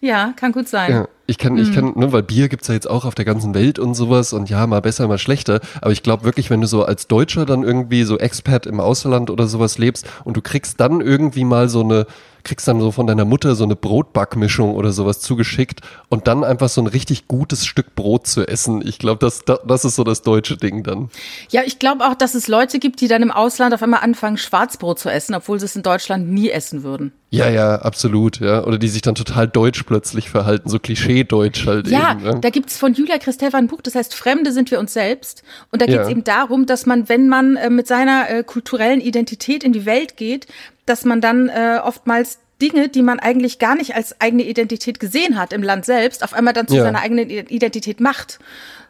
ja, 0.00 0.32
kann 0.36 0.50
gut 0.50 0.68
sein. 0.68 0.90
Ja, 0.90 1.08
ich 1.26 1.38
kann, 1.38 1.56
ich 1.56 1.72
kann, 1.72 1.86
mhm. 1.86 1.92
ne, 1.96 2.12
weil 2.12 2.22
Bier 2.22 2.48
gibt's 2.48 2.68
ja 2.68 2.74
jetzt 2.74 2.90
auch 2.90 3.04
auf 3.04 3.14
der 3.14 3.24
ganzen 3.24 3.54
Welt 3.54 3.78
und 3.78 3.94
sowas 3.94 4.32
und 4.32 4.50
ja, 4.50 4.66
mal 4.66 4.80
besser, 4.80 5.06
mal 5.06 5.18
schlechter. 5.18 5.60
Aber 5.80 5.92
ich 5.92 6.02
glaube 6.02 6.24
wirklich, 6.24 6.50
wenn 6.50 6.60
du 6.60 6.66
so 6.66 6.84
als 6.84 7.06
Deutscher 7.06 7.46
dann 7.46 7.62
irgendwie 7.62 8.02
so 8.02 8.18
Expert 8.18 8.66
im 8.66 8.80
Ausland 8.80 9.30
oder 9.30 9.46
sowas 9.46 9.78
lebst 9.78 10.06
und 10.24 10.36
du 10.36 10.42
kriegst 10.42 10.80
dann 10.80 11.00
irgendwie 11.00 11.44
mal 11.44 11.68
so 11.68 11.82
eine 11.82 12.06
kriegst 12.44 12.68
dann 12.68 12.80
so 12.80 12.92
von 12.92 13.06
deiner 13.06 13.24
Mutter 13.24 13.54
so 13.54 13.64
eine 13.64 13.74
Brotbackmischung 13.74 14.74
oder 14.74 14.92
sowas 14.92 15.20
zugeschickt 15.20 15.80
und 16.08 16.26
dann 16.26 16.44
einfach 16.44 16.68
so 16.68 16.80
ein 16.80 16.86
richtig 16.86 17.26
gutes 17.26 17.66
Stück 17.66 17.94
Brot 17.94 18.26
zu 18.26 18.46
essen. 18.46 18.86
Ich 18.86 18.98
glaube, 18.98 19.18
das, 19.24 19.42
das 19.44 19.84
ist 19.84 19.96
so 19.96 20.04
das 20.04 20.22
deutsche 20.22 20.56
Ding 20.56 20.82
dann. 20.82 21.10
Ja, 21.50 21.62
ich 21.64 21.78
glaube 21.78 22.04
auch, 22.06 22.14
dass 22.14 22.34
es 22.34 22.46
Leute 22.46 22.78
gibt, 22.78 23.00
die 23.00 23.08
dann 23.08 23.22
im 23.22 23.30
Ausland 23.30 23.74
auf 23.74 23.82
einmal 23.82 24.00
anfangen, 24.00 24.36
Schwarzbrot 24.36 24.98
zu 24.98 25.10
essen, 25.10 25.34
obwohl 25.34 25.58
sie 25.58 25.64
es 25.64 25.74
in 25.74 25.82
Deutschland 25.82 26.28
nie 26.28 26.50
essen 26.50 26.82
würden. 26.82 27.12
Ja, 27.30 27.48
ja, 27.50 27.76
absolut, 27.76 28.38
ja. 28.38 28.64
Oder 28.64 28.78
die 28.78 28.86
sich 28.86 29.02
dann 29.02 29.16
total 29.16 29.48
deutsch 29.48 29.82
plötzlich 29.82 30.30
verhalten, 30.30 30.68
so 30.68 30.78
Klischee-Deutsch 30.78 31.66
halt 31.66 31.88
ja, 31.88 32.12
eben. 32.12 32.24
Ja, 32.24 32.34
da 32.34 32.50
gibt's 32.50 32.78
von 32.78 32.94
Julia 32.94 33.18
Christeva 33.18 33.58
ein 33.58 33.66
Buch, 33.66 33.82
das 33.82 33.96
heißt 33.96 34.14
Fremde 34.14 34.52
sind 34.52 34.70
wir 34.70 34.78
uns 34.78 34.92
selbst. 34.92 35.42
Und 35.72 35.82
da 35.82 35.86
geht's 35.86 36.06
ja. 36.06 36.10
eben 36.10 36.22
darum, 36.22 36.66
dass 36.66 36.86
man, 36.86 37.08
wenn 37.08 37.28
man 37.28 37.56
äh, 37.56 37.70
mit 37.70 37.88
seiner 37.88 38.30
äh, 38.30 38.44
kulturellen 38.44 39.00
Identität 39.00 39.64
in 39.64 39.72
die 39.72 39.84
Welt 39.84 40.16
geht, 40.16 40.46
dass 40.86 41.04
man 41.04 41.20
dann 41.20 41.48
äh, 41.48 41.80
oftmals 41.82 42.38
Dinge, 42.60 42.88
die 42.88 43.02
man 43.02 43.18
eigentlich 43.18 43.58
gar 43.58 43.74
nicht 43.74 43.94
als 43.94 44.20
eigene 44.20 44.44
Identität 44.44 45.00
gesehen 45.00 45.38
hat 45.38 45.52
im 45.52 45.62
Land 45.62 45.84
selbst, 45.84 46.22
auf 46.22 46.32
einmal 46.32 46.54
dann 46.54 46.68
zu 46.68 46.76
ja. 46.76 46.82
seiner 46.82 47.00
eigenen 47.00 47.28
Identität 47.28 48.00
macht, 48.00 48.38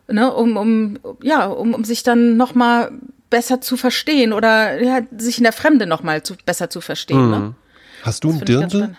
ne, 0.07 0.33
um, 0.33 0.57
um, 0.57 0.99
ja, 1.23 1.47
um, 1.47 1.75
um 1.75 1.85
sich 1.85 2.03
dann 2.03 2.37
nochmal 2.37 2.93
besser 3.31 3.61
zu 3.61 3.77
verstehen 3.77 4.33
oder 4.33 4.81
ja, 4.81 5.01
sich 5.17 5.39
in 5.39 5.45
der 5.45 5.53
Fremde 5.53 5.87
nochmal 5.87 6.23
zu, 6.23 6.35
besser 6.45 6.71
zu 6.71 6.81
verstehen. 6.81 7.31
Ne? 7.31 7.39
Mhm. 7.39 7.45
Ne? 7.45 7.55
Hast 8.03 8.23
du 8.25 8.31
ein 8.31 8.41
Dirndl? 8.45 8.97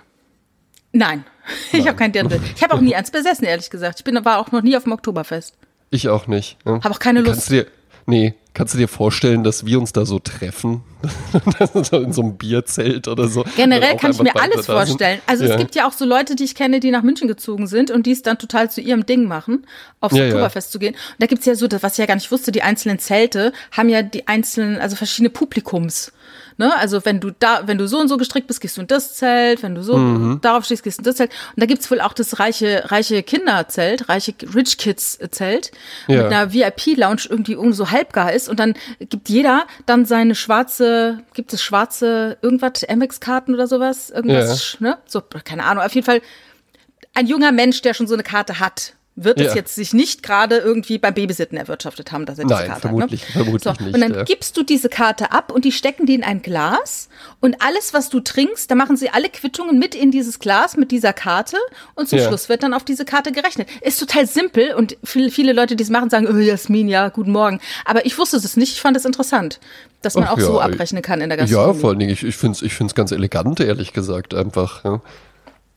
Nein, 0.91 1.23
ich 1.71 1.87
habe 1.87 1.95
kein 1.95 2.11
Dirndl. 2.11 2.39
Ich 2.55 2.63
habe 2.63 2.73
auch 2.73 2.81
nie 2.81 2.95
eins 2.95 3.11
besessen, 3.11 3.45
ehrlich 3.45 3.69
gesagt. 3.69 3.99
Ich 3.99 4.03
bin, 4.03 4.23
war 4.25 4.39
auch 4.39 4.51
noch 4.51 4.63
nie 4.63 4.75
auf 4.75 4.83
dem 4.83 4.93
Oktoberfest. 4.93 5.55
Ich 5.91 6.09
auch 6.09 6.27
nicht. 6.27 6.57
Ja. 6.65 6.83
Habe 6.83 6.89
auch 6.89 6.99
keine 6.99 7.19
Lust. 7.19 7.33
Kannst 7.33 7.49
du 7.51 7.53
dir, 7.53 7.67
nee, 8.07 8.33
Kannst 8.55 8.73
du 8.73 8.77
dir 8.77 8.87
vorstellen, 8.87 9.43
dass 9.43 9.65
wir 9.65 9.77
uns 9.81 9.91
da 9.91 10.05
so 10.05 10.17
treffen? 10.17 10.81
in 11.91 12.13
so 12.13 12.21
einem 12.21 12.37
Bierzelt 12.37 13.09
oder 13.09 13.27
so. 13.27 13.43
Generell 13.57 13.97
kann 13.97 14.11
ich 14.11 14.21
mir 14.21 14.33
alles 14.33 14.65
vorstellen. 14.65 15.19
Also 15.27 15.43
ja. 15.43 15.51
es 15.51 15.57
gibt 15.57 15.75
ja 15.75 15.85
auch 15.85 15.91
so 15.91 16.05
Leute, 16.05 16.37
die 16.37 16.45
ich 16.45 16.55
kenne, 16.55 16.79
die 16.79 16.89
nach 16.89 17.03
München 17.03 17.27
gezogen 17.27 17.67
sind 17.67 17.91
und 17.91 18.05
die 18.05 18.13
es 18.13 18.21
dann 18.21 18.37
total 18.37 18.71
zu 18.71 18.79
ihrem 18.79 19.05
Ding 19.05 19.25
machen, 19.25 19.67
aufs 19.99 20.15
ja, 20.15 20.23
Oktoberfest 20.23 20.69
ja. 20.69 20.71
zu 20.71 20.79
gehen. 20.79 20.93
Und 20.93 21.19
da 21.19 21.27
gibt's 21.27 21.45
ja 21.45 21.53
so, 21.53 21.67
was 21.81 21.93
ich 21.93 21.97
ja 21.97 22.05
gar 22.05 22.15
nicht 22.15 22.31
wusste, 22.31 22.53
die 22.53 22.61
einzelnen 22.61 22.97
Zelte 22.97 23.51
haben 23.71 23.89
ja 23.89 24.01
die 24.03 24.25
einzelnen, 24.29 24.77
also 24.77 24.95
verschiedene 24.95 25.31
Publikums. 25.31 26.13
Ne? 26.57 26.75
Also 26.77 27.03
wenn 27.03 27.19
du 27.19 27.31
da, 27.31 27.63
wenn 27.65 27.77
du 27.77 27.87
so 27.87 27.99
und 27.99 28.07
so 28.07 28.17
gestrickt 28.17 28.47
bist, 28.47 28.61
gehst 28.61 28.77
du 28.77 28.81
in 28.81 28.87
das 28.87 29.15
Zelt, 29.15 29.61
wenn 29.63 29.75
du 29.75 29.83
so 29.83 29.97
mhm. 29.97 30.39
darauf 30.41 30.65
stehst, 30.65 30.83
gehst 30.83 30.99
du 30.99 31.01
in 31.01 31.05
das 31.05 31.15
Zelt. 31.15 31.31
Und 31.55 31.61
da 31.61 31.65
gibt's 31.65 31.89
wohl 31.91 32.01
auch 32.01 32.13
das 32.13 32.39
reiche, 32.39 32.83
reiche 32.91 33.23
Kinderzelt, 33.23 34.07
reiche 34.07 34.33
Rich 34.53 34.77
Kids 34.77 35.19
Zelt, 35.31 35.71
ja. 36.07 36.23
mit 36.23 36.33
einer 36.33 36.53
VIP-Lounge 36.53 37.23
irgendwie 37.29 37.53
irgendwo 37.53 37.73
so 37.73 37.91
halbgar 37.91 38.31
ist. 38.31 38.47
Und 38.47 38.59
dann 38.59 38.73
gibt 38.99 39.29
jeder 39.29 39.65
dann 39.85 40.05
seine 40.05 40.35
schwarze, 40.35 41.19
gibt 41.33 41.51
es 41.53 41.61
schwarze 41.61 42.37
irgendwas, 42.41 42.83
MX-Karten 42.87 43.53
oder 43.53 43.67
sowas? 43.67 44.09
Irgendwas, 44.09 44.77
ja. 44.79 44.89
ne? 44.89 44.97
So, 45.05 45.21
keine 45.21 45.65
Ahnung, 45.65 45.83
auf 45.83 45.93
jeden 45.93 46.05
Fall 46.05 46.21
ein 47.13 47.27
junger 47.27 47.51
Mensch, 47.51 47.81
der 47.81 47.93
schon 47.93 48.07
so 48.07 48.13
eine 48.13 48.23
Karte 48.23 48.59
hat 48.59 48.93
wird 49.17 49.39
Ja. 49.39 49.47
es 49.47 49.53
jetzt 49.53 49.75
sich 49.75 49.93
nicht 49.93 50.23
gerade 50.23 50.57
irgendwie 50.57 50.97
beim 50.97 51.13
Babysitten 51.13 51.57
erwirtschaftet 51.57 52.11
haben, 52.11 52.25
dass 52.25 52.37
er 52.37 52.43
diese 52.45 52.55
Nein, 52.59 52.67
Karte 52.67 52.81
vermutlich- 52.81 53.21
hat. 53.21 53.35
Ne? 53.35 53.43
vermutlich 53.45 53.63
so, 53.77 53.83
nicht, 53.85 53.93
Und 53.95 54.01
dann 54.01 54.13
ja. 54.13 54.23
gibst 54.25 54.57
du 54.57 54.63
diese 54.63 54.89
Karte 54.89 55.31
ab 55.31 55.53
und 55.53 55.63
die 55.63 55.71
stecken 55.71 56.05
die 56.05 56.15
in 56.15 56.23
ein 56.23 56.41
Glas 56.41 57.07
und 57.39 57.61
alles, 57.61 57.93
was 57.93 58.09
du 58.09 58.19
trinkst, 58.19 58.69
da 58.69 58.75
machen 58.75 58.97
sie 58.97 59.09
alle 59.09 59.29
Quittungen 59.29 59.79
mit 59.79 59.95
in 59.95 60.11
dieses 60.11 60.39
Glas 60.39 60.75
mit 60.75 60.91
dieser 60.91 61.13
Karte 61.13 61.55
und 61.95 62.09
zum 62.09 62.19
Ja. 62.19 62.27
Schluss 62.27 62.49
wird 62.49 62.61
dann 62.63 62.73
auf 62.73 62.83
diese 62.83 63.05
Karte 63.05 63.31
gerechnet. 63.31 63.69
Ist 63.81 63.99
total 64.01 64.27
simpel 64.27 64.73
und 64.73 64.97
viele, 65.03 65.31
viele 65.31 65.53
Leute, 65.53 65.77
die 65.77 65.83
es 65.83 65.89
machen, 65.89 66.09
sagen, 66.09 66.27
oh, 66.29 66.35
Jasmin, 66.37 66.89
ja, 66.89 67.07
guten 67.07 67.31
Morgen. 67.31 67.61
Aber 67.85 68.05
ich 68.05 68.17
wusste 68.17 68.35
es 68.35 68.57
nicht, 68.57 68.73
ich 68.73 68.81
fand 68.81 68.97
es 68.97 69.05
interessant, 69.05 69.61
dass 70.01 70.15
man 70.15 70.25
Ach 70.25 70.31
auch 70.33 70.39
ja, 70.39 70.45
so 70.45 70.59
abrechnen 70.59 71.01
kann 71.01 71.21
in 71.21 71.29
der 71.29 71.37
Ja, 71.39 71.45
Gastronomie. 71.45 71.79
vor 71.79 71.89
allen 71.91 71.99
Dingen, 71.99 72.11
ich, 72.11 72.23
ich 72.23 72.35
finde 72.35 72.57
es 72.57 72.61
ich 72.61 72.73
find's 72.73 72.95
ganz 72.95 73.11
elegant, 73.13 73.61
ehrlich 73.61 73.93
gesagt, 73.93 74.33
einfach. 74.33 74.83
Ja, 74.83 75.01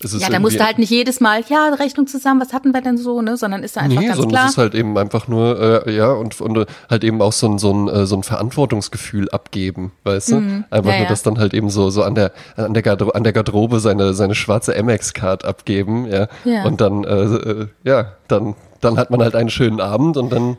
Ja, 0.00 0.28
da 0.28 0.38
musst 0.38 0.60
du 0.60 0.64
halt 0.64 0.78
nicht 0.78 0.90
jedes 0.90 1.18
Mal, 1.20 1.42
ja, 1.48 1.70
Rechnung 1.74 2.06
zusammen, 2.06 2.40
was 2.40 2.52
hatten 2.52 2.72
wir 2.72 2.80
denn 2.82 2.96
so, 2.96 3.20
ne? 3.20 3.36
Sondern 3.36 3.64
ist 3.64 3.76
da 3.76 3.80
einfach 3.80 4.00
Nee, 4.00 4.06
ganz 4.06 4.16
sondern 4.18 4.30
klar. 4.32 4.44
es 4.46 4.52
ist 4.52 4.58
halt 4.58 4.74
eben 4.76 4.96
einfach 4.96 5.26
nur, 5.26 5.86
äh, 5.86 5.96
ja, 5.96 6.12
und, 6.12 6.40
und 6.40 6.66
halt 6.88 7.02
eben 7.02 7.20
auch 7.20 7.32
so 7.32 7.48
ein, 7.48 7.58
so 7.58 7.72
ein, 7.72 7.88
äh, 7.88 8.06
so 8.06 8.14
ein 8.16 8.22
Verantwortungsgefühl 8.22 9.28
abgeben, 9.30 9.90
weißt 10.04 10.30
du? 10.32 10.36
Einfach 10.36 10.48
Mhm. 10.48 10.64
Ja, 10.70 10.82
nur, 10.82 10.94
ja. 10.94 11.08
dass 11.08 11.22
dann 11.24 11.38
halt 11.38 11.52
eben 11.52 11.68
so, 11.68 11.90
so 11.90 12.04
an 12.04 12.14
der, 12.14 12.32
an 12.56 12.74
der, 12.74 12.82
Gardro 12.84 13.10
an 13.10 13.24
der 13.24 13.32
Garderobe 13.32 13.80
seine, 13.80 14.14
seine 14.14 14.36
schwarze 14.36 14.76
Amex-Card 14.78 15.44
abgeben, 15.44 16.06
ja. 16.06 16.28
Ja. 16.44 16.64
Und 16.64 16.80
dann, 16.80 17.02
äh, 17.02 17.22
äh, 17.24 17.66
ja, 17.82 18.12
dann, 18.28 18.54
dann 18.80 18.98
hat 18.98 19.10
man 19.10 19.20
halt 19.20 19.34
einen 19.34 19.50
schönen 19.50 19.80
Abend 19.80 20.16
und 20.16 20.30
dann 20.30 20.58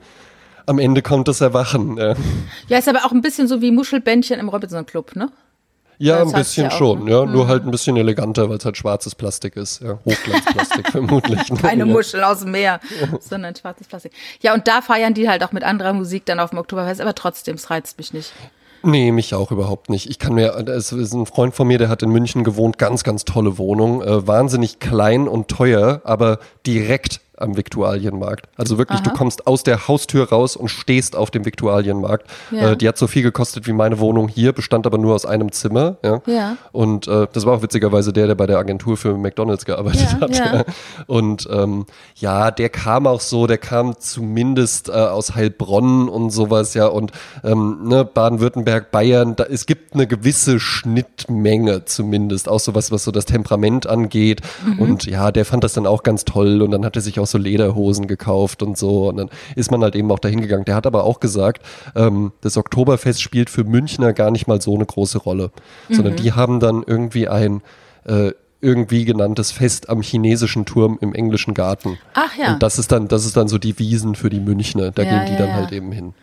am 0.65 0.79
Ende 0.79 1.01
kommt 1.01 1.27
das 1.29 1.39
Erwachen, 1.41 1.95
ja. 1.97 2.13
Ja, 2.67 2.77
ist 2.77 2.89
aber 2.89 3.05
auch 3.05 3.11
ein 3.13 3.21
bisschen 3.21 3.47
so 3.47 3.61
wie 3.61 3.71
Muschelbändchen 3.71 4.37
im 4.39 4.49
Robinson 4.49 4.85
Club, 4.85 5.15
ne? 5.15 5.29
Ja, 6.01 6.19
Das 6.23 6.33
ein 6.33 6.39
bisschen 6.39 6.71
schon, 6.71 7.03
ne? 7.03 7.11
ja. 7.11 7.25
Nur 7.25 7.49
halt 7.49 7.65
ein 7.65 7.71
bisschen 7.71 7.97
eleganter, 7.97 8.49
weil 8.49 8.57
es 8.57 8.63
halt 8.63 8.77
schwarzes 8.77 9.15
Plastik 9.15 9.57
ist, 9.57 9.81
ja. 9.81 9.99
Hochglanzplastik 10.05 10.87
vermutlich. 10.91 11.39
Keine 11.61 11.85
ja. 11.85 11.93
Muschel 11.93 12.23
aus 12.23 12.39
dem 12.39 12.51
Meer, 12.51 12.79
sondern 13.19 13.53
schwarzes 13.53 13.87
Plastik. 13.87 14.13
Ja, 14.41 14.53
und 14.53 14.67
da 14.67 14.81
feiern 14.81 15.13
die 15.13 15.27
halt 15.27 15.43
auch 15.43 15.51
mit 15.51 15.63
anderer 15.63 15.91
Musik 15.91 16.25
dann 16.25 16.39
auf 16.39 16.51
dem 16.51 16.59
Oktoberfest, 16.59 17.01
aber 17.01 17.15
trotzdem, 17.15 17.55
es 17.55 17.69
reizt 17.69 17.97
mich 17.97 18.13
nicht. 18.13 18.31
Nee, 18.81 19.11
mich 19.11 19.35
auch 19.35 19.51
überhaupt 19.51 19.89
nicht. 19.89 20.09
Ich 20.09 20.19
kann 20.19 20.33
mir, 20.35 20.55
es 20.69 20.93
ist 20.93 21.13
ein 21.13 21.25
Freund 21.25 21.53
von 21.53 21.67
mir, 21.67 21.77
der 21.77 21.89
hat 21.89 22.01
in 22.01 22.11
München 22.11 22.45
gewohnt, 22.45 22.77
ganz, 22.77 23.03
ganz 23.03 23.25
tolle 23.25 23.57
Wohnung, 23.57 24.01
äh, 24.01 24.25
wahnsinnig 24.25 24.79
klein 24.79 25.27
und 25.27 25.49
teuer, 25.49 26.01
aber 26.05 26.39
direkt 26.65 27.19
am 27.41 27.57
Viktualienmarkt. 27.57 28.47
Also 28.57 28.77
wirklich, 28.77 28.99
du 29.01 29.09
Aha. 29.09 29.17
kommst 29.17 29.47
aus 29.47 29.63
der 29.63 29.87
Haustür 29.87 30.29
raus 30.29 30.55
und 30.55 30.69
stehst 30.69 31.15
auf 31.15 31.31
dem 31.31 31.45
Viktualienmarkt. 31.45 32.27
Ja. 32.51 32.71
Äh, 32.71 32.77
die 32.77 32.87
hat 32.87 32.97
so 32.97 33.07
viel 33.07 33.23
gekostet 33.23 33.67
wie 33.67 33.73
meine 33.73 33.99
Wohnung 33.99 34.27
hier, 34.27 34.53
bestand 34.53 34.85
aber 34.85 34.97
nur 34.97 35.15
aus 35.15 35.25
einem 35.25 35.51
Zimmer. 35.51 35.97
Ja. 36.03 36.21
Ja. 36.25 36.57
Und 36.71 37.07
äh, 37.07 37.27
das 37.31 37.45
war 37.45 37.57
auch 37.57 37.61
witzigerweise 37.61 38.13
der, 38.13 38.27
der 38.27 38.35
bei 38.35 38.45
der 38.45 38.57
Agentur 38.57 38.97
für 38.97 39.17
McDonalds 39.17 39.65
gearbeitet 39.65 40.07
Ja, 40.11 40.21
hat. 40.21 40.35
ja. 40.37 40.63
Und 41.07 41.47
ähm, 41.51 41.85
ja, 42.15 42.51
der 42.51 42.69
kam 42.69 43.07
auch 43.07 43.21
so, 43.21 43.47
der 43.47 43.57
kam 43.57 43.97
zumindest 43.99 44.89
äh, 44.89 44.93
aus 44.93 45.35
Heilbronn 45.35 46.09
und 46.09 46.29
sowas, 46.31 46.73
ja. 46.73 46.87
Und 46.87 47.11
ähm, 47.43 47.79
ne, 47.83 48.05
Baden-Württemberg, 48.05 48.91
Bayern, 48.91 49.35
da, 49.35 49.45
es 49.45 49.65
gibt 49.65 49.93
eine 49.93 50.07
gewisse 50.07 50.59
Schnittmenge 50.59 51.85
zumindest, 51.85 52.49
auch 52.49 52.59
so 52.59 52.75
was, 52.75 52.91
was 52.91 53.03
so 53.03 53.11
das 53.11 53.25
Temperament 53.25 53.87
angeht. 53.87 54.41
Mhm. 54.65 54.79
Und 54.79 55.05
ja, 55.05 55.31
der 55.31 55.45
fand 55.45 55.63
das 55.63 55.73
dann 55.73 55.85
auch 55.85 56.03
ganz 56.03 56.25
toll 56.25 56.61
und 56.61 56.71
dann 56.71 56.85
hat 56.85 56.95
er 56.95 57.01
sich 57.01 57.19
auch 57.19 57.27
so 57.29 57.37
Lederhosen 57.37 58.07
gekauft 58.07 58.63
und 58.63 58.77
so. 58.77 59.09
Und 59.09 59.17
dann 59.17 59.29
ist 59.55 59.71
man 59.71 59.81
halt 59.81 59.95
eben 59.95 60.11
auch 60.11 60.19
dahin 60.19 60.41
gegangen. 60.41 60.65
Der 60.65 60.75
hat 60.75 60.87
aber 60.87 61.03
auch 61.03 61.19
gesagt, 61.19 61.61
ähm, 61.95 62.31
das 62.41 62.57
Oktoberfest 62.57 63.21
spielt 63.21 63.49
für 63.49 63.63
Münchner 63.63 64.13
gar 64.13 64.31
nicht 64.31 64.47
mal 64.47 64.61
so 64.61 64.75
eine 64.75 64.85
große 64.85 65.17
Rolle, 65.19 65.51
sondern 65.89 66.15
die 66.15 66.33
haben 66.33 66.59
dann 66.59 66.83
irgendwie 66.85 67.27
ein 67.27 67.61
äh, 68.05 68.31
irgendwie 68.61 69.05
genanntes 69.05 69.51
Fest 69.51 69.89
am 69.89 70.01
chinesischen 70.01 70.65
Turm 70.65 70.97
im 71.01 71.13
englischen 71.13 71.53
Garten. 71.53 71.97
Ach 72.13 72.35
ja. 72.35 72.53
Und 72.53 72.63
das 72.63 72.77
ist 72.77 72.91
dann, 72.91 73.07
das 73.07 73.25
ist 73.25 73.37
dann 73.37 73.47
so 73.47 73.57
die 73.57 73.79
Wiesen 73.79 74.15
für 74.15 74.29
die 74.29 74.41
Münchner. 74.41 74.91
Da 74.91 75.03
Ja, 75.03 75.09
gehen 75.09 75.25
die 75.27 75.31
ja, 75.33 75.37
dann 75.39 75.47
ja. 75.49 75.55
halt 75.55 75.71
eben 75.71 75.91
hin. 75.91 76.13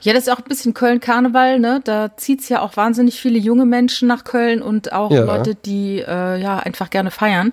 Ja. 0.00 0.12
Das 0.12 0.24
ist 0.24 0.32
auch 0.32 0.38
ein 0.38 0.44
bisschen 0.48 0.74
Köln-Karneval, 0.74 1.58
ne? 1.58 1.80
Da 1.84 2.16
zieht's 2.16 2.48
ja 2.48 2.60
auch 2.62 2.76
wahnsinnig 2.76 3.20
viele 3.20 3.38
junge 3.38 3.64
Menschen 3.66 4.08
nach 4.08 4.24
Köln 4.24 4.62
und 4.62 4.92
auch 4.92 5.10
Ja. 5.10 5.24
Leute, 5.24 5.54
die 5.54 5.98
äh, 5.98 6.40
ja 6.40 6.58
einfach 6.58 6.90
gerne 6.90 7.10
feiern. 7.10 7.52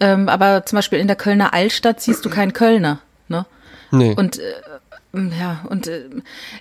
Ähm, 0.00 0.28
aber 0.28 0.66
zum 0.66 0.76
Beispiel 0.76 0.98
in 0.98 1.06
der 1.06 1.16
Kölner 1.16 1.54
Altstadt 1.54 2.00
siehst 2.00 2.24
du 2.24 2.30
keinen 2.30 2.52
Kölner, 2.52 3.00
ne? 3.28 3.46
Nee. 3.90 4.14
Und 4.16 4.38
äh, 4.38 4.42
ja, 5.38 5.64
und 5.70 5.86
äh, 5.86 6.04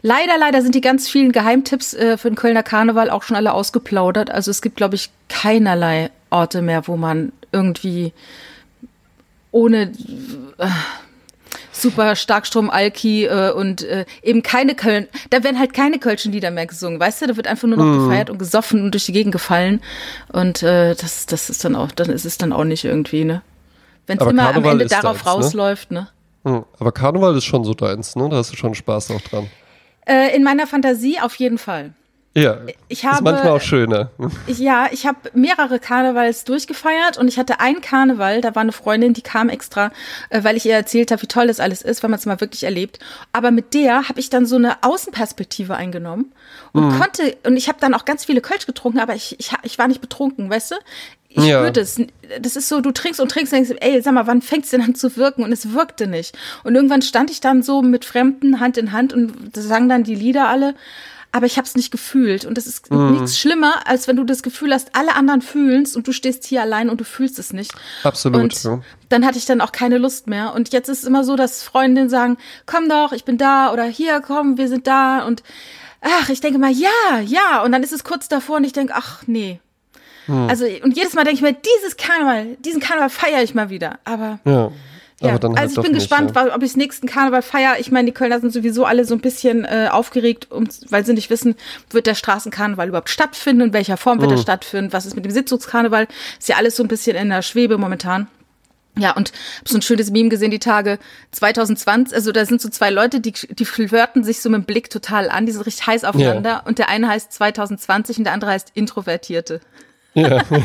leider, 0.02 0.38
leider 0.38 0.62
sind 0.62 0.76
die 0.76 0.82
ganz 0.82 1.10
vielen 1.10 1.32
Geheimtipps 1.34 1.94
äh, 1.94 2.18
für 2.18 2.30
den 2.30 2.36
Kölner 2.36 2.64
Karneval 2.64 3.10
auch 3.10 3.24
schon 3.24 3.36
alle 3.36 3.54
ausgeplaudert. 3.54 4.30
Also 4.30 4.52
es 4.52 4.62
gibt, 4.62 4.78
glaube 4.78 4.96
ich, 4.96 5.10
keinerlei 5.28 6.10
Orte 6.30 6.62
mehr, 6.62 6.88
wo 6.88 6.96
man 6.96 7.34
irgendwie 7.52 8.14
ohne 9.52 9.92
äh, 10.58 10.68
super 11.76 12.16
Starkstrom, 12.16 12.70
Alki 12.70 13.26
äh, 13.26 13.52
und 13.52 13.84
äh, 13.84 14.06
eben 14.24 14.44
keine 14.44 14.76
Köln, 14.76 15.08
da 15.30 15.44
werden 15.44 15.60
halt 15.60 15.74
keine 15.74 16.00
Kölschen 16.00 16.32
Lieder 16.32 16.52
mehr 16.52 16.66
gesungen, 16.66 17.00
weißt 17.00 17.22
du, 17.22 17.28
da 17.28 17.36
wird 17.38 17.48
einfach 17.48 17.68
nur 17.68 17.78
noch 17.78 17.86
Mhm. 17.86 18.00
gefeiert 18.08 18.30
und 18.30 18.38
gesoffen 18.40 18.82
und 18.84 18.92
durch 18.92 19.06
die 19.06 19.12
Gegend 19.14 19.32
gefallen 19.32 19.82
und 20.32 20.64
äh, 20.64 20.96
das, 20.96 21.26
das 21.26 21.50
ist 21.50 21.64
dann 21.66 21.76
auch, 21.76 21.92
dann 21.92 22.10
ist 22.10 22.26
es 22.26 22.38
dann 22.38 22.54
auch 22.54 22.64
nicht 22.64 22.86
irgendwie, 22.86 23.24
ne? 23.26 23.42
Wenn 24.08 24.18
es 24.20 24.26
immer 24.26 24.44
am 24.44 24.54
Karneval 24.54 24.72
Ende 24.74 24.84
ist 24.86 24.92
darauf 24.92 25.24
deins, 25.24 25.26
ne? 25.26 25.32
rausläuft, 25.32 25.92
ne? 25.92 26.08
Hm. 26.44 26.64
Aber 26.80 26.92
Karneval 26.92 27.36
ist 27.36 27.46
schon 27.46 27.64
so 27.64 27.74
deins, 27.74 28.16
ne? 28.16 28.30
Da 28.30 28.38
hast 28.38 28.52
du 28.52 28.56
schon 28.56 28.76
Spaß 28.76 29.12
auch 29.12 29.22
dran. 29.22 29.48
Äh, 30.08 30.36
in 30.36 30.44
meiner 30.44 30.68
Fantasie 30.68 31.20
auf 31.20 31.36
jeden 31.36 31.58
Fall. 31.58 31.94
Ja. 32.38 32.58
Ich 32.90 33.04
ist 33.04 33.04
habe- 33.10 33.24
manchmal 33.24 33.54
auch 33.54 33.62
schöner. 33.62 34.10
Ich, 34.46 34.60
ja, 34.60 34.88
ich 34.92 35.06
habe 35.08 35.18
mehrere 35.34 35.80
Karnevals 35.80 36.44
durchgefeiert 36.44 37.18
und 37.18 37.30
ich 37.30 37.40
hatte 37.40 37.62
einen 37.62 37.80
Karneval, 37.80 38.42
da 38.42 38.54
war 38.56 38.62
eine 38.62 38.74
Freundin, 38.74 39.14
die 39.14 39.22
kam 39.22 39.48
extra, 39.48 39.92
äh, 40.30 40.44
weil 40.44 40.58
ich 40.58 40.66
ihr 40.66 40.74
erzählt 40.76 41.12
habe, 41.12 41.22
wie 41.22 41.28
toll 41.28 41.48
das 41.48 41.62
alles 41.62 41.82
ist, 41.82 42.04
weil 42.04 42.10
man 42.10 42.20
es 42.20 42.26
mal 42.26 42.42
wirklich 42.42 42.64
erlebt. 42.64 43.00
Aber 43.32 43.52
mit 43.52 43.74
der 43.74 44.10
habe 44.10 44.20
ich 44.20 44.30
dann 44.30 44.46
so 44.46 44.58
eine 44.58 44.84
Außenperspektive 44.84 45.76
eingenommen 45.76 46.34
und 46.74 47.00
konnte, 47.00 47.38
und 47.46 47.56
ich 47.56 47.70
habe 47.70 47.78
dann 47.80 47.94
auch 47.94 48.04
ganz 48.04 48.26
viele 48.26 48.42
Kölsch 48.42 48.66
getrunken, 48.66 49.00
aber 49.00 49.16
ich, 49.16 49.40
ich, 49.40 49.52
ich 49.64 49.78
war 49.78 49.88
nicht 49.88 50.02
betrunken, 50.02 50.50
weißt 50.50 50.72
du? 50.72 50.76
Ich 51.30 51.44
Ja. 51.46 51.60
spürte 51.60 51.80
es. 51.82 52.02
Das 52.42 52.56
ist 52.58 52.68
so, 52.70 52.82
du 52.82 52.92
trinkst 52.92 53.20
und 53.22 53.30
trinkst 53.32 53.54
und 53.54 53.60
denkst, 53.68 53.82
ey, 53.82 54.02
sag 54.02 54.14
mal, 54.14 54.28
wann 54.28 54.42
fängt's 54.42 54.72
denn 54.72 54.82
an 54.82 54.96
zu 54.96 55.16
wirken? 55.18 55.44
Und 55.44 55.52
es 55.54 55.74
wirkte 55.74 56.08
nicht. 56.08 56.38
Und 56.64 56.76
irgendwann 56.76 57.02
stand 57.02 57.30
ich 57.32 57.40
dann 57.42 57.62
so 57.64 57.82
mit 57.82 58.04
Fremden 58.06 58.60
Hand 58.60 58.78
in 58.78 58.92
Hand 58.92 59.14
und 59.14 59.34
da 59.56 59.62
sangen 59.62 59.88
dann 59.90 60.04
die 60.04 60.16
Lieder 60.16 60.48
alle. 60.50 60.76
Aber 61.36 61.48
ich 61.48 61.58
habe 61.58 61.68
es 61.68 61.76
nicht 61.76 61.92
gefühlt. 61.92 62.46
Und 62.46 62.58
das 62.58 62.66
ist 62.66 62.90
nichts 62.90 63.38
schlimmer, 63.38 63.86
als 63.86 64.08
wenn 64.08 64.16
du 64.16 64.24
das 64.24 64.42
Gefühl 64.42 64.74
hast, 64.74 64.96
alle 64.96 65.18
anderen 65.18 65.42
fühlen's 65.42 65.94
und 65.98 66.08
du 66.08 66.14
stehst 66.14 66.46
hier 66.46 66.62
allein 66.62 66.90
und 66.90 67.02
du 67.02 67.04
fühlst 67.04 67.38
es 67.40 67.52
nicht. 67.52 67.74
Absolut, 68.04 68.42
Und 68.42 68.64
ja. 68.64 68.82
dann 69.10 69.26
hatte 69.26 69.38
ich 69.38 69.44
dann 69.44 69.60
auch 69.60 69.74
keine 69.74 69.98
Lust 69.98 70.28
mehr. 70.28 70.54
Und 70.54 70.72
jetzt 70.72 70.88
ist 70.88 71.00
es 71.00 71.04
immer 71.04 71.26
so, 71.26 71.36
dass 71.36 71.62
Freundinnen 71.62 72.08
sagen, 72.08 72.38
komm 72.66 72.88
doch, 72.88 73.12
ich 73.12 73.26
bin 73.26 73.38
da 73.38 73.74
oder 73.74 73.84
hier, 73.84 74.22
komm, 74.22 74.58
wir 74.58 74.70
sind 74.70 74.88
da. 74.88 75.26
Und 75.26 75.44
ach, 76.00 76.30
ich 76.30 76.40
denke 76.40 76.58
mal, 76.58 76.72
ja, 76.72 77.20
ja. 77.26 77.64
Und 77.66 77.74
dann 77.74 77.84
ist 77.84 77.92
es 77.92 78.06
kurz 78.06 78.30
davor 78.30 78.56
und 78.56 78.64
ich 78.64 78.72
denke, 78.72 78.94
ach 78.96 79.24
nee. 79.28 79.60
Hm. 80.28 80.48
Also, 80.48 80.64
und 80.84 80.96
jedes 80.96 81.16
Mal 81.16 81.26
denke 81.26 81.36
ich 81.36 81.42
mir, 81.42 81.52
dieses 81.52 81.98
Karneval, 81.98 82.56
diesen 82.64 82.80
Karneval 82.80 83.10
feiere 83.10 83.44
ich 83.44 83.54
mal 83.54 83.70
wieder. 83.70 84.00
Aber 84.06 84.40
Ja. 84.46 84.72
Ja, 85.22 85.32
halt 85.32 85.46
also 85.46 85.82
ich 85.82 85.82
bin 85.82 85.94
nicht, 85.94 86.10
gespannt, 86.10 86.36
ja. 86.36 86.54
ob 86.54 86.62
ich 86.62 86.76
nächsten 86.76 87.08
Karneval 87.08 87.42
feiere. 87.42 87.80
Ich 87.80 87.90
meine, 87.90 88.08
die 88.08 88.12
Kölner 88.12 88.42
sind 88.42 88.52
sowieso 88.52 88.84
alle 88.84 89.06
so 89.06 89.16
ein 89.16 89.22
bisschen 89.22 89.64
äh, 89.64 89.88
aufgeregt, 89.90 90.52
um, 90.52 90.68
weil 90.90 91.06
sie 91.06 91.14
nicht 91.14 91.30
wissen, 91.30 91.56
wird 91.90 92.06
der 92.06 92.16
Straßenkarneval 92.16 92.90
überhaupt 92.90 93.10
stattfinden, 93.10 93.62
in 93.62 93.74
welcher 93.74 93.96
Form 93.96 94.18
Mhm. 94.18 94.24
wird 94.24 94.32
er 94.32 94.38
stattfinden, 94.38 94.92
was 94.92 95.06
ist 95.06 95.16
mit 95.16 95.24
dem 95.24 95.32
Sitzungskarneval. 95.32 96.08
Ist 96.38 96.50
ja 96.50 96.58
alles 96.58 96.76
so 96.76 96.84
ein 96.84 96.90
bisschen 96.90 97.16
in 97.16 97.30
der 97.30 97.44
Schwebe 97.44 97.78
momentan. 97.78 98.28
Ja, 98.98 99.12
und 99.12 99.34
hab 99.60 99.68
so 99.68 99.78
ein 99.78 99.82
schönes 99.82 100.10
Meme 100.12 100.30
gesehen, 100.30 100.52
die 100.52 100.60
Tage 100.60 101.00
2020, 101.32 102.16
also 102.16 102.32
da 102.32 102.46
sind 102.46 102.62
so 102.62 102.70
zwei 102.70 102.90
Leute, 102.90 103.20
die, 103.20 103.34
die 103.34 103.66
flirten 103.66 104.24
sich 104.24 104.42
so 104.42 104.50
mit 104.50 104.62
dem 104.62 104.66
Blick 104.66 104.90
total 104.90 105.30
an, 105.30 105.46
die 105.46 105.52
sind 105.52 105.66
richtig 105.66 105.86
heiß 105.86 106.06
aufeinander 106.06 106.64
und 106.66 106.80
der 106.80 106.88
eine 106.88 107.10
heißt 107.10 107.32
2020 107.34 108.20
und 108.20 108.24
der 108.24 108.34
andere 108.34 108.52
heißt 108.52 108.72
Introvertierte. 108.74 109.60
Ja. 110.14 110.42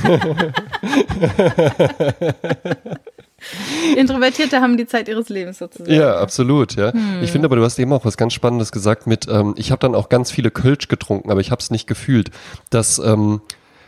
Introvertierte 3.96 4.60
haben 4.60 4.76
die 4.76 4.86
Zeit 4.86 5.08
ihres 5.08 5.28
Lebens 5.28 5.58
sozusagen. 5.58 5.92
Ja, 5.92 6.16
absolut, 6.16 6.76
ja. 6.76 6.92
Hm. 6.92 7.22
Ich 7.22 7.32
finde 7.32 7.46
aber, 7.46 7.56
du 7.56 7.64
hast 7.64 7.78
eben 7.78 7.92
auch 7.92 8.04
was 8.04 8.16
ganz 8.16 8.32
Spannendes 8.32 8.72
gesagt 8.72 9.06
mit, 9.06 9.26
ähm, 9.28 9.54
ich 9.56 9.70
habe 9.70 9.80
dann 9.80 9.94
auch 9.94 10.08
ganz 10.08 10.30
viele 10.30 10.50
Kölsch 10.50 10.88
getrunken, 10.88 11.30
aber 11.30 11.40
ich 11.40 11.50
habe 11.50 11.60
es 11.60 11.70
nicht 11.70 11.86
gefühlt. 11.86 12.30
Das, 12.70 12.98
ähm, 12.98 13.40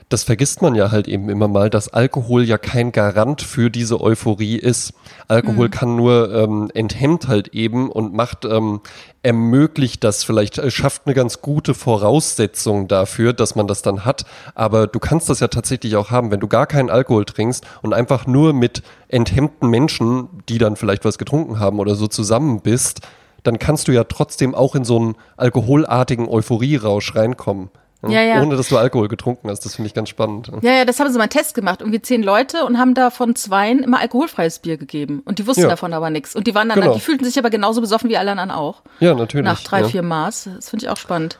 das 0.09 0.25
vergisst 0.25 0.61
man 0.61 0.75
ja 0.75 0.91
halt 0.91 1.09
eben 1.09 1.31
immer 1.31 1.49
mal, 1.49 1.71
dass 1.71 1.89
Alkohol 1.89 2.45
ja 2.45 2.59
kein 2.59 2.93
Garant 2.93 3.41
für 3.41 3.71
diese 3.71 4.01
Euphorie 4.01 4.57
ist. 4.57 4.93
Alkohol 5.27 5.71
kann 5.71 5.97
nur 5.97 6.35
ähm, 6.35 6.71
enthemmt 6.75 7.29
halt 7.29 7.49
eben 7.49 7.91
und 7.91 8.13
macht, 8.13 8.45
ähm, 8.45 8.81
ermöglicht 9.23 10.03
das 10.05 10.25
vielleicht, 10.25 10.59
äh, 10.59 10.71
schafft 10.71 11.03
eine 11.07 11.15
ganz 11.15 11.41
gute 11.41 11.75
Voraussetzung 11.75 12.89
dafür, 12.89 13.33
dass 13.33 13.55
man 13.55 13.67
das 13.67 13.83
dann 13.83 14.05
hat. 14.05 14.25
Aber 14.55 14.87
du 14.87 14.99
kannst 14.99 15.29
das 15.29 15.41
ja 15.41 15.49
tatsächlich 15.49 15.97
auch 15.97 16.11
haben, 16.11 16.31
wenn 16.31 16.41
du 16.41 16.49
gar 16.49 16.67
keinen 16.67 16.91
Alkohol 16.91 17.25
trinkst 17.25 17.65
und 17.83 17.95
einfach 17.95 18.27
nur 18.27 18.53
mit 18.53 18.83
enthemmten 19.09 19.69
Menschen, 19.69 20.29
die 20.49 20.59
dann 20.59 20.77
vielleicht 20.77 21.05
was 21.05 21.19
getrunken 21.19 21.61
haben 21.61 21.79
oder 21.79 21.95
so 21.95 22.09
zusammen 22.09 22.61
bist, 22.61 23.01
dann 23.43 23.59
kannst 23.59 23.89
du 23.89 23.93
ja 23.93 24.05
trotzdem 24.05 24.55
auch 24.55 24.75
in 24.75 24.85
so 24.85 24.99
einen 24.99 25.15
alkoholartigen 25.37 26.29
Euphorierausch 26.29 27.15
reinkommen. 27.15 27.71
Ja, 28.09 28.21
ja. 28.23 28.43
Ohne 28.43 28.57
dass 28.57 28.69
du 28.69 28.77
Alkohol 28.79 29.07
getrunken 29.09 29.49
hast. 29.49 29.65
Das 29.65 29.77
finde 29.77 29.87
ich 29.87 29.95
ganz 29.95 30.09
spannend. 30.09 30.51
Ja, 30.63 30.73
ja, 30.73 30.85
das 30.85 30.99
haben 30.99 31.09
sie 31.11 31.19
mal 31.19 31.25
einen 31.25 31.31
Test 31.31 31.55
gemacht. 31.55 31.81
Irgendwie 31.83 32.03
zehn 32.03 32.23
Leute 32.23 32.65
und 32.65 32.77
haben 32.79 32.95
davon 32.95 33.37
zweien 33.37 33.83
immer 33.83 34.01
alkoholfreies 34.01 34.59
Bier 34.59 34.77
gegeben. 34.77 35.23
Und 35.25 35.39
die 35.39 35.47
wussten 35.47 35.63
Ja. 35.63 35.69
davon 35.69 35.93
aber 35.93 36.11
nichts. 36.11 36.35
Und 36.35 36.47
die 36.49 36.55
waren 36.55 36.69
dann, 36.69 36.81
Genau. 36.81 36.95
die 36.95 37.01
fühlten 37.01 37.25
sich 37.25 37.39
aber 37.39 37.51
genauso 37.51 37.81
besoffen 37.81 38.11
wie 38.11 38.17
alle 38.17 38.31
anderen 38.33 38.51
auch. 38.51 38.83
Ja, 39.01 39.15
natürlich. 39.15 39.45
Nach 39.45 39.63
drei, 39.63 39.83
ja. 39.83 39.89
vier 39.89 40.03
Maß. 40.03 40.49
Das 40.57 40.71
finde 40.71 40.85
ich 40.87 40.91
auch 40.91 40.97
spannend. 40.97 41.39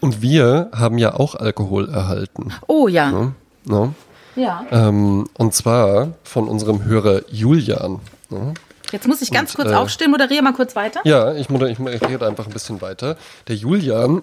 Und 0.00 0.20
wir 0.20 0.70
haben 0.76 0.98
ja 0.98 1.14
auch 1.14 1.34
Alkohol 1.34 1.88
erhalten. 1.88 2.52
Oh 2.66 2.88
ja. 2.88 3.10
Ne? 3.10 3.32
Ne? 3.64 3.94
Ja. 4.36 4.66
Ähm, 4.70 5.26
und 5.38 5.54
zwar 5.54 6.08
von 6.22 6.46
unserem 6.48 6.84
Hörer 6.84 7.22
Julian. 7.30 8.00
Ne? 8.28 8.52
Jetzt 8.92 9.08
muss 9.08 9.22
ich 9.22 9.30
ganz 9.32 9.54
Und, 9.54 9.62
kurz 9.64 9.70
äh, 9.72 9.76
aufstehen, 9.76 10.10
moderiere 10.10 10.42
mal 10.42 10.52
kurz 10.52 10.76
weiter. 10.76 11.00
Ja, 11.04 11.32
ich, 11.34 11.48
moder- 11.48 11.68
ich 11.70 11.78
moderiere 11.78 12.26
einfach 12.26 12.46
ein 12.46 12.52
bisschen 12.52 12.82
weiter. 12.82 13.16
Der 13.48 13.56
Julian 13.56 14.22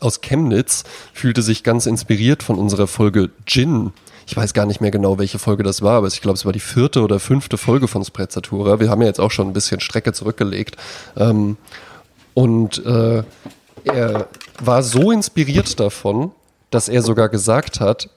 aus 0.00 0.20
Chemnitz 0.20 0.84
fühlte 1.12 1.42
sich 1.42 1.62
ganz 1.64 1.86
inspiriert 1.86 2.42
von 2.42 2.56
unserer 2.58 2.86
Folge 2.86 3.30
Gin. 3.46 3.92
Ich 4.26 4.36
weiß 4.36 4.54
gar 4.54 4.66
nicht 4.66 4.80
mehr 4.80 4.90
genau, 4.92 5.18
welche 5.18 5.38
Folge 5.38 5.62
das 5.64 5.82
war, 5.82 5.96
aber 5.98 6.06
ich 6.06 6.20
glaube, 6.20 6.36
es 6.36 6.44
war 6.44 6.52
die 6.52 6.60
vierte 6.60 7.02
oder 7.02 7.18
fünfte 7.18 7.58
Folge 7.58 7.88
von 7.88 8.04
Sprezzatura. 8.04 8.78
Wir 8.78 8.88
haben 8.88 9.00
ja 9.02 9.08
jetzt 9.08 9.18
auch 9.20 9.30
schon 9.32 9.48
ein 9.48 9.52
bisschen 9.52 9.80
Strecke 9.80 10.12
zurückgelegt. 10.12 10.76
Ähm, 11.16 11.56
und 12.34 12.84
äh, 12.86 13.24
er 13.84 14.28
war 14.62 14.82
so 14.82 15.10
inspiriert 15.10 15.80
davon, 15.80 16.30
dass 16.70 16.88
er 16.88 17.02
sogar 17.02 17.28
gesagt 17.28 17.80
hat, 17.80 18.08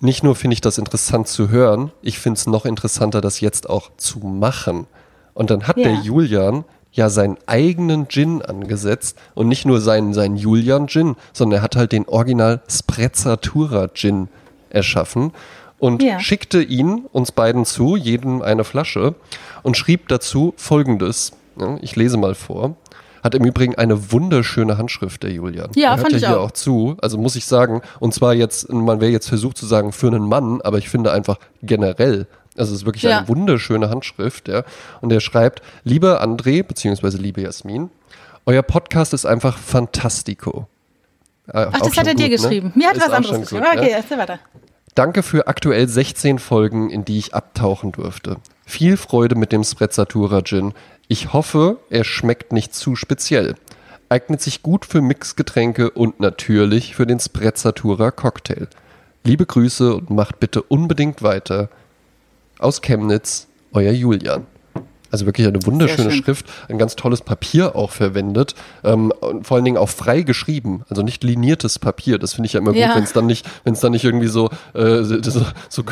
nicht 0.00 0.22
nur 0.24 0.34
finde 0.34 0.54
ich 0.54 0.60
das 0.60 0.78
interessant 0.78 1.28
zu 1.28 1.48
hören, 1.48 1.92
ich 2.02 2.18
finde 2.18 2.38
es 2.38 2.46
noch 2.46 2.66
interessanter, 2.66 3.20
das 3.20 3.40
jetzt 3.40 3.70
auch 3.70 3.90
zu 3.96 4.18
machen. 4.18 4.86
Und 5.32 5.50
dann 5.50 5.66
hat 5.68 5.76
Ja. 5.78 5.84
der 5.84 5.94
Julian 6.02 6.64
ja 6.92 7.08
seinen 7.08 7.38
eigenen 7.46 8.08
Gin 8.08 8.42
angesetzt 8.42 9.16
und 9.34 9.48
nicht 9.48 9.64
nur 9.64 9.80
seinen, 9.80 10.12
seinen 10.14 10.36
Julian 10.36 10.88
Gin, 10.88 11.16
sondern 11.32 11.60
er 11.60 11.62
hat 11.62 11.76
halt 11.76 11.92
den 11.92 12.06
Original 12.06 12.60
Sprezzatura 12.68 13.88
Gin 13.94 14.28
erschaffen 14.70 15.32
und 15.78 16.02
Ja. 16.02 16.20
schickte 16.20 16.62
ihn 16.62 17.06
uns 17.12 17.32
beiden 17.32 17.64
zu, 17.64 17.96
jedem 17.96 18.42
eine 18.42 18.64
Flasche 18.64 19.14
und 19.62 19.76
schrieb 19.76 20.08
dazu 20.08 20.54
folgendes. 20.56 21.32
Ja, 21.58 21.78
ich 21.82 21.96
lese 21.96 22.16
mal 22.16 22.34
vor. 22.34 22.76
Hat 23.22 23.34
im 23.36 23.44
Übrigen 23.44 23.76
eine 23.76 24.10
wunderschöne 24.12 24.78
Handschrift, 24.78 25.22
der 25.22 25.30
Julian. 25.30 25.70
Ja, 25.76 25.90
er 25.90 25.96
hört 25.96 26.00
fand 26.00 26.12
ja 26.12 26.18
ich 26.18 26.26
hier 26.26 26.40
auch. 26.40 26.46
auch 26.46 26.50
zu. 26.52 26.96
Also 27.00 27.18
muss 27.18 27.36
ich 27.36 27.44
sagen, 27.44 27.80
und 28.00 28.12
zwar 28.14 28.34
jetzt, 28.34 28.72
man 28.72 29.00
wäre 29.00 29.12
jetzt 29.12 29.28
versucht 29.28 29.56
zu 29.56 29.66
sagen 29.66 29.92
für 29.92 30.08
einen 30.08 30.26
Mann, 30.26 30.60
aber 30.62 30.78
ich 30.78 30.88
finde 30.88 31.12
einfach 31.12 31.38
generell, 31.62 32.26
also 32.56 32.72
es 32.74 32.80
ist 32.80 32.86
wirklich 32.86 33.02
Ja. 33.04 33.18
eine 33.18 33.28
wunderschöne 33.28 33.90
Handschrift, 33.90 34.48
ja. 34.48 34.64
Und 35.00 35.12
er 35.12 35.20
schreibt, 35.20 35.62
lieber 35.84 36.22
André, 36.22 36.62
beziehungsweise 36.62 37.18
liebe 37.18 37.40
Jasmin, 37.42 37.90
euer 38.46 38.62
Podcast 38.62 39.14
ist 39.14 39.24
einfach 39.26 39.58
fantastico. 39.58 40.66
Äh, 41.48 41.66
Ach, 41.72 41.80
das 41.80 41.96
hat 41.96 42.06
er 42.06 42.14
dir 42.14 42.28
geschrieben. 42.28 42.72
Mir 42.74 42.88
hat 42.88 42.96
Ist 42.96 43.04
was 43.06 43.12
anderes 43.12 43.40
geschrieben. 43.40 43.64
gut, 43.64 43.78
okay, 43.78 43.90
ja. 43.90 43.96
erzähl 43.96 44.18
weiter. 44.18 44.38
Danke 44.94 45.22
für 45.22 45.46
aktuell 45.48 45.88
16 45.88 46.38
Folgen, 46.38 46.90
in 46.90 47.04
die 47.04 47.18
ich 47.18 47.34
abtauchen 47.34 47.92
durfte. 47.92 48.36
Viel 48.66 48.96
Freude 48.96 49.34
mit 49.36 49.50
dem 49.52 49.64
Sprezzatura 49.64 50.42
Gin. 50.42 50.74
Ich 51.08 51.32
hoffe, 51.32 51.78
er 51.90 52.04
schmeckt 52.04 52.52
nicht 52.52 52.74
zu 52.74 52.94
speziell. 52.94 53.54
Eignet 54.08 54.42
sich 54.42 54.62
gut 54.62 54.84
für 54.84 55.00
Mixgetränke 55.00 55.90
und 55.90 56.20
natürlich 56.20 56.94
für 56.94 57.06
den 57.06 57.18
Sprezzatura 57.20 58.10
Cocktail. 58.10 58.68
Liebe 59.24 59.46
Grüße 59.46 59.94
und 59.94 60.10
macht 60.10 60.40
bitte 60.40 60.62
unbedingt 60.62 61.22
weiter. 61.22 61.70
Aus 62.62 62.80
Chemnitz, 62.80 63.48
euer 63.72 63.92
Julian. 63.92 64.46
Also 65.10 65.26
wirklich 65.26 65.46
eine 65.46 65.62
wunderschöne 65.66 66.10
schön. 66.10 66.24
Schrift, 66.24 66.46
ein 66.70 66.78
ganz 66.78 66.96
tolles 66.96 67.20
Papier 67.20 67.76
auch 67.76 67.90
verwendet 67.90 68.54
ähm, 68.82 69.12
und 69.20 69.46
vor 69.46 69.56
allen 69.56 69.64
Dingen 69.66 69.76
auch 69.76 69.90
frei 69.90 70.22
geschrieben, 70.22 70.84
also 70.88 71.02
nicht 71.02 71.22
liniertes 71.22 71.78
Papier. 71.78 72.18
Das 72.18 72.32
finde 72.32 72.46
ich 72.46 72.54
ja 72.54 72.60
immer 72.60 72.72
Ja. 72.72 72.86
gut, 72.86 72.96
wenn 72.96 73.02
es 73.04 73.12
dann 73.12 73.26
nicht, 73.26 73.46
wenn 73.64 73.74
es 73.74 73.80
dann 73.80 73.92
nicht 73.92 74.04
irgendwie 74.04 74.28
so, 74.28 74.48
äh, 74.72 75.02
so, 75.02 75.22
so, 75.22 75.42
so, 75.68 75.82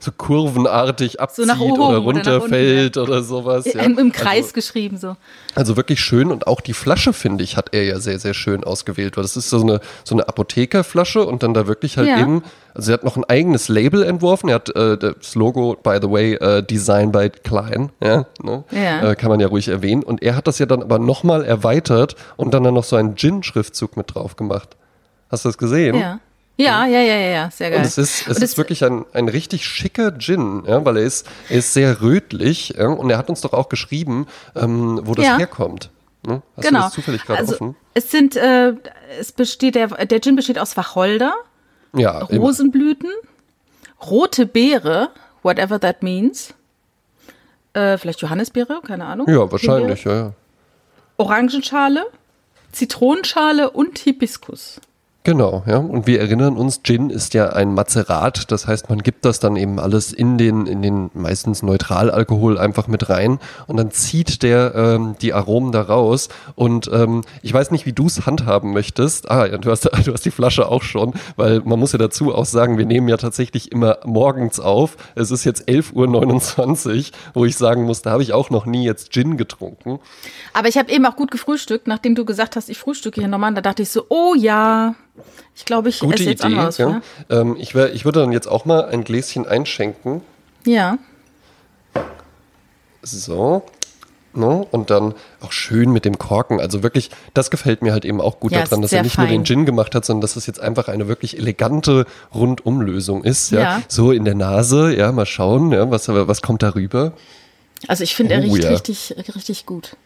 so 0.00 0.10
kurvenartig 0.16 1.20
abzieht 1.20 1.44
oben 1.48 1.60
oder 1.60 1.64
oder 1.70 1.98
nach 2.00 2.04
unten, 2.04 2.28
runterfällt 2.28 2.96
oder 2.96 3.22
sowas. 3.22 3.72
Ja. 3.72 3.82
Im, 3.82 3.98
Im 4.00 4.10
Kreis 4.10 4.46
Also, 4.46 4.54
geschrieben 4.54 4.96
so. 4.98 5.16
also 5.54 5.76
wirklich 5.76 6.00
schön 6.00 6.32
und 6.32 6.48
auch 6.48 6.60
die 6.60 6.72
Flasche, 6.74 7.12
finde 7.12 7.44
ich, 7.44 7.56
hat 7.56 7.68
er 7.72 7.84
ja 7.84 8.00
sehr, 8.00 8.18
sehr 8.18 8.34
schön 8.34 8.64
ausgewählt. 8.64 9.16
Weil 9.16 9.22
das 9.22 9.36
ist 9.36 9.48
so 9.48 9.60
eine, 9.60 9.80
so 10.02 10.16
eine 10.16 10.26
Apothekerflasche 10.26 11.24
und 11.24 11.44
dann 11.44 11.54
da 11.54 11.68
wirklich 11.68 11.98
halt 11.98 12.08
Ja. 12.08 12.18
eben, 12.18 12.42
also 12.76 12.92
er 12.92 12.94
hat 12.94 13.04
noch 13.04 13.16
ein 13.16 13.24
eigenes 13.24 13.68
Label 13.68 14.02
entworfen. 14.02 14.50
Er 14.50 14.56
hat 14.56 14.74
äh, 14.76 14.98
das 14.98 15.34
Logo, 15.34 15.76
by 15.82 15.98
the 16.00 16.10
way, 16.10 16.34
äh, 16.34 16.62
Design 16.62 17.10
by 17.10 17.30
Klein, 17.30 17.90
ja, 18.02 18.26
ne? 18.42 18.64
Ja. 18.70 19.10
Äh, 19.10 19.16
kann 19.16 19.30
man 19.30 19.40
ja 19.40 19.48
ruhig 19.48 19.68
erwähnen. 19.68 20.02
Und 20.02 20.22
er 20.22 20.36
hat 20.36 20.46
das 20.46 20.58
ja 20.58 20.66
dann 20.66 20.82
aber 20.82 20.98
nochmal 20.98 21.44
erweitert 21.44 22.16
und 22.36 22.52
dann, 22.52 22.64
dann 22.64 22.74
noch 22.74 22.84
so 22.84 22.96
einen 22.96 23.16
Gin-Schriftzug 23.16 23.96
mit 23.96 24.14
drauf 24.14 24.36
gemacht. 24.36 24.76
Hast 25.30 25.44
du 25.44 25.48
das 25.48 25.58
gesehen? 25.58 25.96
Ja. 25.96 26.20
Ja, 26.58 26.86
ja, 26.86 27.00
ja, 27.00 27.16
ja, 27.16 27.28
ja, 27.28 27.50
sehr 27.50 27.68
geil. 27.68 27.80
Und 27.80 27.84
es 27.84 27.98
ist, 27.98 28.26
es 28.28 28.38
ist 28.38 28.56
wirklich 28.56 28.82
ein, 28.82 29.04
ein 29.12 29.28
richtig 29.28 29.66
schicker 29.66 30.16
Gin, 30.16 30.62
ja, 30.66 30.82
weil 30.86 30.96
er 30.96 31.02
ist, 31.02 31.26
er 31.50 31.58
ist 31.58 31.74
sehr 31.74 32.00
rötlich 32.00 32.74
ja, 32.78 32.88
und 32.88 33.10
er 33.10 33.18
hat 33.18 33.28
uns 33.28 33.42
doch 33.42 33.52
auch 33.52 33.68
geschrieben, 33.68 34.26
ähm, 34.54 35.00
wo 35.04 35.14
das 35.14 35.26
Ja. 35.26 35.36
herkommt. 35.36 35.90
Ne? 36.26 36.42
Hast 36.56 36.66
genau. 36.66 36.80
du 36.80 36.84
das 36.86 36.92
zufällig 36.94 37.24
gerade 37.26 37.40
also, 37.40 37.54
offen? 37.54 37.76
Es 37.92 38.10
sind, 38.10 38.36
äh, 38.36 38.72
es 39.20 39.32
besteht, 39.32 39.74
der, 39.74 39.88
der 39.88 40.20
Gin 40.20 40.34
besteht 40.34 40.58
aus 40.58 40.78
Wacholder, 40.78 41.34
Ja, 41.98 42.18
Rosenblüten, 42.24 43.10
rote 44.08 44.46
Beere, 44.46 45.10
whatever 45.42 45.80
that 45.80 46.02
means. 46.02 46.54
Äh, 47.72 47.98
vielleicht 47.98 48.20
Johannisbeere, 48.20 48.80
keine 48.86 49.04
Ahnung. 49.04 49.28
ja 49.28 49.50
wahrscheinlich, 49.50 50.04
ja, 50.04 50.14
ja. 50.14 50.32
Orangenschale, 51.18 52.06
Zitronenschale 52.72 53.70
und 53.70 53.98
Hibiskus. 53.98 54.80
Genau, 55.26 55.64
ja. 55.66 55.78
Und 55.78 56.06
wir 56.06 56.20
erinnern 56.20 56.56
uns, 56.56 56.82
Gin 56.84 57.10
ist 57.10 57.34
ja 57.34 57.48
ein 57.48 57.74
Mazerat. 57.74 58.52
Das 58.52 58.68
heißt, 58.68 58.88
man 58.90 59.02
gibt 59.02 59.24
das 59.24 59.40
dann 59.40 59.56
eben 59.56 59.80
alles 59.80 60.12
in 60.12 60.38
den, 60.38 60.68
in 60.68 60.82
den 60.82 61.10
meistens 61.14 61.64
Neutralalkohol 61.64 62.56
einfach 62.56 62.86
mit 62.86 63.08
rein 63.08 63.40
und 63.66 63.76
dann 63.76 63.90
zieht 63.90 64.44
der 64.44 64.76
ähm, 64.76 65.16
die 65.20 65.32
Aromen 65.32 65.72
da 65.72 65.82
raus. 65.82 66.28
Und 66.54 66.88
ähm, 66.92 67.22
ich 67.42 67.52
weiß 67.52 67.72
nicht, 67.72 67.86
wie 67.86 67.92
du 67.92 68.06
es 68.06 68.24
handhaben 68.24 68.72
möchtest. 68.72 69.28
Ah, 69.28 69.46
ja, 69.46 69.58
du 69.58 69.68
hast, 69.68 69.84
du 70.06 70.12
hast 70.12 70.24
die 70.24 70.30
Flasche 70.30 70.68
auch 70.68 70.84
schon, 70.84 71.12
weil 71.34 71.60
man 71.64 71.80
muss 71.80 71.90
ja 71.90 71.98
dazu 71.98 72.32
auch 72.32 72.46
sagen, 72.46 72.78
wir 72.78 72.86
nehmen 72.86 73.08
ja 73.08 73.16
tatsächlich 73.16 73.72
immer 73.72 73.98
morgens 74.04 74.60
auf. 74.60 74.96
Es 75.16 75.32
ist 75.32 75.42
jetzt 75.42 75.68
11.29 75.68 76.96
Uhr, 76.98 77.04
wo 77.34 77.44
ich 77.44 77.56
sagen 77.56 77.82
muss, 77.82 78.00
da 78.00 78.12
habe 78.12 78.22
ich 78.22 78.32
auch 78.32 78.50
noch 78.50 78.64
nie 78.64 78.84
jetzt 78.84 79.12
Gin 79.12 79.36
getrunken. 79.36 79.98
Aber 80.52 80.68
ich 80.68 80.78
habe 80.78 80.92
eben 80.92 81.04
auch 81.04 81.16
gut 81.16 81.32
gefrühstückt, 81.32 81.88
nachdem 81.88 82.14
du 82.14 82.24
gesagt 82.24 82.54
hast, 82.54 82.68
ich 82.68 82.78
frühstücke 82.78 83.20
hier 83.20 83.28
nochmal. 83.28 83.54
Da 83.54 83.60
dachte 83.60 83.82
ich 83.82 83.90
so, 83.90 84.04
oh 84.08 84.32
ja, 84.36 84.94
ich 85.54 85.64
glaube, 85.64 85.88
ich 85.88 86.00
Gute 86.00 86.14
esse 86.14 86.24
jetzt 86.30 86.44
Idee. 86.44 86.56
was. 86.56 86.78
Ja. 86.78 87.00
Ja. 87.30 87.40
Ähm, 87.40 87.56
ich, 87.58 87.74
wär, 87.74 87.92
ich 87.94 88.04
würde 88.04 88.20
dann 88.20 88.32
jetzt 88.32 88.46
auch 88.46 88.64
mal 88.64 88.84
ein 88.86 89.04
Gläschen 89.04 89.46
einschenken. 89.46 90.20
ja. 90.64 90.98
So. 93.02 93.62
Ne? 94.34 94.66
Und 94.70 94.90
dann 94.90 95.14
auch 95.40 95.50
schön 95.52 95.92
mit 95.92 96.04
dem 96.04 96.18
Korken. 96.18 96.60
Also 96.60 96.82
wirklich, 96.82 97.10
das 97.32 97.50
gefällt 97.50 97.80
mir 97.80 97.92
halt 97.92 98.04
eben 98.04 98.20
auch 98.20 98.38
gut 98.38 98.52
Ja, 98.52 98.64
daran, 98.64 98.82
dass 98.82 98.92
er 98.92 99.02
nicht 99.02 99.16
nur 99.16 99.26
den 99.26 99.36
fein. 99.38 99.44
Gin 99.46 99.64
gemacht 99.64 99.94
hat, 99.94 100.04
sondern 100.04 100.20
dass 100.20 100.36
es 100.36 100.46
jetzt 100.46 100.60
einfach 100.60 100.88
eine 100.88 101.08
wirklich 101.08 101.38
elegante 101.38 102.04
Rundumlösung 102.34 103.24
ist. 103.24 103.50
Ja? 103.52 103.60
Ja. 103.60 103.82
So 103.88 104.12
in 104.12 104.26
der 104.26 104.34
Nase, 104.34 104.94
ja, 104.94 105.10
mal 105.12 105.24
schauen, 105.24 105.72
ja, 105.72 105.90
was, 105.90 106.08
was 106.08 106.42
kommt 106.42 106.62
da 106.62 106.74
rüber. 106.74 107.12
Also 107.88 108.04
ich 108.04 108.14
finde, 108.14 108.34
er 108.34 108.40
Oh, 108.40 108.52
riecht 108.52 108.64
ja. 108.64 108.70
richtig, 108.70 109.14
richtig 109.34 109.64
gut. 109.64 109.96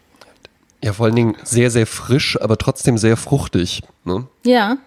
Ja, 0.81 0.93
vor 0.93 1.07
allen 1.07 1.15
Dingen 1.15 1.35
sehr, 1.43 1.69
sehr 1.69 1.85
frisch, 1.85 2.39
aber 2.39 2.57
trotzdem 2.57 2.97
sehr 2.97 3.17
fruchtig. 3.17 3.81
Ne? 4.05 4.27
Ja. 4.45 4.77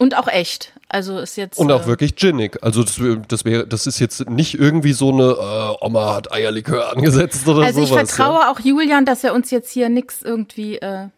Und 0.00 0.16
auch 0.16 0.28
echt. 0.28 0.72
Also 0.88 1.18
ist 1.18 1.36
jetzt. 1.36 1.58
Und 1.58 1.70
auch 1.70 1.82
äh, 1.82 1.86
wirklich 1.86 2.16
ginnig. 2.16 2.56
Also 2.62 2.82
das, 2.82 2.98
das 3.28 3.44
wäre, 3.44 3.66
das 3.66 3.86
ist 3.86 3.98
jetzt 3.98 4.30
nicht 4.30 4.58
irgendwie 4.58 4.94
so 4.94 5.12
eine 5.12 5.32
äh, 5.32 5.84
Oma 5.84 6.14
hat 6.14 6.32
Eierlikör 6.32 6.90
angesetzt 6.96 7.46
oder 7.46 7.66
Also 7.66 7.82
ich 7.82 7.90
sowas. 7.90 8.10
vertraue 8.10 8.48
auch 8.48 8.60
Julian, 8.60 9.04
dass 9.04 9.24
er 9.24 9.34
uns 9.34 9.50
jetzt 9.50 9.70
hier 9.70 9.90
nichts 9.90 10.22
irgendwie 10.22 10.78
äh, 10.78 11.08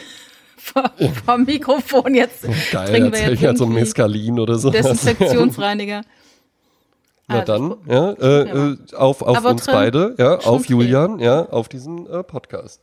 vom, 0.56 0.84
vom 1.26 1.44
Mikrofon 1.44 2.14
jetzt 2.14 2.44
ja. 2.44 2.50
Geil, 2.72 2.88
trinken 2.88 3.12
wir 3.12 3.20
jetzt 3.20 3.32
ich 3.32 3.44
halt 3.44 3.58
so 3.58 3.64
ein 3.66 3.72
Mescalin 3.74 4.40
oder 4.40 4.56
so. 4.56 4.70
Desinfektionsreiniger. 4.70 6.00
Na 7.28 7.40
Also, 7.40 7.52
dann, 7.52 7.76
ja, 7.86 8.12
äh, 8.12 8.70
äh, 8.70 8.76
auf, 8.96 9.20
auf 9.20 9.36
Aber 9.36 9.50
uns 9.50 9.66
drin. 9.66 9.74
beide, 9.74 10.14
ja, 10.16 10.40
Schon 10.40 10.54
auf. 10.54 10.66
Julian, 10.66 11.18
ja, 11.18 11.50
auf 11.50 11.68
diesen 11.68 12.06
äh, 12.06 12.22
Podcast. 12.22 12.80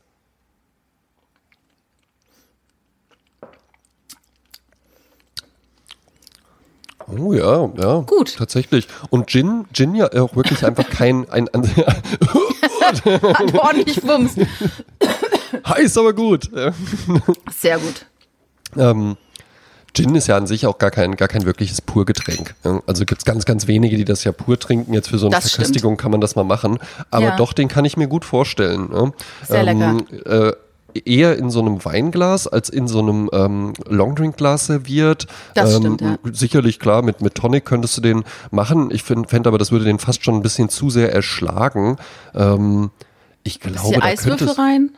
Oh 7.18 7.32
ja, 7.32 7.68
ja. 7.76 8.00
Gut. 8.00 8.36
Tatsächlich. 8.36 8.88
Und 9.10 9.28
Gin, 9.30 9.66
Gin 9.72 9.94
ja 9.94 10.06
auch 10.12 10.36
wirklich 10.36 10.64
einfach 10.64 10.88
kein, 10.88 11.28
ein, 11.30 11.48
ein 11.48 11.62
Hat 12.80 13.54
ordentlich 13.54 14.02
Wumms. 14.06 14.34
heiß, 15.66 15.98
aber 15.98 16.12
gut. 16.12 16.50
Sehr 17.56 17.78
gut. 17.78 18.06
Ähm, 18.76 19.16
Gin 19.92 20.14
ist 20.14 20.28
ja 20.28 20.36
an 20.36 20.46
sich 20.46 20.66
auch 20.66 20.78
gar 20.78 20.90
kein, 20.92 21.16
gar 21.16 21.26
kein 21.28 21.44
wirkliches 21.44 21.80
Purgetränk. 21.80 22.54
Ja, 22.64 22.80
Also 22.86 23.04
gibt 23.04 23.20
es 23.22 23.24
ganz, 23.24 23.44
ganz 23.44 23.66
wenige, 23.66 23.96
die 23.96 24.04
das 24.04 24.22
ja 24.24 24.30
pur 24.32 24.58
trinken. 24.58 24.94
Jetzt 24.94 25.08
für 25.08 25.18
so 25.18 25.26
eine 25.26 25.34
Das 25.36 25.50
Verköstigung 25.50 25.96
kann 25.96 26.10
man 26.12 26.20
das 26.20 26.36
mal 26.36 26.44
machen. 26.44 26.78
Aber 27.10 27.26
Ja. 27.26 27.36
doch, 27.36 27.52
den 27.52 27.68
kann 27.68 27.84
ich 27.84 27.96
mir 27.96 28.06
gut 28.06 28.24
vorstellen. 28.24 28.88
Ja. 28.92 29.10
Sehr 29.46 29.62
lecker. 29.64 29.96
Äh, 30.26 30.52
eher 30.94 31.36
in 31.38 31.50
so 31.50 31.60
einem 31.60 31.84
Weinglas 31.84 32.46
als 32.46 32.68
in 32.68 32.88
so 32.88 33.00
einem 33.00 33.30
ähm, 33.32 33.72
Longdrinkglas 33.88 34.66
serviert. 34.66 35.26
Das 35.54 35.74
ähm, 35.74 35.80
stimmt, 35.80 36.00
ja. 36.00 36.18
Sicherlich, 36.32 36.78
klar, 36.78 37.02
mit, 37.02 37.20
mit 37.20 37.34
Tonic 37.34 37.64
könntest 37.64 37.96
du 37.96 38.00
den 38.00 38.24
machen. 38.50 38.90
Ich 38.90 39.02
fände 39.02 39.48
aber, 39.48 39.58
das 39.58 39.72
würde 39.72 39.84
den 39.84 39.98
fast 39.98 40.24
schon 40.24 40.34
ein 40.36 40.42
bisschen 40.42 40.68
zu 40.68 40.90
sehr 40.90 41.12
erschlagen. 41.12 41.96
Ähm, 42.34 42.90
ich 43.42 43.60
glaube, 43.60 43.78
Bisschen 43.78 44.00
da 44.00 44.06
Eiswürfel 44.06 44.48
rein? 44.50 44.90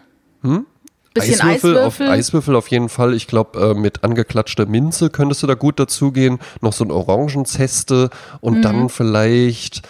Hm? 0.42 0.66
Bisschen 1.14 1.40
Eiswürfel, 1.40 1.76
Eiswürfel. 1.76 2.06
Auf, 2.06 2.12
Eiswürfel 2.12 2.56
auf 2.56 2.68
jeden 2.68 2.88
Fall. 2.88 3.14
Ich 3.14 3.26
glaube, 3.26 3.60
äh, 3.60 3.74
mit 3.74 4.02
angeklatschter 4.02 4.66
Minze 4.66 5.10
könntest 5.10 5.42
du 5.42 5.46
da 5.46 5.54
gut 5.54 5.78
dazugehen. 5.78 6.38
Noch 6.62 6.72
so 6.72 6.84
ein 6.84 6.90
Orangenzeste 6.90 8.08
und 8.40 8.58
Mhm. 8.58 8.62
dann 8.62 8.88
vielleicht, 8.88 9.82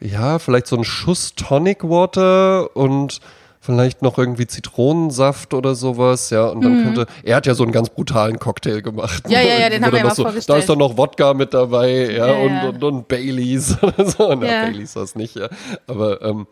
ja, 0.00 0.38
vielleicht 0.38 0.66
so 0.66 0.76
ein 0.76 0.84
Schuss 0.84 1.34
Tonic 1.34 1.84
Water 1.84 2.74
und 2.74 3.20
vielleicht 3.64 4.02
noch 4.02 4.18
irgendwie 4.18 4.48
Zitronensaft 4.48 5.54
oder 5.54 5.76
sowas, 5.76 6.30
ja, 6.30 6.46
und 6.46 6.62
dann 6.64 6.82
könnte, 6.82 7.06
er 7.22 7.36
hat 7.36 7.46
ja 7.46 7.54
so 7.54 7.62
einen 7.62 7.70
ganz 7.70 7.90
brutalen 7.90 8.40
Cocktail 8.40 8.80
gemacht. 8.82 9.24
Mhm. 9.26 9.32
Ja, 9.32 9.40
ja, 9.40 9.56
ja, 9.60 9.70
den 9.70 9.84
haben 9.84 9.92
wir 9.92 9.98
dann 9.98 9.98
ja 9.98 10.04
mal 10.04 10.08
Da 10.08 10.14
vorgestellt. 10.22 10.58
ist 10.58 10.68
doch 10.68 10.76
noch 10.76 10.96
Wodka 10.96 11.32
mit 11.32 11.54
dabei, 11.54 12.10
ja, 12.10 12.26
Ja, 12.26 12.32
und, 12.44 12.52
ja. 12.54 12.68
Und, 12.70 12.82
und 12.84 13.08
Baileys 13.08 13.76
oder 13.82 14.04
so. 14.04 14.34
Na, 14.34 14.46
Ja. 14.46 14.64
Baileys 14.64 14.96
war 14.96 15.04
es 15.04 15.14
nicht, 15.14 15.36
ja. 15.36 15.48
Aber, 15.86 16.20
ähm, 16.22 16.48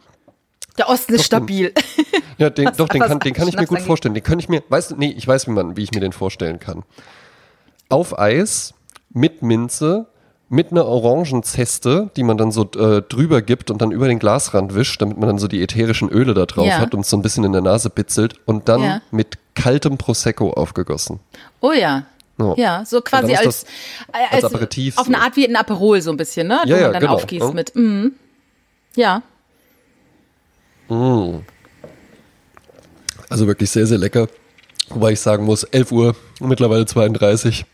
Der 0.78 0.88
Osten 0.88 1.14
ist 1.14 1.24
stabil. 1.26 1.74
ja, 2.38 2.48
den, 2.48 2.66
Was- 2.66 2.76
doch, 2.76 2.88
den 2.88 3.00
kann, 3.02 3.18
den 3.18 3.34
kann 3.34 3.48
ich 3.48 3.56
mir 3.56 3.66
gut 3.66 3.78
angeht. 3.78 3.86
vorstellen. 3.88 4.14
Den 4.14 4.22
kann 4.22 4.38
ich 4.38 4.48
mir, 4.48 4.62
weißt 4.68 4.92
du, 4.92 4.96
nee, 4.96 5.12
ich 5.16 5.26
weiß, 5.26 5.48
wie 5.48 5.50
man, 5.50 5.76
wie 5.76 5.82
ich 5.82 5.90
mir 5.90 6.00
den 6.00 6.12
vorstellen 6.12 6.60
kann. 6.60 6.84
Auf 7.88 8.16
Eis, 8.20 8.72
mit 9.12 9.42
Minze, 9.42 10.06
mit 10.52 10.72
einer 10.72 10.84
Orangenzeste, 10.84 12.10
die 12.16 12.24
man 12.24 12.36
dann 12.36 12.50
so 12.50 12.68
äh, 12.76 13.02
drüber 13.02 13.40
gibt 13.40 13.70
und 13.70 13.80
dann 13.80 13.92
über 13.92 14.08
den 14.08 14.18
Glasrand 14.18 14.74
wischt, 14.74 15.00
damit 15.00 15.16
man 15.16 15.28
dann 15.28 15.38
so 15.38 15.46
die 15.46 15.62
ätherischen 15.62 16.08
Öle 16.10 16.34
da 16.34 16.44
drauf 16.44 16.66
Ja. 16.66 16.78
hat 16.80 16.92
und 16.92 17.00
es 17.02 17.10
so 17.10 17.16
ein 17.16 17.22
bisschen 17.22 17.44
in 17.44 17.52
der 17.52 17.62
Nase 17.62 17.88
bitzelt 17.88 18.34
und 18.46 18.68
dann 18.68 18.82
Ja. 18.82 19.00
mit 19.12 19.38
kaltem 19.54 19.96
Prosecco 19.96 20.50
aufgegossen. 20.50 21.20
Oh 21.60 21.70
ja. 21.72 22.04
Ja. 22.38 22.54
Ja, 22.56 22.84
so 22.84 23.00
quasi 23.00 23.34
als, 23.34 23.64
das 23.64 23.66
als 24.32 24.44
Aperitif 24.44 24.98
Auf 24.98 25.06
eine 25.06 25.18
so. 25.18 25.22
Art 25.22 25.36
wie 25.36 25.46
ein 25.46 25.54
Aperol 25.56 26.00
so 26.02 26.10
ein 26.10 26.16
bisschen, 26.16 26.48
ne? 26.48 26.60
Ja, 26.64 26.76
Wo 26.76 26.80
ja, 26.80 26.82
man 26.84 26.92
dann 26.94 27.00
genau. 27.02 27.14
aufgießt 27.14 27.46
Ja. 27.46 27.52
mit. 27.52 27.76
Mhm. 27.76 28.12
Ja. 28.96 29.22
Also 33.28 33.46
wirklich 33.46 33.70
sehr, 33.70 33.86
sehr 33.86 33.98
lecker. 33.98 34.26
Wobei 34.88 35.12
ich 35.12 35.20
sagen 35.20 35.44
muss, 35.44 35.62
11 35.64 35.92
Uhr, 35.92 36.16
mittlerweile 36.40 36.86
32. 36.86 37.64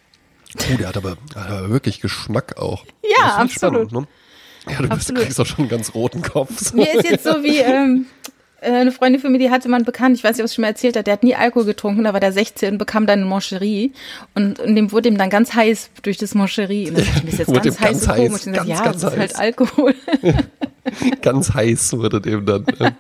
Oh, 0.59 0.77
der 0.77 0.89
hat 0.89 0.97
aber, 0.97 1.17
hat 1.35 1.51
aber 1.51 1.71
wirklich 1.71 2.01
Geschmack 2.01 2.57
auch. 2.59 2.85
Ja, 3.03 3.37
absolut. 3.37 3.91
Spannend, 3.91 3.93
ne? 3.93 4.73
Ja, 4.73 4.83
du, 4.83 4.89
bist, 4.89 5.15
kriegst 5.15 5.41
auch 5.41 5.47
schon 5.47 5.61
einen 5.61 5.69
ganz 5.69 5.95
roten 5.95 6.23
Kopf. 6.23 6.59
So. 6.59 6.77
Mir 6.77 6.93
ist 6.95 7.09
jetzt 7.09 7.25
so 7.25 7.43
wie 7.43 7.59
ähm, 7.59 8.07
äh, 8.61 8.73
eine 8.73 8.91
Freundin 8.91 9.21
von 9.21 9.31
mir, 9.31 9.39
die 9.39 9.51
hatte 9.51 9.69
mal 9.69 9.77
einen 9.77 9.85
Bekannten, 9.85 10.17
ich 10.17 10.25
weiß 10.25 10.33
nicht, 10.33 10.41
ob 10.41 10.47
es 10.47 10.55
schon 10.55 10.63
mal 10.63 10.69
erzählt 10.69 10.97
hat, 10.97 11.07
der 11.07 11.13
hat 11.13 11.23
nie 11.23 11.35
Alkohol 11.35 11.67
getrunken, 11.67 12.05
da 12.05 12.13
war 12.13 12.21
der 12.21 12.33
16 12.33 12.73
und 12.73 12.79
bekam 12.79 13.07
dann 13.07 13.21
eine 13.21 13.29
Moncherie 13.29 13.93
und, 14.35 14.59
und 14.59 14.75
dem 14.75 14.91
wurde 14.93 15.09
ihm 15.09 15.19
dann 15.19 15.31
ganz 15.31 15.55
heiß 15.55 15.91
durch 16.03 16.17
das 16.17 16.35
Moncherie. 16.35 16.89
Und 16.89 16.99
dann 16.99 17.05
dachte 17.05 17.21
ich 17.27 17.33
ist 17.33 17.39
jetzt 17.39 17.49
Wurde 17.55 17.71
ganz 17.71 17.81
heiß 17.81 18.03
und 18.03 18.09
heiß, 18.09 18.17
komisch. 18.17 18.47
Und 18.47 18.53
ganz, 18.55 18.69
ja, 18.69 18.83
ganz 18.83 19.01
das 19.01 19.13
ist 19.13 19.19
halt 19.19 19.31
heiß. 19.31 19.39
Alkohol. 19.39 19.95
Ganz 21.21 21.53
heiß 21.53 21.95
wurde 21.95 22.21
dem 22.21 22.47
dann. 22.47 22.65
ne? 22.79 22.97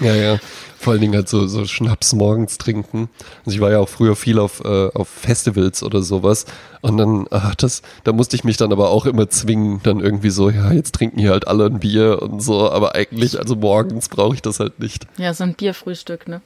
ja, 0.00 0.14
ja. 0.14 0.38
Vor 0.80 0.92
allen 0.92 1.00
Dingen 1.00 1.14
halt 1.16 1.28
so, 1.28 1.46
so 1.48 1.64
Schnaps 1.66 2.12
morgens 2.12 2.56
trinken. 2.56 3.08
Also 3.44 3.56
ich 3.56 3.60
war 3.60 3.70
ja 3.72 3.78
auch 3.80 3.88
früher 3.88 4.14
viel 4.14 4.38
auf, 4.38 4.60
äh, 4.64 4.88
auf 4.94 5.08
Festivals 5.08 5.82
oder 5.82 6.02
sowas. 6.02 6.46
Und 6.82 6.96
dann, 6.98 7.26
ach, 7.30 7.56
das, 7.56 7.82
da 8.04 8.12
musste 8.12 8.36
ich 8.36 8.44
mich 8.44 8.56
dann 8.58 8.70
aber 8.72 8.90
auch 8.90 9.04
immer 9.04 9.28
zwingen, 9.28 9.80
dann 9.82 9.98
irgendwie 9.98 10.30
so, 10.30 10.50
ja, 10.50 10.70
jetzt 10.72 10.94
trinken 10.94 11.18
hier 11.18 11.32
halt 11.32 11.48
alle 11.48 11.66
ein 11.66 11.80
Bier 11.80 12.22
und 12.22 12.40
so. 12.40 12.70
Aber 12.70 12.94
eigentlich, 12.94 13.38
also 13.38 13.56
morgens 13.56 14.08
brauche 14.08 14.34
ich 14.36 14.42
das 14.42 14.60
halt 14.60 14.78
nicht. 14.78 15.06
Ja, 15.16 15.34
so 15.34 15.42
ein 15.44 15.54
Bierfrühstück, 15.54 16.28
ne? 16.28 16.40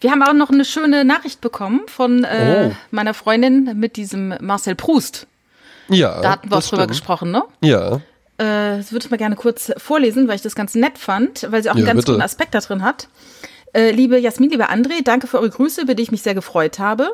Wir 0.00 0.10
haben 0.12 0.22
auch 0.22 0.34
noch 0.34 0.50
eine 0.50 0.64
schöne 0.64 1.04
Nachricht 1.04 1.40
bekommen 1.40 1.80
von 1.86 2.24
äh, 2.24 2.70
Oh. 2.70 2.76
meiner 2.90 3.14
Freundin 3.14 3.72
mit 3.80 3.96
diesem 3.96 4.34
Marcel 4.40 4.74
Proust. 4.74 5.26
Ja. 5.88 6.20
Da 6.20 6.30
hatten 6.32 6.50
wir 6.50 6.58
auch 6.58 6.62
drüber 6.62 6.86
gesprochen, 6.86 7.30
ne? 7.30 7.42
Ja. 7.62 8.00
Äh, 8.38 8.78
das 8.78 8.92
würde 8.92 9.04
ich 9.06 9.10
mal 9.10 9.16
gerne 9.16 9.36
kurz 9.36 9.72
vorlesen, 9.78 10.28
weil 10.28 10.36
ich 10.36 10.42
das 10.42 10.54
ganz 10.54 10.74
nett 10.74 10.98
fand, 10.98 11.46
weil 11.50 11.62
sie 11.62 11.70
auch 11.70 11.74
einen 11.74 11.84
Ja, 11.86 11.92
ganz 11.92 12.00
bitte. 12.02 12.12
guten 12.12 12.22
Aspekt 12.22 12.54
da 12.54 12.60
drin 12.60 12.82
hat. 12.82 13.08
Äh, 13.72 13.90
liebe 13.90 14.18
Jasmin, 14.18 14.50
lieber 14.50 14.70
André, 14.70 15.02
danke 15.04 15.26
für 15.26 15.38
eure 15.38 15.50
Grüße, 15.50 15.82
über 15.82 15.94
die 15.94 16.02
ich 16.02 16.10
mich 16.10 16.22
sehr 16.22 16.34
gefreut 16.34 16.78
habe. 16.78 17.10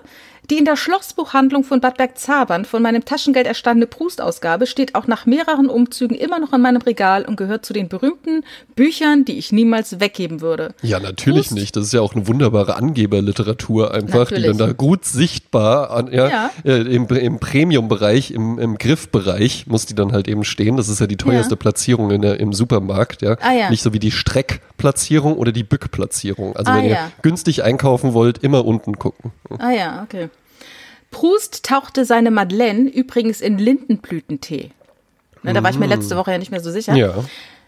Die 0.50 0.58
in 0.58 0.64
der 0.64 0.76
Schlossbuchhandlung 0.76 1.62
von 1.62 1.80
Bad 1.80 1.96
Bergzabern 1.96 2.64
von 2.64 2.82
meinem 2.82 3.04
Taschengeld 3.04 3.46
erstandene 3.46 3.86
Proust-Ausgabe 3.86 4.66
steht 4.66 4.94
auch 4.96 5.06
nach 5.06 5.24
mehreren 5.24 5.68
Umzügen 5.68 6.16
immer 6.16 6.40
noch 6.40 6.52
in 6.52 6.60
meinem 6.60 6.82
Regal 6.82 7.24
und 7.24 7.36
gehört 7.36 7.64
zu 7.64 7.72
den 7.72 7.88
berühmten 7.88 8.42
Büchern, 8.74 9.24
die 9.24 9.38
ich 9.38 9.52
niemals 9.52 10.00
weggeben 10.00 10.40
würde. 10.40 10.74
Ja, 10.82 10.98
natürlich 10.98 11.46
Proust. 11.48 11.52
nicht. 11.54 11.76
Das 11.76 11.84
ist 11.84 11.92
ja 11.92 12.00
auch 12.00 12.14
eine 12.14 12.26
wunderbare 12.26 12.74
Angeberliteratur 12.76 13.94
einfach, 13.94 14.28
die 14.28 14.34
Natürlich. 14.34 14.46
dann 14.58 14.58
da 14.68 14.72
gut 14.72 15.04
sichtbar 15.04 15.90
an, 15.92 16.12
ja, 16.12 16.28
Ja. 16.28 16.50
Äh, 16.64 16.82
im, 16.92 17.06
im 17.06 17.38
Premium-Bereich, 17.38 18.32
im, 18.32 18.58
im 18.58 18.78
Griffbereich 18.78 19.66
muss 19.68 19.86
die 19.86 19.94
dann 19.94 20.12
halt 20.12 20.26
eben 20.26 20.42
stehen. 20.44 20.76
Das 20.76 20.88
ist 20.88 21.00
ja 21.00 21.06
die 21.06 21.16
teuerste 21.16 21.54
Ja. 21.54 21.56
Platzierung 21.56 22.10
in 22.10 22.20
der, 22.20 22.40
im 22.40 22.52
Supermarkt, 22.52 23.22
ja. 23.22 23.36
Ah, 23.40 23.52
ja. 23.52 23.70
Nicht 23.70 23.82
so 23.82 23.92
wie 23.92 24.00
die 24.00 24.10
Streckplatzierung 24.10 25.36
oder 25.36 25.52
die 25.52 25.64
Bückplatzierung. 25.64 26.56
Also 26.56 26.72
Ah, 26.72 26.76
wenn 26.78 26.86
ihr 26.86 26.98
günstig 27.22 27.62
einkaufen 27.62 28.12
wollt, 28.12 28.38
immer 28.38 28.64
unten 28.64 28.98
gucken. 28.98 29.30
Ah 29.58 29.70
ja, 29.70 30.02
okay. 30.02 30.28
Proust 31.12 31.64
tauchte 31.64 32.04
seine 32.04 32.32
Madeleine 32.32 32.90
übrigens 32.90 33.40
in 33.40 33.58
Lindenblütentee. 33.58 34.72
Ne, 35.44 35.52
da 35.52 35.62
war 35.62 35.70
ich 35.70 35.78
mir 35.78 35.86
letzte 35.86 36.16
Woche 36.16 36.32
ja 36.32 36.38
nicht 36.38 36.50
mehr 36.50 36.60
so 36.60 36.72
sicher. 36.72 36.94
Ja. 36.96 37.24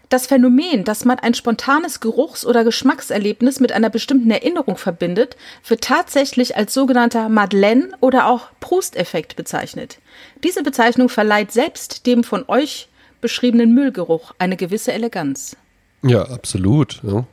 Das 0.09 0.27
Phänomen, 0.27 0.83
dass 0.83 1.03
man 1.05 1.19
ein 1.19 1.33
spontanes 1.33 1.99
Geruchs- 1.99 2.45
oder 2.45 2.63
Geschmackserlebnis 2.63 3.59
mit 3.59 3.71
einer 3.71 3.89
bestimmten 3.89 4.29
Erinnerung 4.29 4.77
verbindet, 4.77 5.35
wird 5.67 5.81
tatsächlich 5.81 6.57
als 6.57 6.73
sogenannter 6.73 7.29
Madeleine 7.29 7.89
oder 8.01 8.27
auch 8.27 8.49
Proust-Effekt 8.59 9.35
bezeichnet. 9.35 9.99
Diese 10.43 10.61
Bezeichnung 10.61 11.09
verleiht 11.09 11.51
selbst 11.51 12.05
dem 12.05 12.23
von 12.23 12.45
euch 12.47 12.87
beschriebenen 13.21 13.73
Müllgeruch 13.73 14.33
eine 14.37 14.57
gewisse 14.57 14.93
Eleganz. 14.93 15.57
Ja, 16.03 16.23
absolut. 16.23 17.01
Ja, 17.01 17.25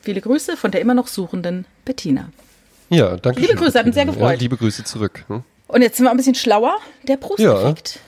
Viele 0.00 0.20
Grüße 0.20 0.56
von 0.56 0.72
der 0.72 0.80
immer 0.80 0.94
noch 0.94 1.06
suchenden 1.06 1.64
Bettina. 1.84 2.30
Ja 2.92 3.16
danke 3.16 3.40
Liebe 3.40 3.52
schön. 3.52 3.60
Grüße, 3.64 3.78
hat 3.78 3.86
uns 3.86 3.94
sehr 3.94 4.04
Ja, 4.04 4.10
gefreut. 4.12 4.40
liebe 4.40 4.56
Grüße 4.56 4.84
zurück. 4.84 5.24
hm? 5.28 5.42
Und 5.68 5.82
jetzt 5.82 5.96
sind 5.96 6.06
wir 6.06 6.10
ein 6.10 6.16
bisschen 6.16 6.34
schlauer. 6.34 6.76
Der 7.08 7.16
Proust-Effekt. 7.16 7.98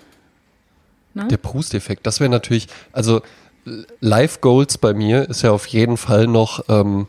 Der 1.14 1.37
Proust-Effekt, 1.37 2.07
das 2.07 2.20
wäre 2.20 2.28
natürlich, 2.30 2.66
also 2.93 3.22
Live 4.01 4.41
Goals 4.41 4.76
bei 4.78 4.93
mir 4.93 5.28
ist 5.30 5.43
ja 5.43 5.53
auf 5.53 5.66
jeden 5.66 5.97
Fall 5.97 6.26
noch, 6.26 6.64
ähm, 6.68 7.07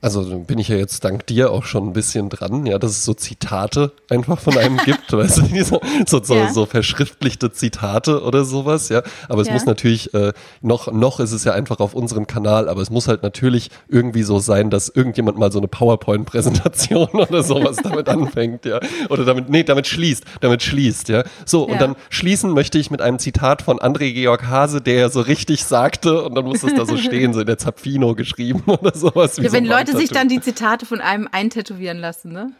also 0.00 0.22
bin 0.46 0.58
ich 0.58 0.68
ja 0.68 0.76
jetzt 0.76 1.04
dank 1.04 1.26
dir 1.26 1.50
auch 1.50 1.64
schon 1.64 1.88
ein 1.88 1.92
bisschen 1.92 2.28
dran, 2.28 2.66
ja, 2.66 2.78
dass 2.78 2.92
es 2.92 3.04
so 3.04 3.14
Zitate 3.14 3.92
einfach 4.08 4.38
von 4.38 4.56
einem 4.56 4.76
gibt, 4.84 5.12
weißt 5.12 5.38
du, 5.38 5.42
diese, 5.42 5.80
so, 6.06 6.22
so, 6.22 6.34
Ja. 6.36 6.52
so 6.52 6.66
verschriftlichte 6.66 7.50
Zitate 7.50 8.22
oder 8.22 8.44
sowas, 8.44 8.88
ja. 8.90 9.02
Aber 9.28 9.42
es 9.42 9.48
Ja. 9.48 9.54
muss 9.54 9.66
natürlich, 9.66 10.14
äh, 10.14 10.32
noch, 10.62 10.92
noch 10.92 11.18
ist 11.18 11.32
es 11.32 11.42
ja 11.44 11.52
einfach 11.52 11.80
auf 11.80 11.94
unserem 11.94 12.26
Kanal, 12.28 12.68
aber 12.68 12.80
es 12.80 12.90
muss 12.90 13.08
halt 13.08 13.22
natürlich 13.24 13.70
irgendwie 13.88 14.22
so 14.22 14.38
sein, 14.38 14.70
dass 14.70 14.88
irgendjemand 14.88 15.36
mal 15.36 15.50
so 15.50 15.58
eine 15.58 15.66
PowerPoint-Präsentation 15.68 17.08
oder 17.12 17.42
sowas 17.42 17.76
damit 17.82 18.08
anfängt, 18.08 18.64
ja. 18.66 18.80
Oder 19.10 19.24
damit, 19.24 19.48
nee, 19.48 19.64
damit 19.64 19.86
schließt, 19.86 20.24
damit 20.40 20.62
schließt, 20.62 21.08
ja. 21.08 21.24
So, 21.44 21.66
Ja. 21.66 21.72
und 21.72 21.80
dann 21.80 21.96
schließen 22.10 22.52
möchte 22.52 22.78
ich 22.78 22.90
mit 22.90 23.00
einem 23.02 23.18
Zitat 23.18 23.62
von 23.62 23.78
André 23.78 24.12
Georg 24.12 24.46
Hase, 24.46 24.80
der 24.80 24.94
ja 24.94 25.08
so 25.08 25.20
richtig 25.20 25.64
sagte, 25.64 26.22
und 26.22 26.34
dann 26.34 26.44
muss 26.44 26.62
es 26.62 26.74
da 26.74 26.86
so 26.86 26.96
stehen, 26.96 27.32
so 27.34 27.40
in 27.40 27.46
der 27.46 27.58
Zapfino 27.58 28.14
geschrieben 28.14 28.62
oder 28.66 28.94
sowas. 28.96 29.38
wie 29.38 29.42
so 29.48 29.56
Leute 29.92 30.06
sich 30.06 30.10
dann 30.10 30.28
die 30.28 30.40
Zitate 30.40 30.86
von 30.86 31.00
einem 31.00 31.28
eintätowieren 31.30 31.98
lassen, 31.98 32.32
ne? 32.32 32.52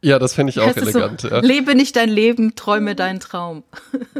Ja, 0.00 0.20
das 0.20 0.34
fände 0.34 0.50
ich 0.50 0.60
auch 0.60 0.76
elegant. 0.76 1.22
So, 1.22 1.28
ja. 1.28 1.40
Lebe 1.40 1.74
nicht 1.74 1.96
dein 1.96 2.08
Leben, 2.08 2.54
träume 2.54 2.94
deinen 2.94 3.18
Traum. 3.18 3.64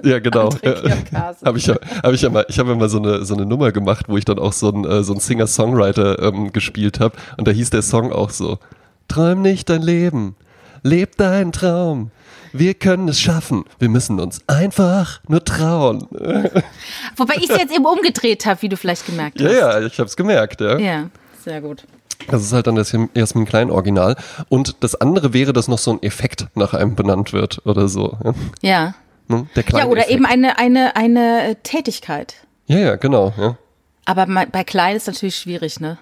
Ja, 0.03 0.19
genau. 0.19 0.51
Habe 1.45 1.59
ich 1.59 1.67
ja, 1.67 1.77
habe 2.03 2.15
ich 2.17 2.23
ja 2.23 2.31
mal, 2.31 2.45
ich 2.49 2.59
habe 2.59 2.71
ja 2.71 2.75
mal 2.77 2.89
so 2.89 2.99
eine 2.99 3.25
so 3.25 3.35
eine 3.35 3.47
Nummer 3.47 3.71
gemacht, 3.71 4.07
wo 4.09 4.17
ich 4.17 4.25
dann 4.25 4.41
auch 4.41 4.53
so 4.53 4.71
ein 4.71 4.85
äh, 4.85 5.05
so 5.05 5.15
ein 5.15 5.21
Singer-Songwriter 5.21 6.21
ähm, 6.21 6.53
gespielt 6.53 6.99
habe 6.99 7.17
und 7.37 7.47
da 7.47 7.53
hieß 7.53 7.71
der 7.71 7.83
Song 7.83 8.13
auch 8.13 8.31
so: 8.31 8.59
Träum 9.07 9.41
nicht 9.41 9.69
dein 9.71 9.83
Leben, 9.83 10.35
leb 10.83 11.17
deinen 11.17 11.53
Traum. 11.53 12.11
Wir 12.53 12.75
können 12.75 13.07
es 13.09 13.21
schaffen. 13.21 13.65
Wir 13.79 13.89
müssen 13.89 14.19
uns 14.19 14.41
einfach 14.49 15.21
nur 15.29 15.45
trauen. 15.45 16.09
Wobei 17.17 17.35
ich 17.37 17.51
es 17.51 17.57
jetzt 17.57 17.73
eben 17.73 17.85
umgedreht 17.85 18.47
habe, 18.47 18.63
wie 18.63 18.69
du 18.69 18.77
vielleicht 18.77 19.07
gemerkt 19.07 19.39
Ja, 19.41 19.49
hast. 19.49 19.57
ja, 19.59 19.81
ich 19.83 19.99
habe 20.01 20.09
es 20.09 20.17
gemerkt. 20.17 20.61
Ja. 20.61 20.79
Ja, 20.79 21.11
sehr 21.45 21.61
gut. 21.61 21.85
Das 22.27 22.43
ist 22.43 22.53
halt 22.53 22.67
dann 22.67 22.75
das 22.75 22.97
Jasmin 23.15 23.47
Klein 23.47 23.71
Original. 23.71 24.17
Und 24.49 24.77
das 24.81 24.95
andere 24.97 25.33
wäre, 25.33 25.53
dass 25.53 25.69
noch 25.69 25.79
so 25.79 25.93
ein 25.93 26.03
Effekt 26.03 26.49
nach 26.55 26.75
einem 26.75 26.95
benannt 26.95 27.33
wird 27.33 27.65
oder 27.65 27.89
so. 27.89 28.19
Ja, 28.25 28.35
Ja. 28.63 28.95
Ne? 29.29 29.47
Der 29.55 29.63
Ja, 29.63 29.69
kleine 29.69 29.89
oder 29.91 30.09
eben 30.09 30.25
eine, 30.25 30.59
eine, 30.59 30.97
eine 30.97 31.57
Tätigkeit. 31.63 32.35
Ja, 32.67 32.79
ja, 32.79 32.97
genau. 32.97 33.33
Ja. 33.39 33.57
Aber 34.07 34.27
bei 34.51 34.65
klein 34.65 34.97
ist 34.97 35.07
natürlich 35.07 35.37
schwierig, 35.37 35.81
ne? 35.81 35.99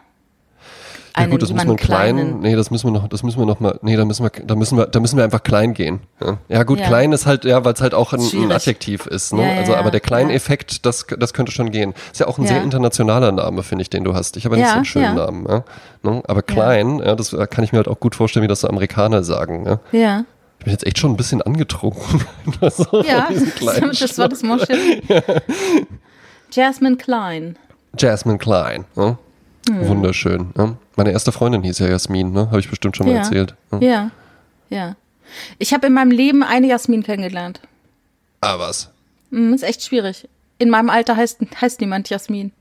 Einen, 1.17 1.31
ja 1.31 1.35
gut, 1.35 1.43
das 1.43 1.51
muss 1.53 1.65
man 1.65 1.77
klein, 1.77 2.17
kleinen. 2.17 2.41
nee, 2.41 2.55
das 2.55 2.71
müssen 2.71 2.87
wir 2.87 2.93
noch, 2.93 3.09
das 3.09 3.23
müssen 3.23 3.39
wir 3.39 3.47
noch 3.47 3.59
mal, 3.59 3.79
nee, 3.83 3.97
da 3.97 4.05
müssen 4.05 4.23
wir, 4.23 4.31
da 4.31 4.55
müssen 4.55 4.77
wir, 4.77 4.87
da 4.87 5.01
müssen 5.01 5.17
wir 5.17 5.25
einfach 5.25 5.43
klein 5.43 5.73
gehen. 5.75 6.01
Ja, 6.23 6.39
ja 6.49 6.63
gut, 6.63 6.79
Ja. 6.79 6.87
klein 6.87 7.13
ist 7.13 7.27
halt, 7.27 7.45
ja, 7.45 7.65
weil 7.65 7.73
es 7.73 7.81
halt 7.81 7.95
auch 7.95 8.13
ein, 8.13 8.21
ein. 8.21 8.53
Adjektiv 8.53 9.07
ist, 9.07 9.33
ne? 9.33 9.43
Also, 9.57 9.75
aber 9.75 9.91
der 9.91 10.01
kleine 10.01 10.31
ja. 10.31 10.37
Effekt, 10.37 10.85
das, 10.85 11.07
das 11.19 11.33
könnte 11.33 11.53
schon 11.53 11.71
gehen. 11.71 11.95
Ist 12.13 12.21
ja 12.21 12.27
auch 12.29 12.39
ein 12.39 12.47
sehr 12.47 12.63
internationaler 12.63 13.33
Name, 13.33 13.63
finde 13.63 13.83
ich, 13.83 13.91
den 13.91 14.05
du 14.05 14.15
hast. 14.15 14.37
Ich 14.37 14.45
habe 14.45 14.57
ja 14.57 14.63
nicht 14.63 14.71
so 14.71 14.77
einen 14.77 14.85
schönen. 14.85 15.15
Namen, 15.17 15.47
ja? 15.49 15.65
ne? 16.03 16.23
Aber 16.29 16.43
klein, 16.43 16.99
ja. 16.99 17.15
das 17.15 17.35
kann 17.51 17.65
ich 17.65 17.73
mir 17.73 17.79
halt 17.79 17.89
auch 17.89 17.99
gut 17.99 18.15
vorstellen, 18.15 18.45
wie 18.45 18.49
das 18.49 18.61
so 18.61 18.69
Amerikaner 18.69 19.23
sagen, 19.23 19.67
ja? 19.93 20.25
Ich 20.59 20.65
bin 20.65 20.73
jetzt 20.73 20.87
echt 20.87 20.99
schon 20.99 21.13
ein 21.13 21.17
bisschen 21.17 21.43
angetrunken. 21.43 22.25
so 22.71 23.03
Ja, 23.03 23.29
das 23.31 24.19
war 24.19 24.29
das 24.29 24.43
Moschel. 24.43 25.03
Jasmine 26.51 26.97
Klein. 26.97 27.57
Jasmine 27.99 28.39
Klein. 28.39 28.85
Ne? 28.95 29.17
Hm. 29.69 29.89
Wunderschön. 29.89 30.51
Ne? 30.55 30.77
Meine 30.97 31.11
erste 31.13 31.33
Freundin 31.33 31.63
hieß 31.63 31.79
ja 31.81 31.89
Jasmin, 31.89 32.33
ne? 32.33 32.47
Habe 32.47 32.61
ich 32.61 32.71
bestimmt 32.71 32.97
schon 32.97 33.07
mal 33.07 33.13
Ja. 33.13 33.19
erzählt. 33.19 33.55
Ne? 33.71 33.87
Ja. 33.87 34.11
Ja. 34.69 34.97
Ich 35.59 35.75
habe 35.75 35.87
in 35.89 35.93
meinem 35.93 36.11
Leben 36.11 36.43
eine 36.43 36.69
Jasmin 36.69 37.03
kennengelernt. 37.03 37.61
Ah, 38.41 38.59
was? 38.59 38.91
Hm, 39.31 39.53
ist 39.55 39.63
echt 39.65 39.83
schwierig. 39.83 40.29
In 40.59 40.71
meinem 40.71 40.91
Alter 40.91 41.17
heißt, 41.17 41.41
heißt 41.61 41.81
niemand 41.81 42.09
Jasmin. 42.09 42.53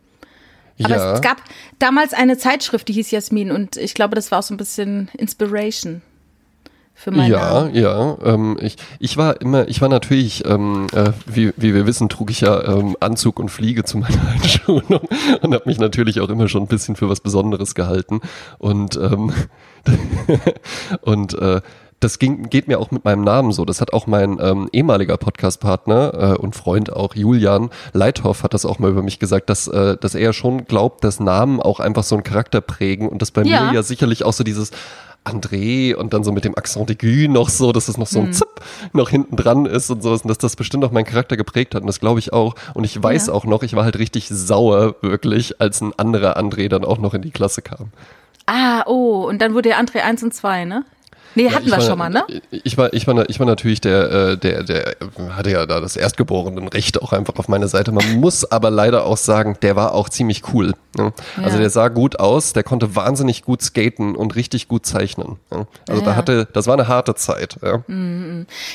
Aber 0.84 0.96
ja. 0.96 1.14
es 1.14 1.22
gab 1.22 1.42
damals 1.80 2.14
eine 2.14 2.38
Zeitschrift, 2.38 2.88
die 2.88 2.94
hieß 2.94 3.12
Jasmin 3.12 3.52
und 3.52 3.78
ich 3.78 3.94
glaube, 3.94 4.16
das 4.16 4.32
war 4.32 4.40
auch 4.40 4.44
so 4.44 4.54
ein 4.54 4.58
bisschen 4.58 5.10
Inspiration 5.18 6.02
für 6.98 7.12
meinen 7.12 7.30
ja, 7.30 7.68
ja. 7.68 8.18
Ähm, 8.24 8.58
ich, 8.62 8.78
ich 9.00 9.18
war 9.18 9.42
immer, 9.42 9.68
ich 9.68 9.82
war 9.82 9.90
natürlich, 9.90 10.46
ähm, 10.46 10.88
äh, 10.94 11.12
wie, 11.26 11.52
wie 11.58 11.74
wir 11.74 11.86
wissen, 11.86 12.08
trug 12.08 12.32
ich 12.32 12.42
ja 12.42 12.64
ähm, 12.64 12.96
Anzug 13.02 13.40
und 13.40 13.50
Fliege 13.50 13.84
zu 13.84 13.98
meiner 13.98 14.28
Einschulung 14.34 15.02
und 15.42 15.54
habe 15.54 15.64
mich 15.66 15.78
natürlich 15.78 16.22
auch 16.22 16.30
immer 16.30 16.48
schon 16.48 16.64
ein 16.64 16.68
bisschen 16.68 16.96
für 16.96 17.10
was 17.10 17.20
Besonderes 17.20 17.76
gehalten. 17.76 18.22
Und, 18.58 18.96
ähm, 18.96 19.34
und 21.02 21.38
äh, 21.38 21.62
das 22.00 22.20
ging, 22.20 22.50
geht 22.50 22.68
mir 22.68 22.80
auch 22.80 22.92
mit 22.92 23.04
meinem 23.06 23.24
Namen 23.24 23.52
so. 23.52 23.66
Das 23.66 23.82
hat 23.82 23.94
auch 23.94 24.06
mein 24.06 24.38
ähm, 24.42 24.70
ehemaliger 24.72 25.18
Podcast-Partner 25.18 26.34
äh, 26.34 26.38
und 26.38 26.56
Freund 26.56 26.94
auch, 26.94 27.16
Julian 27.16 27.70
Leithoff, 27.94 28.44
hat 28.44 28.54
das 28.54 28.66
auch 28.66 28.80
mal 28.80 28.92
über 28.92 29.02
mich 29.02 29.18
gesagt, 29.20 29.50
dass, 29.50 29.68
äh, 29.68 29.98
dass 29.98 30.14
er 30.14 30.34
schon 30.34 30.66
glaubt, 30.66 31.04
dass 31.04 31.20
Namen 31.20 31.60
auch 31.62 31.80
einfach 31.80 32.04
so 32.04 32.16
einen 32.16 32.24
Charakter 32.24 32.62
prägen 32.62 33.08
und 33.08 33.22
dass 33.22 33.32
bei 33.32 33.44
Ja. 33.44 33.66
mir 33.66 33.74
ja 33.76 33.84
sicherlich 33.84 34.24
auch 34.24 34.34
so 34.34 34.44
dieses 34.44 34.72
André 35.26 35.96
und 35.96 36.14
dann 36.14 36.24
so 36.24 36.32
mit 36.32 36.46
dem 36.46 36.56
Accent 36.58 36.90
aigu 36.90 37.28
noch 37.32 37.50
so, 37.50 37.72
dass 37.72 37.88
es 37.88 37.98
noch 37.98 38.08
so 38.08 38.20
ein 38.20 38.34
Zip 38.34 38.48
noch 38.94 39.10
hinten 39.10 39.36
dran 39.36 39.66
ist 39.66 39.90
und 39.90 40.02
sowas 40.04 40.22
und 40.22 40.30
dass 40.30 40.38
das 40.38 40.56
bestimmt 40.56 40.84
auch 40.86 40.92
meinen 40.92 41.06
Charakter 41.06 41.36
geprägt 41.38 41.76
hat 41.76 41.82
und 41.82 41.88
das 41.88 42.00
glaube 42.00 42.20
ich 42.20 42.32
auch 42.34 42.56
und 42.74 42.84
ich 42.84 43.02
weiß 43.02 43.28
Ja. 43.28 43.34
auch 43.34 43.46
noch, 43.46 43.64
ich 43.64 43.76
war 43.76 43.84
halt 43.84 43.98
richtig 44.00 44.28
sauer 44.30 44.96
wirklich, 45.02 45.60
als 45.60 45.82
ein 45.82 45.94
anderer 45.98 46.38
André 46.38 46.70
dann 46.70 46.86
auch 46.86 46.98
noch 47.00 47.14
in 47.14 47.22
die 47.22 47.32
Klasse 47.32 47.62
kam. 47.62 47.90
Ah, 48.46 48.84
oh, 48.86 49.26
und 49.28 49.42
dann 49.42 49.54
wurde 49.56 49.70
der 49.70 49.80
André 49.82 50.02
1 50.02 50.22
und 50.24 50.34
2, 50.34 50.66
ne? 50.66 50.86
Nee, 51.36 51.50
hatten 51.52 51.66
ich 51.66 51.72
wir 51.72 51.78
war, 51.78 51.82
schon 51.82 51.98
mal, 51.98 52.10
ne? 52.10 52.26
Ich 52.50 52.78
war, 52.78 52.94
ich 52.94 53.06
war, 53.08 53.30
ich 53.30 53.40
war 53.40 53.46
natürlich 53.46 53.82
der, 53.82 54.12
äh, 54.12 54.38
der, 54.38 54.64
der 54.64 54.96
hatte 55.32 55.52
ja 55.52 55.66
da 55.66 55.80
das 55.82 55.96
Erstgeborenenrecht 55.96 57.02
auch 57.02 57.12
einfach 57.14 57.36
auf 57.36 57.48
meiner 57.48 57.68
Seite. 57.68 57.92
Man 57.92 58.16
muss 58.16 58.50
aber 58.50 58.72
leider 58.72 59.06
auch 59.06 59.18
sagen, 59.18 59.58
der 59.62 59.76
war 59.76 59.94
auch 59.94 60.10
ziemlich 60.10 60.54
cool. 60.54 60.74
Ne? 60.98 61.12
Also 61.38 61.56
Ja. 61.58 61.62
der 61.62 61.70
sah 61.70 61.88
gut 61.90 62.20
aus, 62.20 62.54
der 62.54 62.64
konnte 62.64 62.96
wahnsinnig 62.96 63.44
gut 63.44 63.62
skaten 63.62 64.16
und 64.16 64.36
richtig 64.36 64.68
gut 64.68 64.86
zeichnen. 64.86 65.38
Ne? 65.52 65.68
Also 65.90 66.02
Ja. 66.02 66.08
da 66.08 66.16
hatte, 66.16 66.48
das 66.54 66.68
war 66.68 66.74
eine 66.76 66.88
harte 66.88 67.16
Zeit. 67.16 67.58
Ja. 67.62 67.84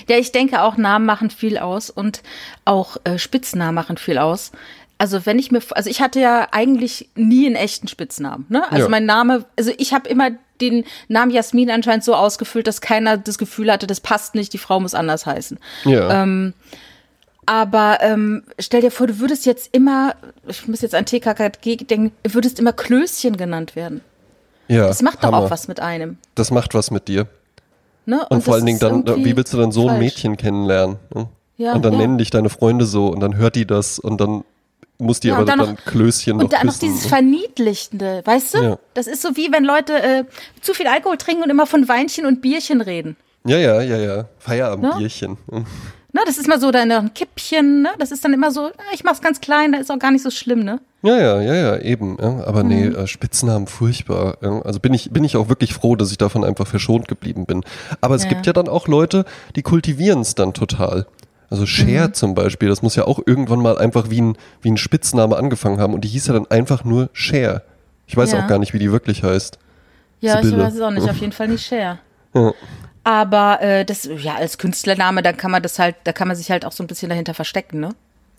Ja, 0.08 0.16
ich 0.16 0.32
denke 0.32 0.62
auch, 0.62 0.76
Namen 0.76 1.06
machen 1.06 1.30
viel 1.30 1.58
aus 1.58 1.88
und 1.90 2.22
auch 2.64 2.96
äh, 3.04 3.18
Spitznamen 3.18 3.74
machen 3.74 3.96
viel 3.96 4.18
aus. 4.18 4.52
Also 5.00 5.24
wenn 5.24 5.38
ich 5.38 5.50
mir, 5.50 5.60
also 5.70 5.88
ich 5.88 6.02
hatte 6.02 6.20
ja 6.20 6.48
eigentlich 6.52 7.08
nie 7.14 7.46
einen 7.46 7.56
echten 7.56 7.88
Spitznamen. 7.88 8.44
Ne? 8.50 8.70
Also 8.70 8.84
Ja. 8.84 8.88
mein 8.90 9.06
Name, 9.06 9.46
also 9.58 9.72
ich 9.78 9.94
habe 9.94 10.06
immer 10.10 10.30
den 10.60 10.84
Namen 11.08 11.30
Jasmin 11.30 11.70
anscheinend 11.70 12.04
so 12.04 12.14
ausgefüllt, 12.14 12.66
dass 12.66 12.82
keiner 12.82 13.16
das 13.16 13.38
Gefühl 13.38 13.72
hatte, 13.72 13.86
das 13.86 14.00
passt 14.00 14.34
nicht, 14.34 14.52
die 14.52 14.58
Frau 14.58 14.78
muss 14.78 14.92
anders 14.92 15.24
heißen. 15.24 15.58
Ja. 15.86 16.22
Ähm, 16.22 16.52
aber 17.46 17.98
ähm, 18.02 18.42
stell 18.58 18.82
dir 18.82 18.90
vor, 18.90 19.06
du 19.06 19.18
würdest 19.20 19.46
jetzt 19.46 19.70
immer, 19.74 20.14
ich 20.46 20.68
muss 20.68 20.82
jetzt 20.82 20.94
an 20.94 21.06
TKKG 21.06 21.76
denken, 21.76 22.12
würdest 22.22 22.58
immer 22.60 22.74
Klößchen 22.74 23.38
genannt 23.38 23.76
werden. 23.76 24.02
ja. 24.68 24.86
Das 24.86 25.00
macht 25.00 25.20
doch 25.20 25.28
Hammer. 25.32 25.38
auch 25.38 25.50
was 25.50 25.66
mit 25.66 25.80
einem. 25.80 26.18
Das 26.34 26.50
macht 26.50 26.74
was 26.74 26.90
mit 26.90 27.08
dir. 27.08 27.26
Ne? 28.04 28.20
Und, 28.28 28.42
vor 28.44 28.52
das 28.52 28.54
allen 28.56 28.66
Dingen 28.66 28.78
dann, 28.80 29.06
irgendwie 29.06 29.30
wie 29.30 29.36
willst 29.38 29.54
du 29.54 29.56
dann 29.56 29.72
so 29.72 29.82
ein 29.84 29.88
falsch. 29.88 30.00
Mädchen 30.00 30.36
kennenlernen? 30.36 30.96
Ne? 31.14 31.26
Ja, 31.56 31.72
und 31.72 31.84
dann 31.86 31.94
ja. 31.94 32.00
nennen 32.00 32.18
dich 32.18 32.28
deine 32.30 32.50
Freunde 32.50 32.84
so 32.84 33.08
und 33.08 33.20
dann 33.20 33.36
hört 33.36 33.56
die 33.56 33.66
das 33.66 33.98
und 33.98 34.20
dann 34.20 34.44
muss 35.00 35.20
die 35.20 35.28
Ja, 35.28 35.36
aber 35.36 35.44
dann 35.44 35.58
dann, 35.58 35.74
noch- 35.74 35.84
Klößchen 35.84 36.36
noch 36.36 36.44
Und 36.44 36.52
dann 36.52 36.66
noch 36.66 36.78
dieses 36.78 37.06
Verniedlichende, 37.06 38.22
weißt 38.24 38.54
du? 38.54 38.58
Ja. 38.62 38.78
Das 38.94 39.06
ist 39.06 39.22
so 39.22 39.36
wie 39.36 39.50
wenn 39.52 39.64
Leute 39.64 39.94
äh, 40.02 40.24
zu 40.60 40.74
viel 40.74 40.86
Alkohol 40.86 41.16
trinken 41.16 41.42
und 41.42 41.50
immer 41.50 41.66
von 41.66 41.88
Weinchen 41.88 42.26
und 42.26 42.40
Bierchen 42.42 42.80
reden. 42.80 43.16
ja, 43.44 43.58
ja, 43.58 43.80
ja, 43.82 43.96
ja. 43.96 44.24
Feierabendbierchen. 44.38 45.38
Mhm. 45.50 45.66
Na, 46.12 46.22
das 46.26 46.38
ist 46.38 46.48
mal 46.48 46.58
so 46.58 46.70
ein 46.72 47.14
Kippchen, 47.14 47.82
ne? 47.82 47.90
Das 48.00 48.10
ist 48.10 48.24
dann 48.24 48.32
immer 48.34 48.50
so, 48.50 48.62
ah, 48.66 48.72
ich 48.92 49.04
mach's 49.04 49.20
ganz 49.20 49.40
klein, 49.40 49.70
da 49.72 49.78
ist 49.78 49.92
auch 49.92 49.98
gar 50.00 50.10
nicht 50.10 50.22
so 50.24 50.30
schlimm, 50.30 50.64
ne? 50.64 50.80
Ja, 51.02 51.16
ja, 51.16 51.40
ja, 51.40 51.54
ja, 51.54 51.78
eben. 51.78 52.18
Ja. 52.20 52.44
Aber 52.46 52.64
nee, 52.64 52.86
Mhm. 52.88 52.96
äh, 52.96 53.06
Spitznamen 53.06 53.68
furchtbar. 53.68 54.36
Ja. 54.42 54.60
Also 54.62 54.80
bin 54.80 54.92
ich, 54.92 55.12
bin 55.12 55.22
ich 55.22 55.36
auch 55.36 55.48
wirklich 55.48 55.72
froh, 55.72 55.94
dass 55.94 56.10
ich 56.10 56.18
davon 56.18 56.42
einfach 56.44 56.66
verschont 56.66 57.06
geblieben 57.06 57.46
bin. 57.46 57.62
Aber 58.00 58.16
es 58.16 58.24
Ja. 58.24 58.28
gibt 58.30 58.44
ja 58.46 58.52
dann 58.52 58.68
auch 58.68 58.88
Leute, 58.88 59.24
die 59.54 59.62
kultivieren 59.62 60.20
es 60.22 60.34
dann 60.34 60.52
total. 60.52 61.06
Also 61.50 61.66
Cher 61.66 62.08
Mhm. 62.08 62.14
zum 62.14 62.34
Beispiel, 62.34 62.68
das 62.68 62.80
muss 62.82 62.94
ja 62.96 63.04
auch 63.06 63.18
irgendwann 63.26 63.60
mal 63.60 63.76
einfach 63.76 64.08
wie 64.08 64.20
ein, 64.20 64.36
wie 64.62 64.70
ein 64.70 64.76
Spitzname 64.76 65.36
angefangen 65.36 65.80
haben 65.80 65.94
und 65.94 66.02
die 66.02 66.08
hieß 66.08 66.28
ja 66.28 66.34
dann 66.34 66.46
einfach 66.50 66.84
nur 66.84 67.10
Cher. 67.12 67.62
Ich 68.06 68.16
weiß 68.16 68.32
Ja. 68.32 68.42
auch 68.42 68.46
gar 68.46 68.58
nicht, 68.58 68.72
wie 68.72 68.78
die 68.78 68.92
wirklich 68.92 69.22
heißt. 69.24 69.58
Ja, 70.20 70.38
ich 70.38 70.44
Sibylle. 70.46 70.64
weiß 70.64 70.74
es 70.74 70.80
auch 70.80 70.90
nicht, 70.90 71.08
auf 71.10 71.16
jeden 71.16 71.32
Fall 71.32 71.48
nicht 71.48 71.66
Cher. 71.66 71.98
Ja. 72.34 72.52
Aber 73.02 73.60
äh, 73.62 73.84
das, 73.84 74.08
ja, 74.18 74.36
als 74.36 74.58
Künstlername, 74.58 75.22
dann 75.22 75.36
kann 75.36 75.50
man 75.50 75.62
das 75.62 75.78
halt, 75.78 75.96
da 76.04 76.12
kann 76.12 76.28
man 76.28 76.36
sich 76.36 76.50
halt 76.50 76.64
auch 76.64 76.72
so 76.72 76.84
ein 76.84 76.86
bisschen 76.86 77.08
dahinter 77.08 77.34
verstecken, 77.34 77.80
ne? 77.80 77.88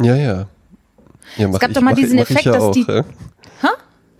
Ja, 0.01 0.15
ja. 0.15 0.45
ja 1.37 1.47
mach 1.47 1.59
gab 1.59 1.71
ich, 1.71 1.75
doch 1.75 1.81
mal 1.81 1.91
mach, 1.91 1.97
diesen 1.97 2.15
mach 2.17 2.23
ich 2.23 2.29
Effekt, 2.31 2.45
ja 2.45 2.51
dass 2.53 2.63
auch, 2.63 2.71
die- 2.71 2.85
Ja. 2.87 3.03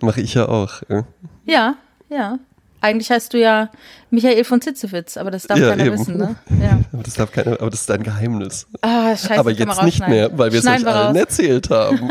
Mache 0.00 0.20
ich 0.20 0.34
ja 0.34 0.48
auch. 0.48 0.82
Ja. 0.88 1.04
Ja, 1.46 1.74
ja. 2.10 2.38
Eigentlich 2.82 3.10
heißt 3.12 3.32
du 3.32 3.38
ja 3.38 3.70
Michael 4.10 4.42
von 4.42 4.60
Zitzewitz, 4.60 5.16
aber 5.16 5.30
das 5.30 5.44
darf 5.46 5.56
Ja, 5.58 5.70
keiner 5.70 5.86
eben. 5.86 5.98
wissen, 5.98 6.16
ne? 6.18 6.34
Ja. 6.60 6.80
Aber 6.92 7.02
das 7.04 7.14
darf 7.14 7.30
keine, 7.30 7.52
aber 7.60 7.70
das 7.70 7.82
ist 7.82 7.90
ein 7.92 8.02
Geheimnis. 8.02 8.66
Ah, 8.80 9.16
scheiße, 9.16 9.38
aber 9.38 9.52
jetzt 9.52 9.82
nicht 9.84 10.06
mehr, 10.08 10.36
weil 10.36 10.50
wir 10.52 10.58
es 10.58 10.66
euch 10.66 10.82
wir 10.84 10.88
allen 10.88 11.06
raus. 11.08 11.16
erzählt 11.16 11.70
haben. 11.70 12.10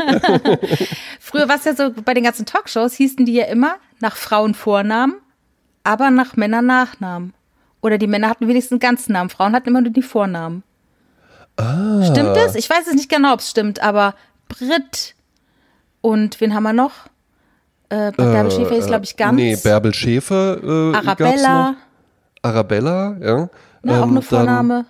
Früher 1.20 1.46
war 1.48 1.56
es 1.56 1.64
ja 1.64 1.74
so, 1.76 1.90
bei 1.92 2.14
den 2.14 2.24
ganzen 2.24 2.46
Talkshows 2.46 2.94
hießen 2.94 3.24
die 3.26 3.34
ja 3.34 3.44
immer 3.44 3.76
nach 4.00 4.16
Frauen 4.16 4.54
Vornamen, 4.54 5.14
aber 5.84 6.10
nach 6.10 6.36
Männern 6.36 6.64
Nachnamen. 6.66 7.34
Oder 7.82 7.98
die 7.98 8.06
Männer 8.06 8.30
hatten 8.30 8.48
wenigstens 8.48 8.72
einen 8.72 8.80
ganzen 8.80 9.12
Namen, 9.12 9.28
Frauen 9.28 9.54
hatten 9.54 9.68
immer 9.68 9.82
nur 9.82 9.92
die 9.92 10.02
Vornamen. 10.02 10.62
Ah. 11.56 12.02
Stimmt 12.10 12.34
es? 12.38 12.54
Ich 12.54 12.70
weiß 12.70 12.86
es 12.88 12.94
nicht 12.94 13.10
genau, 13.10 13.34
ob 13.34 13.40
es 13.40 13.50
stimmt, 13.50 13.82
aber 13.82 14.14
Brit 14.48 15.14
und 16.00 16.40
wen 16.40 16.54
haben 16.54 16.62
wir 16.62 16.72
noch? 16.72 16.92
Äh, 17.92 18.10
bei 18.16 18.24
Bärbel 18.24 18.50
Schäfer 18.50 18.76
ist, 18.76 18.86
glaube 18.86 19.04
ich, 19.04 19.16
ganz. 19.16 19.36
Nee, 19.36 19.56
Bärbel 19.62 19.92
Schäfer. 19.92 20.56
Äh, 20.62 20.96
Arabella. 20.96 21.74
Arabella, 22.40 23.16
ja. 23.20 23.36
ne, 23.82 23.92
auch 24.00 24.04
Ähm, 24.04 24.10
eine 24.10 24.22
Vorname. 24.22 24.74
Dann, 24.74 24.86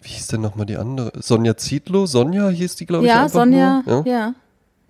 wie 0.00 0.08
hieß 0.10 0.28
denn 0.28 0.40
nochmal 0.42 0.66
die 0.66 0.76
andere? 0.76 1.10
Sonja 1.20 1.56
Zietlow? 1.56 2.06
Sonja 2.06 2.48
hieß 2.50 2.76
die, 2.76 2.86
glaube 2.86 3.04
ich, 3.04 3.10
Ja, 3.10 3.22
einfach 3.24 3.40
Sonja, 3.40 3.82
nur. 3.84 4.06
Ja. 4.06 4.12
ja. 4.12 4.34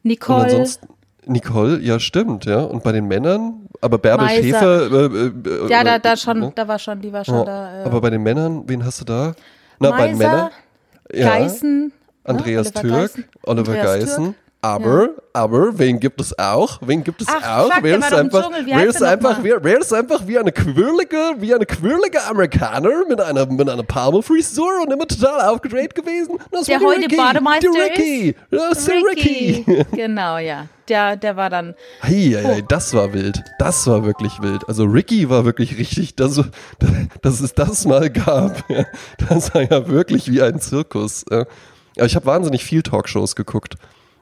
Nicole. 0.02 0.44
ansonsten, 0.44 0.88
Nicole, 1.26 1.80
ja, 1.80 1.98
stimmt, 1.98 2.44
ja. 2.44 2.60
Und 2.60 2.82
bei 2.84 2.92
den 2.92 3.06
Männern, 3.08 3.66
aber 3.80 3.96
Bärbel 3.96 4.26
Meiser. 4.26 4.42
Schäfer. 4.42 4.92
Äh, 4.92 5.06
äh, 5.06 5.68
ja, 5.70 5.82
da, 5.82 5.94
äh, 5.96 6.00
da 6.00 6.16
schon, 6.18 6.40
ne? 6.40 6.52
da 6.54 6.68
war 6.68 6.78
schon, 6.78 7.00
die 7.00 7.10
war 7.12 7.24
schon 7.24 7.36
Ja, 7.36 7.44
da. 7.44 7.82
Äh, 7.82 7.84
aber 7.86 8.00
bei 8.02 8.10
den 8.10 8.22
Männern, 8.22 8.64
wen 8.66 8.84
hast 8.84 9.00
du 9.00 9.04
da? 9.06 9.32
Na, 9.78 9.90
bei 9.92 10.08
den 10.08 10.18
Meiser, 10.18 10.30
Männern. 10.30 10.50
Ja, 11.14 11.28
Geißen. 11.38 11.86
ne, 11.86 11.92
Andreas 12.24 12.66
Oliver 12.66 12.80
Türk, 12.82 12.92
Geißen. 12.92 13.24
Oliver 13.44 13.72
Andreas 13.72 13.86
Geißen. 13.86 14.24
Türk. 14.24 14.36
Aber, 14.64 15.10
aber, 15.34 15.78
wen 15.78 16.00
gibt 16.00 16.18
es 16.22 16.38
auch? 16.38 16.78
Wen 16.80 17.04
gibt 17.04 17.20
es 17.20 17.28
Ach, 17.28 17.58
auch? 17.58 17.70
fuck, 17.70 17.82
wer 17.82 17.98
ist 17.98 18.14
einfach, 18.14 18.50
wer 18.64 18.86
ist 18.86 19.02
einfach, 19.02 19.38
wer, 19.42 19.62
wer 19.62 19.78
ist 19.78 19.92
einfach 19.92 20.26
wie 20.26 20.38
eine 20.38 20.52
quirlige, 20.52 21.34
wie 21.38 21.54
eine 21.54 21.66
quirlige 21.66 22.22
Amerikaner 22.24 23.04
mit 23.06 23.20
einer, 23.20 23.44
mit 23.44 23.68
einer 23.68 23.82
Palmefrisur 23.82 24.70
und 24.82 24.90
immer 24.90 25.06
total 25.06 25.50
aufgedreht 25.50 25.94
gewesen? 25.94 26.38
Das 26.50 26.64
Der 26.64 26.80
heute 26.80 27.02
Ricky. 27.02 27.14
Bademeister 27.16 27.68
die 27.74 27.78
Ricky. 27.78 28.36
Das 28.50 28.78
ist 28.78 28.88
der 28.88 29.02
Ricky. 29.02 29.84
genau, 29.92 30.38
ja. 30.38 30.66
Der, 30.88 31.16
der 31.16 31.36
war 31.36 31.50
dann. 31.50 31.74
Hei, 32.02 32.32
hei, 32.42 32.60
Oh. 32.62 32.64
das 32.66 32.94
war 32.94 33.12
wild. 33.12 33.42
Das 33.58 33.86
war 33.86 34.06
wirklich 34.06 34.40
wild. 34.40 34.66
Also 34.66 34.84
Ricky 34.84 35.28
war 35.28 35.44
wirklich 35.44 35.76
richtig, 35.76 36.16
dass, 36.16 36.40
dass 37.20 37.40
es 37.40 37.52
das 37.52 37.84
mal 37.84 38.08
gab. 38.08 38.64
Ja. 38.70 38.84
Das 39.28 39.54
war 39.54 39.60
ja 39.62 39.88
wirklich 39.88 40.30
wie 40.30 40.40
ein 40.40 40.58
Zirkus. 40.58 41.26
ja. 41.30 41.44
Aber 41.96 42.06
ich 42.06 42.16
habe 42.16 42.24
wahnsinnig 42.26 42.64
viel 42.64 42.82
Talkshows 42.82 43.36
geguckt. 43.36 43.74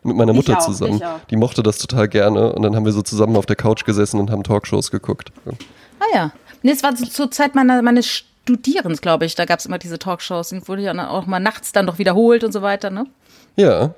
Mit 0.05 0.17
meiner 0.17 0.33
Mutter 0.33 0.59
auch, 0.59 0.65
zusammen. 0.65 1.01
Die 1.31 1.37
mochte 1.37 1.63
das 1.63 1.79
total 1.79 2.09
gerne. 2.09 2.53
Und 2.53 2.63
dann 2.63 2.75
haben 2.75 2.85
wir 2.85 2.93
so 2.93 3.03
zusammen 3.03 3.37
auf 3.37 3.47
der 3.47 3.57
Couch 3.57 3.85
gesessen 3.85 4.19
und 4.19 4.31
haben 4.31 4.43
Talkshows 4.43 4.91
geguckt. 4.91 5.33
Ja. 5.45 5.53
Ah 6.01 6.17
ja. 6.17 6.33
Nee, 6.63 6.73
es 6.73 6.83
war 6.83 6.97
so 6.97 7.07
zur 7.07 7.31
Zeit 7.31 7.55
meiner, 7.55 7.83
meines 7.83 8.07
Studierens, 8.09 9.01
glaube 9.01 9.25
ich. 9.25 9.35
Da 9.35 9.45
gab 9.45 9.61
es 9.61 9.67
immer 9.67 9.79
diese 9.79 9.99
Talkshows 9.99 10.53
und 10.53 10.69
wurde 10.69 10.83
ja 10.83 11.09
auch 11.09 11.27
mal 11.27 11.39
nachts 11.39 11.73
dann 11.73 11.87
doch 11.87 11.99
wiederholt 11.99 12.43
und 12.43 12.53
so 12.53 12.63
weiter, 12.63 12.91
ne? 12.91 13.07
Ja. 13.57 13.95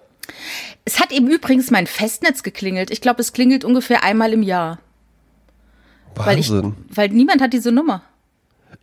Es 0.84 1.00
hat 1.00 1.12
eben 1.12 1.28
übrigens 1.28 1.70
mein 1.70 1.86
Festnetz 1.86 2.42
geklingelt. 2.42 2.90
Ich 2.90 3.00
glaube, 3.00 3.20
es 3.20 3.32
klingelt 3.32 3.64
ungefähr 3.64 4.04
einmal 4.04 4.32
im 4.32 4.42
Jahr. 4.42 4.78
Weil, 6.14 6.38
ich, 6.38 6.50
Wahnsinn. 6.50 6.74
weil 6.90 7.08
niemand 7.08 7.40
hat 7.42 7.52
diese 7.52 7.72
Nummer. 7.72 8.02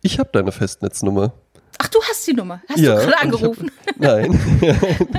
Ich 0.02 0.18
habe 0.18 0.30
deine 0.32 0.52
Festnetznummer. 0.52 1.32
Du 1.92 2.00
hast 2.08 2.26
die 2.26 2.32
Nummer. 2.32 2.60
Hast 2.68 2.78
ja, 2.80 2.94
du 2.94 3.00
gerade 3.00 3.08
ich 3.10 3.14
hab- 3.16 3.22
angerufen? 3.22 3.70
Nein. 3.98 4.40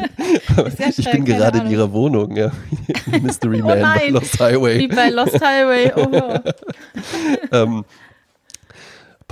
Ich 0.97 1.09
bin 1.11 1.25
gerade 1.25 1.57
in 1.57 1.61
Ahnung. 1.61 1.71
ihrer 1.73 1.91
Wohnung, 1.93 2.35
ja. 2.35 2.51
Mystery 3.21 3.61
Oh 3.61 3.67
Man 3.67 3.81
bei 3.81 3.95
nein. 3.99 4.13
Lost 4.13 4.39
Highway. 4.39 4.79
Wie 4.79 4.87
bei 4.87 5.09
Lost 5.09 5.39
Highway. 5.39 5.91
Oh. 5.95 6.39
Ähm, 7.51 7.85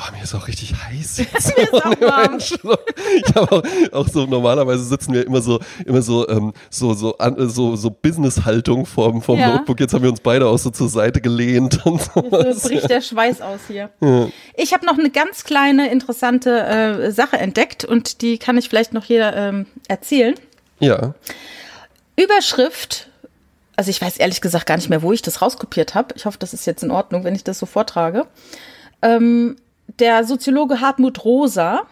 boah, 0.01 0.11
mir 0.15 0.23
ist 0.23 0.33
auch 0.33 0.47
richtig 0.47 0.73
heiß 0.73 1.17
jetzt. 1.19 1.57
Mir 1.57 1.63
ist 1.63 1.73
auch 1.73 2.01
warm. 2.01 2.37
Ich 2.39 3.35
habe 3.35 3.51
auch, 3.51 3.63
auch 3.91 4.07
so, 4.07 4.25
normalerweise 4.25 4.83
sitzen 4.83 5.13
wir 5.13 5.25
immer 5.25 5.41
so, 5.41 5.59
immer 5.85 6.01
so, 6.01 6.27
ähm, 6.27 6.53
so, 6.69 6.93
so, 6.93 7.17
an, 7.17 7.49
so, 7.49 7.75
so 7.75 7.91
Business-Haltung 7.91 8.85
vorm, 8.85 9.21
vorm 9.21 9.39
Ja. 9.39 9.57
Notebook. 9.57 9.79
Jetzt 9.79 9.93
haben 9.93 10.03
wir 10.03 10.09
uns 10.09 10.19
beide 10.19 10.47
auch 10.47 10.57
so 10.57 10.69
zur 10.69 10.89
Seite 10.89 11.21
gelehnt 11.21 11.85
und 11.85 12.01
so. 12.01 12.29
Jetzt 12.31 12.63
bricht 12.63 12.89
der 12.89 13.01
Schweiß 13.01 13.41
aus 13.41 13.59
hier. 13.67 13.89
Ich 14.55 14.73
habe 14.73 14.85
noch 14.85 14.97
eine 14.97 15.09
ganz 15.09 15.43
kleine 15.43 15.91
interessante 15.91 16.61
äh, 16.61 17.11
Sache 17.11 17.37
entdeckt 17.37 17.85
und 17.85 18.21
die 18.21 18.37
kann 18.37 18.57
ich 18.57 18.69
vielleicht 18.69 18.93
noch 18.93 19.05
hier 19.05 19.33
ähm, 19.35 19.65
erzählen. 19.87 20.35
Ja. 20.79 21.13
Überschrift, 22.15 23.09
also 23.75 23.89
ich 23.91 24.01
weiß 24.01 24.17
ehrlich 24.17 24.41
gesagt 24.41 24.65
gar 24.65 24.77
nicht 24.77 24.89
mehr, 24.89 25.01
wo 25.01 25.11
ich 25.13 25.21
das 25.21 25.41
rauskopiert 25.41 25.93
habe. 25.93 26.15
Ich 26.15 26.25
hoffe, 26.25 26.37
das 26.39 26.53
ist 26.53 26.65
jetzt 26.65 26.83
in 26.83 26.91
Ordnung, 26.91 27.23
wenn 27.23 27.35
ich 27.35 27.43
das 27.43 27.59
so 27.59 27.65
vortrage. 27.65 28.25
Ähm, 29.01 29.55
der 30.01 30.25
Soziologe 30.25 30.81
Hartmut 30.81 31.23
Rosa 31.23 31.83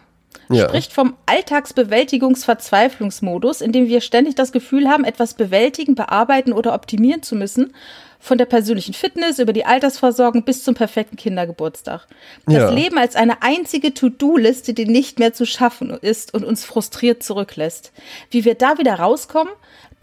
Ja. 0.51 0.68
spricht 0.68 0.91
vom 0.93 1.16
Alltagsbewältigungsverzweiflungsmodus, 1.28 3.62
in 3.62 3.72
dem 3.72 3.88
wir 3.88 4.01
ständig 4.01 4.34
das 4.36 4.51
Gefühl 4.51 4.89
haben, 4.89 5.03
etwas 5.03 5.36
bewältigen, 5.36 5.93
bearbeiten 5.95 6.53
oder 6.53 6.74
optimieren 6.74 7.22
zu 7.24 7.36
müssen. 7.36 7.74
Von 8.22 8.38
der 8.38 8.47
persönlichen 8.47 8.93
Fitness 8.93 9.39
über 9.39 9.53
die 9.53 9.64
Altersversorgung 9.66 10.43
bis 10.43 10.66
zum 10.66 10.76
perfekten 10.76 11.16
Kindergeburtstag. 11.16 12.05
Das 12.45 12.55
Ja. 12.55 12.70
Leben 12.70 12.97
als 12.97 13.16
eine 13.16 13.41
einzige 13.43 13.93
To-Do-Liste, 13.93 14.74
die 14.74 14.86
nicht 14.86 15.20
mehr 15.20 15.32
zu 15.34 15.45
schaffen 15.45 15.91
ist 15.91 16.34
und 16.34 16.43
uns 16.43 16.66
frustriert 16.66 17.24
zurücklässt. 17.24 17.93
Wie 18.30 18.43
wir 18.43 18.55
da 18.55 18.78
wieder 18.78 18.95
rauskommen, 18.95 19.53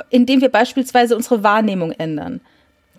indem 0.09 0.40
wir 0.40 0.48
beispielsweise 0.48 1.14
unsere 1.14 1.42
Wahrnehmung 1.42 1.92
ändern. 1.92 2.40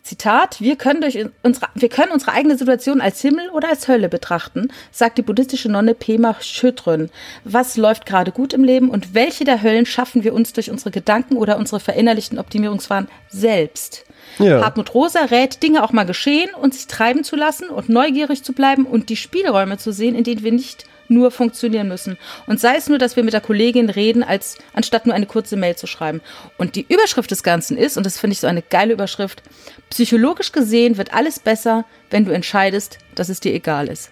Zitat, 0.08 0.62
wir 0.62 0.78
können, 0.78 1.02
durch 1.02 1.20
unsere, 1.44 1.68
wir 1.76 1.90
können 1.90 2.12
unsere 2.12 2.32
eigene 2.32 2.58
Situation 2.58 3.02
als 3.02 3.22
Himmel 3.22 3.50
oder 3.50 3.70
als 3.70 3.88
Hölle 3.88 4.08
betrachten, 4.10 4.70
sagt 4.92 5.18
die 5.18 5.22
buddhistische 5.22 5.70
Nonne 5.70 5.94
Pema 5.94 6.36
Chödrön. 6.40 7.10
Was 7.44 7.76
läuft 7.78 8.06
gerade 8.06 8.32
gut 8.32 8.54
im 8.54 8.64
Leben 8.64 8.90
und 8.90 9.14
welche 9.14 9.44
der 9.44 9.62
Höllen 9.62 9.86
schaffen 9.86 10.24
wir 10.24 10.34
uns 10.34 10.54
durch 10.54 10.72
unsere 10.72 10.92
Gedanken 10.92 11.36
oder 11.36 11.58
unsere 11.58 11.80
verinnerlichten 11.80 12.40
Optimierungswahn 12.40 13.10
selbst? 13.30 14.06
Ja. 14.40 14.64
Hartmut 14.64 14.94
Rosa 14.94 15.26
rät, 15.26 15.62
Dinge 15.62 15.84
auch 15.84 15.92
mal 15.92 16.06
geschehen 16.06 16.50
und 16.54 16.74
sich 16.74 16.88
treiben 16.88 17.24
zu 17.24 17.36
lassen 17.36 17.70
und 17.70 17.90
neugierig 17.90 18.44
zu 18.44 18.54
bleiben 18.54 18.86
und 18.86 19.10
die 19.10 19.16
Spielräume 19.16 19.78
zu 19.78 19.92
sehen, 19.92 20.16
in 20.16 20.24
denen 20.24 20.44
wir 20.44 20.52
nicht 20.52 20.86
nur 21.10 21.32
funktionieren 21.32 21.88
müssen. 21.88 22.18
Und 22.46 22.60
sei 22.60 22.76
es 22.76 22.90
nur, 22.90 22.98
dass 22.98 23.16
wir 23.16 23.24
mit 23.24 23.34
der 23.34 23.42
Kollegin 23.42 23.90
reden, 23.90 24.24
als 24.24 24.58
anstatt 24.74 25.06
nur 25.06 25.16
eine 25.16 25.26
kurze 25.26 25.56
Mail 25.56 25.76
zu 25.76 25.88
schreiben. 25.88 26.22
Und 26.58 26.76
die 26.76 26.86
Überschrift 26.88 27.32
des 27.32 27.44
Ganzen 27.44 27.78
ist, 27.78 27.98
und 27.98 28.06
das 28.06 28.20
finde 28.20 28.34
ich 28.34 28.40
so 28.40 28.48
eine 28.48 28.62
geile 28.62 28.94
Überschrift, 28.94 29.44
psychologisch 29.90 30.52
gesehen 30.52 30.98
wird 30.98 31.14
alles 31.14 31.40
besser, 31.40 31.86
wenn 32.10 32.26
du 32.26 32.32
entscheidest, 32.32 32.98
dass 33.16 33.30
es 33.30 33.40
dir 33.40 33.54
egal 33.54 33.88
ist. 33.88 34.12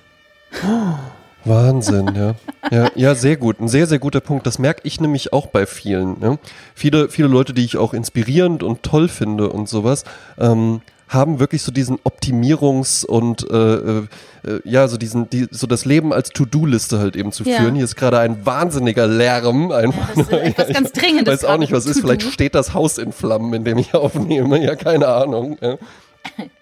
Wahnsinn, 1.45 2.11
ja. 2.15 2.35
ja. 2.71 2.89
Ja, 2.95 3.15
sehr 3.15 3.37
gut. 3.37 3.59
Ein 3.59 3.67
sehr, 3.67 3.85
sehr 3.85 3.99
guter 3.99 4.19
Punkt. 4.19 4.47
Das 4.47 4.57
merke 4.57 4.81
ich 4.83 4.99
nämlich 4.99 5.31
auch 5.31 5.45
bei 5.45 5.67
vielen. 5.67 6.19
Ne? 6.19 6.39
Viele, 6.73 7.09
viele 7.09 7.27
Leute, 7.27 7.53
die 7.53 7.63
ich 7.63 7.77
auch 7.77 7.93
inspirierend 7.93 8.63
und 8.63 8.81
toll 8.81 9.07
finde 9.07 9.49
und 9.49 9.69
sowas, 9.69 10.05
ähm, 10.39 10.81
haben 11.07 11.39
wirklich 11.39 11.61
so 11.61 11.71
diesen 11.71 11.97
Optimierungs- 11.99 13.05
und 13.05 13.49
äh, 13.49 13.55
äh, 13.55 13.97
äh, 14.43 14.59
ja, 14.63 14.87
so 14.87 14.97
diesen, 14.97 15.29
die, 15.29 15.47
so 15.51 15.67
das 15.67 15.85
Leben 15.85 16.11
als 16.13 16.29
To-Do-Liste 16.29 16.99
halt 16.99 17.15
eben 17.15 17.31
zu 17.31 17.43
Ja. 17.43 17.57
führen. 17.59 17.75
Hier 17.75 17.85
ist 17.85 17.95
gerade 17.95 18.19
ein 18.19 18.45
wahnsinniger 18.45 19.05
Lärm. 19.07 19.71
Einfach, 19.71 20.09
das 20.15 20.27
ist 20.27 20.31
etwas 20.33 20.67
ganz 20.69 20.91
Dringendes 20.91 21.35
Ich 21.35 21.43
weiß 21.43 21.49
auch 21.49 21.57
nicht, 21.57 21.71
was 21.71 21.85
ist. 21.85 22.01
Vielleicht 22.01 22.23
steht 22.23 22.55
das 22.55 22.73
Haus 22.73 22.97
in 22.97 23.11
Flammen, 23.11 23.53
in 23.53 23.63
dem 23.63 23.77
ich 23.77 23.93
aufnehme. 23.93 24.63
Ja, 24.63 24.75
keine 24.75 25.07
Ahnung. 25.07 25.57
Ja. 25.61 25.77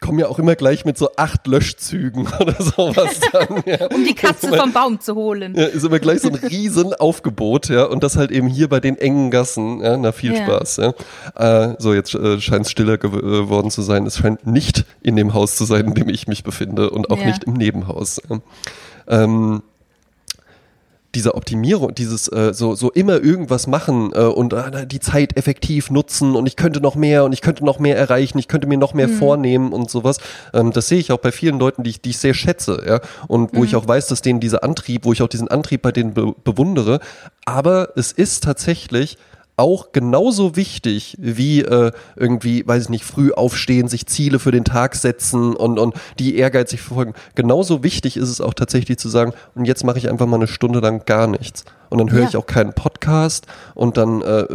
Kommen 0.00 0.18
ja 0.18 0.28
auch 0.28 0.38
immer 0.38 0.56
gleich 0.56 0.86
mit 0.86 0.96
so 0.96 1.10
acht 1.16 1.46
Löschzügen 1.46 2.26
oder 2.40 2.54
sowas 2.58 3.20
dann. 3.32 3.62
Ja. 3.66 3.86
Um 3.94 4.02
die 4.04 4.14
Katze 4.14 4.48
vom 4.56 4.72
Baum 4.72 4.98
zu 4.98 5.14
holen. 5.14 5.54
Ja, 5.54 5.64
ist 5.66 5.84
immer 5.84 5.98
gleich 5.98 6.20
so 6.22 6.28
ein 6.28 6.34
riesen 6.36 6.94
Aufgebot, 6.94 7.68
ja, 7.68 7.84
und 7.84 8.02
das 8.02 8.16
halt 8.16 8.30
eben 8.30 8.48
hier 8.48 8.68
bei 8.68 8.80
den 8.80 8.96
engen 8.96 9.30
Gassen, 9.30 9.80
ja, 9.82 9.98
na 9.98 10.12
viel 10.12 10.34
Ja. 10.34 10.44
Spaß, 10.44 10.78
ja. 10.78 10.94
Äh, 11.70 11.74
so, 11.78 11.92
jetzt 11.92 12.14
äh, 12.14 12.40
scheint 12.40 12.64
es 12.64 12.70
stiller 12.72 12.94
gew- 12.94 13.20
geworden 13.20 13.70
zu 13.70 13.82
sein. 13.82 14.06
Es 14.06 14.16
scheint 14.16 14.46
nicht 14.46 14.86
in 15.02 15.16
dem 15.16 15.34
Haus 15.34 15.56
zu 15.56 15.64
sein, 15.66 15.84
in 15.88 15.94
dem 15.94 16.08
ich 16.08 16.26
mich 16.26 16.44
befinde 16.44 16.88
und 16.90 17.10
auch 17.10 17.22
nicht 17.22 17.44
im 17.44 17.52
Nebenhaus. 17.52 18.22
Ähm, 19.06 19.62
diese 21.14 21.34
Optimierung, 21.34 21.94
dieses 21.94 22.28
äh, 22.28 22.54
so, 22.54 22.74
so 22.74 22.90
immer 22.90 23.22
irgendwas 23.22 23.66
machen 23.66 24.12
äh, 24.14 24.20
und 24.20 24.52
äh, 24.52 24.86
die 24.86 25.00
Zeit 25.00 25.36
effektiv 25.36 25.90
nutzen 25.90 26.36
und 26.36 26.46
ich 26.46 26.56
könnte 26.56 26.80
noch 26.80 26.94
mehr 26.94 27.24
und 27.24 27.32
ich 27.32 27.40
könnte 27.40 27.64
noch 27.64 27.78
mehr 27.78 27.96
erreichen, 27.96 28.38
ich 28.38 28.48
könnte 28.48 28.66
mir 28.66 28.78
noch 28.78 28.94
mehr 28.94 29.08
vornehmen 29.08 29.72
und 29.72 29.90
sowas. 29.90 30.18
Ähm, 30.54 30.72
das 30.72 30.88
sehe 30.88 30.98
ich 30.98 31.10
auch 31.10 31.18
bei 31.18 31.32
vielen 31.32 31.58
Leuten, 31.58 31.82
die 31.82 31.90
ich, 31.90 32.00
die 32.00 32.10
ich 32.10 32.18
sehr 32.18 32.34
schätze, 32.34 32.82
ja. 32.86 33.00
Und 33.26 33.54
wo 33.54 33.64
ich 33.64 33.74
auch 33.74 33.86
weiß, 33.86 34.06
dass 34.06 34.22
denen 34.22 34.40
dieser 34.40 34.62
Antrieb, 34.62 35.04
wo 35.04 35.12
ich 35.12 35.22
auch 35.22 35.28
diesen 35.28 35.48
Antrieb 35.48 35.82
bei 35.82 35.92
denen 35.92 36.14
be 36.14 36.34
bewundere. 36.44 37.00
Aber 37.44 37.90
es 37.96 38.12
ist 38.12 38.44
tatsächlich 38.44 39.18
auch 39.60 39.92
genauso 39.92 40.56
wichtig 40.56 41.16
wie 41.20 41.60
äh, 41.60 41.92
irgendwie, 42.16 42.66
weiß 42.66 42.84
ich 42.84 42.88
nicht, 42.88 43.04
früh 43.04 43.30
aufstehen, 43.32 43.86
sich 43.86 44.06
Ziele 44.06 44.38
für 44.40 44.50
den 44.50 44.64
Tag 44.64 44.96
setzen 44.96 45.54
und, 45.54 45.78
und 45.78 45.94
die 46.18 46.36
ehrgeizig 46.36 46.80
verfolgen. 46.80 47.14
Genauso 47.36 47.84
wichtig 47.84 48.16
ist 48.16 48.28
es 48.30 48.40
auch 48.40 48.54
tatsächlich 48.54 48.98
zu 48.98 49.08
sagen, 49.08 49.32
und 49.54 49.66
jetzt 49.66 49.84
mache 49.84 49.98
ich 49.98 50.08
einfach 50.10 50.26
mal 50.26 50.36
eine 50.36 50.48
Stunde 50.48 50.80
lang 50.80 51.04
gar 51.06 51.26
nichts. 51.28 51.64
Und 51.90 51.98
dann 51.98 52.10
höre 52.10 52.22
Ja. 52.22 52.28
ich 52.28 52.36
auch 52.36 52.46
keinen 52.46 52.72
Podcast 52.72 53.46
und 53.74 53.96
dann, 53.96 54.22
äh, 54.22 54.46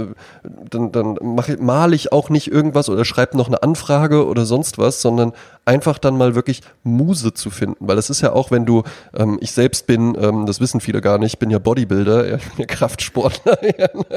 dann, 0.70 0.91
dann 0.91 1.18
male 1.60 1.95
ich 1.95 2.12
auch 2.12 2.30
nicht 2.30 2.51
irgendwas 2.51 2.89
oder 2.89 3.06
schreibe 3.06 3.38
noch 3.38 3.47
eine 3.47 3.62
Anfrage 3.62 4.26
oder 4.26 4.45
sonst 4.45 4.78
was, 4.78 5.01
sondern 5.01 5.34
einfach 5.66 5.97
dann 5.97 6.18
mal 6.18 6.36
wirklich 6.36 6.61
Muse 6.84 7.34
zu 7.34 7.49
finden. 7.49 7.88
Weil 7.88 7.95
das 7.95 8.09
ist 8.09 8.22
ja 8.22 8.32
auch, 8.32 8.51
wenn 8.51 8.66
du, 8.66 8.84
ähm, 9.16 9.38
ich 9.41 9.51
selbst 9.51 9.88
bin, 9.88 10.16
ähm, 10.20 10.45
das 10.45 10.59
wissen 10.59 10.80
viele 10.80 11.01
gar 11.01 11.18
nicht, 11.18 11.34
ich 11.34 11.39
bin 11.39 11.49
ja 11.49 11.59
Bodybuilder, 11.59 12.30
ja, 12.30 12.36
ich 12.38 12.43
bin 12.43 12.59
ja 12.59 12.66
Kraftsportler 12.68 13.57
ja, 13.80 13.89
und 13.91 14.09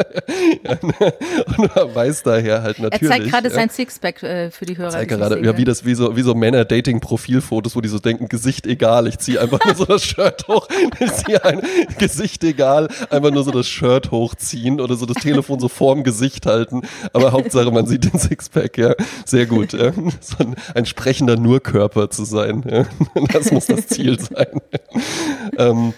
man 1.75 1.95
weiß 1.95 2.23
daher 2.23 2.63
halt 2.63 2.79
Er 2.79 2.85
natürlich. 2.85 3.09
zeigt 3.09 3.31
gerade 3.31 3.49
ja. 3.49 3.55
sein 3.55 3.71
Sixpack 3.71 4.23
äh, 4.23 4.51
für 4.51 4.67
die 4.67 4.77
Hörer. 4.77 5.01
es 5.01 5.09
gerade, 5.09 5.45
ja, 5.45 5.57
wie 5.57 5.65
das, 5.65 5.85
wie 5.85 5.95
so, 5.95 6.17
wie 6.17 6.23
so 6.23 6.35
Männer-Dating-Profilfotos, 6.35 7.75
wo 7.75 7.81
die 7.81 7.89
so 7.89 7.99
denken, 7.99 8.29
Gesicht 8.29 8.67
egal, 8.67 9.07
ich 9.07 9.19
ziehe 9.19 9.41
einfach 9.41 9.65
nur 9.65 9.75
so 9.75 9.87
das 9.87 10.05
Shirt 10.05 10.47
hoch, 10.49 10.69
ich 11.01 11.13
ziehe 11.15 11.43
ein 11.45 11.63
Gesicht 11.99 12.45
egal, 12.45 12.89
einfach 13.09 13.31
nur 13.31 13.45
so 13.45 13.51
das 13.51 13.67
Shirt 13.67 14.11
hochziehen 14.11 14.81
oder 14.81 14.97
so 14.97 15.07
das 15.07 15.23
Telefon 15.23 15.61
so 15.61 15.69
vorm 15.69 16.05
Gesicht 16.05 16.45
halten, 16.45 16.83
aber 17.15 17.33
Hauptsache 17.33 17.71
man 17.71 17.87
sieht 17.87 18.05
den 18.05 18.19
Sixpack, 18.19 18.77
ja, 18.77 18.95
sehr 19.25 19.47
gut, 19.47 19.73
ja. 19.73 19.93
so 20.21 20.37
ein, 20.41 20.55
ein 20.75 20.85
sprechender 20.85 21.38
Nurkörper 21.39 22.11
zu 22.11 22.25
sein, 22.25 22.63
das 23.33 23.51
muss 23.51 23.67
das 23.67 23.87
Ziel 23.87 24.19
sein. 24.21 24.61
ähm, 25.59 25.95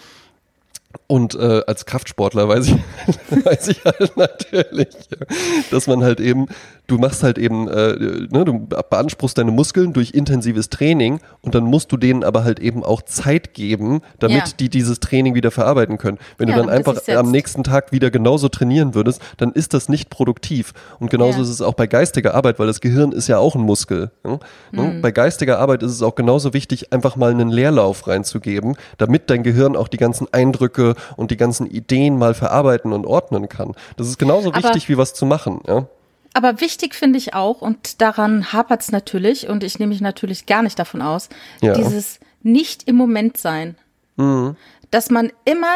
und 1.10 1.34
äh, 1.34 1.62
als 1.66 1.86
Kraftsportler 1.86 2.48
weiß 2.48 2.68
ich, 2.68 2.76
weiß 3.44 3.66
ich 3.66 3.84
halt 3.84 4.16
natürlich, 4.16 4.86
ja, 5.10 5.26
dass 5.72 5.88
man 5.88 6.04
halt 6.04 6.20
eben, 6.20 6.46
du 6.86 6.98
machst 6.98 7.24
halt 7.24 7.36
eben, 7.36 7.66
äh, 7.66 8.28
ne, 8.30 8.44
du 8.44 8.60
beanspruchst 8.68 9.36
deine 9.36 9.50
Muskeln 9.50 9.92
durch 9.92 10.12
intensives 10.12 10.70
Training 10.70 11.18
und 11.42 11.56
dann 11.56 11.64
musst 11.64 11.90
du 11.90 11.96
denen 11.96 12.22
aber 12.22 12.44
halt 12.44 12.60
eben 12.60 12.84
auch 12.84 13.02
Zeit 13.02 13.54
geben, 13.54 14.02
damit 14.20 14.36
Ja. 14.36 14.44
die 14.60 14.68
dieses 14.68 15.00
Training 15.00 15.34
wieder 15.34 15.50
verarbeiten 15.50 15.98
können. 15.98 16.18
Wenn 16.38 16.48
Ja, 16.48 16.54
du 16.54 16.60
dann 16.60 16.70
einfach 16.70 16.96
am 17.08 17.32
nächsten 17.32 17.64
Tag 17.64 17.90
wieder 17.90 18.12
genauso 18.12 18.48
trainieren 18.48 18.94
würdest, 18.94 19.20
dann 19.36 19.50
ist 19.50 19.74
das 19.74 19.88
nicht 19.88 20.10
produktiv. 20.10 20.74
Und 21.00 21.10
genauso 21.10 21.42
ist 21.42 21.48
es 21.48 21.60
auch 21.60 21.74
bei 21.74 21.88
geistiger 21.88 22.34
Arbeit, 22.34 22.60
weil 22.60 22.68
das 22.68 22.80
Gehirn 22.80 23.10
ist 23.10 23.26
ja 23.26 23.38
auch 23.38 23.56
ein 23.56 23.62
Muskel. 23.62 24.12
Ne? 24.22 24.38
Mhm. 24.70 25.00
Bei 25.00 25.10
geistiger 25.10 25.58
Arbeit 25.58 25.82
ist 25.82 25.90
es 25.90 26.02
auch 26.02 26.14
genauso 26.14 26.54
wichtig, 26.54 26.92
einfach 26.92 27.16
mal 27.16 27.32
einen 27.32 27.48
Leerlauf 27.50 28.06
reinzugeben, 28.06 28.76
damit 28.96 29.28
dein 29.28 29.42
Gehirn 29.42 29.74
auch 29.74 29.88
die 29.88 29.96
ganzen 29.96 30.32
Eindrücke 30.32 30.94
und 31.16 31.30
die 31.30 31.36
ganzen 31.36 31.66
Ideen 31.66 32.18
mal 32.18 32.34
verarbeiten 32.34 32.92
und 32.92 33.06
ordnen 33.06 33.48
kann. 33.48 33.74
Das 33.96 34.06
ist 34.08 34.18
genauso 34.18 34.50
Aber- 34.52 34.62
wichtig, 34.62 34.88
wie 34.88 34.96
was 34.98 35.14
zu 35.14 35.26
machen. 35.26 35.60
Ja? 35.66 35.86
Aber 36.32 36.60
wichtig 36.60 36.94
finde 36.94 37.18
ich 37.18 37.34
auch, 37.34 37.60
und 37.60 38.00
daran 38.00 38.52
hapert 38.52 38.82
es 38.82 38.92
natürlich, 38.92 39.48
und 39.48 39.64
ich 39.64 39.78
nehme 39.78 39.90
mich 39.90 40.00
natürlich 40.00 40.46
gar 40.46 40.62
nicht 40.62 40.78
davon 40.78 41.02
aus, 41.02 41.28
Ja. 41.60 41.74
dieses 41.74 42.20
nicht 42.42 42.84
im 42.88 42.96
Moment 42.96 43.36
sein. 43.36 43.76
Mhm. 44.16 44.56
Dass 44.90 45.10
man 45.10 45.32
immer, 45.44 45.66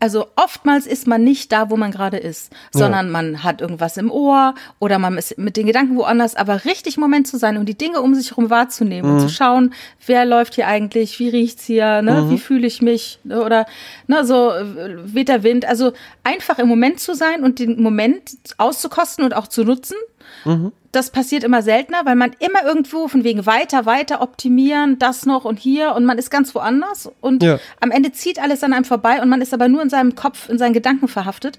also 0.00 0.26
oftmals 0.36 0.86
ist 0.86 1.06
man 1.06 1.24
nicht 1.24 1.50
da, 1.52 1.70
wo 1.70 1.76
man 1.76 1.90
gerade 1.90 2.18
ist, 2.18 2.52
sondern 2.72 3.10
man 3.10 3.42
hat 3.42 3.60
irgendwas 3.60 3.96
im 3.96 4.10
Ohr 4.10 4.54
oder 4.78 4.98
man 4.98 5.16
ist 5.16 5.38
mit 5.38 5.56
den 5.56 5.66
Gedanken 5.66 5.96
woanders, 5.96 6.34
aber 6.34 6.64
richtig 6.64 6.96
im 6.96 7.00
Moment 7.00 7.26
zu 7.26 7.38
sein 7.38 7.56
und 7.56 7.66
die 7.68 7.76
Dinge 7.78 8.00
um 8.02 8.14
sich 8.14 8.30
herum 8.30 8.50
wahrzunehmen 8.50 9.08
Mhm. 9.10 9.16
und 9.16 9.20
zu 9.22 9.28
schauen, 9.28 9.72
wer 10.06 10.24
läuft 10.24 10.54
hier 10.56 10.66
eigentlich, 10.66 11.18
wie 11.18 11.28
riecht's 11.30 11.64
hier, 11.64 12.02
ne, 12.02 12.22
Mhm. 12.22 12.30
wie 12.30 12.38
fühle 12.38 12.66
ich 12.66 12.82
mich 12.82 13.18
ne, 13.24 13.42
oder 13.42 13.66
ne, 14.06 14.24
so 14.26 14.50
äh, 14.50 14.64
weht 15.14 15.28
der 15.28 15.42
Wind. 15.42 15.64
Also 15.64 15.92
einfach 16.22 16.58
im 16.58 16.68
Moment 16.68 17.00
zu 17.00 17.14
sein 17.14 17.42
und 17.42 17.58
den 17.58 17.80
Moment 17.82 18.36
auszukosten 18.58 19.24
und 19.24 19.34
auch 19.34 19.46
zu 19.48 19.64
nutzen 19.64 19.96
Mhm. 20.44 20.72
Das 20.92 21.10
passiert 21.10 21.42
immer 21.42 21.62
seltener, 21.62 22.04
weil 22.04 22.16
man 22.16 22.32
immer 22.38 22.64
irgendwo 22.64 23.08
von 23.08 23.24
wegen 23.24 23.46
weiter, 23.46 23.86
weiter 23.86 24.20
optimieren, 24.20 24.98
das 24.98 25.24
noch 25.24 25.44
und 25.44 25.58
hier 25.58 25.94
und 25.94 26.04
man 26.04 26.18
ist 26.18 26.30
ganz 26.30 26.54
woanders 26.54 27.10
und 27.20 27.42
ja. 27.42 27.58
am 27.80 27.90
Ende 27.90 28.12
zieht 28.12 28.38
alles 28.40 28.62
an 28.62 28.72
einem 28.72 28.84
vorbei 28.84 29.22
und 29.22 29.28
man 29.28 29.40
ist 29.40 29.54
aber 29.54 29.68
nur 29.68 29.82
in 29.82 29.88
seinem 29.88 30.14
Kopf, 30.14 30.48
in 30.48 30.58
seinen 30.58 30.74
Gedanken 30.74 31.08
verhaftet. 31.08 31.56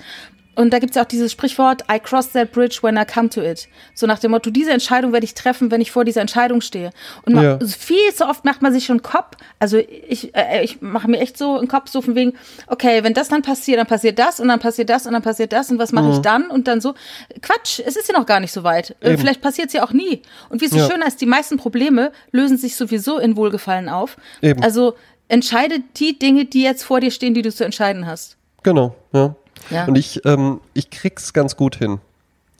Und 0.55 0.71
da 0.71 0.79
gibt's 0.79 0.95
ja 0.95 1.03
auch 1.03 1.07
dieses 1.07 1.31
Sprichwort, 1.31 1.83
I 1.91 1.99
cross 1.99 2.31
that 2.31 2.51
bridge 2.51 2.79
when 2.81 2.97
I 2.97 3.05
come 3.05 3.29
to 3.29 3.41
it. 3.41 3.67
So 3.95 4.05
nach 4.05 4.19
dem 4.19 4.31
Motto, 4.31 4.49
diese 4.49 4.71
Entscheidung 4.71 5.11
werde 5.11 5.25
ich 5.25 5.33
treffen, 5.33 5.71
wenn 5.71 5.81
ich 5.81 5.91
vor 5.91 6.05
dieser 6.05 6.21
Entscheidung 6.21 6.61
stehe. 6.61 6.91
Und 7.23 7.33
man, 7.35 7.43
ja. 7.43 7.59
viel 7.65 8.13
zu 8.13 8.27
oft 8.27 8.45
macht 8.45 8.61
man 8.61 8.73
sich 8.73 8.85
schon 8.85 9.01
Kopf, 9.01 9.37
also 9.59 9.77
ich, 9.77 10.35
äh, 10.35 10.63
ich 10.63 10.81
mache 10.81 11.09
mir 11.09 11.19
echt 11.19 11.37
so 11.37 11.57
einen 11.57 11.67
Kopf 11.67 11.89
so 11.89 12.01
von 12.01 12.15
wegen, 12.15 12.33
okay, 12.67 13.03
wenn 13.03 13.13
das 13.13 13.29
dann 13.29 13.41
passiert, 13.41 13.79
dann 13.79 13.87
passiert 13.87 14.19
das 14.19 14.39
und 14.39 14.47
dann 14.47 14.59
passiert 14.59 14.89
das 14.89 15.05
und 15.05 15.13
dann 15.13 15.21
passiert 15.21 15.53
das 15.53 15.71
und 15.71 15.79
was 15.79 15.91
mache 15.91 16.05
mhm. 16.05 16.13
ich 16.13 16.19
dann? 16.19 16.47
Und 16.49 16.67
dann 16.67 16.81
so, 16.81 16.93
Quatsch, 17.41 17.79
es 17.85 17.95
ist 17.95 18.09
ja 18.09 18.17
noch 18.17 18.25
gar 18.25 18.39
nicht 18.39 18.51
so 18.51 18.63
weit. 18.63 18.95
Äh, 19.01 19.11
Eben. 19.11 19.19
Vielleicht 19.19 19.41
passiert's 19.41 19.73
ja 19.73 19.83
auch 19.83 19.93
nie. 19.93 20.21
Und 20.49 20.61
wie 20.61 20.65
es 20.65 20.71
so 20.71 20.77
ja. 20.77 20.89
schön 20.89 21.01
ist, 21.01 21.21
die 21.21 21.25
meisten 21.25 21.57
Probleme 21.57 22.11
lösen 22.31 22.57
sich 22.57 22.75
sowieso 22.75 23.17
in 23.17 23.35
Wohlgefallen 23.35 23.89
auf. 23.89 24.17
Eben. 24.41 24.61
Also 24.63 24.95
entscheide 25.27 25.79
die 25.97 26.19
Dinge, 26.19 26.45
die 26.45 26.61
jetzt 26.61 26.83
vor 26.83 26.99
dir 26.99 27.11
stehen, 27.11 27.33
die 27.33 27.41
du 27.41 27.51
zu 27.51 27.65
entscheiden 27.65 28.05
hast. 28.05 28.37
Genau, 28.63 28.95
ja. 29.13 29.35
Ja. 29.70 29.86
Und 29.86 29.95
ich, 29.95 30.26
ähm, 30.26 30.59
ich 30.74 30.89
krieg's 30.89 31.34
ganz 31.34 31.55
gut 31.55 31.76
hin. 31.76 31.99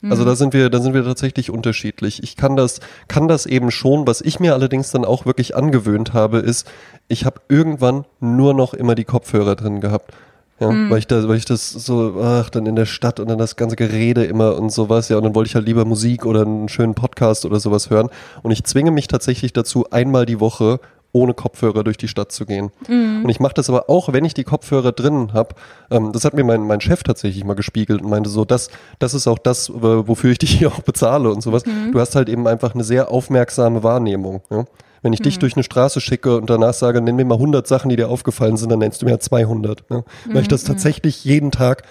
Also 0.10 0.24
mhm. 0.24 0.28
da 0.28 0.36
sind 0.36 0.54
wir, 0.54 0.70
da 0.70 0.82
sind 0.82 0.94
wir 0.94 1.06
tatsächlich 1.06 1.50
unterschiedlich. 1.50 2.22
Ich 2.24 2.36
kann 2.36 2.58
das, 2.58 2.82
kann 3.08 3.30
das 3.30 3.46
eben 3.46 3.72
schon. 3.72 4.06
Was 4.06 4.20
ich 4.20 4.40
mir 4.40 4.54
allerdings 4.54 4.92
dann 4.92 5.06
auch 5.06 5.26
wirklich 5.26 5.56
angewöhnt 5.56 6.14
habe, 6.14 6.40
ist, 6.40 6.70
ich 7.08 7.26
habe 7.26 7.40
irgendwann 7.48 8.04
nur 8.20 8.54
noch 8.54 8.74
immer 8.74 8.96
die 8.96 9.06
Kopfhörer 9.06 9.56
drin 9.56 9.80
gehabt. 9.80 10.12
Ja, 10.60 10.70
mhm. 10.70 10.90
weil 10.90 11.00
ich 11.00 11.08
da, 11.08 11.28
weil 11.28 11.38
ich 11.38 11.46
das 11.46 11.70
so, 11.70 12.22
ach, 12.22 12.50
dann 12.50 12.66
in 12.66 12.76
der 12.76 12.86
Stadt 12.86 13.20
und 13.20 13.30
dann 13.30 13.38
das 13.38 13.56
ganze 13.56 13.76
Gerede 13.76 14.26
immer 14.26 14.56
und 14.58 14.72
sowas, 14.72 15.10
ja, 15.10 15.18
und 15.18 15.24
dann 15.24 15.36
wollte 15.36 15.48
ich 15.48 15.56
halt 15.56 15.66
lieber 15.66 15.84
Musik 15.84 16.26
oder 16.26 16.42
einen 16.42 16.70
schönen 16.70 16.96
Podcast 16.96 17.46
oder 17.46 17.60
sowas 17.60 17.90
hören. 17.90 18.10
Und 18.44 18.52
ich 18.52 18.64
zwinge 18.66 18.92
mich 18.92 19.08
tatsächlich 19.08 19.54
dazu, 19.54 19.90
einmal 19.90 20.26
die 20.26 20.40
Woche 20.40 20.80
ohne 21.14 21.34
Kopfhörer 21.34 21.84
durch 21.84 21.98
die 21.98 22.08
Stadt 22.08 22.32
zu 22.32 22.46
gehen. 22.46 22.72
Mhm. 22.90 23.22
Und 23.24 23.30
ich 23.30 23.40
mache 23.40 23.54
das 23.54 23.70
aber 23.70 23.90
auch, 23.90 24.12
wenn 24.12 24.26
ich 24.26 24.34
die 24.34 24.44
Kopfhörer 24.44 24.92
drin 24.92 25.32
habe. 25.32 25.56
Ähm, 25.90 26.12
das 26.12 26.26
hat 26.26 26.34
mir 26.34 26.44
mein, 26.44 26.68
mein 26.68 26.82
Chef 26.82 27.04
tatsächlich 27.04 27.46
mal 27.46 27.54
gespiegelt 27.54 28.02
und 28.02 28.10
meinte 28.10 28.30
so, 28.30 28.44
das, 28.44 28.70
das 29.00 29.14
ist 29.14 29.28
auch 29.28 29.38
das, 29.38 29.72
wofür 29.74 30.32
ich 30.32 30.38
dich 30.40 30.58
hier 30.58 30.70
auch 30.70 30.82
bezahle 30.82 31.32
und 31.32 31.42
sowas. 31.42 31.66
Mhm. 31.66 31.94
Du 31.94 32.00
hast 32.00 32.16
halt 32.16 32.28
eben 32.28 32.48
einfach 32.48 32.74
eine 32.74 32.84
sehr 32.84 33.12
aufmerksame 33.12 33.84
Wahrnehmung. 33.84 34.42
Ja? 34.50 34.66
Wenn 35.04 35.14
ich 35.14 35.20
mhm. 35.20 35.26
dich 35.26 35.40
durch 35.40 35.56
eine 35.56 35.64
Straße 35.64 36.02
schicke 36.02 36.36
und 36.36 36.50
danach 36.50 36.74
sage, 36.74 37.00
nenn 37.00 37.16
mir 37.16 37.26
mal 37.26 37.36
100 37.36 37.68
Sachen, 37.68 37.90
die 37.90 37.96
dir 37.96 38.10
aufgefallen 38.10 38.58
sind, 38.58 38.72
dann 38.72 38.80
nennst 38.80 39.02
du 39.02 39.06
mir 39.06 39.20
200. 39.20 39.84
Ja? 39.92 40.04
Weil 40.26 40.42
ich 40.42 40.48
das 40.48 40.64
mhm. 40.64 40.68
tatsächlich 40.70 41.24
jeden 41.24 41.52
Tag 41.52 41.84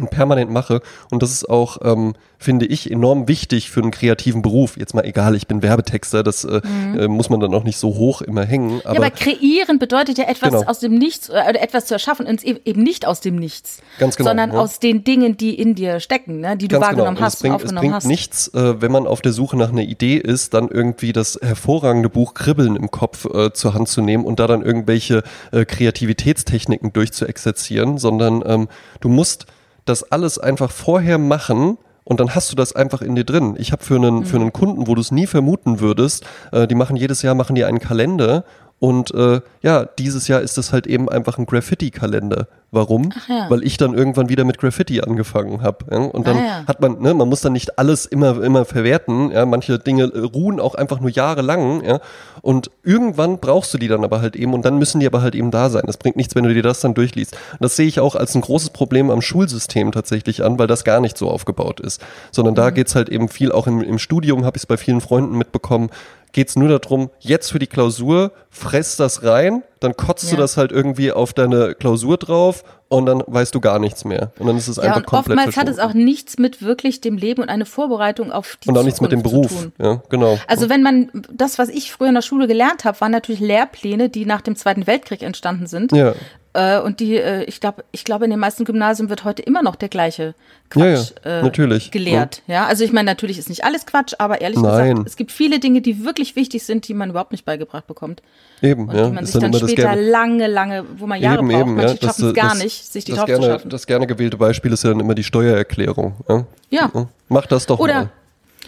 und 0.00 0.10
permanent 0.10 0.50
mache. 0.50 0.80
Und 1.10 1.22
das 1.22 1.30
ist 1.32 1.48
auch, 1.48 1.78
ähm, 1.82 2.14
finde 2.38 2.66
ich, 2.66 2.90
enorm 2.90 3.26
wichtig 3.26 3.70
für 3.70 3.80
einen 3.80 3.90
kreativen 3.90 4.42
Beruf. 4.42 4.76
Jetzt 4.76 4.94
mal 4.94 5.04
egal, 5.04 5.34
ich 5.34 5.46
bin 5.46 5.60
Werbetexter, 5.62 6.22
das 6.22 6.44
äh, 6.44 6.60
mhm. 6.64 6.98
äh, 6.98 7.08
muss 7.08 7.30
man 7.30 7.40
dann 7.40 7.52
auch 7.52 7.64
nicht 7.64 7.78
so 7.78 7.96
hoch 7.96 8.22
immer 8.22 8.44
hängen. 8.44 8.80
Aber, 8.84 8.94
ja, 8.94 9.00
aber 9.00 9.10
kreieren 9.10 9.78
bedeutet 9.78 10.18
ja 10.18 10.24
etwas 10.24 10.52
genau. 10.52 10.64
aus 10.64 10.78
dem 10.78 10.94
Nichts 10.94 11.28
äh, 11.28 11.32
oder 11.32 11.60
etwas 11.60 11.86
zu 11.86 11.94
erschaffen 11.94 12.26
und 12.26 12.44
e-, 12.44 12.60
eben 12.64 12.82
nicht 12.82 13.06
aus 13.06 13.20
dem 13.20 13.36
Nichts, 13.36 13.82
Ganz 13.98 14.16
genau, 14.16 14.30
sondern 14.30 14.52
ja. 14.52 14.58
aus 14.58 14.78
den 14.78 15.02
Dingen, 15.02 15.36
die 15.36 15.58
in 15.58 15.74
dir 15.74 15.98
stecken, 15.98 16.40
ne, 16.40 16.56
die 16.56 16.68
du 16.68 16.74
Ganz 16.74 16.80
genau. 16.80 16.86
wahrgenommen 16.86 17.16
genau. 17.16 17.26
hast, 17.26 17.34
es 17.34 17.40
bringt, 17.40 17.54
aufgenommen 17.56 17.76
es 17.76 17.80
bringt 17.80 17.94
hast. 17.94 18.06
nichts, 18.06 18.48
äh, 18.54 18.80
wenn 18.80 18.92
man 18.92 19.06
auf 19.06 19.20
der 19.20 19.32
Suche 19.32 19.56
nach 19.56 19.70
einer 19.70 19.82
Idee 19.82 20.16
ist, 20.16 20.54
dann 20.54 20.68
irgendwie 20.68 21.12
das 21.12 21.38
hervorragende 21.42 22.08
Buch 22.08 22.34
Kribbeln 22.34 22.76
im 22.76 22.90
Kopf 22.90 23.24
äh, 23.24 23.52
zur 23.52 23.74
Hand 23.74 23.88
zu 23.88 24.00
nehmen 24.00 24.24
und 24.24 24.38
da 24.38 24.46
dann 24.46 24.62
irgendwelche 24.62 25.24
äh, 25.50 25.64
Kreativitätstechniken 25.64 26.92
durchzuexerzieren, 26.92 27.98
sondern 27.98 28.42
ähm, 28.46 28.68
du 29.00 29.08
musst 29.08 29.46
das 29.88 30.04
alles 30.04 30.38
einfach 30.38 30.70
vorher 30.70 31.18
machen 31.18 31.78
und 32.04 32.20
dann 32.20 32.34
hast 32.34 32.50
du 32.50 32.56
das 32.56 32.74
einfach 32.74 33.02
in 33.02 33.14
dir 33.16 33.24
drin. 33.24 33.54
Ich 33.58 33.70
habe 33.72 33.84
für 33.84 33.96
einen, 33.96 34.20
mhm. 34.20 34.24
für 34.24 34.36
einen 34.36 34.52
Kunden, 34.52 34.86
wo 34.86 34.94
du 34.94 35.00
es 35.00 35.10
nie 35.10 35.26
vermuten 35.26 35.80
würdest, 35.80 36.24
äh, 36.52 36.66
die 36.66 36.74
machen 36.74 36.96
jedes 36.96 37.22
Jahr 37.22 37.34
machen 37.34 37.54
die 37.54 37.64
einen 37.64 37.80
Kalender 37.80 38.44
und 38.80 39.12
äh, 39.12 39.40
ja, 39.60 39.84
dieses 39.84 40.28
Jahr 40.28 40.40
ist 40.40 40.56
es 40.56 40.72
halt 40.72 40.86
eben 40.86 41.08
einfach 41.08 41.38
ein 41.38 41.46
Graffiti-Kalender. 41.46 42.46
Warum? 42.70 43.12
Ja. 43.28 43.48
Weil 43.48 43.64
ich 43.64 43.78
dann 43.78 43.94
irgendwann 43.94 44.28
wieder 44.28 44.44
mit 44.44 44.58
Graffiti 44.58 45.00
angefangen 45.00 45.62
habe. 45.62 45.86
Ja? 45.90 45.98
Und 45.98 46.26
dann 46.26 46.36
ah, 46.36 46.44
ja. 46.44 46.64
hat 46.66 46.80
man, 46.80 47.00
ne, 47.00 47.14
man 47.14 47.28
muss 47.28 47.40
dann 47.40 47.54
nicht 47.54 47.78
alles 47.78 48.04
immer, 48.04 48.42
immer 48.42 48.66
verwerten. 48.66 49.30
Ja? 49.30 49.46
Manche 49.46 49.78
Dinge 49.78 50.04
äh, 50.04 50.18
ruhen 50.18 50.60
auch 50.60 50.74
einfach 50.74 51.00
nur 51.00 51.08
jahrelang. 51.08 51.82
Ja? 51.82 52.00
Und 52.42 52.70
irgendwann 52.84 53.38
brauchst 53.38 53.72
du 53.72 53.78
die 53.78 53.88
dann 53.88 54.04
aber 54.04 54.20
halt 54.20 54.36
eben 54.36 54.52
und 54.52 54.66
dann 54.66 54.78
müssen 54.78 55.00
die 55.00 55.06
aber 55.06 55.22
halt 55.22 55.34
eben 55.34 55.50
da 55.50 55.70
sein. 55.70 55.84
Das 55.86 55.96
bringt 55.96 56.16
nichts, 56.16 56.34
wenn 56.34 56.44
du 56.44 56.52
dir 56.52 56.62
das 56.62 56.80
dann 56.80 56.92
durchliest. 56.92 57.32
Und 57.52 57.62
das 57.62 57.74
sehe 57.74 57.86
ich 57.86 58.00
auch 58.00 58.14
als 58.14 58.34
ein 58.34 58.42
großes 58.42 58.70
Problem 58.70 59.10
am 59.10 59.22
Schulsystem 59.22 59.90
tatsächlich 59.90 60.44
an, 60.44 60.58
weil 60.58 60.66
das 60.66 60.84
gar 60.84 61.00
nicht 61.00 61.16
so 61.16 61.30
aufgebaut 61.30 61.80
ist. 61.80 62.02
Sondern 62.32 62.52
mhm. 62.52 62.56
da 62.56 62.70
geht's 62.70 62.94
halt 62.94 63.08
eben 63.08 63.30
viel, 63.30 63.50
auch 63.50 63.66
im, 63.66 63.80
im 63.80 63.98
Studium 63.98 64.44
habe 64.44 64.58
ich 64.58 64.64
es 64.64 64.66
bei 64.66 64.76
vielen 64.76 65.00
Freunden 65.00 65.38
mitbekommen, 65.38 65.88
geht 66.32 66.48
es 66.48 66.56
nur 66.56 66.68
darum, 66.68 67.10
jetzt 67.20 67.50
für 67.50 67.58
die 67.58 67.66
Klausur, 67.66 68.32
fress 68.50 68.96
das 68.96 69.22
rein, 69.22 69.62
dann 69.80 69.96
kotzt 69.96 70.24
ja. 70.24 70.30
du 70.30 70.36
das 70.36 70.56
halt 70.56 70.72
irgendwie 70.72 71.12
auf 71.12 71.32
deine 71.32 71.74
Klausur 71.74 72.16
drauf 72.16 72.64
und 72.88 73.06
dann 73.06 73.22
weißt 73.26 73.54
du 73.54 73.60
gar 73.60 73.78
nichts 73.78 74.04
mehr. 74.04 74.32
Und 74.38 74.46
dann 74.46 74.56
ist 74.56 74.68
es 74.68 74.76
ja, 74.76 74.84
einfach 74.84 74.96
und 74.98 75.06
komplett 75.06 75.38
Oftmals 75.38 75.56
hat 75.56 75.68
es 75.68 75.78
auch 75.78 75.94
nichts 75.94 76.38
mit 76.38 76.62
wirklich 76.62 77.00
dem 77.00 77.16
Leben 77.16 77.42
und 77.42 77.48
eine 77.48 77.66
Vorbereitung 77.66 78.32
auf 78.32 78.56
die 78.62 78.68
Und 78.68 78.78
auch 78.78 78.82
nichts 78.82 79.00
mit 79.00 79.12
dem 79.12 79.22
Beruf. 79.22 79.68
Ja, 79.78 80.02
genau. 80.08 80.38
Also 80.46 80.68
wenn 80.68 80.82
man, 80.82 81.10
das, 81.32 81.58
was 81.58 81.68
ich 81.68 81.92
früher 81.92 82.08
in 82.08 82.14
der 82.14 82.22
Schule 82.22 82.46
gelernt 82.46 82.84
habe, 82.84 83.00
waren 83.00 83.12
natürlich 83.12 83.40
Lehrpläne, 83.40 84.08
die 84.08 84.24
nach 84.24 84.40
dem 84.40 84.56
Zweiten 84.56 84.86
Weltkrieg 84.86 85.22
entstanden 85.22 85.66
sind. 85.66 85.92
Ja. 85.92 86.14
Äh, 86.58 86.80
und 86.80 86.98
die, 86.98 87.16
äh, 87.16 87.44
ich 87.44 87.60
glaube, 87.60 87.84
ich 87.92 88.02
glaube, 88.02 88.24
in 88.24 88.32
den 88.32 88.40
meisten 88.40 88.64
Gymnasien 88.64 89.08
wird 89.10 89.22
heute 89.22 89.42
immer 89.42 89.62
noch 89.62 89.76
der 89.76 89.88
gleiche 89.88 90.34
Quatsch 90.70 91.12
ja, 91.24 91.30
ja, 91.30 91.38
äh, 91.38 91.42
natürlich. 91.42 91.92
gelehrt. 91.92 92.42
Ja. 92.48 92.66
also 92.66 92.82
ich 92.82 92.90
meine, 92.92 93.06
natürlich 93.06 93.38
ist 93.38 93.48
nicht 93.48 93.62
alles 93.62 93.86
Quatsch, 93.86 94.14
aber 94.18 94.40
ehrlich 94.40 94.58
Nein. 94.58 94.94
gesagt, 94.94 95.08
es 95.08 95.16
gibt 95.16 95.30
viele 95.30 95.60
Dinge, 95.60 95.82
die 95.82 96.04
wirklich 96.04 96.34
wichtig 96.34 96.64
sind, 96.64 96.88
die 96.88 96.94
man 96.94 97.10
überhaupt 97.10 97.30
nicht 97.30 97.44
beigebracht 97.44 97.86
bekommt. 97.86 98.22
Eben, 98.60 98.88
und 98.88 98.96
ja. 98.96 99.06
Die 99.06 99.12
man 99.12 99.24
sich 99.24 99.38
dann, 99.38 99.52
dann 99.52 99.68
später 99.68 99.94
lange, 99.94 100.48
lange, 100.48 100.84
wo 100.96 101.06
man 101.06 101.20
Jahre 101.20 101.38
eben, 101.38 101.48
braucht, 101.48 101.60
eben, 101.60 101.74
manche 101.76 101.94
ja. 101.94 102.02
schaffen 102.02 102.28
es 102.28 102.34
gar 102.34 102.50
das, 102.50 102.62
nicht, 102.64 102.92
sich 102.92 103.04
die 103.04 103.12
drauf 103.12 103.26
gerne, 103.26 103.44
zu 103.44 103.50
schaffen. 103.50 103.70
Das 103.70 103.86
gerne 103.86 104.06
gewählte 104.08 104.36
Beispiel 104.36 104.72
ist 104.72 104.82
ja 104.82 104.90
dann 104.90 104.98
immer 104.98 105.14
die 105.14 105.24
Steuererklärung. 105.24 106.16
Ja. 106.28 106.44
ja. 106.70 107.08
Mach 107.28 107.46
das 107.46 107.66
doch 107.66 107.78
Oder, 107.78 107.94
mal. 107.94 108.10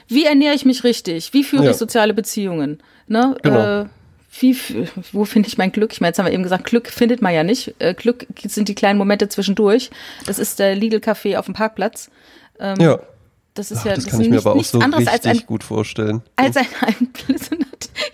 wie 0.06 0.26
ernähre 0.26 0.54
ich 0.54 0.64
mich 0.64 0.84
richtig? 0.84 1.32
Wie 1.32 1.42
führe 1.42 1.68
ich 1.68 1.76
soziale 1.76 2.14
Beziehungen? 2.14 2.78
Ne? 3.08 3.36
Genau. 3.42 3.80
Äh, 3.80 3.86
wie, 4.38 4.56
wo 5.12 5.24
finde 5.24 5.48
ich 5.48 5.58
mein 5.58 5.72
Glück? 5.72 5.92
Ich 5.92 6.00
meine, 6.00 6.10
jetzt 6.10 6.18
haben 6.18 6.26
wir 6.26 6.32
eben 6.32 6.42
gesagt, 6.42 6.64
Glück 6.64 6.88
findet 6.88 7.20
man 7.20 7.34
ja 7.34 7.42
nicht. 7.42 7.74
Äh, 7.78 7.94
Glück 7.94 8.26
sind 8.46 8.68
die 8.68 8.74
kleinen 8.74 8.98
Momente 8.98 9.28
zwischendurch. 9.28 9.90
Das 10.26 10.38
ist 10.38 10.58
der 10.58 10.76
Lidl-Café 10.76 11.36
auf 11.36 11.46
dem 11.46 11.54
Parkplatz. 11.54 12.10
Ähm, 12.60 12.80
ja. 12.80 13.00
Das 13.54 13.70
ist 13.70 13.80
Ach, 13.80 13.86
ja 13.86 13.94
das, 13.94 14.04
das 14.04 14.12
kann 14.12 14.20
ich 14.20 14.30
mir 14.30 14.38
aber 14.38 14.54
auch 14.54 14.64
so 14.64 14.78
richtig 14.78 15.26
ein, 15.26 15.46
gut 15.46 15.64
vorstellen. 15.64 16.22
Als 16.36 16.56
ein, 16.56 16.66
ein 16.92 17.10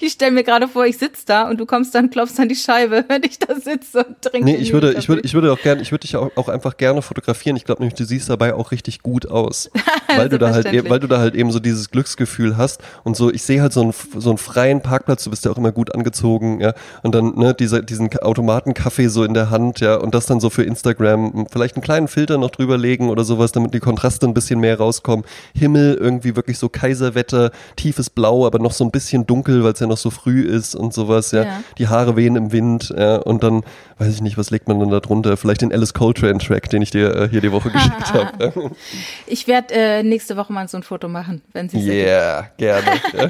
Ich 0.01 0.13
stelle 0.13 0.33
mir 0.33 0.45
gerade 0.45 0.69
vor, 0.69 0.87
ich 0.87 0.99
sitze 0.99 1.25
da 1.27 1.49
und 1.49 1.59
du 1.59 1.67
kommst 1.67 1.95
dann, 1.95 2.11
klopfst 2.11 2.39
an 2.39 2.49
die 2.49 2.57
Scheibe, 2.57 3.05
wenn 3.09 3.23
ich 3.23 3.39
da 3.39 3.55
sitze 3.55 4.05
und 4.05 4.23
trinke. 4.23 4.45
Nee, 4.45 4.57
ich 4.57 4.73
würde, 4.73 4.95
ich 4.95 5.09
würde, 5.09 5.23
ich 5.23 5.35
würde 5.35 5.53
auch 5.53 5.61
gerne, 5.61 5.83
ich 5.83 5.93
würde 5.93 6.03
dich 6.03 6.17
auch, 6.17 6.31
auch, 6.37 6.49
einfach 6.49 6.77
gerne 6.77 7.03
fotografieren. 7.03 7.57
Ich 7.57 7.65
glaube 7.65 7.83
nämlich, 7.83 7.97
du 7.97 8.05
siehst 8.05 8.29
dabei 8.31 8.55
auch 8.55 8.71
richtig 8.71 9.03
gut 9.03 9.27
aus. 9.29 9.71
weil 10.17 10.29
du 10.29 10.39
da 10.39 10.53
halt, 10.53 10.73
eben, 10.73 10.89
weil 10.89 11.01
du 11.01 11.07
da 11.07 11.19
halt 11.19 11.35
eben 11.35 11.51
so 11.51 11.59
dieses 11.59 11.91
Glücksgefühl 11.91 12.57
hast 12.57 12.81
und 13.05 13.17
so, 13.17 13.31
ich 13.31 13.43
sehe 13.43 13.61
halt 13.61 13.73
so 13.73 13.83
einen, 13.83 13.95
so 14.17 14.31
einen 14.31 14.39
freien 14.39 14.81
Parkplatz, 14.81 15.25
du 15.25 15.31
bist 15.31 15.45
ja 15.45 15.51
auch 15.51 15.59
immer 15.59 15.73
gut 15.73 15.95
angezogen, 15.95 16.61
ja, 16.61 16.75
und 17.03 17.15
dann, 17.15 17.35
ne, 17.37 17.55
dieser, 17.55 17.83
diesen 17.83 18.17
Automatenkaffee 18.19 19.09
so 19.09 19.25
in 19.25 19.35
der 19.35 19.51
Hand, 19.51 19.81
ja, 19.81 19.97
und 19.97 20.15
das 20.15 20.27
dann 20.27 20.41
so 20.41 20.51
für 20.51 20.63
Instagram, 20.63 21.47
vielleicht 21.51 21.77
einen 21.77 21.83
kleinen 21.83 22.09
Filter 22.09 22.39
noch 22.39 22.51
drüber 22.51 22.79
legen 22.79 23.11
oder 23.11 23.25
sowas, 23.25 23.53
damit 23.53 23.75
die 23.75 23.81
Kontraste 23.81 24.27
ein 24.27 24.35
bisschen 24.35 24.61
mehr 24.61 24.79
rauskommen. 24.79 25.26
Himmel 25.55 25.95
irgendwie 25.95 26.37
wirklich 26.37 26.59
so 26.59 26.69
Kaiserwetter, 26.69 27.51
tiefes 27.77 28.11
Blau, 28.11 28.47
aber 28.47 28.59
noch 28.59 28.73
so 28.73 28.85
ein 28.85 28.91
bisschen 28.91 29.27
dunkel, 29.27 29.65
weil 29.65 29.73
es 29.73 29.81
ja 29.81 29.87
noch 29.87 29.97
so 29.97 30.11
früh 30.11 30.43
ist 30.43 30.75
und 30.75 30.95
sowas, 30.95 31.33
ja. 31.33 31.45
ja. 31.45 31.63
Die 31.79 31.89
Haare 31.89 32.17
wehen 32.17 32.37
im 32.37 32.53
Wind, 32.53 32.95
ja. 32.97 33.17
Und 33.17 33.43
dann, 33.43 33.63
weiß 33.99 34.15
ich 34.15 34.23
nicht, 34.23 34.39
was 34.39 34.51
legt 34.51 34.69
man 34.69 34.81
dann 34.81 34.91
da 34.91 35.01
drunter? 35.01 35.37
Vielleicht 35.37 35.63
den 35.63 35.73
Alice 35.73 35.95
Coltrane 35.95 36.39
Track, 36.39 36.71
den 36.71 36.83
ich 36.83 36.91
dir 36.91 37.15
äh, 37.15 37.29
hier 37.29 37.41
die 37.41 37.53
Woche 37.53 37.71
geschickt 37.71 38.13
habe. 38.13 38.71
Ich 39.27 39.47
werde 39.49 39.75
äh, 39.75 40.03
nächste 40.03 40.37
Woche 40.37 40.53
mal 40.53 40.69
so 40.69 40.77
ein 40.77 40.83
Foto 40.83 41.09
machen, 41.09 41.43
wenn 41.53 41.69
Sie 41.69 41.79
es 41.79 41.85
Yeah, 41.87 42.51
gerne. 42.57 42.87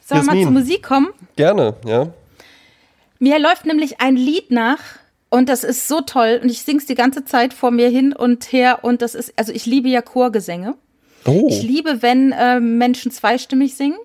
Sollen 0.00 0.26
wir 0.26 0.34
mal 0.34 0.42
zur 0.42 0.50
Musik 0.50 0.82
kommen? 0.82 1.08
Gerne, 1.36 1.74
ja. 1.84 2.08
Mir 3.18 3.38
läuft 3.38 3.66
nämlich 3.66 4.00
ein 4.00 4.16
Lied 4.16 4.50
nach, 4.50 4.78
und 5.30 5.48
das 5.48 5.64
ist 5.64 5.88
so 5.88 6.00
toll. 6.00 6.40
Und 6.42 6.50
ich 6.50 6.62
sing's 6.62 6.86
die 6.86 6.94
ganze 6.94 7.24
Zeit 7.24 7.54
vor 7.54 7.70
mir 7.70 7.88
hin 7.88 8.12
und 8.12 8.52
her. 8.52 8.80
Und 8.82 9.00
das 9.00 9.14
ist, 9.14 9.32
also 9.36 9.52
ich 9.52 9.64
liebe 9.64 9.88
ja 9.88 10.02
Chorgesänge. 10.02 10.74
Oh. 11.24 11.46
Ich 11.48 11.62
liebe, 11.62 12.02
wenn 12.02 12.32
äh, 12.32 12.60
Menschen 12.60 13.12
zweistimmig 13.12 13.76
singen. 13.76 13.98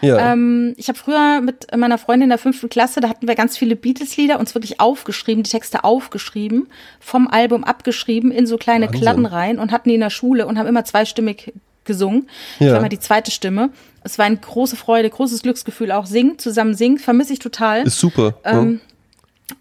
Ja. 0.00 0.32
Ähm, 0.32 0.74
ich 0.76 0.88
habe 0.88 0.98
früher 0.98 1.40
mit 1.40 1.68
meiner 1.76 1.96
Freundin 1.96 2.24
in 2.24 2.30
der 2.30 2.38
fünften 2.38 2.68
Klasse, 2.68 3.00
da 3.00 3.08
hatten 3.08 3.28
wir 3.28 3.36
ganz 3.36 3.56
viele 3.56 3.76
Beatles-Lieder, 3.76 4.40
uns 4.40 4.52
wirklich 4.52 4.80
aufgeschrieben, 4.80 5.44
die 5.44 5.50
Texte 5.50 5.84
aufgeschrieben, 5.84 6.66
vom 6.98 7.28
Album 7.28 7.62
abgeschrieben 7.62 8.32
in 8.32 8.48
so 8.48 8.56
kleine 8.56 8.86
Wahnsinn. 8.86 9.00
Kladden 9.00 9.26
rein 9.26 9.58
und 9.60 9.70
hatten 9.70 9.90
die 9.90 9.94
in 9.94 10.00
der 10.00 10.10
Schule 10.10 10.46
und 10.48 10.58
haben 10.58 10.66
immer 10.66 10.84
zweistimmig 10.84 11.52
gesungen. 11.84 12.28
Ja. 12.58 12.66
Ich 12.66 12.72
war 12.72 12.78
immer 12.80 12.88
die 12.88 12.98
zweite 12.98 13.30
Stimme. 13.30 13.70
Es 14.02 14.18
war 14.18 14.26
eine 14.26 14.36
große 14.36 14.74
Freude, 14.74 15.08
großes 15.08 15.42
Glücksgefühl 15.42 15.92
auch. 15.92 16.06
Singen, 16.06 16.36
zusammen 16.38 16.74
singen, 16.74 16.98
vermisse 16.98 17.34
ich 17.34 17.38
total. 17.38 17.86
Ist 17.86 18.00
super. 18.00 18.34
Ähm, 18.44 18.80
ja. 18.82 18.91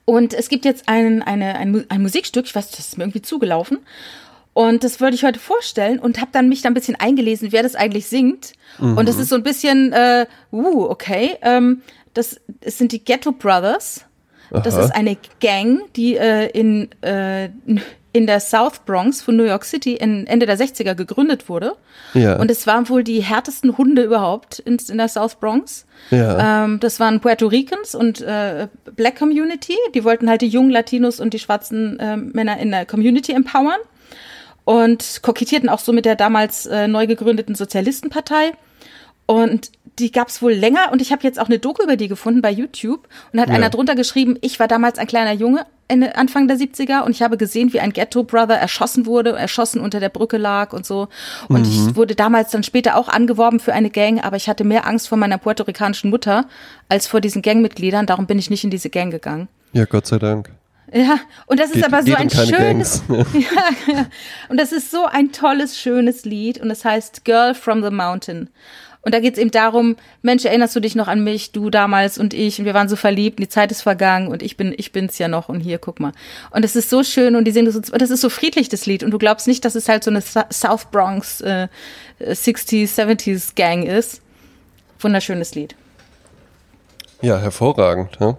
Und 0.06 0.34
es 0.34 0.50
gibt 0.50 0.66
jetzt 0.66 0.88
ein, 0.88 1.22
eine, 1.22 1.56
ein, 1.56 1.86
ein 1.90 2.02
Musikstück, 2.02 2.46
ich 2.46 2.56
weiß, 2.56 2.72
das 2.72 2.80
ist 2.80 2.98
mir 2.98 3.04
irgendwie 3.04 3.22
zugelaufen. 3.22 3.80
Und 4.54 4.84
das 4.84 5.00
wollte 5.00 5.16
ich 5.16 5.24
heute 5.24 5.40
vorstellen 5.40 6.00
und 6.00 6.20
habe 6.20 6.32
dann 6.34 6.50
mich 6.50 6.62
da 6.62 6.70
ein 6.70 6.74
bisschen 6.74 6.96
eingelesen, 6.96 7.52
wer 7.52 7.64
das 7.64 7.76
eigentlich 7.76 8.08
singt. 8.08 8.54
Mhm. 8.80 8.98
Und 8.98 9.08
das 9.08 9.18
ist 9.18 9.30
so 9.30 9.36
ein 9.36 9.44
bisschen, 9.44 9.94
äh, 9.94 10.26
uh, 10.52 10.90
okay. 10.90 11.38
Ähm, 11.42 11.82
das, 12.14 12.40
das 12.60 12.78
sind 12.78 12.92
die 12.92 13.04
Ghetto 13.04 13.32
Brothers. 13.32 14.06
Das 14.50 14.76
Aha. 14.76 14.84
ist 14.84 14.92
eine 14.92 15.18
Gang, 15.40 15.82
die 15.96 16.18
äh, 16.18 16.48
in, 16.48 16.90
äh, 17.02 17.50
in 18.14 18.28
der 18.28 18.40
South 18.40 18.80
Bronx 18.86 19.22
von 19.22 19.36
New 19.36 19.44
York 19.44 19.64
City 19.64 19.94
in 19.94 20.28
Ende 20.28 20.46
der 20.46 20.58
60er 20.58 20.96
gegründet 20.96 21.48
wurde. 21.48 21.76
Ja. 22.14 22.38
Und 22.38 22.52
es 22.52 22.68
waren 22.68 22.90
wohl 22.90 23.04
die 23.04 23.22
härtesten 23.22 23.78
Hunde 23.78 24.04
überhaupt 24.04 24.60
in, 24.60 24.78
in 24.90 24.98
der 24.98 25.08
South 25.08 25.36
Bronx. 25.36 25.86
Ja. 26.10 26.66
Ähm, 26.66 26.80
das 26.80 27.00
waren 27.00 27.22
Puerto 27.22 27.48
Ricans 27.48 27.96
und 27.96 28.22
äh, 28.22 28.68
Black 28.96 29.18
Community. 29.18 29.78
Die 29.96 30.04
wollten 30.04 30.30
halt 30.30 30.42
die 30.42 30.50
jungen 30.50 30.72
Latinos 30.72 31.20
und 31.20 31.34
die 31.34 31.40
schwarzen 31.40 32.00
äh, 32.00 32.18
Männer 32.18 32.58
in 32.60 32.72
der 32.72 32.86
Community 32.86 33.32
empowern 33.32 33.80
und 34.66 35.22
kokettierten 35.22 35.70
auch 35.70 35.80
so 35.80 35.94
mit 35.94 36.06
der 36.06 36.16
damals 36.16 36.66
äh, 36.66 36.88
neu 36.88 37.08
gegründeten 37.08 37.56
Sozialistenpartei. 37.56 38.52
Und 39.32 39.72
die 39.98 40.12
gab 40.12 40.28
es 40.28 40.42
wohl 40.42 40.52
länger 40.52 40.92
und 40.92 41.02
ich 41.02 41.14
habe 41.14 41.24
jetzt 41.24 41.40
auch 41.40 41.46
eine 41.46 41.58
Doku 41.58 41.84
über 41.84 41.96
die 41.96 42.10
gefunden 42.10 42.42
bei 42.42 42.52
YouTube 42.52 43.08
und 43.32 43.40
hat 43.40 43.48
ja. 43.48 43.56
einer 43.56 43.70
drunter 43.70 43.96
geschrieben, 43.96 44.38
ich 44.42 44.60
war 44.60 44.68
damals 44.68 45.00
ein 45.00 45.08
kleiner 45.08 45.32
Junge 45.32 45.66
Ende, 45.88 46.18
Anfang 46.18 46.50
der 46.50 46.58
70er 46.58 47.04
und 47.04 47.12
ich 47.12 47.22
habe 47.22 47.38
gesehen, 47.38 47.72
wie 47.72 47.80
ein 47.80 47.94
Ghetto 47.94 48.24
Brother 48.24 48.56
erschossen 48.56 49.06
wurde, 49.06 49.32
erschossen 49.32 49.80
unter 49.80 50.02
der 50.02 50.10
Brücke 50.10 50.38
lag 50.38 50.74
und 50.74 50.86
so. 50.86 51.08
Und 51.48 51.66
mhm. 51.66 51.72
ich 51.72 51.96
wurde 51.96 52.14
damals 52.14 52.52
dann 52.52 52.64
später 52.64 52.98
auch 52.98 53.08
angeworben 53.08 53.62
für 53.62 53.72
eine 53.72 53.90
Gang, 53.90 54.22
aber 54.22 54.36
ich 54.36 54.50
hatte 54.50 54.66
mehr 54.66 54.86
Angst 54.86 55.08
vor 55.08 55.18
meiner 55.18 55.38
puerto-ricanischen 55.38 56.10
Mutter 56.10 56.46
als 56.90 57.08
vor 57.08 57.22
diesen 57.22 57.42
Gangmitgliedern, 57.42 58.06
darum 58.06 58.28
bin 58.28 58.38
ich 58.38 58.50
nicht 58.50 58.66
in 58.66 58.70
diese 58.70 58.90
Gang 58.90 59.12
gegangen. 59.12 59.48
Ja, 59.72 59.86
Gott 59.86 60.08
sei 60.08 60.20
Dank. 60.20 60.50
Ja, 60.94 61.20
und 61.46 61.58
das 61.58 61.72
ist 61.72 61.86
aber 61.86 62.04
so 62.04 62.14
ein 62.16 62.30
schönes, 62.30 63.02
ja, 63.10 63.94
ja, 63.94 64.06
und 64.50 64.60
das 64.60 64.74
ist 64.74 64.92
so 64.92 65.06
ein 65.06 65.32
tolles, 65.32 65.78
schönes 65.78 66.26
Lied 66.26 66.60
und 66.60 66.70
es 66.70 66.84
heißt 66.84 67.24
Girl 67.24 67.54
from 67.54 67.82
the 67.82 67.92
Mountain. 67.92 68.50
Und 69.04 69.16
da 69.16 69.20
geht 69.20 69.34
es 69.34 69.40
eben 69.40 69.50
darum, 69.50 69.96
Mensch, 70.22 70.46
erinnerst 70.46 70.76
du 70.76 70.80
dich 70.80 70.96
noch 70.96 71.08
an 71.08 71.24
mich, 71.24 71.52
du 71.52 71.72
damals 71.72 72.20
und 72.20 72.36
ich, 72.36 72.60
und 72.60 72.66
wir 72.66 72.76
waren 72.76 72.88
so 72.88 72.96
verliebt, 72.96 73.40
und 73.40 73.46
die 73.46 73.50
Zeit 73.50 73.72
ist 73.72 73.82
vergangen 73.82 74.28
und 74.28 74.44
ich 74.44 74.58
bin, 74.58 74.76
ich 74.78 74.92
bin's 74.92 75.18
ja 75.18 75.28
noch 75.28 75.50
und 75.50 75.60
hier, 75.62 75.80
guck 75.80 76.00
mal. 76.00 76.12
Und 76.52 76.64
es 76.64 76.76
ist 76.76 76.90
so 76.90 77.04
schön 77.04 77.36
und 77.36 77.46
die 77.46 77.52
singen 77.52 77.66
das, 77.66 77.90
und 77.90 78.02
das 78.02 78.12
ist 78.12 78.22
so 78.22 78.30
friedlich, 78.30 78.70
das 78.70 78.86
Lied. 78.86 79.04
Und 79.04 79.12
du 79.12 79.18
glaubst 79.18 79.48
nicht, 79.48 79.66
dass 79.66 79.74
es 79.74 79.90
halt 79.90 80.04
so 80.04 80.12
eine 80.12 80.22
South 80.22 80.86
Bronx 80.92 81.42
äh, 81.42 81.68
60s, 82.20 82.96
70s 82.96 83.56
Gang 83.56 83.88
ist. 83.88 84.22
Wunderschönes 85.00 85.56
Lied. 85.56 85.76
Ja, 87.22 87.40
hervorragend. 87.40 88.18
Ja. 88.20 88.38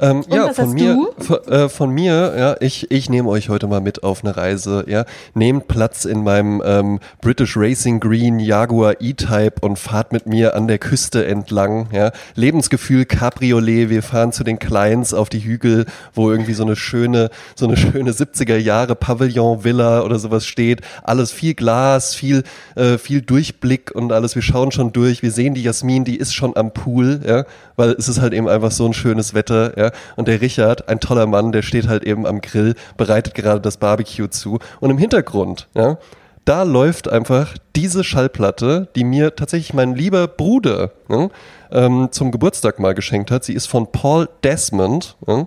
Ähm, 0.00 0.24
ja, 0.28 0.52
von 0.52 0.72
mir, 0.72 1.08
von, 1.18 1.38
äh, 1.46 1.68
von, 1.68 1.90
mir, 1.90 2.34
ja, 2.36 2.56
ich, 2.60 2.90
ich 2.90 3.08
nehme 3.08 3.28
euch 3.28 3.48
heute 3.48 3.66
mal 3.66 3.80
mit 3.80 4.02
auf 4.02 4.24
eine 4.24 4.36
Reise, 4.36 4.84
ja. 4.88 5.04
Nehmt 5.34 5.68
Platz 5.68 6.04
in 6.04 6.24
meinem 6.24 6.62
ähm, 6.64 7.00
British 7.20 7.56
Racing 7.56 8.00
Green 8.00 8.38
Jaguar 8.38 8.96
E-Type 9.00 9.54
und 9.60 9.78
fahrt 9.78 10.12
mit 10.12 10.26
mir 10.26 10.56
an 10.56 10.66
der 10.66 10.78
Küste 10.78 11.26
entlang, 11.26 11.88
ja. 11.92 12.10
Lebensgefühl 12.34 13.04
Cabriolet, 13.04 13.90
wir 13.90 14.02
fahren 14.02 14.32
zu 14.32 14.44
den 14.44 14.58
Clients 14.58 15.14
auf 15.14 15.28
die 15.28 15.40
Hügel, 15.40 15.86
wo 16.12 16.30
irgendwie 16.30 16.54
so 16.54 16.64
eine 16.64 16.76
schöne, 16.76 17.30
so 17.54 17.66
eine 17.66 17.76
schöne 17.76 18.12
70er 18.12 18.56
Jahre 18.56 18.94
Pavillon 18.94 19.64
Villa 19.64 20.02
oder 20.02 20.18
sowas 20.18 20.46
steht. 20.46 20.80
Alles 21.02 21.30
viel 21.30 21.54
Glas, 21.54 22.14
viel, 22.14 22.42
äh, 22.74 22.98
viel 22.98 23.22
Durchblick 23.22 23.92
und 23.94 24.12
alles. 24.12 24.34
Wir 24.34 24.42
schauen 24.42 24.72
schon 24.72 24.92
durch, 24.92 25.22
wir 25.22 25.30
sehen 25.30 25.54
die 25.54 25.62
Jasmin, 25.62 26.04
die 26.04 26.16
ist 26.16 26.34
schon 26.34 26.56
am 26.56 26.72
Pool, 26.72 27.20
ja, 27.26 27.44
weil 27.76 27.90
es 27.90 28.08
ist 28.08 28.20
halt 28.20 28.32
eben 28.32 28.48
einfach 28.48 28.70
so 28.70 28.86
ein 28.86 28.94
schönes 28.94 29.34
Wetter, 29.34 29.78
ja. 29.78 29.90
Und 30.16 30.28
der 30.28 30.40
Richard, 30.40 30.88
ein 30.88 31.00
toller 31.00 31.26
Mann, 31.26 31.52
der 31.52 31.62
steht 31.62 31.88
halt 31.88 32.04
eben 32.04 32.26
am 32.26 32.40
Grill, 32.40 32.74
bereitet 32.96 33.34
gerade 33.34 33.60
das 33.60 33.76
Barbecue 33.76 34.28
zu. 34.28 34.58
Und 34.80 34.90
im 34.90 34.98
Hintergrund, 34.98 35.68
ja, 35.74 35.98
da 36.44 36.62
läuft 36.62 37.08
einfach 37.08 37.56
diese 37.74 38.04
Schallplatte, 38.04 38.88
die 38.96 39.04
mir 39.04 39.34
tatsächlich 39.34 39.72
mein 39.72 39.94
lieber 39.94 40.28
Bruder 40.28 40.92
ja, 41.08 41.28
ähm, 41.72 42.08
zum 42.10 42.30
Geburtstag 42.30 42.78
mal 42.78 42.94
geschenkt 42.94 43.30
hat. 43.30 43.44
Sie 43.44 43.54
ist 43.54 43.66
von 43.66 43.90
Paul 43.90 44.28
Desmond. 44.42 45.16
Ja. 45.26 45.46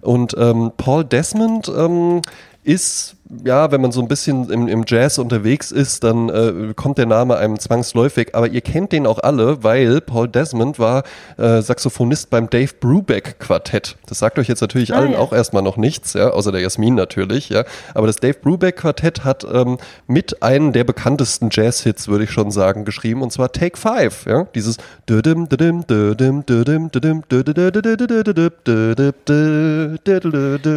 Und 0.00 0.34
ähm, 0.36 0.72
Paul 0.76 1.04
Desmond 1.04 1.68
ähm, 1.68 2.20
ist 2.64 3.16
ja, 3.44 3.70
wenn 3.72 3.80
man 3.80 3.92
so 3.92 4.00
ein 4.00 4.08
bisschen 4.08 4.48
im, 4.50 4.68
im 4.68 4.84
Jazz 4.86 5.18
unterwegs 5.18 5.70
ist, 5.72 6.04
dann 6.04 6.28
äh, 6.28 6.72
kommt 6.74 6.98
der 6.98 7.06
Name 7.06 7.36
einem 7.36 7.58
zwangsläufig. 7.58 8.34
Aber 8.34 8.48
ihr 8.48 8.60
kennt 8.60 8.92
den 8.92 9.06
auch 9.06 9.18
alle, 9.18 9.62
weil 9.64 10.00
Paul 10.00 10.28
Desmond 10.28 10.78
war 10.78 11.02
äh, 11.36 11.60
Saxophonist 11.60 12.30
beim 12.30 12.48
Dave 12.48 12.72
Brubeck 12.78 13.38
Quartett. 13.40 13.96
Das 14.06 14.20
sagt 14.20 14.38
euch 14.38 14.48
jetzt 14.48 14.60
natürlich 14.60 14.94
ah, 14.94 14.98
allen 14.98 15.12
ja. 15.12 15.18
auch 15.18 15.32
erstmal 15.32 15.62
noch 15.62 15.76
nichts, 15.76 16.12
ja, 16.12 16.30
außer 16.30 16.52
der 16.52 16.60
Jasmin 16.60 16.94
natürlich, 16.94 17.48
ja. 17.48 17.64
Aber 17.94 18.06
das 18.06 18.16
Dave 18.16 18.34
Brubeck 18.34 18.76
Quartett 18.76 19.24
hat 19.24 19.44
ähm, 19.52 19.78
mit 20.06 20.42
einem 20.42 20.72
der 20.72 20.84
bekanntesten 20.84 21.48
Jazz-Hits, 21.50 22.08
würde 22.08 22.24
ich 22.24 22.30
schon 22.30 22.50
sagen, 22.50 22.84
geschrieben, 22.84 23.22
und 23.22 23.32
zwar 23.32 23.50
Take 23.52 23.76
Five, 23.76 24.26
ja. 24.26 24.46
Dieses 24.54 24.76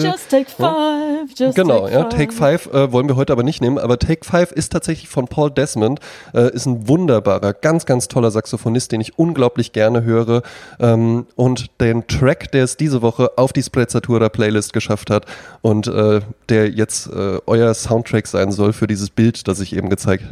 Just 0.01 0.29
Take 0.29 0.49
Five, 0.49 1.29
just 1.37 1.55
Genau, 1.55 1.87
ja, 1.87 2.03
Take 2.05 2.31
Five 2.31 2.46
äh, 2.55 2.91
wollen 2.91 3.07
wir 3.07 3.15
heute 3.15 3.33
aber 3.33 3.43
nicht 3.43 3.61
nehmen, 3.61 3.77
aber 3.77 3.99
Take 3.99 4.25
Five 4.25 4.51
ist 4.51 4.71
tatsächlich 4.71 5.09
von 5.09 5.27
Paul 5.27 5.51
Desmond, 5.51 5.99
äh, 6.33 6.51
ist 6.53 6.65
ein 6.65 6.87
wunderbarer, 6.87 7.53
ganz, 7.53 7.85
ganz 7.85 8.07
toller 8.07 8.31
Saxophonist, 8.31 8.91
den 8.91 9.01
ich 9.01 9.17
unglaublich 9.17 9.71
gerne 9.71 10.03
höre. 10.03 10.41
Ähm, 10.79 11.27
und 11.35 11.79
den 11.81 12.07
Track, 12.07 12.51
der 12.51 12.63
es 12.63 12.77
diese 12.77 13.01
Woche 13.01 13.37
auf 13.37 13.53
die 13.53 13.63
Sprezzatura 13.63 14.29
Playlist 14.29 14.73
geschafft 14.73 15.09
hat 15.09 15.25
und 15.61 15.87
äh, 15.87 16.21
der 16.49 16.69
jetzt 16.69 17.07
äh, 17.07 17.39
euer 17.45 17.73
Soundtrack 17.73 18.27
sein 18.27 18.51
soll 18.51 18.73
für 18.73 18.87
dieses 18.87 19.09
Bild, 19.09 19.47
das 19.47 19.59
ich 19.59 19.75
eben 19.75 19.89
gezeigt, 19.89 20.23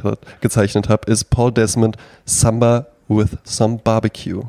gezeichnet 0.41 0.89
habe, 0.89 1.11
ist 1.11 1.25
Paul 1.29 1.51
Desmond 1.51 1.97
Samba 2.25 2.87
with 3.07 3.37
some 3.43 3.79
Barbecue. 3.83 4.43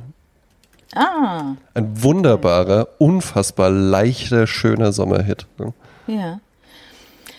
Ah. 0.95 1.57
Ein 1.75 2.03
wunderbarer, 2.03 2.89
unfassbar 2.99 3.71
leichter, 3.71 4.47
schöner 4.47 4.93
Sommerhit. 4.93 5.47
Ja. 6.07 6.41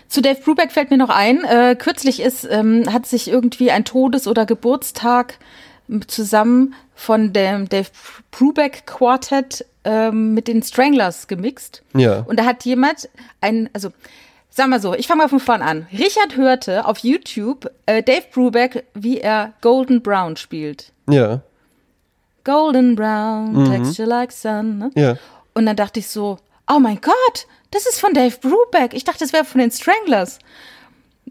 Zu 0.07 0.21
Dave 0.21 0.39
Brubeck 0.41 0.71
fällt 0.71 0.89
mir 0.89 0.97
noch 0.97 1.09
ein, 1.09 1.43
äh, 1.43 1.75
kürzlich 1.77 2.21
ist, 2.21 2.47
ähm, 2.49 2.91
hat 2.91 3.05
sich 3.05 3.27
irgendwie 3.27 3.71
ein 3.71 3.85
Todes- 3.85 4.27
oder 4.27 4.45
Geburtstag 4.45 5.37
zusammen 6.07 6.73
von 6.95 7.33
dem 7.33 7.69
Dave 7.69 7.89
Brubeck 8.31 8.85
Quartet 8.85 9.65
ähm, 9.83 10.33
mit 10.33 10.47
den 10.47 10.63
Stranglers 10.63 11.27
gemixt. 11.27 11.83
Ja. 11.93 12.19
Und 12.21 12.39
da 12.39 12.45
hat 12.45 12.65
jemand 12.65 13.09
ein, 13.41 13.69
also 13.73 13.89
sagen 14.49 14.69
wir 14.69 14.79
so, 14.79 14.93
ich 14.93 15.07
fange 15.07 15.23
mal 15.23 15.29
von 15.29 15.39
vorn 15.39 15.61
an. 15.61 15.87
Richard 15.91 16.35
hörte 16.35 16.85
auf 16.85 16.99
YouTube 16.99 17.71
äh, 17.85 18.03
Dave 18.03 18.25
Brubeck, 18.33 18.85
wie 18.93 19.19
er 19.19 19.53
Golden 19.61 20.01
Brown 20.01 20.35
spielt. 20.35 20.91
Ja. 21.09 21.41
Golden 22.43 22.95
Brown, 22.95 23.53
mhm. 23.53 23.71
texture 23.71 24.07
like 24.07 24.31
sun. 24.31 24.77
Ne? 24.77 24.91
Ja. 24.95 25.17
Und 25.53 25.65
dann 25.65 25.75
dachte 25.75 25.99
ich 25.99 26.07
so, 26.07 26.37
oh 26.69 26.79
mein 26.79 26.99
Gott, 27.01 27.47
das 27.77 27.85
ist 27.85 27.99
von 27.99 28.13
Dave 28.13 28.35
Brubeck. 28.41 28.93
Ich 28.93 29.03
dachte, 29.03 29.19
das 29.19 29.33
wäre 29.33 29.45
von 29.45 29.61
den 29.61 29.69
Stranglers. 29.69 30.39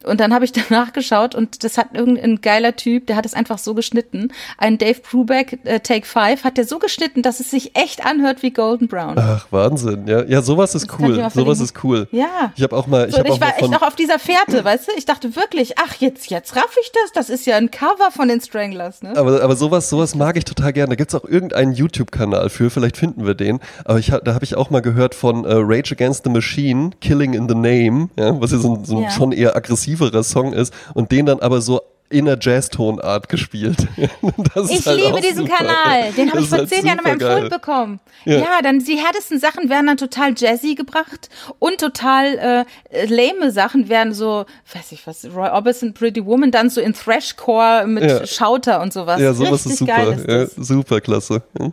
Und 0.05 0.21
dann 0.21 0.35
habe 0.35 0.45
ich 0.45 0.53
danach 0.69 0.93
geschaut 0.93 1.35
und 1.35 1.65
das 1.65 1.79
hat 1.79 1.89
irgendein 1.95 2.41
geiler 2.41 2.77
Typ, 2.77 3.07
der 3.07 3.17
hat 3.17 3.27
es 3.27 3.35
einfach 3.35 3.59
so 3.59 3.75
geschnitten. 3.75 4.33
Ein 4.59 4.79
Dave 4.79 5.01
Brubeck 5.01 5.61
äh, 5.65 5.81
Take 5.81 6.07
5 6.07 6.45
hat 6.45 6.57
der 6.57 6.67
so 6.67 6.79
geschnitten, 6.79 7.23
dass 7.23 7.41
es 7.41 7.51
sich 7.51 7.77
echt 7.77 8.05
anhört 8.05 8.43
wie 8.43 8.51
Golden 8.51 8.89
Brown. 8.89 9.17
Ach, 9.19 9.47
Wahnsinn. 9.51 10.07
Ja, 10.07 10.25
ja 10.25 10.43
sowas 10.43 10.75
ist 10.75 10.89
das 10.89 10.99
cool. 10.99 11.31
Sowas 11.33 11.61
ist 11.61 11.83
cool. 11.85 12.09
Ja. 12.13 12.53
Ich 12.57 12.63
habe 12.63 12.77
auch 12.77 12.87
mal. 12.87 13.09
Ich, 13.09 13.15
so, 13.15 13.25
ich 13.25 13.41
war 13.41 13.59
echt 13.59 13.71
noch 13.71 13.83
auf 13.83 13.97
dieser 13.97 14.19
Fährte, 14.19 14.65
weißt 14.65 14.89
du? 14.89 14.93
Ich 14.97 15.05
dachte 15.05 15.37
wirklich, 15.37 15.79
ach, 15.79 15.95
jetzt, 15.99 16.31
jetzt 16.31 16.57
raff 16.57 16.77
ich 16.81 16.93
das. 16.93 17.13
Das 17.13 17.31
ist 17.31 17.47
ja 17.47 17.57
ein 17.57 17.71
Cover 17.71 18.11
von 18.11 18.29
den 18.29 18.41
Stranglers, 18.41 19.03
ne? 19.03 19.17
Aber, 19.17 19.43
aber 19.43 19.57
sowas, 19.57 19.89
sowas 19.89 20.15
mag 20.15 20.37
ich 20.37 20.45
total 20.45 20.73
gerne. 20.73 20.91
Da 20.91 20.95
gibt 20.97 21.13
es 21.13 21.21
auch 21.21 21.25
irgendeinen 21.25 21.73
YouTube-Kanal 21.73 22.51
für, 22.51 22.71
vielleicht 22.71 22.97
finden 22.97 23.27
wir 23.27 23.35
den. 23.35 23.61
Aber 23.85 23.99
ich, 23.99 24.07
da 24.07 24.35
habe 24.35 24.45
ich 24.45 24.57
auch 24.57 24.71
mal 24.71 24.81
gehört 24.81 25.15
von 25.15 25.45
äh, 25.45 25.55
Rage 25.55 25.93
Against 25.93 26.25
the 26.25 26.31
Machine, 26.31 26.91
Killing 27.01 27.35
in 27.35 27.49
the 27.49 27.55
Name, 27.55 28.09
ja, 28.17 28.41
was 28.41 28.53
ja 28.53 28.59
so, 28.59 28.83
so 28.85 29.03
ja. 29.03 29.11
schon 29.11 29.33
eher 29.33 29.57
aggressiverer 29.87 30.23
Song 30.23 30.53
ist 30.53 30.73
und 30.95 31.13
den 31.13 31.27
dann 31.27 31.41
aber 31.41 31.61
so 31.61 31.81
in 32.09 32.27
der 32.27 32.39
Jazz-Tonart 32.41 33.29
gespielt. 33.29 33.89
ich 33.97 34.87
halt 34.87 35.01
liebe 35.01 35.21
diesen 35.21 35.45
super. 35.45 35.57
Kanal. 35.57 36.13
Den 36.13 36.31
habe 36.31 36.41
ich 36.41 36.49
vor 36.49 36.59
halt 36.59 36.69
zehn 36.69 36.87
Jahren 36.87 37.01
meinem 37.03 37.19
Pult 37.19 37.51
bekommen. 37.51 37.99
Ja. 38.25 38.37
ja. 38.37 38.63
dann 38.63 38.79
die 38.79 38.97
härtesten 38.97 39.41
Sachen 39.41 39.69
werden 39.69 39.89
dann 39.89 39.97
total 39.97 40.33
jazzy 40.37 40.77
gebracht 40.77 41.29
und 41.59 41.79
total 41.81 42.65
äh, 42.91 43.07
lame 43.07 43.51
Sachen 43.51 43.89
werden 43.89 44.15
so, 44.15 44.47
weiß 44.73 44.93
ich 44.93 45.05
was, 45.05 45.25
Roy 45.25 45.49
Orbison, 45.49 45.95
Pretty 45.95 46.25
Woman, 46.25 46.53
dann 46.53 46.71
so 46.71 46.81
in 46.81 46.95
Thrashcore 46.95 47.89
mit 47.89 48.05
ja. 48.05 48.25
Schauter 48.25 48.81
und 48.83 48.93
sowas. 48.93 49.21
Ja, 49.21 49.35
sowas 49.35 49.67
Richtig 49.67 49.73
ist 49.73 49.79
super. 49.79 50.13
Ist 50.13 50.57
ja, 50.57 50.65
super 50.65 51.01
klasse. 51.01 51.43
Hm? 51.59 51.73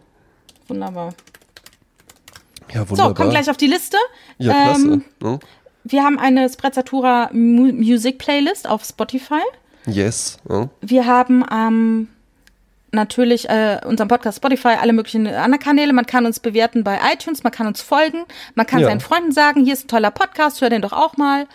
Wunderbar. 0.67 1.13
Ja, 2.73 2.89
wunderbar. 2.89 3.09
So, 3.09 3.13
komm 3.13 3.29
gleich 3.29 3.51
auf 3.51 3.57
die 3.57 3.67
Liste. 3.67 3.97
Ja, 4.39 4.51
klasse. 4.51 4.81
Ähm, 4.81 5.03
hm? 5.21 5.39
Wir 5.83 6.03
haben 6.03 6.17
eine 6.19 6.49
Sprezzatura 6.49 7.29
Music 7.33 8.17
Playlist 8.17 8.67
auf 8.69 8.83
Spotify. 8.85 9.41
Yes. 9.85 10.37
Ja. 10.49 10.69
Wir 10.81 11.05
haben 11.05 11.43
am 11.47 12.07
natürlich 12.91 13.49
äh, 13.49 13.81
unseren 13.85 14.07
Podcast 14.07 14.37
Spotify, 14.37 14.75
alle 14.79 14.93
möglichen 14.93 15.25
anderen 15.25 15.59
Kanäle. 15.59 15.93
Man 15.93 16.05
kann 16.05 16.27
uns 16.27 16.39
bewerten 16.39 16.83
bei 16.83 16.99
iTunes, 17.11 17.43
man 17.43 17.51
kann 17.51 17.65
uns 17.65 17.81
folgen, 17.81 18.19
man 18.53 18.67
kann 18.67 18.81
Ja. 18.81 18.87
seinen 18.87 18.99
Freunden 18.99 19.31
sagen, 19.31 19.63
hier 19.65 19.73
ist 19.73 19.85
ein 19.85 19.87
toller 19.87 20.11
Podcast, 20.11 20.61
hör 20.61 20.69
den 20.69 20.83
doch 20.83 20.93
auch 20.93 21.17
mal. 21.17 21.47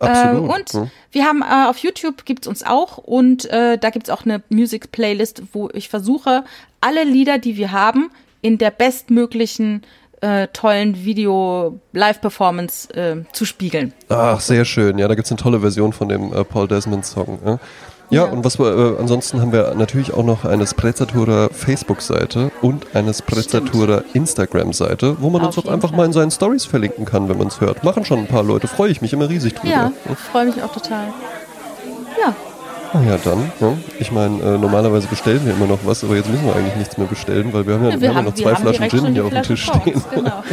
Absolut, 0.00 0.50
Äh, 0.50 0.54
und 0.54 0.72
ja. 0.72 0.86
wir 1.12 1.24
haben 1.26 1.42
äh, 1.42 1.68
auf 1.68 1.78
YouTube 1.78 2.24
gibt's 2.24 2.46
uns 2.46 2.62
auch 2.64 2.96
und 2.96 3.44
äh, 3.50 3.76
da 3.76 3.90
gibt's 3.90 4.08
auch 4.08 4.24
eine 4.24 4.42
Music 4.48 4.90
Playlist, 4.90 5.42
wo 5.52 5.68
ich 5.74 5.90
versuche, 5.90 6.44
alle 6.80 7.04
Lieder, 7.04 7.36
die 7.38 7.58
wir 7.58 7.72
haben, 7.72 8.10
in 8.40 8.56
der 8.56 8.70
bestmöglichen 8.70 9.82
äh, 10.20 10.48
tollen 10.52 11.04
Video-Live-Performance 11.04 12.92
äh, 12.94 13.16
zu 13.32 13.44
spiegeln. 13.44 13.92
Ach, 14.08 14.40
sehr 14.40 14.64
schön. 14.64 14.98
Ja, 14.98 15.08
da 15.08 15.14
gibt's 15.14 15.30
eine 15.30 15.38
tolle 15.40 15.60
Version 15.60 15.92
von 15.92 16.08
dem 16.08 16.32
äh, 16.32 16.44
Paul 16.44 16.68
Desmond-Song. 16.68 17.38
Ja. 17.44 17.58
Ja, 18.08 18.24
Ja. 18.26 18.30
und 18.30 18.44
was 18.44 18.58
wir, 18.60 18.66
äh, 18.96 19.00
ansonsten 19.00 19.40
haben 19.40 19.52
wir 19.52 19.74
natürlich 19.74 20.14
auch 20.14 20.22
noch 20.24 20.44
eine 20.44 20.64
Sprezzatura 20.66 21.48
Facebook-Seite 21.50 22.52
und 22.62 22.94
eine 22.94 23.12
Sprezzatura 23.12 24.04
Instagram-Seite, 24.14 25.16
wo 25.20 25.28
man 25.28 25.42
Auf 25.42 25.56
uns 25.56 25.66
auch 25.66 25.72
einfach 25.72 25.88
Fall. 25.90 25.96
mal 25.98 26.06
in 26.06 26.12
seinen 26.12 26.30
Stories 26.30 26.64
verlinken 26.66 27.04
kann, 27.04 27.28
wenn 27.28 27.36
man 27.38 27.48
es 27.48 27.60
hört. 27.60 27.82
Machen 27.82 28.04
schon 28.04 28.20
ein 28.20 28.28
paar 28.28 28.44
Leute, 28.44 28.68
freue 28.68 28.90
ich 28.90 29.00
mich 29.02 29.12
immer 29.12 29.28
riesig 29.28 29.54
drüber. 29.54 29.72
Ja, 29.72 29.92
freue 30.30 30.46
mich 30.46 30.62
auch 30.62 30.72
total. 30.72 31.08
Ja, 32.20 32.34
Ah 32.96 33.02
ja, 33.06 33.18
dann. 33.22 33.52
Ja. 33.60 33.72
Ich 33.98 34.10
meine, 34.10 34.42
äh, 34.42 34.58
normalerweise 34.58 35.06
bestellen 35.06 35.44
wir 35.44 35.52
immer 35.52 35.66
noch 35.66 35.80
was, 35.84 36.02
aber 36.02 36.16
jetzt 36.16 36.30
müssen 36.30 36.46
wir 36.46 36.56
eigentlich 36.56 36.76
nichts 36.76 36.96
mehr 36.96 37.06
bestellen, 37.06 37.52
weil 37.52 37.66
wir 37.66 37.74
haben 37.74 37.84
ja, 37.90 38.00
wir 38.00 38.08
haben 38.08 38.16
ja 38.16 38.22
noch 38.22 38.34
zwei 38.34 38.54
Flaschen 38.54 38.88
Gin 38.88 39.00
hier 39.04 39.10
die 39.12 39.20
auf 39.20 39.30
dem 39.30 39.42
Tisch 39.42 39.66
vor 39.66 39.80
stehen. 39.82 40.02
Genau. 40.14 40.42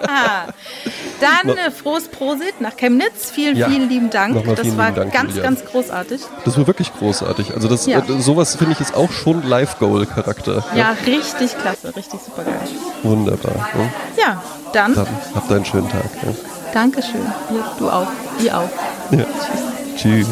Dann 1.20 1.56
äh, 1.56 1.70
frohes 1.70 2.08
Prosit 2.08 2.60
nach 2.60 2.76
Chemnitz. 2.76 3.30
Vielen, 3.30 3.56
Ja. 3.56 3.68
vielen 3.68 3.88
lieben 3.88 4.10
Dank. 4.10 4.34
Nochmal 4.34 4.54
das 4.54 4.66
vielen 4.66 4.78
war 4.78 4.92
Dank, 4.92 5.12
ganz, 5.12 5.30
Julian. 5.34 5.54
ganz 5.56 5.64
großartig. 5.70 6.20
Das 6.44 6.56
war 6.56 6.66
wirklich 6.66 6.92
großartig. 6.94 7.52
Also 7.54 7.68
das, 7.68 7.86
Ja. 7.86 7.98
äh, 7.98 8.20
sowas 8.20 8.54
finde 8.56 8.72
ich 8.74 8.80
ist 8.80 8.94
auch 8.94 9.10
schon 9.10 9.42
Live-Goal-Charakter. 9.42 10.64
Ja, 10.76 10.94
richtig 11.06 11.58
klasse, 11.58 11.94
richtig 11.96 12.20
super 12.20 12.44
geil. 12.44 12.60
Wunderbar. 13.02 13.68
Ja. 14.16 14.22
Ja, 14.22 14.42
dann, 14.72 14.94
Dann 14.94 15.06
habt 15.34 15.52
einen 15.52 15.64
schönen 15.64 15.88
Tag. 15.88 16.04
Ja. 16.22 16.32
Dankeschön. 16.72 17.20
Ja, 17.50 17.72
du 17.78 17.90
auch. 17.90 18.06
Ihr 18.42 18.56
auch. 18.56 18.68
Ja. 19.10 19.18
Tschüss. 19.24 19.79
Tschüss. 19.96 20.28